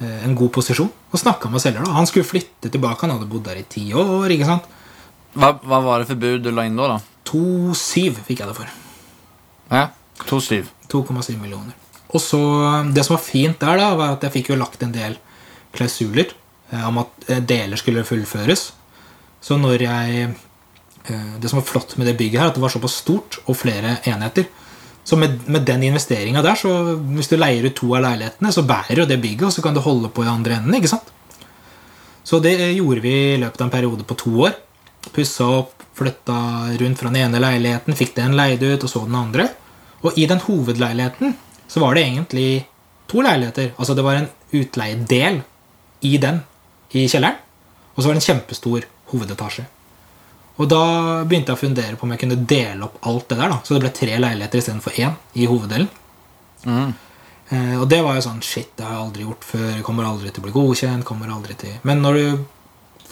eh, 0.00 0.18
en 0.26 0.36
god 0.38 0.52
posisjon. 0.58 0.90
Og 1.12 1.22
snakka 1.22 1.50
med 1.52 1.62
selger. 1.62 1.86
da 1.86 1.94
Han 1.98 2.08
skulle 2.10 2.26
flytte 2.26 2.72
tilbake. 2.72 3.06
Han 3.06 3.14
hadde 3.16 3.30
bodd 3.30 3.46
der 3.46 3.62
i 3.62 3.66
ti 3.70 3.86
år. 3.94 4.26
ikke 4.34 4.50
sant 4.50 4.66
Hva, 5.38 5.54
hva 5.62 5.78
var 5.84 6.02
det 6.02 6.10
for 6.10 6.20
bud 6.20 6.42
du 6.44 6.50
la 6.50 6.66
inn 6.66 6.76
da? 6.80 6.96
da? 6.96 6.98
2,7 7.30 8.18
fikk 8.26 8.42
jeg 8.42 8.50
det 8.50 8.58
for. 8.58 8.74
Ja, 9.72 9.86
to 10.26 10.40
styv. 10.42 10.68
2,7 10.92 11.38
millioner. 11.40 11.76
Og 12.12 12.20
så, 12.20 12.38
Det 12.92 13.04
som 13.06 13.16
var 13.16 13.24
fint 13.24 13.60
der, 13.60 13.78
da, 13.78 13.94
var 13.96 14.16
at 14.16 14.26
jeg 14.26 14.34
fikk 14.40 14.52
jo 14.52 14.60
lagt 14.60 14.82
en 14.84 14.92
del 14.92 15.16
klausuler 15.72 16.34
eh, 16.72 16.84
om 16.88 17.00
at 17.00 17.28
eh, 17.30 17.40
deler 17.40 17.80
skulle 17.80 18.04
fullføres. 18.04 18.72
Så 19.42 19.56
når 19.56 19.86
jeg 19.86 20.24
eh, 20.26 20.34
Det 21.02 21.50
som 21.50 21.58
var 21.58 21.66
flott 21.66 21.96
med 21.98 22.06
det 22.06 22.16
bygget, 22.18 22.40
her, 22.40 22.50
at 22.52 22.58
det 22.58 22.62
var 22.62 22.70
såpass 22.70 23.00
stort 23.02 23.40
og 23.46 23.56
flere 23.58 23.96
enheter. 24.06 24.46
Så 25.04 25.16
med, 25.18 25.40
med 25.50 25.64
den 25.66 25.82
investeringa 25.82 26.44
der, 26.44 26.54
så 26.54 26.94
hvis 27.16 27.30
du 27.32 27.34
leier 27.36 27.66
ut 27.66 27.74
to 27.74 27.88
av 27.96 28.04
leilighetene, 28.04 28.52
så 28.54 28.62
bærer 28.66 29.02
jo 29.02 29.08
det 29.10 29.18
bygget, 29.22 29.48
og 29.48 29.54
så 29.56 29.64
kan 29.64 29.74
du 29.74 29.82
holde 29.82 30.12
på 30.14 30.22
i 30.22 30.30
andre 30.30 30.60
enden. 30.60 30.76
ikke 30.78 30.92
sant? 30.92 31.10
Så 32.22 32.38
det 32.38 32.54
gjorde 32.76 33.02
vi 33.02 33.14
i 33.32 33.40
løpet 33.42 33.60
av 33.60 33.66
en 33.66 33.74
periode 33.74 34.06
på 34.06 34.18
to 34.20 34.34
år. 34.46 34.54
Pussa 35.10 35.48
opp, 35.58 35.82
flytta 35.98 36.38
rundt 36.78 37.00
fra 37.00 37.10
den 37.10 37.24
ene 37.24 37.42
leiligheten, 37.42 37.98
fikk 37.98 38.14
den 38.20 38.38
leid 38.38 38.62
ut, 38.62 38.86
og 38.86 38.90
så 38.90 39.02
den 39.08 39.18
andre. 39.18 39.48
Og 40.06 40.14
i 40.18 40.28
den 40.30 40.42
hovedleiligheten 40.42 41.34
så 41.66 41.82
var 41.82 41.98
det 41.98 42.06
egentlig 42.06 42.48
to 43.10 43.26
leiligheter. 43.26 43.72
Altså 43.76 43.98
det 43.98 44.06
var 44.06 44.20
en 44.20 44.30
utleiedel 44.54 45.42
i 46.06 46.16
den, 46.22 46.42
i 46.94 47.08
kjelleren. 47.08 47.42
Og 47.94 48.02
så 48.02 48.08
var 48.08 48.14
det 48.14 48.22
en 48.22 48.28
kjempestor 48.30 48.86
hovedetasje. 49.12 49.66
Og 50.62 50.68
da 50.70 50.82
begynte 51.26 51.50
jeg 51.50 51.58
å 51.58 51.62
fundere 51.64 51.98
på 51.98 52.06
om 52.06 52.12
jeg 52.14 52.22
kunne 52.22 52.38
dele 52.38 52.86
opp 52.86 53.00
alt 53.10 53.28
det 53.32 53.38
der. 53.40 53.50
da 53.50 53.60
Så 53.64 53.74
det 53.74 53.82
ble 53.82 53.92
tre 53.96 54.18
leiligheter 54.20 54.62
istedenfor 54.62 54.98
én 55.02 55.16
i 55.34 55.48
hoveddelen. 55.50 55.88
Eh, 57.52 57.76
og 57.80 57.88
det 57.90 58.00
var 58.04 58.16
jo 58.16 58.24
sånn 58.24 58.42
Shit, 58.46 58.70
det 58.78 58.86
har 58.86 58.94
jeg 58.94 59.04
aldri 59.04 59.26
gjort 59.26 59.46
før. 59.48 59.82
Kommer 59.86 60.08
aldri 60.08 60.30
til 60.30 60.42
å 60.42 60.46
bli 60.46 60.54
godkjent. 60.54 61.04
kommer 61.04 61.32
aldri 61.34 61.58
til 61.58 61.78
Men 61.82 62.02
når 62.04 62.20
du 62.20 62.44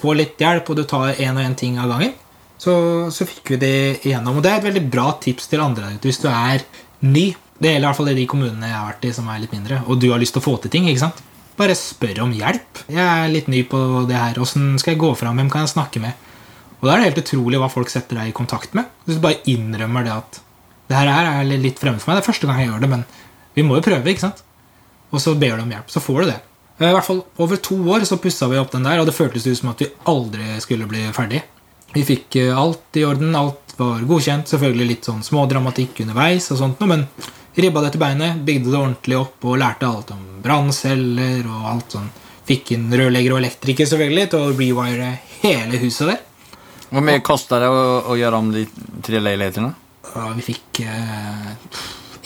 får 0.00 0.16
litt 0.16 0.40
hjelp, 0.40 0.70
og 0.70 0.76
du 0.76 0.84
tar 0.84 1.14
én 1.18 1.36
og 1.36 1.44
én 1.44 1.56
ting 1.58 1.78
av 1.78 1.90
gangen, 1.90 2.14
så, 2.60 2.72
så 3.12 3.26
fikk 3.28 3.54
vi 3.54 3.60
det 3.60 3.76
igjennom. 4.04 4.38
Og 4.38 4.44
det 4.44 4.52
er 4.52 4.60
et 4.60 4.68
veldig 4.68 4.86
bra 4.92 5.10
tips 5.20 5.50
til 5.50 5.64
andre 5.64 5.96
hvis 6.00 6.22
du 6.22 6.28
er 6.30 6.62
ny. 7.00 7.32
Det 7.60 7.74
gjelder 7.74 7.84
i 7.84 7.88
hvert 7.88 7.98
fall 7.98 8.12
i 8.12 8.16
de 8.16 8.28
kommunene 8.28 8.70
jeg 8.70 8.78
har 8.78 8.88
vært 8.94 9.04
i 9.04 9.12
som 9.12 9.28
er 9.28 9.42
litt 9.42 9.52
mindre, 9.52 9.82
og 9.84 9.98
du 10.00 10.08
har 10.08 10.20
lyst 10.20 10.32
til 10.36 10.40
å 10.40 10.46
få 10.46 10.56
til 10.62 10.72
ting. 10.72 10.86
ikke 10.88 11.02
sant? 11.02 11.20
Bare 11.58 11.76
spør 11.76 12.22
om 12.24 12.32
hjelp. 12.32 12.84
Jeg 12.88 13.04
er 13.04 13.32
litt 13.32 13.50
ny 13.52 13.66
på 13.68 14.06
det 14.08 14.16
her. 14.16 14.40
Åssen 14.40 14.78
skal 14.80 14.94
jeg 14.94 15.02
gå 15.02 15.10
fram? 15.18 15.36
Hvem 15.36 15.50
kan 15.52 15.66
jeg 15.66 15.74
snakke 15.74 16.00
med? 16.00 16.29
Og 16.80 16.86
da 16.88 16.94
er 16.94 17.00
det 17.00 17.08
helt 17.10 17.24
utrolig 17.24 17.60
hva 17.60 17.68
folk 17.72 17.90
setter 17.92 18.20
deg 18.20 18.30
i 18.30 18.36
kontakt 18.36 18.72
med. 18.76 18.88
Hvis 19.04 19.18
du 19.18 19.24
bare 19.24 19.42
innrømmer 19.50 20.06
det 20.06 20.14
at 20.16 20.40
det 20.90 20.98
her 20.98 21.10
er 21.10 21.46
litt 21.46 21.78
fremmed 21.78 22.02
for 22.02 22.10
meg. 22.10 22.18
Det 22.18 22.24
er 22.24 22.30
første 22.32 22.48
gang 22.48 22.62
jeg 22.62 22.70
gjør 22.72 22.80
det, 22.82 22.90
men 22.90 23.04
vi 23.54 23.64
må 23.66 23.76
jo 23.78 23.84
prøve. 23.84 24.10
ikke 24.10 24.24
sant? 24.24 24.42
Og 25.10 25.22
så 25.22 25.36
ber 25.38 25.58
du 25.58 25.64
om 25.64 25.74
hjelp. 25.74 25.92
Så 25.92 26.02
får 26.02 26.22
du 26.22 26.30
det. 26.32 26.38
I 26.80 26.92
hvert 26.94 27.04
fall 27.04 27.20
Over 27.36 27.60
to 27.60 27.76
år 27.92 28.06
så 28.08 28.16
pussa 28.16 28.48
vi 28.48 28.58
opp 28.58 28.72
den 28.72 28.86
der, 28.88 29.02
og 29.02 29.06
det 29.06 29.14
føltes 29.14 29.46
ut 29.46 29.58
som 29.58 29.72
at 29.74 29.82
vi 29.84 29.90
aldri 30.08 30.56
skulle 30.64 30.88
bli 30.88 31.04
ferdig. 31.14 31.42
Vi 31.92 32.06
fikk 32.06 32.38
eh, 32.40 32.56
alt 32.56 32.96
i 32.96 33.04
orden, 33.04 33.34
alt 33.36 33.74
var 33.76 34.00
godkjent. 34.08 34.48
Selvfølgelig 34.48 34.88
litt 34.88 35.08
sånn 35.08 35.22
smådramatikk 35.26 36.00
underveis, 36.06 36.48
og 36.54 36.60
sånt, 36.62 36.80
men 36.88 37.04
ribba 37.60 37.84
det 37.84 37.92
til 37.94 38.02
beinet, 38.02 38.40
bygde 38.46 38.70
det 38.70 38.80
ordentlig 38.80 39.18
opp 39.18 39.44
og 39.44 39.58
lærte 39.60 39.90
alt 39.90 40.14
om 40.14 40.24
brannceller 40.40 41.44
og 41.50 41.68
alt 41.74 41.98
sånn. 41.98 42.10
Fikk 42.48 42.72
inn 42.74 42.88
rørlegger 42.88 43.36
og 43.36 43.42
elektriker 43.42 43.86
selvfølgelig 43.86 44.30
til 44.32 44.46
å 44.46 44.54
rewire 44.54 45.12
hele 45.42 45.82
huset 45.82 46.14
der. 46.14 46.22
Hur 46.90 47.04
mye 47.06 47.22
kosta 47.22 47.60
det 47.62 47.68
å, 47.70 47.82
å, 48.10 48.16
gjøre 48.18 48.38
om 48.42 48.50
de 48.54 48.64
tre 49.06 49.20
leilighetene? 49.22 49.72
Ja, 50.10 50.28
vi 50.34 50.42
fikk 50.42 50.80
eh, 50.82 51.50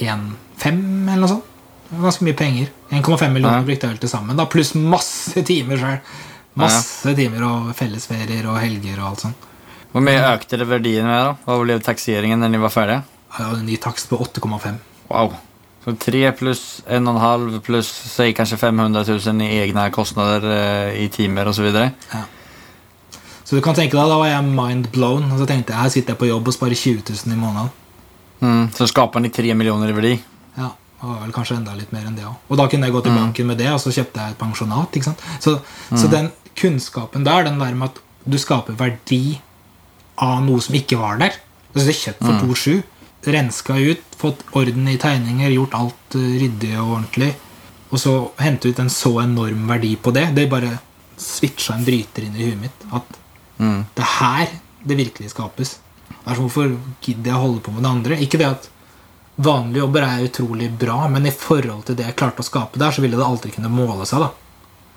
en 0.09 0.31
fem 0.61 0.81
eller 1.09 1.25
noe 1.27 1.33
sånt. 1.35 1.51
Det 1.85 1.99
var 1.99 2.09
ganske 2.09 2.27
mye 2.27 2.37
penger. 2.39 2.71
1,5 2.91 3.35
millioner 3.35 3.61
Ja. 3.61 3.67
brukte 3.67 3.87
jeg 3.87 3.95
vel 3.95 4.01
til 4.03 4.11
sammen. 4.11 4.39
Da, 4.41 4.47
pluss 4.51 4.73
masse 4.75 5.45
timer 5.47 5.79
sjøl. 5.79 5.99
Masse 6.59 7.13
timer 7.19 7.45
og 7.49 7.73
fellesferier 7.77 8.47
og 8.49 8.61
helger 8.63 9.01
og 9.03 9.09
alt 9.11 9.25
sånt. 9.27 9.49
Hvor 9.93 10.03
mye 10.03 10.23
økte 10.33 10.59
det 10.59 10.67
verdien 10.67 11.07
med? 11.07 11.19
da? 11.21 11.35
Hva 11.45 11.59
ble 11.61 11.77
takseringen 11.83 12.41
når 12.41 12.55
de 12.57 12.63
var 12.65 12.73
ferdige? 12.75 13.03
Ja, 13.39 13.51
ny 13.63 13.77
takst 13.83 14.09
på 14.11 14.19
8,5. 14.23 14.79
Wow. 15.11 15.35
Så 15.85 15.93
3 16.01 16.33
pluss 16.39 16.63
1,5 16.89 17.61
pluss 17.67 17.91
si 18.15 18.33
kanskje 18.33 18.57
500 18.57 19.05
000 19.05 19.45
i 19.45 19.59
egne 19.67 19.91
kostnader 19.93 20.47
eh, 20.49 21.03
i 21.05 21.11
timer 21.13 21.51
osv. 21.51 21.69
Så 23.45 23.59
du 23.59 23.65
kan 23.65 23.77
tenke 23.77 23.97
deg, 23.97 24.09
da 24.09 24.19
var 24.21 24.31
jeg 24.31 24.45
mind 24.49 24.89
blown. 24.95 25.27
Og 25.33 25.41
så 25.41 25.49
tenkte 25.49 25.75
jeg 25.75 25.83
her 25.83 25.93
sitter 25.93 26.15
jeg 26.15 26.21
på 26.23 26.31
jobb 26.31 26.49
og 26.49 26.57
sparer 26.57 26.79
20 26.81 27.03
000 27.11 27.35
i 27.37 27.41
måneden. 27.41 27.73
Mm. 28.41 28.65
Så 28.77 28.89
skaper 28.91 29.23
ni 29.23 29.31
3 29.33 29.57
millioner 29.57 29.93
i 29.93 29.97
verdi. 29.97 30.15
Ja, 30.57 30.71
det 30.73 31.11
var 31.11 31.21
vel 31.23 31.35
kanskje 31.37 31.59
enda 31.59 31.77
litt 31.77 31.93
mer 31.95 32.09
enn 32.09 32.17
det 32.17 32.25
òg. 32.29 32.39
Og 32.49 32.61
da 32.61 32.69
kunne 32.73 32.89
jeg 32.89 32.97
gå 32.97 33.05
til 33.05 33.17
banken 33.17 33.51
med 33.51 33.61
det, 33.61 33.69
og 33.73 33.81
så 33.83 33.93
kjøpte 33.95 34.23
jeg 34.23 34.35
et 34.35 34.41
pensjonat. 34.41 34.97
ikke 34.97 35.11
sant? 35.11 35.25
Så, 35.45 35.59
så 35.93 36.11
den 36.13 36.31
kunnskapen 36.57 37.27
der, 37.27 37.45
den 37.49 37.61
der 37.61 37.77
med 37.77 37.93
at 37.93 38.01
du 38.25 38.39
skaper 38.41 38.77
verdi 38.81 39.39
av 40.23 40.41
noe 40.45 40.63
som 40.63 40.77
ikke 40.79 41.01
var 41.01 41.19
der 41.21 41.41
Altså 41.75 41.89
det 41.89 41.95
er 41.95 42.03
kjøpt 42.05 42.21
for 42.23 42.53
2,7, 42.55 42.83
renska 43.35 43.77
ut, 43.83 44.03
fått 44.21 44.45
orden 44.55 44.87
i 44.87 44.99
tegninger, 45.01 45.51
gjort 45.57 45.73
alt 45.75 46.15
eh, 46.15 46.37
ryddig 46.39 46.71
og 46.79 46.93
ordentlig, 47.01 47.33
og 47.91 47.99
så 47.99 48.13
hente 48.39 48.71
ut 48.71 48.79
en 48.79 48.93
så 48.95 49.11
enorm 49.25 49.65
verdi 49.67 49.97
på 49.99 50.13
det, 50.15 50.29
det 50.37 50.45
bare 50.53 50.71
switcha 51.19 51.75
en 51.75 51.83
bryter 51.87 52.29
inn 52.29 52.39
i 52.39 52.47
huet 52.47 52.61
mitt. 52.63 52.87
At 52.95 53.19
Mm. 53.65 53.81
det 53.97 54.05
er 54.05 54.13
her 54.19 54.55
det 54.85 54.97
virkelig 55.01 55.31
skapes. 55.33 55.75
Det 56.11 56.21
er 56.29 56.37
sånn, 56.37 56.45
Hvorfor 56.45 56.73
gidder 57.05 57.31
jeg 57.31 57.39
å 57.39 57.45
holde 57.47 57.63
på 57.65 57.73
med 57.73 57.85
det 57.87 57.91
andre? 57.91 58.19
Ikke 58.21 58.41
det 58.43 58.49
at 58.51 58.69
vanlige 59.41 59.81
jobber 59.83 60.05
er 60.07 60.27
utrolig 60.29 60.69
bra, 60.79 60.99
men 61.09 61.27
i 61.27 61.33
forhold 61.33 61.87
til 61.89 61.97
det 61.99 62.05
jeg 62.11 62.17
klarte 62.21 62.45
å 62.45 62.47
skape 62.47 62.79
der, 62.79 62.93
så 62.95 63.03
ville 63.03 63.17
det 63.19 63.25
aldri 63.27 63.51
kunne 63.55 63.73
måle 63.73 64.07
seg. 64.07 64.21
da 64.27 64.31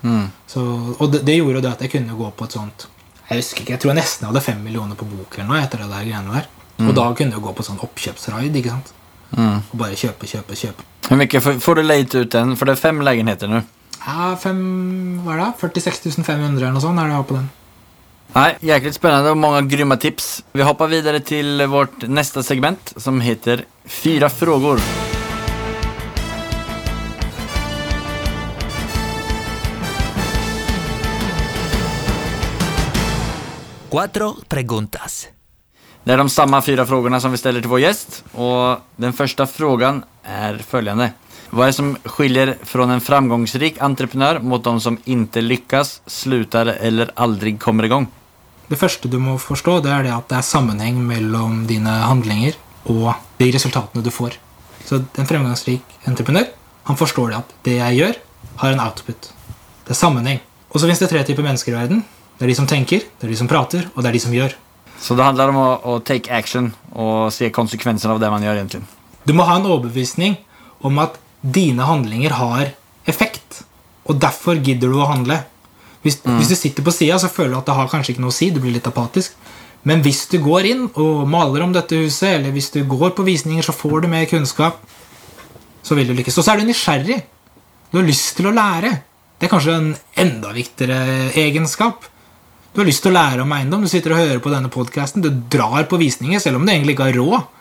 Mm. 0.03 0.27
så, 0.45 0.61
Og 0.99 1.11
det, 1.11 1.23
det 1.25 1.39
gjorde 1.39 1.61
det 1.63 1.71
at 1.71 1.79
jeg 1.81 1.89
kunne 1.95 2.13
gå 2.13 2.27
på 2.37 2.45
et 2.45 2.51
sånt 2.53 2.83
Jeg 3.31 3.39
husker 3.39 3.63
ikke, 3.63 3.71
jeg 3.73 3.79
tror 3.81 3.89
jeg 3.95 3.97
nesten 3.97 4.27
hadde 4.27 4.43
fem 4.45 4.59
millioner 4.63 4.95
på 4.95 5.07
bok 5.09 5.33
eller 5.39 5.47
noe 5.49 5.61
etter 5.63 5.81
det 5.81 5.87
der 5.89 6.05
greiene 6.05 6.35
der. 6.35 6.45
Og 6.85 6.93
da 6.95 7.07
kunne 7.17 7.33
jeg 7.33 7.41
gå 7.41 7.53
på 7.57 7.65
sånn 7.65 7.79
oppkjøpsraid. 7.81 8.55
ikke 8.55 8.69
sant? 8.75 8.93
Mm. 9.35 9.57
Og 9.73 9.73
bare 9.81 9.97
kjøpe, 9.97 10.29
kjøpe, 10.29 10.55
kjøpe. 10.55 10.85
Hvor 11.07 11.17
mye 11.19 11.41
får, 11.59 11.75
du 11.75 11.81
leid 11.81 12.13
ut 12.15 12.29
den? 12.31 12.53
For 12.55 12.69
det 12.69 12.77
er 12.77 12.83
fem 12.85 13.01
legenheter 13.03 13.49
nu. 13.51 13.63
Ja, 14.05 14.35
fem, 14.39 14.61
hva 15.25 15.33
er 15.33 15.41
det? 15.41 15.49
46 15.81 16.21
500 16.23 16.61
eller 16.61 16.77
noe 16.77 16.83
sånt 16.85 17.01
er 17.01 17.09
det 17.09 17.15
jeg 17.15 17.19
har 17.23 17.27
på 17.33 17.39
den. 17.39 17.49
Nej, 18.37 18.57
jäkligt 18.59 18.95
spännande 18.95 19.31
och 19.31 19.37
många 19.37 19.61
grymma 19.61 19.97
tips. 19.97 20.43
Vi 20.51 20.61
hoppar 20.61 20.87
vidare 20.87 21.19
till 21.19 21.65
vårt 21.65 22.07
nästa 22.07 22.43
segment 22.43 22.93
som 22.95 23.21
heter 23.21 23.65
Fyra 23.85 24.29
frågor. 24.29 24.79
Cuatro 33.91 34.35
preguntas. 34.47 35.27
Det 36.03 36.13
är 36.13 36.17
de 36.17 36.29
samma 36.29 36.61
fyra 36.61 36.85
frågorna 36.85 37.19
som 37.19 37.31
vi 37.31 37.37
ställer 37.37 37.61
till 37.61 37.69
vår 37.69 37.79
gäst. 37.79 38.23
Och 38.31 38.77
den 38.95 39.13
första 39.13 39.47
frågan 39.47 40.03
är 40.23 40.57
följande. 40.57 41.11
Vad 41.49 41.61
är 41.61 41.67
det 41.67 41.73
som 41.73 41.97
skiljer 42.03 42.57
från 42.63 42.89
en 42.89 43.01
framgångsrik 43.01 43.81
entreprenör 43.81 44.39
mot 44.39 44.63
de 44.63 44.81
som 44.81 44.97
inte 45.05 45.41
lyckas, 45.41 46.01
slutar 46.05 46.65
eller 46.65 47.11
aldrig 47.15 47.59
kommer 47.59 47.83
igång? 47.83 48.07
Det 48.67 48.79
første 48.79 49.07
du 49.07 49.17
må 49.23 49.37
forstå, 49.39 49.79
det 49.85 49.91
er 49.93 50.03
det 50.03 50.13
at 50.15 50.27
det 50.31 50.37
er 50.39 50.45
sammenheng 50.45 50.99
mellom 51.07 51.63
dine 51.69 51.93
handlinger 52.03 52.57
og 52.91 53.13
de 53.39 53.49
resultatene 53.53 54.03
du 54.03 54.11
får. 54.11 54.35
Så 54.87 55.01
en 55.19 55.27
fremgangsrik 55.29 55.83
entreprenør 56.07 56.49
han 56.87 56.99
forstår 56.99 57.31
det 57.31 57.39
at 57.41 57.55
det 57.67 57.73
jeg 57.77 57.97
gjør, 57.97 58.19
har 58.61 58.73
en 58.73 58.79
output. 58.79 59.31
Det 59.83 59.91
er 59.91 59.99
sammenheng. 59.99 60.39
Og 60.71 60.79
så 60.79 60.87
finnes 60.87 61.01
det 61.01 61.09
tre 61.11 61.23
typer 61.27 61.43
mennesker 61.43 61.73
i 61.73 61.75
verden. 61.75 62.03
Det 62.37 62.45
er 62.45 62.51
de 62.51 62.55
som 62.55 62.67
tenker, 62.69 63.03
det 63.03 63.27
er 63.27 63.33
de 63.33 63.39
som 63.39 63.49
prater, 63.49 63.89
og 63.93 64.03
det 64.03 64.09
er 64.09 64.15
de 64.15 64.21
som 64.23 64.35
gjør. 64.35 64.55
Så 65.03 65.17
det 65.17 65.25
handler 65.25 65.51
om 65.51 65.59
å, 65.59 65.67
å 65.83 65.97
take 66.05 66.31
action 66.33 66.71
og 66.95 67.27
se 67.35 67.49
konsekvenserna 67.53 68.15
av 68.15 68.21
det 68.23 68.31
man 68.31 68.45
gjør. 68.45 68.61
egentlig. 68.61 68.81
Du 69.27 69.33
må 69.35 69.45
ha 69.49 69.57
en 69.59 69.67
overbevisning 69.67 70.37
om 70.87 70.99
at 71.03 71.19
dine 71.41 71.85
handlinger 71.85 72.37
har 72.39 72.71
effekt. 73.05 73.63
Og 74.07 74.19
derfor 74.21 74.59
gidder 74.63 74.91
du 74.91 75.01
å 75.01 75.09
handle. 75.11 75.41
Hvis, 76.03 76.19
hvis 76.23 76.51
du 76.51 76.55
sitter 76.55 76.85
på 76.85 76.93
sida, 76.93 77.17
så 77.19 77.31
føler 77.31 77.55
du 77.55 77.59
at 77.61 77.69
det 77.69 77.77
har 77.77 77.89
kanskje 77.91 78.13
ikke 78.13 78.23
noe 78.23 78.33
å 78.33 78.37
si. 78.37 78.51
Du 78.53 78.61
blir 78.63 78.75
litt 78.75 78.89
apatisk. 78.89 79.37
Men 79.87 80.03
hvis 80.03 80.25
du 80.31 80.37
går 80.43 80.67
inn 80.67 80.85
og 80.99 81.27
maler 81.31 81.63
om 81.63 81.73
dette 81.75 81.99
huset, 82.01 82.35
eller 82.35 82.53
hvis 82.55 82.71
du 82.73 82.81
går 82.87 83.13
på 83.17 83.25
visninger, 83.27 83.63
så 83.63 83.75
får 83.75 84.03
du 84.03 84.11
mer 84.11 84.27
kunnskap, 84.29 84.81
så 85.83 85.95
vil 85.95 86.09
du 86.09 86.15
lykkes. 86.17 86.37
Og 86.39 86.45
så 86.45 86.53
er 86.53 86.61
du 86.61 86.67
nysgjerrig. 86.67 87.21
Du 87.91 87.99
har 88.01 88.07
lyst 88.07 88.35
til 88.39 88.49
å 88.49 88.55
lære. 88.55 88.91
Det 89.37 89.47
er 89.47 89.53
kanskje 89.53 89.75
en 89.77 89.91
enda 90.19 90.51
viktigere 90.55 91.29
egenskap. 91.39 92.07
Du 92.73 92.81
har 92.81 92.89
lyst 92.89 93.05
til 93.05 93.13
å 93.13 93.17
lære 93.17 93.45
om 93.45 93.53
eiendom. 93.55 93.85
Du 93.85 93.91
sitter 93.91 94.13
og 94.13 94.19
hører 94.21 94.41
på 94.43 94.51
denne 94.53 94.71
podkasten. 94.73 95.23
Du 95.23 95.29
drar 95.31 95.87
på 95.89 95.99
visninger, 96.01 96.41
selv 96.43 96.59
om 96.59 96.67
du 96.67 96.73
egentlig 96.73 96.97
ikke 96.97 97.07
har 97.07 97.17
råd. 97.17 97.53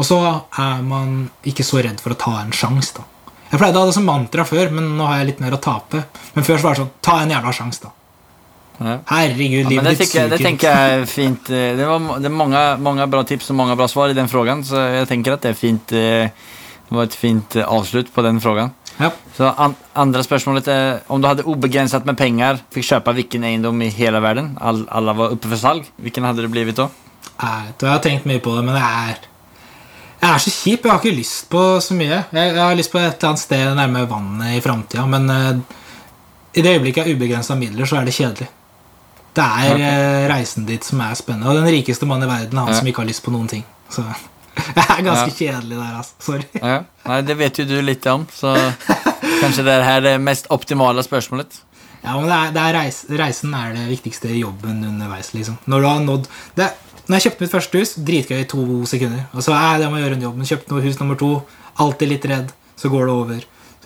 Og 0.00 0.06
så 0.06 0.18
er 0.58 0.82
man 0.86 1.28
ikke 1.46 1.66
så 1.66 1.82
redd 1.84 2.02
for 2.02 2.14
å 2.14 2.18
ta 2.20 2.34
en 2.40 2.52
sjanse, 2.56 2.96
da. 2.98 3.06
Jeg 3.50 3.58
pleide 3.58 3.76
å 3.78 3.82
ha 3.82 3.86
det 3.90 3.94
som 3.96 4.04
mantra 4.06 4.44
før, 4.46 4.70
men 4.70 4.92
nå 4.96 5.06
har 5.10 5.18
jeg 5.20 5.32
litt 5.32 5.40
mer 5.42 5.56
å 5.56 5.60
tape. 5.62 6.04
Men 6.36 6.44
før 6.46 6.58
så 6.60 6.68
var 6.68 6.76
det 6.76 6.82
sånn 6.84 6.92
Ta 7.02 7.16
en 7.24 7.32
jævla 7.34 7.52
sjanse, 7.56 7.82
da. 7.82 7.90
Herregud, 8.80 9.66
livet 9.68 9.84
ja, 9.84 9.92
ditt 9.92 10.08
suger. 10.08 10.28
det 10.32 10.38
tenker 10.40 10.70
jeg 10.70 11.00
er 11.00 11.06
fint. 11.10 11.50
eh, 11.52 11.74
Det 11.76 11.86
var 11.86 12.20
det 12.22 12.30
er 12.30 12.32
mange, 12.32 12.62
mange, 12.80 13.06
bra 13.12 13.22
tips 13.28 13.50
og 13.52 13.56
mange 13.58 13.76
bra 13.76 13.86
svar 13.92 14.08
i 14.08 14.16
den 14.16 14.28
frågan. 14.30 14.62
Så 14.64 14.80
jeg 14.80 15.08
tenker 15.10 15.34
at 15.36 15.42
det 15.44 15.50
er 15.50 15.58
fint. 15.58 15.92
eh, 15.92 16.30
Det 16.88 16.96
var 16.96 17.04
et 17.04 17.14
fint 17.14 17.56
avslutt 17.56 18.08
på 18.14 18.22
den 18.22 18.40
frågan. 18.40 18.72
Ja. 18.98 19.10
Så 19.36 19.52
an, 19.56 19.76
andre 19.94 20.22
spørsmålet 20.24 20.68
er 20.68 21.00
om 21.08 21.20
du 21.20 21.28
hadde 21.28 21.44
ubegrenset 21.46 22.04
med 22.04 22.16
penger, 22.18 22.58
fikk 22.74 22.84
kjøpe 22.88 23.14
hvilken 23.14 23.44
eiendom 23.44 23.80
i 23.82 23.90
hele 23.90 24.20
verden, 24.20 24.56
all, 24.60 24.82
alle 24.90 25.14
var 25.16 25.30
oppe 25.36 25.48
for 25.48 25.56
salg, 25.56 25.86
hvilken 26.02 26.24
hadde 26.26 26.42
det 26.42 26.50
blitt 26.50 26.74
da? 26.76 26.88
Jeg, 27.40 27.74
jeg 27.80 27.88
har 27.88 28.02
tenkt 28.04 28.26
mye 28.26 28.40
på 28.42 28.56
det, 28.56 28.64
men 28.66 28.74
jeg 28.76 29.12
er 29.14 29.29
Jeg 30.20 30.30
er 30.34 30.38
så 30.44 30.50
kjip. 30.52 30.84
Jeg 30.84 30.92
har 30.92 30.98
ikke 31.00 31.16
lyst 31.16 31.46
på 31.52 31.60
så 31.80 31.94
mye. 31.96 32.18
Jeg, 32.32 32.54
jeg 32.54 32.60
har 32.60 32.74
lyst 32.76 32.92
på 32.92 32.98
et 33.00 33.14
eller 33.14 33.28
annet 33.30 33.40
sted 33.42 33.70
nærme 33.78 34.02
vannet 34.10 34.56
i 34.58 34.60
framtida, 34.64 35.06
men 35.08 35.30
eh, 35.32 35.78
i 36.60 36.64
det 36.66 36.74
øyeblikket 36.76 37.00
jeg 37.04 37.06
har 37.14 37.16
ubegrensa 37.20 37.56
midler, 37.56 37.88
så 37.88 38.00
er 38.00 38.08
det 38.10 38.14
kjedelig. 38.16 38.48
Det 39.38 39.46
er 39.46 39.84
eh, 39.86 40.26
reisen 40.32 40.66
dit 40.68 40.84
som 40.84 41.00
er 41.06 41.14
spennende. 41.16 41.48
Og 41.52 41.60
den 41.62 41.70
rikeste 41.72 42.08
mannen 42.10 42.28
i 42.28 42.32
verden 42.32 42.58
er 42.58 42.66
han 42.66 42.74
Ja. 42.74 42.80
som 42.82 42.90
ikke 42.90 43.04
har 43.04 43.08
lyst 43.12 43.24
på 43.24 43.32
noen 43.32 43.48
ting. 43.48 43.64
Så 43.90 44.04
jeg 44.76 44.84
er 44.84 45.02
ganske 45.06 45.32
kjedelig 45.38 45.78
der, 45.78 45.96
altså. 46.02 46.14
Sorry. 46.26 46.46
Ja, 46.60 46.80
Nei, 47.06 47.20
det 47.24 47.36
vet 47.40 47.58
jo 47.62 47.64
du 47.70 47.76
litt 47.86 48.06
om, 48.10 48.26
så 48.34 48.52
kanskje 49.40 49.64
det 49.64 49.78
her 49.86 50.00
er 50.02 50.06
det 50.10 50.14
mest 50.20 50.50
optimale 50.52 51.04
spørsmålet. 51.06 51.62
Ja, 52.02 52.14
men 52.16 52.26
det 52.28 52.36
er, 52.36 52.52
det 52.56 52.60
er 52.64 52.74
reis, 52.78 52.98
Reisen 53.12 53.54
er 53.56 53.72
det 53.76 53.86
viktigste 53.90 54.30
jobben 54.32 54.78
underveis. 54.88 55.32
liksom 55.36 55.58
Når 55.68 55.80
du 55.84 55.86
har 55.88 55.98
nådd 56.04 56.28
det, 56.56 56.68
Når 57.10 57.18
jeg 57.18 57.24
kjøpte 57.26 57.42
mitt 57.42 57.50
første 57.50 57.80
hus, 57.80 57.92
dritgøy 58.06 58.36
i 58.38 58.46
to 58.46 58.64
sekunder. 58.86 59.24
Og 59.34 59.42
så 59.42 59.54
er 59.56 59.80
det 59.80 59.88
må 59.90 59.98
jeg 59.98 60.04
gjøre 60.04 60.16
en 60.20 60.26
jobb 60.28 60.36
Men 60.38 60.46
kjøpte 60.46 60.70
noe 60.70 60.84
hus 60.84 60.98
nummer 61.00 61.18
to, 61.18 61.30
alltid 61.82 62.12
litt 62.12 62.26
redd. 62.30 62.52
Så 62.78 62.90
går 62.92 63.08
det 63.08 63.14
over. 63.16 63.40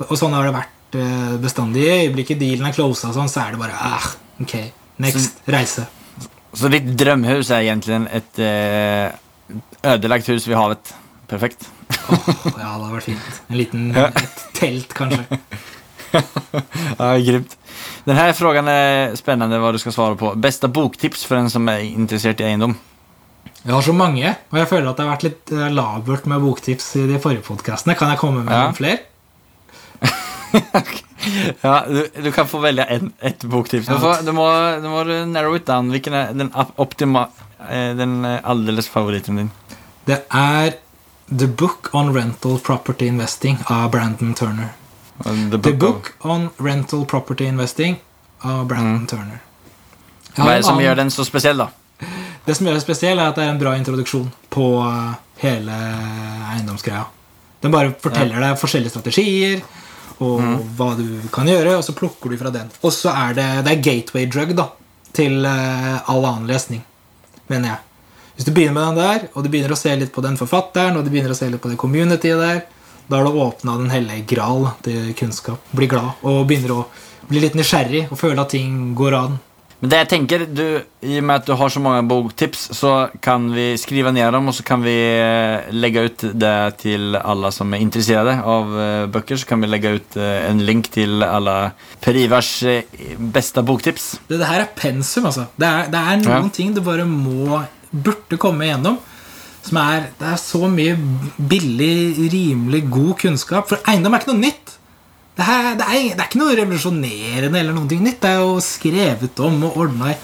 Og 0.05 0.13
sånn 0.21 0.37
har 0.37 0.45
det 0.45 0.53
vært 0.59 0.99
eh, 1.01 1.31
bestandig. 1.41 1.87
I 1.87 2.03
øyeblikket 2.03 2.43
dealen 2.43 2.69
er 2.69 2.77
closa, 2.77 3.15
sånn, 3.17 3.33
så 3.33 3.47
er 3.47 3.57
det 3.57 3.63
bare 3.63 3.79
ah, 3.81 4.11
Ok, 4.45 4.55
next. 5.01 5.41
Reise. 5.49 5.87
Så 6.53 6.69
ditt 6.69 6.93
drømhus 7.01 7.49
er 7.49 7.65
egentlig 7.65 8.03
et 8.13 8.45
ødelagt 8.45 9.21
ödelagt 9.95 10.29
hus 10.29 10.51
ved 10.51 10.61
havet. 10.61 10.95
Perfekt. 11.31 11.65
oh, 12.13 12.29
ja, 12.29 12.53
det 12.53 12.69
hadde 12.69 12.93
vært 12.93 13.09
fint. 13.09 13.43
En 13.49 13.57
liten. 13.57 13.91
Et 13.97 14.49
telt, 14.61 14.93
kanskje. 15.01 15.25
Ja, 16.99 17.17
grymt. 17.19 17.57
Den 18.05 18.17
här 18.17 18.33
frågan 18.33 18.69
är 18.69 19.15
spännande 19.17 19.59
vad 19.59 19.75
du 19.75 19.79
ska 19.79 19.93
svara 19.93 20.15
på. 20.15 20.35
Bästa 20.35 20.69
boktips 20.69 21.25
för 21.25 21.37
en 21.37 21.51
som 21.51 21.69
är 21.69 21.79
intresserad 21.79 22.41
i 22.41 22.45
egendom? 22.45 22.77
Jeg 23.65 23.73
har 23.73 23.83
så 23.83 23.93
mange, 23.97 24.35
og 24.53 24.59
jeg 24.59 24.69
føler 24.69 24.91
at 24.91 24.99
det 24.99 25.05
har 25.07 25.15
vært 25.15 25.23
litt 25.25 25.53
eh, 25.57 25.69
labert 25.73 26.27
med 26.29 26.43
boktips 26.45 26.91
i 27.01 27.07
de 27.09 27.17
forrige 27.23 27.47
podkastene. 27.47 27.97
Kan 27.97 28.11
jeg 28.13 28.21
komme 28.21 28.45
med 28.45 28.53
Ja. 28.53 28.67
noen 28.69 28.77
flere? 28.77 28.99
Ja, 31.63 31.85
du, 31.89 32.09
du 32.23 32.33
kan 32.37 32.45
få 32.49 32.59
velge 32.61 32.85
en, 32.85 33.13
ett 33.25 33.45
boktips. 33.49 33.87
Du, 33.89 33.97
får, 33.99 34.27
du, 34.27 34.33
må, 34.37 34.45
du 34.83 34.89
må 34.93 35.05
narrow 35.33 35.57
it 35.57 35.65
down. 35.67 35.89
Hvilken 35.89 36.13
er 36.19 36.35
den 36.37 36.51
optima, 36.77 37.29
eh, 37.65 37.95
den 37.97 38.19
aldeles 38.27 38.45
alldeles 38.45 38.89
favoriten 38.93 39.41
din? 39.41 39.51
Det 40.05 40.19
er 40.29 40.75
The 41.33 41.47
Book 41.49 41.89
on 41.97 42.13
Rental 42.13 42.59
Property 42.61 43.09
Investing 43.09 43.57
av 43.73 43.89
Brandon 43.91 44.35
Turner. 44.37 44.75
The 45.25 45.59
The 45.65 45.73
Book 45.73 46.13
on 46.21 46.51
Rental 46.59 47.07
Property 47.07 47.45
Investing 47.49 47.97
av 48.45 48.67
Brandon 48.69 49.07
Turner. 49.07 49.41
Hva 50.35 50.43
har 50.43 50.45
Vad 50.45 50.53
är 50.53 50.57
en 50.57 50.63
det 50.63 50.67
som 50.69 50.83
gör 50.83 50.95
den 50.95 51.11
så 51.11 51.25
spesiell, 51.25 51.57
då? 51.57 51.69
Det 52.45 52.55
som 52.57 52.67
gjør 52.67 52.77
det 52.77 52.85
spesiell, 52.85 53.19
er 53.19 53.31
at 53.31 53.39
det 53.39 53.47
er 53.47 53.55
en 53.55 53.61
bra 53.61 53.73
introduksjon 53.79 54.29
på 54.53 54.67
eh, 54.85 55.15
hele 55.45 55.79
eiendomsgreia. 56.53 57.07
Den 57.65 57.73
bare 57.73 57.95
forteller 58.01 58.43
deg 58.45 58.61
forskjellige 58.61 58.93
strategier 58.93 59.63
og 60.23 60.43
hva 60.77 60.91
du 60.99 61.07
kan 61.35 61.49
gjøre, 61.49 61.79
og 61.79 61.85
så 61.87 61.95
plukker 61.97 62.31
du 62.31 62.39
fra 62.39 62.53
den. 62.55 62.69
Og 62.85 62.93
så 62.95 63.15
er 63.15 63.35
det, 63.39 63.47
det 63.67 63.73
er 63.73 63.83
gateway 63.83 64.29
drug 64.31 64.53
da, 64.59 64.69
til 65.17 65.41
eh, 65.49 65.97
all 66.11 66.29
annen 66.29 66.47
lesning, 66.51 66.85
mener 67.51 67.73
jeg. 67.73 67.81
Hvis 68.35 68.47
du 68.49 68.53
begynner 68.53 68.75
med 68.77 68.87
den 68.87 69.01
der, 69.01 69.27
og 69.33 69.45
du 69.45 69.51
begynner 69.51 69.75
å 69.75 69.79
se 69.79 69.95
litt 69.97 70.13
på 70.15 70.23
den 70.25 70.37
forfatteren, 70.39 70.99
og 70.99 71.07
du 71.07 71.11
begynner 71.13 71.33
å 71.35 71.39
se 71.39 71.49
litt 71.51 71.63
på 71.63 71.73
det 71.73 71.81
communityet 71.81 72.41
der, 72.45 72.65
Da 73.05 73.19
har 73.19 73.27
du 73.29 73.37
åpna 73.37 73.75
den 73.77 73.91
hellige 73.93 74.25
gral 74.31 74.71
til 74.81 75.11
kunnskap. 75.13 75.61
Blir 75.77 75.91
glad 75.93 76.23
og 76.25 76.47
begynner 76.49 76.71
å 76.73 76.85
bli 77.29 77.43
litt 77.43 77.53
nysgjerrig 77.53 78.07
og 78.09 78.17
føle 78.17 78.41
at 78.41 78.55
ting 78.55 78.95
går 78.97 79.17
an. 79.19 79.35
Men 79.85 79.91
det 79.93 79.99
jeg 79.99 80.09
tenker, 80.15 80.43
du, 80.49 80.63
I 81.05 81.19
og 81.21 81.25
med 81.29 81.43
at 81.43 81.49
du 81.51 81.53
har 81.61 81.69
så 81.69 81.81
mange 81.85 82.07
boktips, 82.09 82.63
så 82.73 82.93
kan 83.21 83.51
vi 83.53 83.67
skrive 83.77 84.15
ned 84.17 84.31
dem, 84.33 84.47
og 84.49 84.55
så 84.57 84.65
kan 84.65 84.81
vi 84.81 84.95
eh, 84.97 85.67
legge 85.77 86.07
ut 86.07 86.25
det 86.41 86.53
til 86.81 87.19
alle 87.21 87.51
som 87.53 87.75
er 87.77 87.83
interessert 87.85 88.31
av 88.41 88.73
eh, 88.81 89.03
bøker. 89.13 89.37
Så 89.37 89.51
kan 89.51 89.61
vi 89.61 89.69
legge 89.69 89.93
ut 89.99 90.17
eh, 90.17 90.47
en 90.49 90.63
link 90.65 90.89
til 90.95 91.21
alle 91.27 91.59
Per 92.01 92.17
Ivars 92.17 92.55
beste 93.35 93.61
boktips. 93.69 94.07
Det, 94.31 94.39
det 94.41 94.49
her 94.49 94.65
er 94.65 94.73
pensum, 94.79 95.29
altså. 95.29 95.51
Det 95.61 95.69
er, 95.69 95.91
det 95.93 96.01
er 96.01 96.23
noen 96.23 96.49
Ja. 96.49 96.55
ting 96.57 96.73
du 96.73 96.81
bare 96.87 97.05
må 97.05 97.61
Burde 97.95 98.41
komme 98.41 98.65
igjennom. 98.67 98.97
Som 99.69 99.79
er, 99.85 100.09
det 100.19 100.27
er 100.33 100.41
så 100.41 100.65
mye 100.67 100.97
billig, 101.39 102.17
rimelig 102.33 102.81
god 102.91 103.13
kunnskap. 103.21 103.69
For 103.71 103.85
eiendom 103.93 104.17
er 104.17 104.25
ikke 104.25 104.33
noe 104.33 104.43
nytt. 104.49 104.73
Det, 105.35 105.43
her, 105.43 105.73
det, 105.75 105.87
er, 105.89 106.03
det 106.15 106.23
er 106.23 106.29
ikke 106.29 106.41
noe 106.41 106.55
revolusjonerende 106.55 107.59
eller 107.59 107.75
noe 107.75 108.01
nytt. 108.07 108.21
Det 108.23 108.31
er 108.31 108.43
jo 108.43 108.59
skrevet 108.63 109.41
om 109.43 109.65
og 109.67 109.79
ordna 109.83 110.13
i 110.13 110.19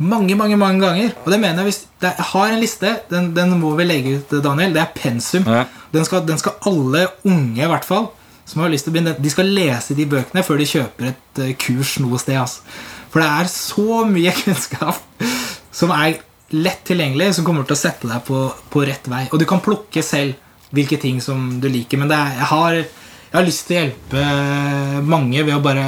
mange, 0.00 0.34
mange 0.34 0.56
mange 0.56 0.80
ganger. 0.82 1.12
Og 1.24 1.32
det 1.32 1.40
mener 1.40 1.60
jeg 1.60 1.68
hvis 1.68 1.82
det, 2.00 2.14
Jeg 2.16 2.26
har 2.32 2.46
en 2.48 2.60
liste, 2.60 2.94
den, 3.10 3.34
den 3.36 3.58
må 3.60 3.74
vi 3.76 3.84
legge 3.84 4.16
ut, 4.18 4.32
Daniel. 4.42 4.74
Det 4.74 4.82
er 4.82 4.94
pensum. 4.96 5.44
Ja. 5.46 5.66
Den, 5.92 6.04
skal, 6.04 6.24
den 6.26 6.38
skal 6.40 6.56
alle 6.66 7.06
unge, 7.24 7.62
i 7.62 7.68
hvert 7.68 7.84
fall, 7.84 8.08
som 8.48 8.62
har 8.64 8.72
lyst 8.72 8.86
til 8.86 8.92
å 8.92 8.96
begynne 8.96 9.14
De 9.20 9.30
skal 9.30 9.52
lese 9.54 9.94
de 9.98 10.08
bøkene 10.08 10.42
før 10.46 10.58
de 10.58 10.66
kjøper 10.70 11.12
et 11.12 11.42
eh, 11.44 11.54
kurs 11.60 11.98
noe 12.02 12.18
sted. 12.18 12.40
Altså. 12.40 12.64
For 13.12 13.22
det 13.22 13.30
er 13.30 13.52
så 13.52 14.02
mye 14.08 14.34
kunnskap 14.42 15.28
som 15.70 15.92
er 15.94 16.18
lett 16.50 16.82
tilgjengelig, 16.88 17.34
som 17.36 17.46
kommer 17.46 17.66
til 17.68 17.76
å 17.76 17.78
sette 17.78 18.08
deg 18.10 18.24
på, 18.26 18.48
på 18.72 18.82
rett 18.86 19.06
vei. 19.10 19.26
Og 19.30 19.38
du 19.38 19.46
kan 19.46 19.62
plukke 19.62 20.02
selv 20.02 20.34
hvilke 20.74 20.98
ting 21.02 21.20
som 21.22 21.60
du 21.62 21.68
liker. 21.70 22.00
Men 22.00 22.10
det 22.10 22.18
er, 22.18 22.34
jeg, 22.40 22.48
har, 22.50 22.80
jeg 23.30 23.38
har 23.38 23.46
lyst 23.46 23.68
til 23.68 23.76
å 23.76 23.82
hjelpe 23.84 25.02
mange 25.06 25.44
ved 25.46 25.54
å 25.54 25.62
bare 25.62 25.84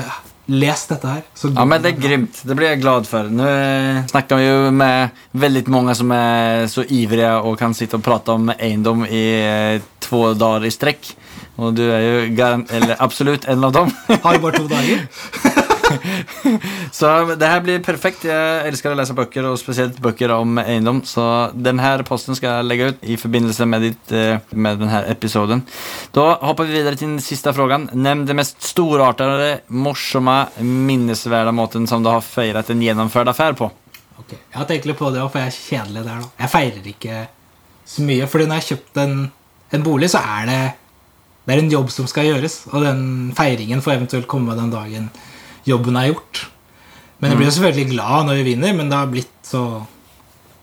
lese 0.53 0.93
dette 0.93 1.09
her. 1.11 1.23
Så 1.35 1.51
Ja, 1.51 1.65
men 1.65 1.83
det 1.83 1.93
er 1.93 2.03
grymt. 2.03 2.39
Det 2.47 2.55
blir 2.55 2.69
jeg 2.71 2.83
glad 2.83 3.07
for. 3.07 3.27
Nå 3.31 3.47
eh, 3.47 4.03
snakker 4.11 4.39
vi 4.39 4.47
jo 4.47 4.71
med 4.75 5.25
veldig 5.35 5.65
mange 5.75 5.95
som 5.99 6.13
er 6.15 6.69
så 6.71 6.85
ivrige 6.87 7.33
og 7.43 7.59
kan 7.59 7.75
sitte 7.75 7.99
og 7.99 8.07
prate 8.07 8.35
om 8.37 8.53
eiendom 8.55 9.03
i 9.09 9.25
eh, 9.43 9.83
to 10.03 10.33
dager 10.39 10.67
i 10.67 10.75
strekk. 10.75 11.15
Og 11.59 11.75
du 11.77 11.83
er 11.91 12.07
jo 12.07 12.49
eller 12.71 12.97
absolutt 13.03 13.45
en 13.51 13.65
av 13.65 13.75
dem. 13.75 13.91
Har 14.23 14.39
jo 14.39 14.45
bare 14.47 14.63
to 14.63 14.69
dager. 14.71 15.07
Så 16.99 17.11
det 17.39 17.49
her 17.49 17.63
blir 17.65 17.83
perfekt. 17.85 18.25
Jeg 18.29 18.69
elsker 18.69 18.93
å 18.93 18.99
lese 18.99 19.17
bøker, 19.17 19.47
og 19.51 19.59
spesielt 19.61 19.99
bøker 20.03 20.33
om 20.35 20.61
eiendom. 20.63 21.03
Så 21.09 21.25
denne 21.55 21.95
posten 22.09 22.39
skal 22.39 22.59
jeg 22.61 22.69
legge 22.69 22.91
ut 22.93 23.05
i 23.05 23.19
forbindelse 23.21 23.69
med, 23.69 23.87
ditt, 23.89 24.15
eh, 24.17 24.41
med 24.55 24.83
denne 24.83 25.03
episoden. 25.13 25.65
Da 26.15 26.27
hopper 26.43 26.69
vi 26.69 26.79
videre 26.79 26.99
til 26.99 27.15
den 27.15 27.23
siste 27.25 27.55
frågan. 27.57 27.89
Nevn 27.93 28.27
det 28.29 28.37
mest 28.39 28.63
storartede, 28.73 29.63
morsomme, 29.69 30.39
minnesverdige 30.63 31.57
måten 31.57 31.89
som 31.91 32.05
du 32.05 32.11
har 32.13 32.25
feiret 32.25 32.71
en 32.73 32.85
gjennomført 32.85 33.33
affære 33.33 33.59
på. 33.59 33.71
Okay. 34.23 34.39
Jeg 34.39 34.59
har 34.61 34.69
tenkt 34.69 34.87
litt 34.89 35.01
på 35.01 35.11
det, 35.15 35.23
for 35.33 35.41
jeg 35.41 35.51
er 35.51 35.57
kjedelig 35.57 36.05
der. 36.07 36.21
nå. 36.23 36.31
Jeg 36.39 36.53
feirer 36.53 36.93
ikke 36.93 37.25
så 37.89 38.07
mye. 38.07 38.29
Fordi 38.31 38.47
når 38.47 38.59
jeg 38.59 38.63
har 38.63 38.71
kjøpt 38.71 39.03
en, 39.03 39.19
en 39.73 39.85
bolig, 39.87 40.13
så 40.13 40.23
er 40.23 40.47
det 40.51 40.63
Det 41.43 41.57
er 41.57 41.59
en 41.59 41.73
jobb 41.73 41.89
som 41.91 42.07
skal 42.07 42.29
gjøres. 42.29 42.61
Og 42.71 42.85
den 42.85 43.33
feiringen 43.35 43.81
får 43.83 43.97
eventuelt 43.97 44.29
komme 44.31 44.55
den 44.55 44.71
dagen 44.71 45.09
jobben 45.69 45.99
er 45.99 46.11
gjort. 46.11 46.47
Men 47.23 47.33
jeg 47.33 47.39
blir 47.39 47.49
jo 47.49 47.55
selvfølgelig 47.57 47.91
glad 47.93 48.29
når 48.29 48.39
vi 48.41 48.47
vinner, 48.51 48.77
men 48.79 48.91
det 48.91 48.99
har 48.99 49.11
blitt 49.11 49.35
så 49.47 49.65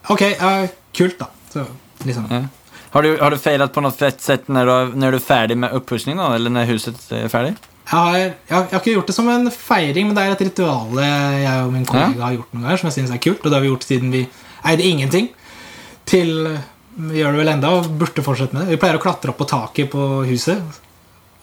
Ok, 0.10 0.24
ja, 0.26 0.54
kult, 0.96 1.20
da. 1.20 1.28
Så, 1.54 1.64
liksom. 2.08 2.26
Ja. 2.34 2.48
Har, 2.90 3.06
du, 3.06 3.12
har 3.20 3.30
du 3.30 3.38
feiret 3.38 3.74
på 3.76 3.84
noe 3.86 3.94
fett 3.94 4.24
sett 4.24 4.48
når 4.50 4.70
du, 4.70 4.96
når 5.04 5.14
du 5.14 5.18
er 5.20 5.26
ferdig 5.26 5.58
med 5.62 5.76
oppussing. 5.78 6.18
Eller 6.18 6.50
når 6.50 6.72
huset 6.72 6.98
er 7.14 7.30
ferdig? 7.30 7.52
Jeg 7.60 7.92
har, 7.94 8.18
jeg, 8.18 8.34
har, 8.50 8.64
jeg 8.64 8.74
har 8.74 8.82
ikke 8.82 8.96
gjort 8.96 9.12
det 9.12 9.16
som 9.18 9.30
en 9.30 9.52
feiring, 9.54 10.10
men 10.10 10.18
det 10.18 10.24
er 10.24 10.34
et 10.34 10.44
ritual 10.48 10.98
jeg 11.02 11.54
og 11.66 11.72
min 11.74 11.86
kollega 11.90 12.26
har 12.26 12.36
gjort 12.38 12.52
noen 12.56 12.66
ganger, 12.66 12.82
som 12.82 12.90
jeg 12.90 12.98
synes 12.98 13.14
er 13.14 13.22
kult. 13.22 13.44
Og 13.44 13.50
det 13.50 13.58
har 13.58 13.66
vi 13.66 13.72
gjort 13.72 13.86
siden 13.86 14.14
vi 14.14 14.26
eide 14.72 14.90
ingenting. 14.90 15.30
Til 16.10 16.34
vi 17.00 17.22
gjør 17.22 17.36
det 17.36 17.44
vel 17.44 17.54
enda 17.54 17.72
og 17.78 17.90
burde 18.02 18.26
fortsette 18.26 18.58
med 18.58 18.66
det. 18.66 18.76
Vi 18.76 18.82
pleier 18.82 18.98
å 18.98 19.04
klatre 19.04 19.32
opp 19.32 19.40
på 19.40 19.48
taket 19.50 19.92
på 19.94 20.08
huset 20.28 20.80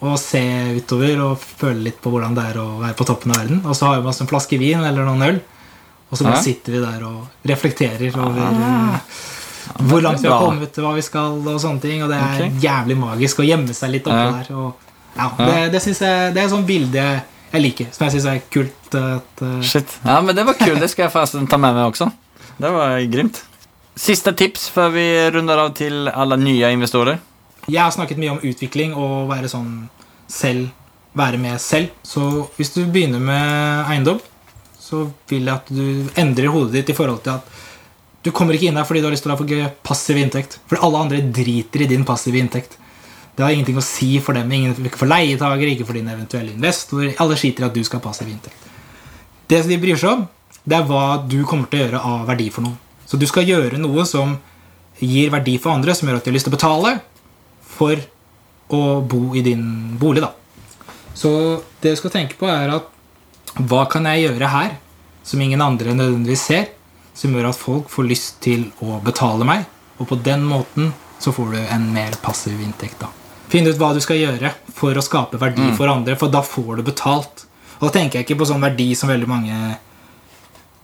og 0.05 0.19
se 0.21 0.43
utover 0.77 1.21
og 1.25 1.41
føle 1.41 1.87
litt 1.87 2.01
på 2.03 2.11
hvordan 2.13 2.35
det 2.37 2.45
er 2.51 2.59
å 2.61 2.67
være 2.83 2.97
på 2.99 3.07
toppen 3.09 3.33
av 3.33 3.41
verden. 3.41 3.63
Og 3.65 3.77
så 3.79 3.89
har 3.89 4.03
vi 4.03 4.11
oss 4.11 4.21
en 4.21 4.29
flaske 4.29 4.59
vin 4.61 4.85
eller 4.85 5.07
noen 5.09 5.25
øl, 5.25 5.39
og 6.11 6.19
så 6.19 6.27
bare 6.27 6.43
sitter 6.45 6.77
vi 6.77 6.83
der 6.85 7.07
og 7.09 7.49
reflekterer 7.49 8.19
over 8.21 8.45
eh, 8.45 9.15
hvor 9.89 10.05
langt 10.05 10.23
vi 10.23 10.29
har 10.31 10.45
kommet, 10.45 10.77
hva 10.79 10.93
vi 10.97 11.05
skal, 11.05 11.41
og 11.41 11.57
sånne 11.63 11.83
ting. 11.83 12.05
Og 12.05 12.13
det 12.13 12.21
er 12.21 12.61
jævlig 12.63 12.99
magisk 13.01 13.41
å 13.43 13.47
gjemme 13.47 13.75
seg 13.77 13.97
litt 13.97 14.07
oppå 14.11 14.29
der. 14.37 14.53
Og, 14.55 14.93
ja, 15.17 15.31
det, 15.41 15.57
det, 15.75 15.83
jeg, 15.89 15.97
det 16.37 16.43
er 16.43 16.45
et 16.45 16.53
sånt 16.53 16.69
bilde 16.69 17.03
jeg, 17.03 17.63
liker, 17.63 17.91
som 17.97 18.07
jeg 18.07 18.17
syns 18.17 18.29
er 18.31 18.45
kult. 18.53 18.87
At, 18.93 19.43
uh... 19.43 19.59
Shit. 19.65 19.99
Ja, 20.05 20.21
men 20.23 20.37
det 20.39 20.47
var 20.47 20.59
kult. 20.61 20.79
Det 20.83 20.91
skal 20.93 21.09
jeg 21.09 21.15
forresten 21.17 21.49
ta 21.51 21.59
med 21.61 21.77
meg 21.77 21.89
også. 21.89 22.11
Det 22.57 22.73
var 22.73 23.01
grymt. 23.13 23.43
Siste 23.97 24.33
tips 24.37 24.69
før 24.73 24.93
vi 24.95 25.07
runder 25.33 25.65
av 25.65 25.73
til 25.77 26.07
alle 26.13 26.39
nye 26.41 26.71
investorer. 26.77 27.19
Jeg 27.67 27.83
har 27.83 27.91
snakket 27.95 28.21
mye 28.23 28.37
om 28.37 28.43
utvikling 28.47 28.95
og 28.95 29.27
være 29.31 29.51
sånn 29.51 29.89
selv, 30.31 30.71
være 31.19 31.39
med 31.43 31.59
selv. 31.63 31.91
Så 32.07 32.47
hvis 32.57 32.71
du 32.77 32.85
begynner 32.85 33.23
med 33.23 33.91
eiendom, 33.91 34.21
så 34.79 35.09
vil 35.27 35.49
jeg 35.49 35.55
at 35.55 35.71
du 35.75 36.19
endrer 36.21 36.53
hodet 36.55 36.79
ditt 36.79 36.93
i 36.95 36.97
forhold 36.97 37.25
til 37.25 37.35
at 37.35 37.55
du 38.27 38.33
kommer 38.35 38.55
ikke 38.55 38.69
inn 38.71 38.79
her 38.79 38.87
fordi 38.87 39.03
du 39.03 39.09
har 39.09 39.15
lyst 39.15 39.27
til 39.27 39.35
å 39.35 39.39
få 39.39 39.47
passiv 39.87 40.19
inntekt. 40.19 40.61
Fordi 40.67 40.83
alle 40.87 41.03
andre 41.07 41.23
driter 41.23 41.83
i 41.83 41.91
din 41.91 42.07
passive 42.07 42.39
inntekt. 42.39 42.79
Det 43.37 43.45
har 43.45 43.53
ingenting 43.53 43.79
å 43.79 43.85
si 43.85 44.17
for 44.23 44.39
dem. 44.39 44.51
Ingen, 44.53 44.79
ikke 44.87 45.03
for 45.03 45.11
leietagere, 45.11 45.75
ikke 45.75 45.87
for 45.89 45.99
din 45.99 46.09
eventuelle 46.11 46.55
investor. 46.55 47.11
Alle 47.23 47.39
skiter 47.39 47.67
i 47.67 47.69
at 47.69 47.75
du 47.75 47.83
skal 47.87 48.01
ha 48.01 48.07
passiv 48.07 48.31
inntekt. 48.31 48.71
Det 49.47 49.61
som 49.63 49.71
de 49.71 49.79
bryr 49.83 49.99
seg 50.01 50.15
om, 50.15 50.25
det 50.67 50.79
er 50.79 50.87
hva 50.89 51.05
du 51.23 51.41
kommer 51.47 51.71
til 51.71 51.83
å 51.83 51.85
gjøre 51.85 52.05
av 52.11 52.25
verdi 52.31 52.49
for 52.55 52.67
noen. 52.67 52.79
Så 53.07 53.19
du 53.21 53.27
skal 53.31 53.47
gjøre 53.47 53.79
noe 53.79 54.07
som 54.09 54.35
gir 54.99 55.31
verdi 55.35 55.59
for 55.63 55.77
andre, 55.77 55.95
som 55.95 56.09
gjør 56.09 56.19
at 56.19 56.27
de 56.27 56.33
har 56.33 56.39
lyst 56.39 56.49
til 56.49 56.55
å 56.55 56.57
betale 56.57 56.97
for 57.77 58.01
å 58.73 58.83
bo 59.07 59.37
i 59.37 59.45
din 59.47 59.97
bolig. 60.01 60.25
da. 60.25 60.33
Så 61.15 61.63
det 61.81 61.95
du 61.95 62.01
skal 62.01 62.13
tenke 62.13 62.37
på, 62.41 62.49
er 62.51 62.73
at 62.75 62.91
hva 63.57 63.87
kan 63.89 64.05
jeg 64.11 64.27
gjøre 64.27 64.51
her 64.53 64.75
som 65.27 65.41
ingen 65.41 65.63
andre 65.65 65.95
nødvendigvis 65.97 66.45
ser, 66.51 66.67
som 67.17 67.33
gjør 67.33 67.51
at 67.51 67.59
folk 67.59 67.89
får 67.89 68.09
lyst 68.11 68.41
til 68.45 68.69
å 68.85 68.99
betale 69.05 69.47
meg, 69.49 69.65
og 69.97 70.11
på 70.11 70.19
den 70.21 70.45
måten 70.45 70.93
så 71.23 71.33
får 71.33 71.55
du 71.55 71.61
en 71.63 71.87
mer 71.95 72.19
passiv 72.23 72.61
inntekt. 72.61 73.01
da. 73.01 73.09
Finn 73.49 73.67
ut 73.67 73.79
hva 73.81 73.95
du 73.95 74.03
skal 74.05 74.19
gjøre 74.21 74.53
for 74.77 74.99
å 74.99 75.05
skape 75.05 75.41
verdi 75.41 75.71
for 75.79 75.89
andre, 75.89 76.17
for 76.21 76.33
da 76.33 76.43
får 76.45 76.81
du 76.81 76.87
betalt. 76.91 77.47
Og 77.79 77.89
da 77.89 77.93
tenker 77.95 78.19
jeg 78.19 78.27
ikke 78.27 78.41
på 78.43 78.49
sånn 78.51 78.65
verdi 78.65 78.91
som 78.99 79.09
veldig 79.09 79.29
mange 79.29 79.57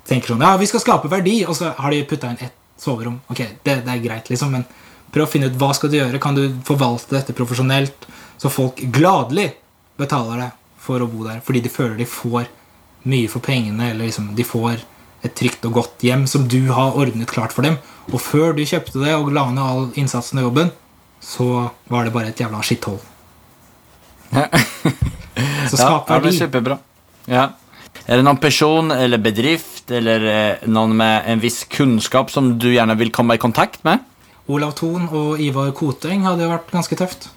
tenker 0.09 0.33
sånn 0.33 0.45
Ja, 0.45 0.57
vi 0.61 0.69
skal 0.71 0.83
skape 0.83 1.11
verdi, 1.13 1.43
og 1.45 1.57
så 1.59 1.75
har 1.77 1.93
de 1.93 2.03
putta 2.09 2.31
inn 2.33 2.41
ett 2.41 2.57
soverom. 2.81 3.21
Ok, 3.29 3.45
det, 3.63 3.83
det 3.85 3.93
er 3.93 4.03
greit, 4.03 4.31
liksom, 4.33 4.57
men 4.57 4.65
prøv 5.13 5.27
å 5.27 5.31
finne 5.31 5.51
ut 5.51 5.59
hva 5.61 5.73
skal 5.77 5.93
du 5.93 5.99
gjøre. 5.99 6.21
Kan 6.23 6.39
du 6.39 6.47
forvalte 6.67 7.17
dette 7.17 7.37
profesjonelt, 7.37 8.09
så 8.41 8.51
folk 8.53 8.81
gladelig 8.95 9.53
betaler 10.01 10.47
deg 10.47 10.59
for 10.83 11.03
å 11.03 11.09
bo 11.11 11.27
der, 11.29 11.43
fordi 11.45 11.63
de 11.63 11.71
føler 11.71 12.01
de 12.01 12.09
får 12.09 12.49
mye 13.07 13.31
for 13.31 13.45
pengene, 13.45 13.93
eller 13.93 14.09
liksom 14.09 14.33
de 14.39 14.47
får 14.47 14.83
et 15.23 15.35
trygt 15.39 15.65
og 15.69 15.77
godt 15.79 16.03
hjem 16.03 16.25
som 16.31 16.49
du 16.51 16.61
har 16.75 16.97
ordnet 16.99 17.31
klart 17.31 17.55
for 17.55 17.67
dem. 17.67 17.79
Og 18.11 18.19
før 18.23 18.57
du 18.57 18.65
kjøpte 18.67 19.03
det 19.03 19.15
og 19.15 19.31
la 19.35 19.47
ned 19.55 19.63
all 19.63 19.89
innsatsen 19.99 20.41
og 20.43 20.49
jobben, 20.49 20.73
så 21.23 21.49
var 21.91 22.07
det 22.07 22.15
bare 22.15 22.33
et 22.33 22.41
jævla 22.43 22.63
skitthold. 22.67 22.99
Så 25.71 25.79
skap 25.79 26.09
ja, 26.11 26.19
det 26.21 26.33
er 26.33 26.39
kjempebra. 26.43 26.77
Ja. 27.31 27.45
Er 28.09 28.19
det 28.19 28.25
noen 28.27 28.41
person 28.43 28.91
eller 28.91 29.21
bedrift 29.23 29.93
eller 29.95 30.25
noen 30.67 30.97
med 30.99 31.29
en 31.31 31.43
viss 31.43 31.63
kunnskap 31.71 32.33
som 32.33 32.57
du 32.59 32.73
gjerne 32.73 32.97
vil 32.99 33.13
komme 33.15 33.37
i 33.39 33.43
kontakt 33.43 33.85
med? 33.87 34.03
Olav 34.51 34.75
Thon 34.79 35.09
og 35.09 35.41
Ivar 35.41 35.71
Koteng 35.77 36.27
hadde 36.27 36.47
jo 36.47 36.53
vært 36.53 36.73
ganske 36.75 36.99
tøft. 36.99 37.29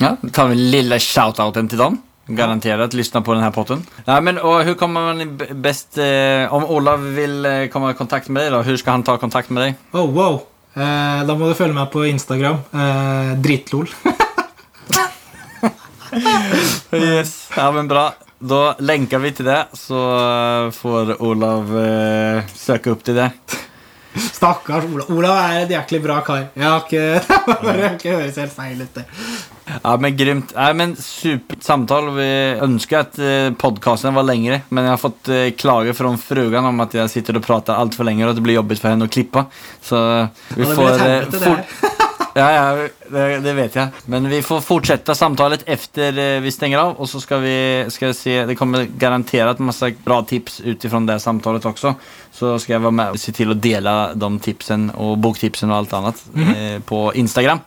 Ja, 0.00 0.16
tar 0.32 0.50
vi 0.50 0.56
lilla 0.58 0.98
shoutouten 0.98 1.68
til 1.70 1.78
dem. 1.78 2.00
Garanterat 2.30 2.94
lyssna 2.94 3.20
på 3.20 3.34
den 3.34 3.42
här 3.42 3.50
potten. 3.50 3.86
Ja, 4.04 4.20
men, 4.20 4.38
och 4.38 4.62
hur 4.62 4.74
kommer 4.74 5.00
man 5.00 5.36
best 5.36 5.54
bäst... 5.54 5.98
Eh, 5.98 6.54
om 6.54 6.64
Olav 6.64 7.14
vill 7.14 7.46
eh, 7.46 7.66
komma 7.66 7.90
i 7.90 7.94
kontakt 7.94 8.28
med 8.28 8.42
deg 8.42 8.52
Hvordan 8.52 8.64
skal 8.64 8.78
ska 8.78 8.90
han 8.90 9.02
ta 9.02 9.16
kontakt 9.18 9.50
med 9.50 9.62
deg? 9.62 9.74
Oh, 9.92 10.06
wow. 10.14 10.40
Eh, 10.74 11.26
da 11.26 11.34
må 11.34 11.48
du 11.50 11.54
følge 11.58 11.74
meg 11.74 11.90
på 11.90 12.04
Instagram. 12.06 12.62
Eh, 12.72 13.34
dritlol. 13.42 13.90
Yes. 16.92 17.50
Ja, 17.56 17.70
men 17.72 17.88
bra. 17.88 18.12
Da 18.38 18.74
lenker 18.82 19.20
vi 19.22 19.30
til 19.36 19.46
det 19.46 19.60
så 19.78 20.00
eh, 20.16 20.70
får 20.74 21.12
Olav 21.22 21.70
eh, 21.78 22.46
søke 22.56 22.90
opp 22.94 23.04
til 23.06 23.18
det. 23.20 23.28
Stakkars 24.16 24.84
Olav. 24.90 25.10
Olav 25.14 25.36
er 25.38 25.60
en 25.64 25.72
jæklig 25.76 26.00
bra 26.02 26.16
kar. 26.26 26.48
Jeg 26.56 26.66
har 26.66 26.80
ikke, 26.82 27.36
bare 27.66 27.90
ikke 27.94 28.14
høres 28.16 28.38
helt 28.42 28.54
feil 28.56 28.80
ut. 28.82 28.98
Ja, 29.70 29.92
men 30.02 30.16
grymt. 30.18 30.54
Ja, 30.56 30.72
men 30.74 30.96
supert 30.98 31.62
samtale. 31.62 32.10
Vi 32.16 32.28
ønsker 32.66 33.04
at 33.04 33.20
podkasten 33.22 33.54
podcasten 33.60 34.16
var 34.18 34.26
lengre, 34.26 34.62
men 34.74 34.88
jeg 34.88 34.96
har 34.96 35.02
fått 35.04 35.30
klage 35.30 35.54
klager 35.60 35.94
från 35.94 36.18
frugan 36.18 36.66
om 36.72 36.82
at 36.82 36.96
jeg 36.98 37.12
sitter 37.12 37.38
og 37.38 37.46
prater 37.46 37.78
altfor 37.78 38.08
lenge, 38.08 38.24
og 38.26 38.32
at 38.34 38.40
det 38.40 38.46
blir 38.48 38.58
jobbet 38.58 38.82
for 38.82 38.90
henne 38.90 39.06
å 39.06 39.12
klippe. 39.14 39.46
Så 39.86 40.02
vi 40.56 40.66
Ja, 40.66 40.74
får... 40.74 40.90
eh, 41.06 41.30
det 41.30 41.44
fort-. 41.46 41.99
Ja, 42.40 42.48
ja 42.54 42.88
det, 43.10 43.24
det, 43.44 43.54
vet 43.58 43.76
jeg. 43.76 44.02
Men 44.10 44.28
vi 44.30 44.40
får 44.44 44.62
fortsette 44.64 45.14
samtalet 45.18 45.64
efter 45.68 46.16
eh, 46.18 46.38
vi 46.44 46.52
stenger 46.54 46.80
av 46.80 47.00
Og 47.00 47.08
så 47.10 47.20
skal 47.22 47.42
vi 47.44 47.56
ska 47.92 48.12
se, 48.16 48.36
det 48.48 48.56
kommer 48.58 48.88
garantert 49.00 49.60
masse 49.64 49.92
bra 50.04 50.22
tips 50.26 50.60
utifrån 50.60 51.08
det 51.08 51.20
samtalet 51.20 51.66
også. 51.68 51.94
Så 52.32 52.54
skal 52.62 52.78
jeg 52.78 52.84
være 52.86 52.98
med 53.02 53.16
og 53.16 53.20
se 53.20 53.34
til 53.36 53.52
å 53.52 53.58
dele 53.58 53.96
de 54.14 54.30
tipsene 54.44 54.94
og 55.00 55.18
boktipsene 55.22 55.74
og 55.74 55.82
alt 55.82 55.98
annet 55.98 56.24
mm 56.32 56.44
-hmm. 56.44 56.56
eh, 56.56 56.80
på 56.80 57.12
Instagram. 57.14 57.60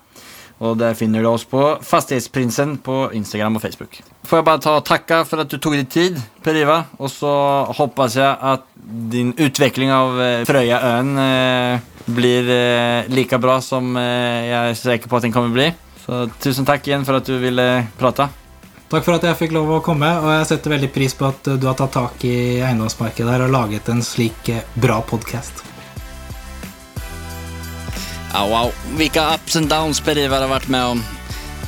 Och 0.64 0.78
der 0.78 0.94
finner 0.94 1.22
du 1.22 1.28
oss 1.28 1.44
på 1.44 1.78
Fastighetsprinsen 1.84 2.78
på 2.78 3.10
Instagram 3.14 3.58
og 3.58 3.62
Facebook. 3.62 3.98
Får 4.24 4.40
jeg 4.40 4.46
bare 4.48 4.62
ta 4.64 4.76
og 4.78 4.86
takke 4.88 5.18
for 5.28 5.44
at 5.44 5.52
du 5.52 5.58
tok 5.58 5.76
deg 5.76 5.90
tid, 5.92 6.22
Per 6.40 6.56
Iva. 6.56 6.78
Og 7.04 7.12
så 7.12 7.32
håper 7.76 8.14
jeg 8.16 8.38
at 8.54 8.64
din 9.12 9.34
utvikling 9.36 9.92
av 9.92 10.16
Frøyaøen 10.48 10.48
Fröjaön 10.48 11.12
eh, 11.26 11.90
blir 12.16 12.48
eh, 12.48 13.10
lika 13.12 13.42
bra 13.44 13.58
som 13.60 13.92
eh, 14.00 14.54
er 14.56 14.72
sikker 14.80 15.12
på 15.12 15.20
at 15.20 15.28
den 15.28 15.36
kommer 15.36 15.52
bli. 15.52 15.68
Så 16.06 16.30
tusen 16.40 16.64
takk 16.68 16.88
igjen 16.88 17.04
for 17.04 17.20
at 17.20 17.28
du 17.28 17.36
ville 17.44 17.68
prate. 18.00 18.30
Takk 18.88 19.04
for 19.04 19.18
at 19.18 19.28
jeg 19.28 19.40
fikk 19.44 19.58
lov 19.58 19.72
å 19.74 19.84
komme, 19.84 20.14
og 20.22 20.32
jeg 20.38 20.48
setter 20.54 20.78
veldig 20.78 20.92
pris 20.96 21.16
på 21.18 21.28
at 21.28 21.52
du 21.60 21.68
har 21.68 21.76
tatt 21.76 21.96
tak 22.00 22.24
i 22.30 22.38
eiendomsmarkedet 22.64 23.40
og 23.50 23.54
laget 23.60 23.92
en 23.92 24.04
slik 24.06 24.56
eh, 24.56 24.64
bra 24.80 25.02
podkast. 25.12 25.73
Ja, 28.34 28.48
wow, 28.48 28.72
vilka 28.98 29.36
ups 29.36 29.56
and 29.56 29.70
downs 29.70 30.02
Per-Ivar 30.02 30.42
har 30.42 30.48
varit 30.48 30.68
med 30.68 30.86
om. 30.86 31.04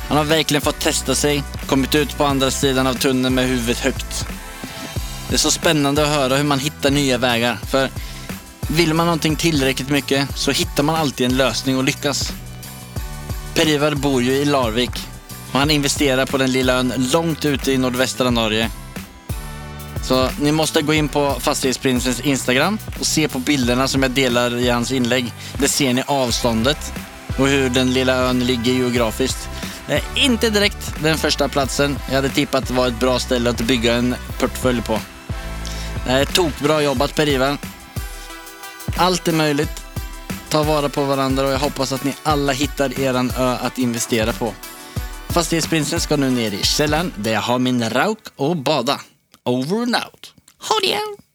Han 0.08 0.18
har 0.18 0.24
verkligen 0.24 0.60
fått 0.60 0.80
testa 0.80 1.14
sig, 1.14 1.42
kommit 1.66 1.94
ut 1.94 2.16
på 2.16 2.24
andra 2.24 2.50
sidan 2.50 2.86
av 2.86 2.94
tunneln 2.94 3.34
med 3.34 3.48
huvudet 3.48 3.78
högt. 3.78 4.26
Det 5.28 5.34
är 5.34 5.38
så 5.38 5.50
spännande 5.50 6.02
att 6.02 6.08
höra 6.08 6.36
hur 6.36 6.44
man 6.44 6.58
hittar 6.58 6.90
nya 6.90 7.18
vägar. 7.18 7.58
För 7.66 7.90
vill 8.68 8.94
man 8.94 9.06
någonting 9.06 9.36
tillräckligt 9.36 9.90
mycket 9.90 10.28
så 10.38 10.50
hittar 10.50 10.82
man 10.82 10.94
alltid 10.94 11.26
en 11.26 11.36
lösning 11.36 11.76
och 11.76 11.84
lyckas. 11.84 12.32
Per-Ivar 13.54 13.94
bor 13.94 14.22
ju 14.22 14.32
i 14.32 14.44
Larvik 14.44 14.90
och 15.52 15.58
han 15.58 15.70
investerar 15.70 16.26
på 16.26 16.38
den 16.38 16.52
lilla 16.52 16.72
ön 16.72 16.92
långt 17.12 17.44
ute 17.44 17.72
i 17.72 17.78
nordvästra 17.78 18.30
Norge. 18.30 18.70
Så 20.06 20.28
ni 20.40 20.52
måste 20.52 20.82
gå 20.82 20.94
in 20.94 21.08
på 21.08 21.36
Fastighetsprinsens 21.40 22.20
Instagram 22.20 22.78
och 23.00 23.06
se 23.06 23.28
på 23.28 23.38
bilderna 23.38 23.88
som 23.88 24.02
jag 24.02 24.10
delar 24.10 24.56
i 24.56 24.68
hans 24.68 24.92
inlägg. 24.92 25.32
Där 25.58 25.68
ser 25.68 25.92
ni 25.92 26.02
avståndet 26.06 26.92
och 27.38 27.48
hur 27.48 27.70
den 27.70 27.92
lilla 27.92 28.14
ön 28.16 28.40
ligger 28.40 28.72
geografiskt. 28.72 29.48
Det 29.86 29.94
är 29.94 30.02
inte 30.14 30.50
direkt 30.50 30.94
den 31.02 31.18
första 31.18 31.48
platsen 31.48 31.98
jag 32.08 32.14
hade 32.14 32.28
tippat 32.28 32.70
var 32.70 32.86
ett 32.86 33.00
bra 33.00 33.18
ställe 33.18 33.50
att 33.50 33.60
bygga 33.60 33.94
en 33.94 34.14
portfölj 34.38 34.82
på. 34.82 35.00
Det 36.06 36.12
är 36.12 36.24
tokbra 36.24 36.82
jobbat 36.82 37.14
Per-Ivan. 37.14 37.58
Allt 38.96 39.28
är 39.28 39.32
möjligt. 39.32 39.84
Ta 40.48 40.62
vara 40.62 40.88
på 40.88 41.04
varandra 41.04 41.46
och 41.46 41.52
jag 41.52 41.58
hoppas 41.58 41.92
att 41.92 42.04
ni 42.04 42.14
alla 42.22 42.52
hittar 42.52 43.00
eran 43.00 43.32
ö 43.38 43.56
att 43.60 43.78
investera 43.78 44.32
på. 44.32 44.54
Fastighetsprinsen 45.28 46.00
ska 46.00 46.16
nu 46.16 46.30
ner 46.30 46.54
i 46.54 46.62
källaren 46.62 47.12
där 47.16 47.32
jag 47.32 47.40
har 47.40 47.58
min 47.58 47.90
rauk 47.90 48.18
och 48.36 48.56
bada. 48.56 49.00
Over 49.46 49.82
and 49.82 49.94
out. 49.94 50.32
Ha 50.58 50.74
det! 50.82 51.25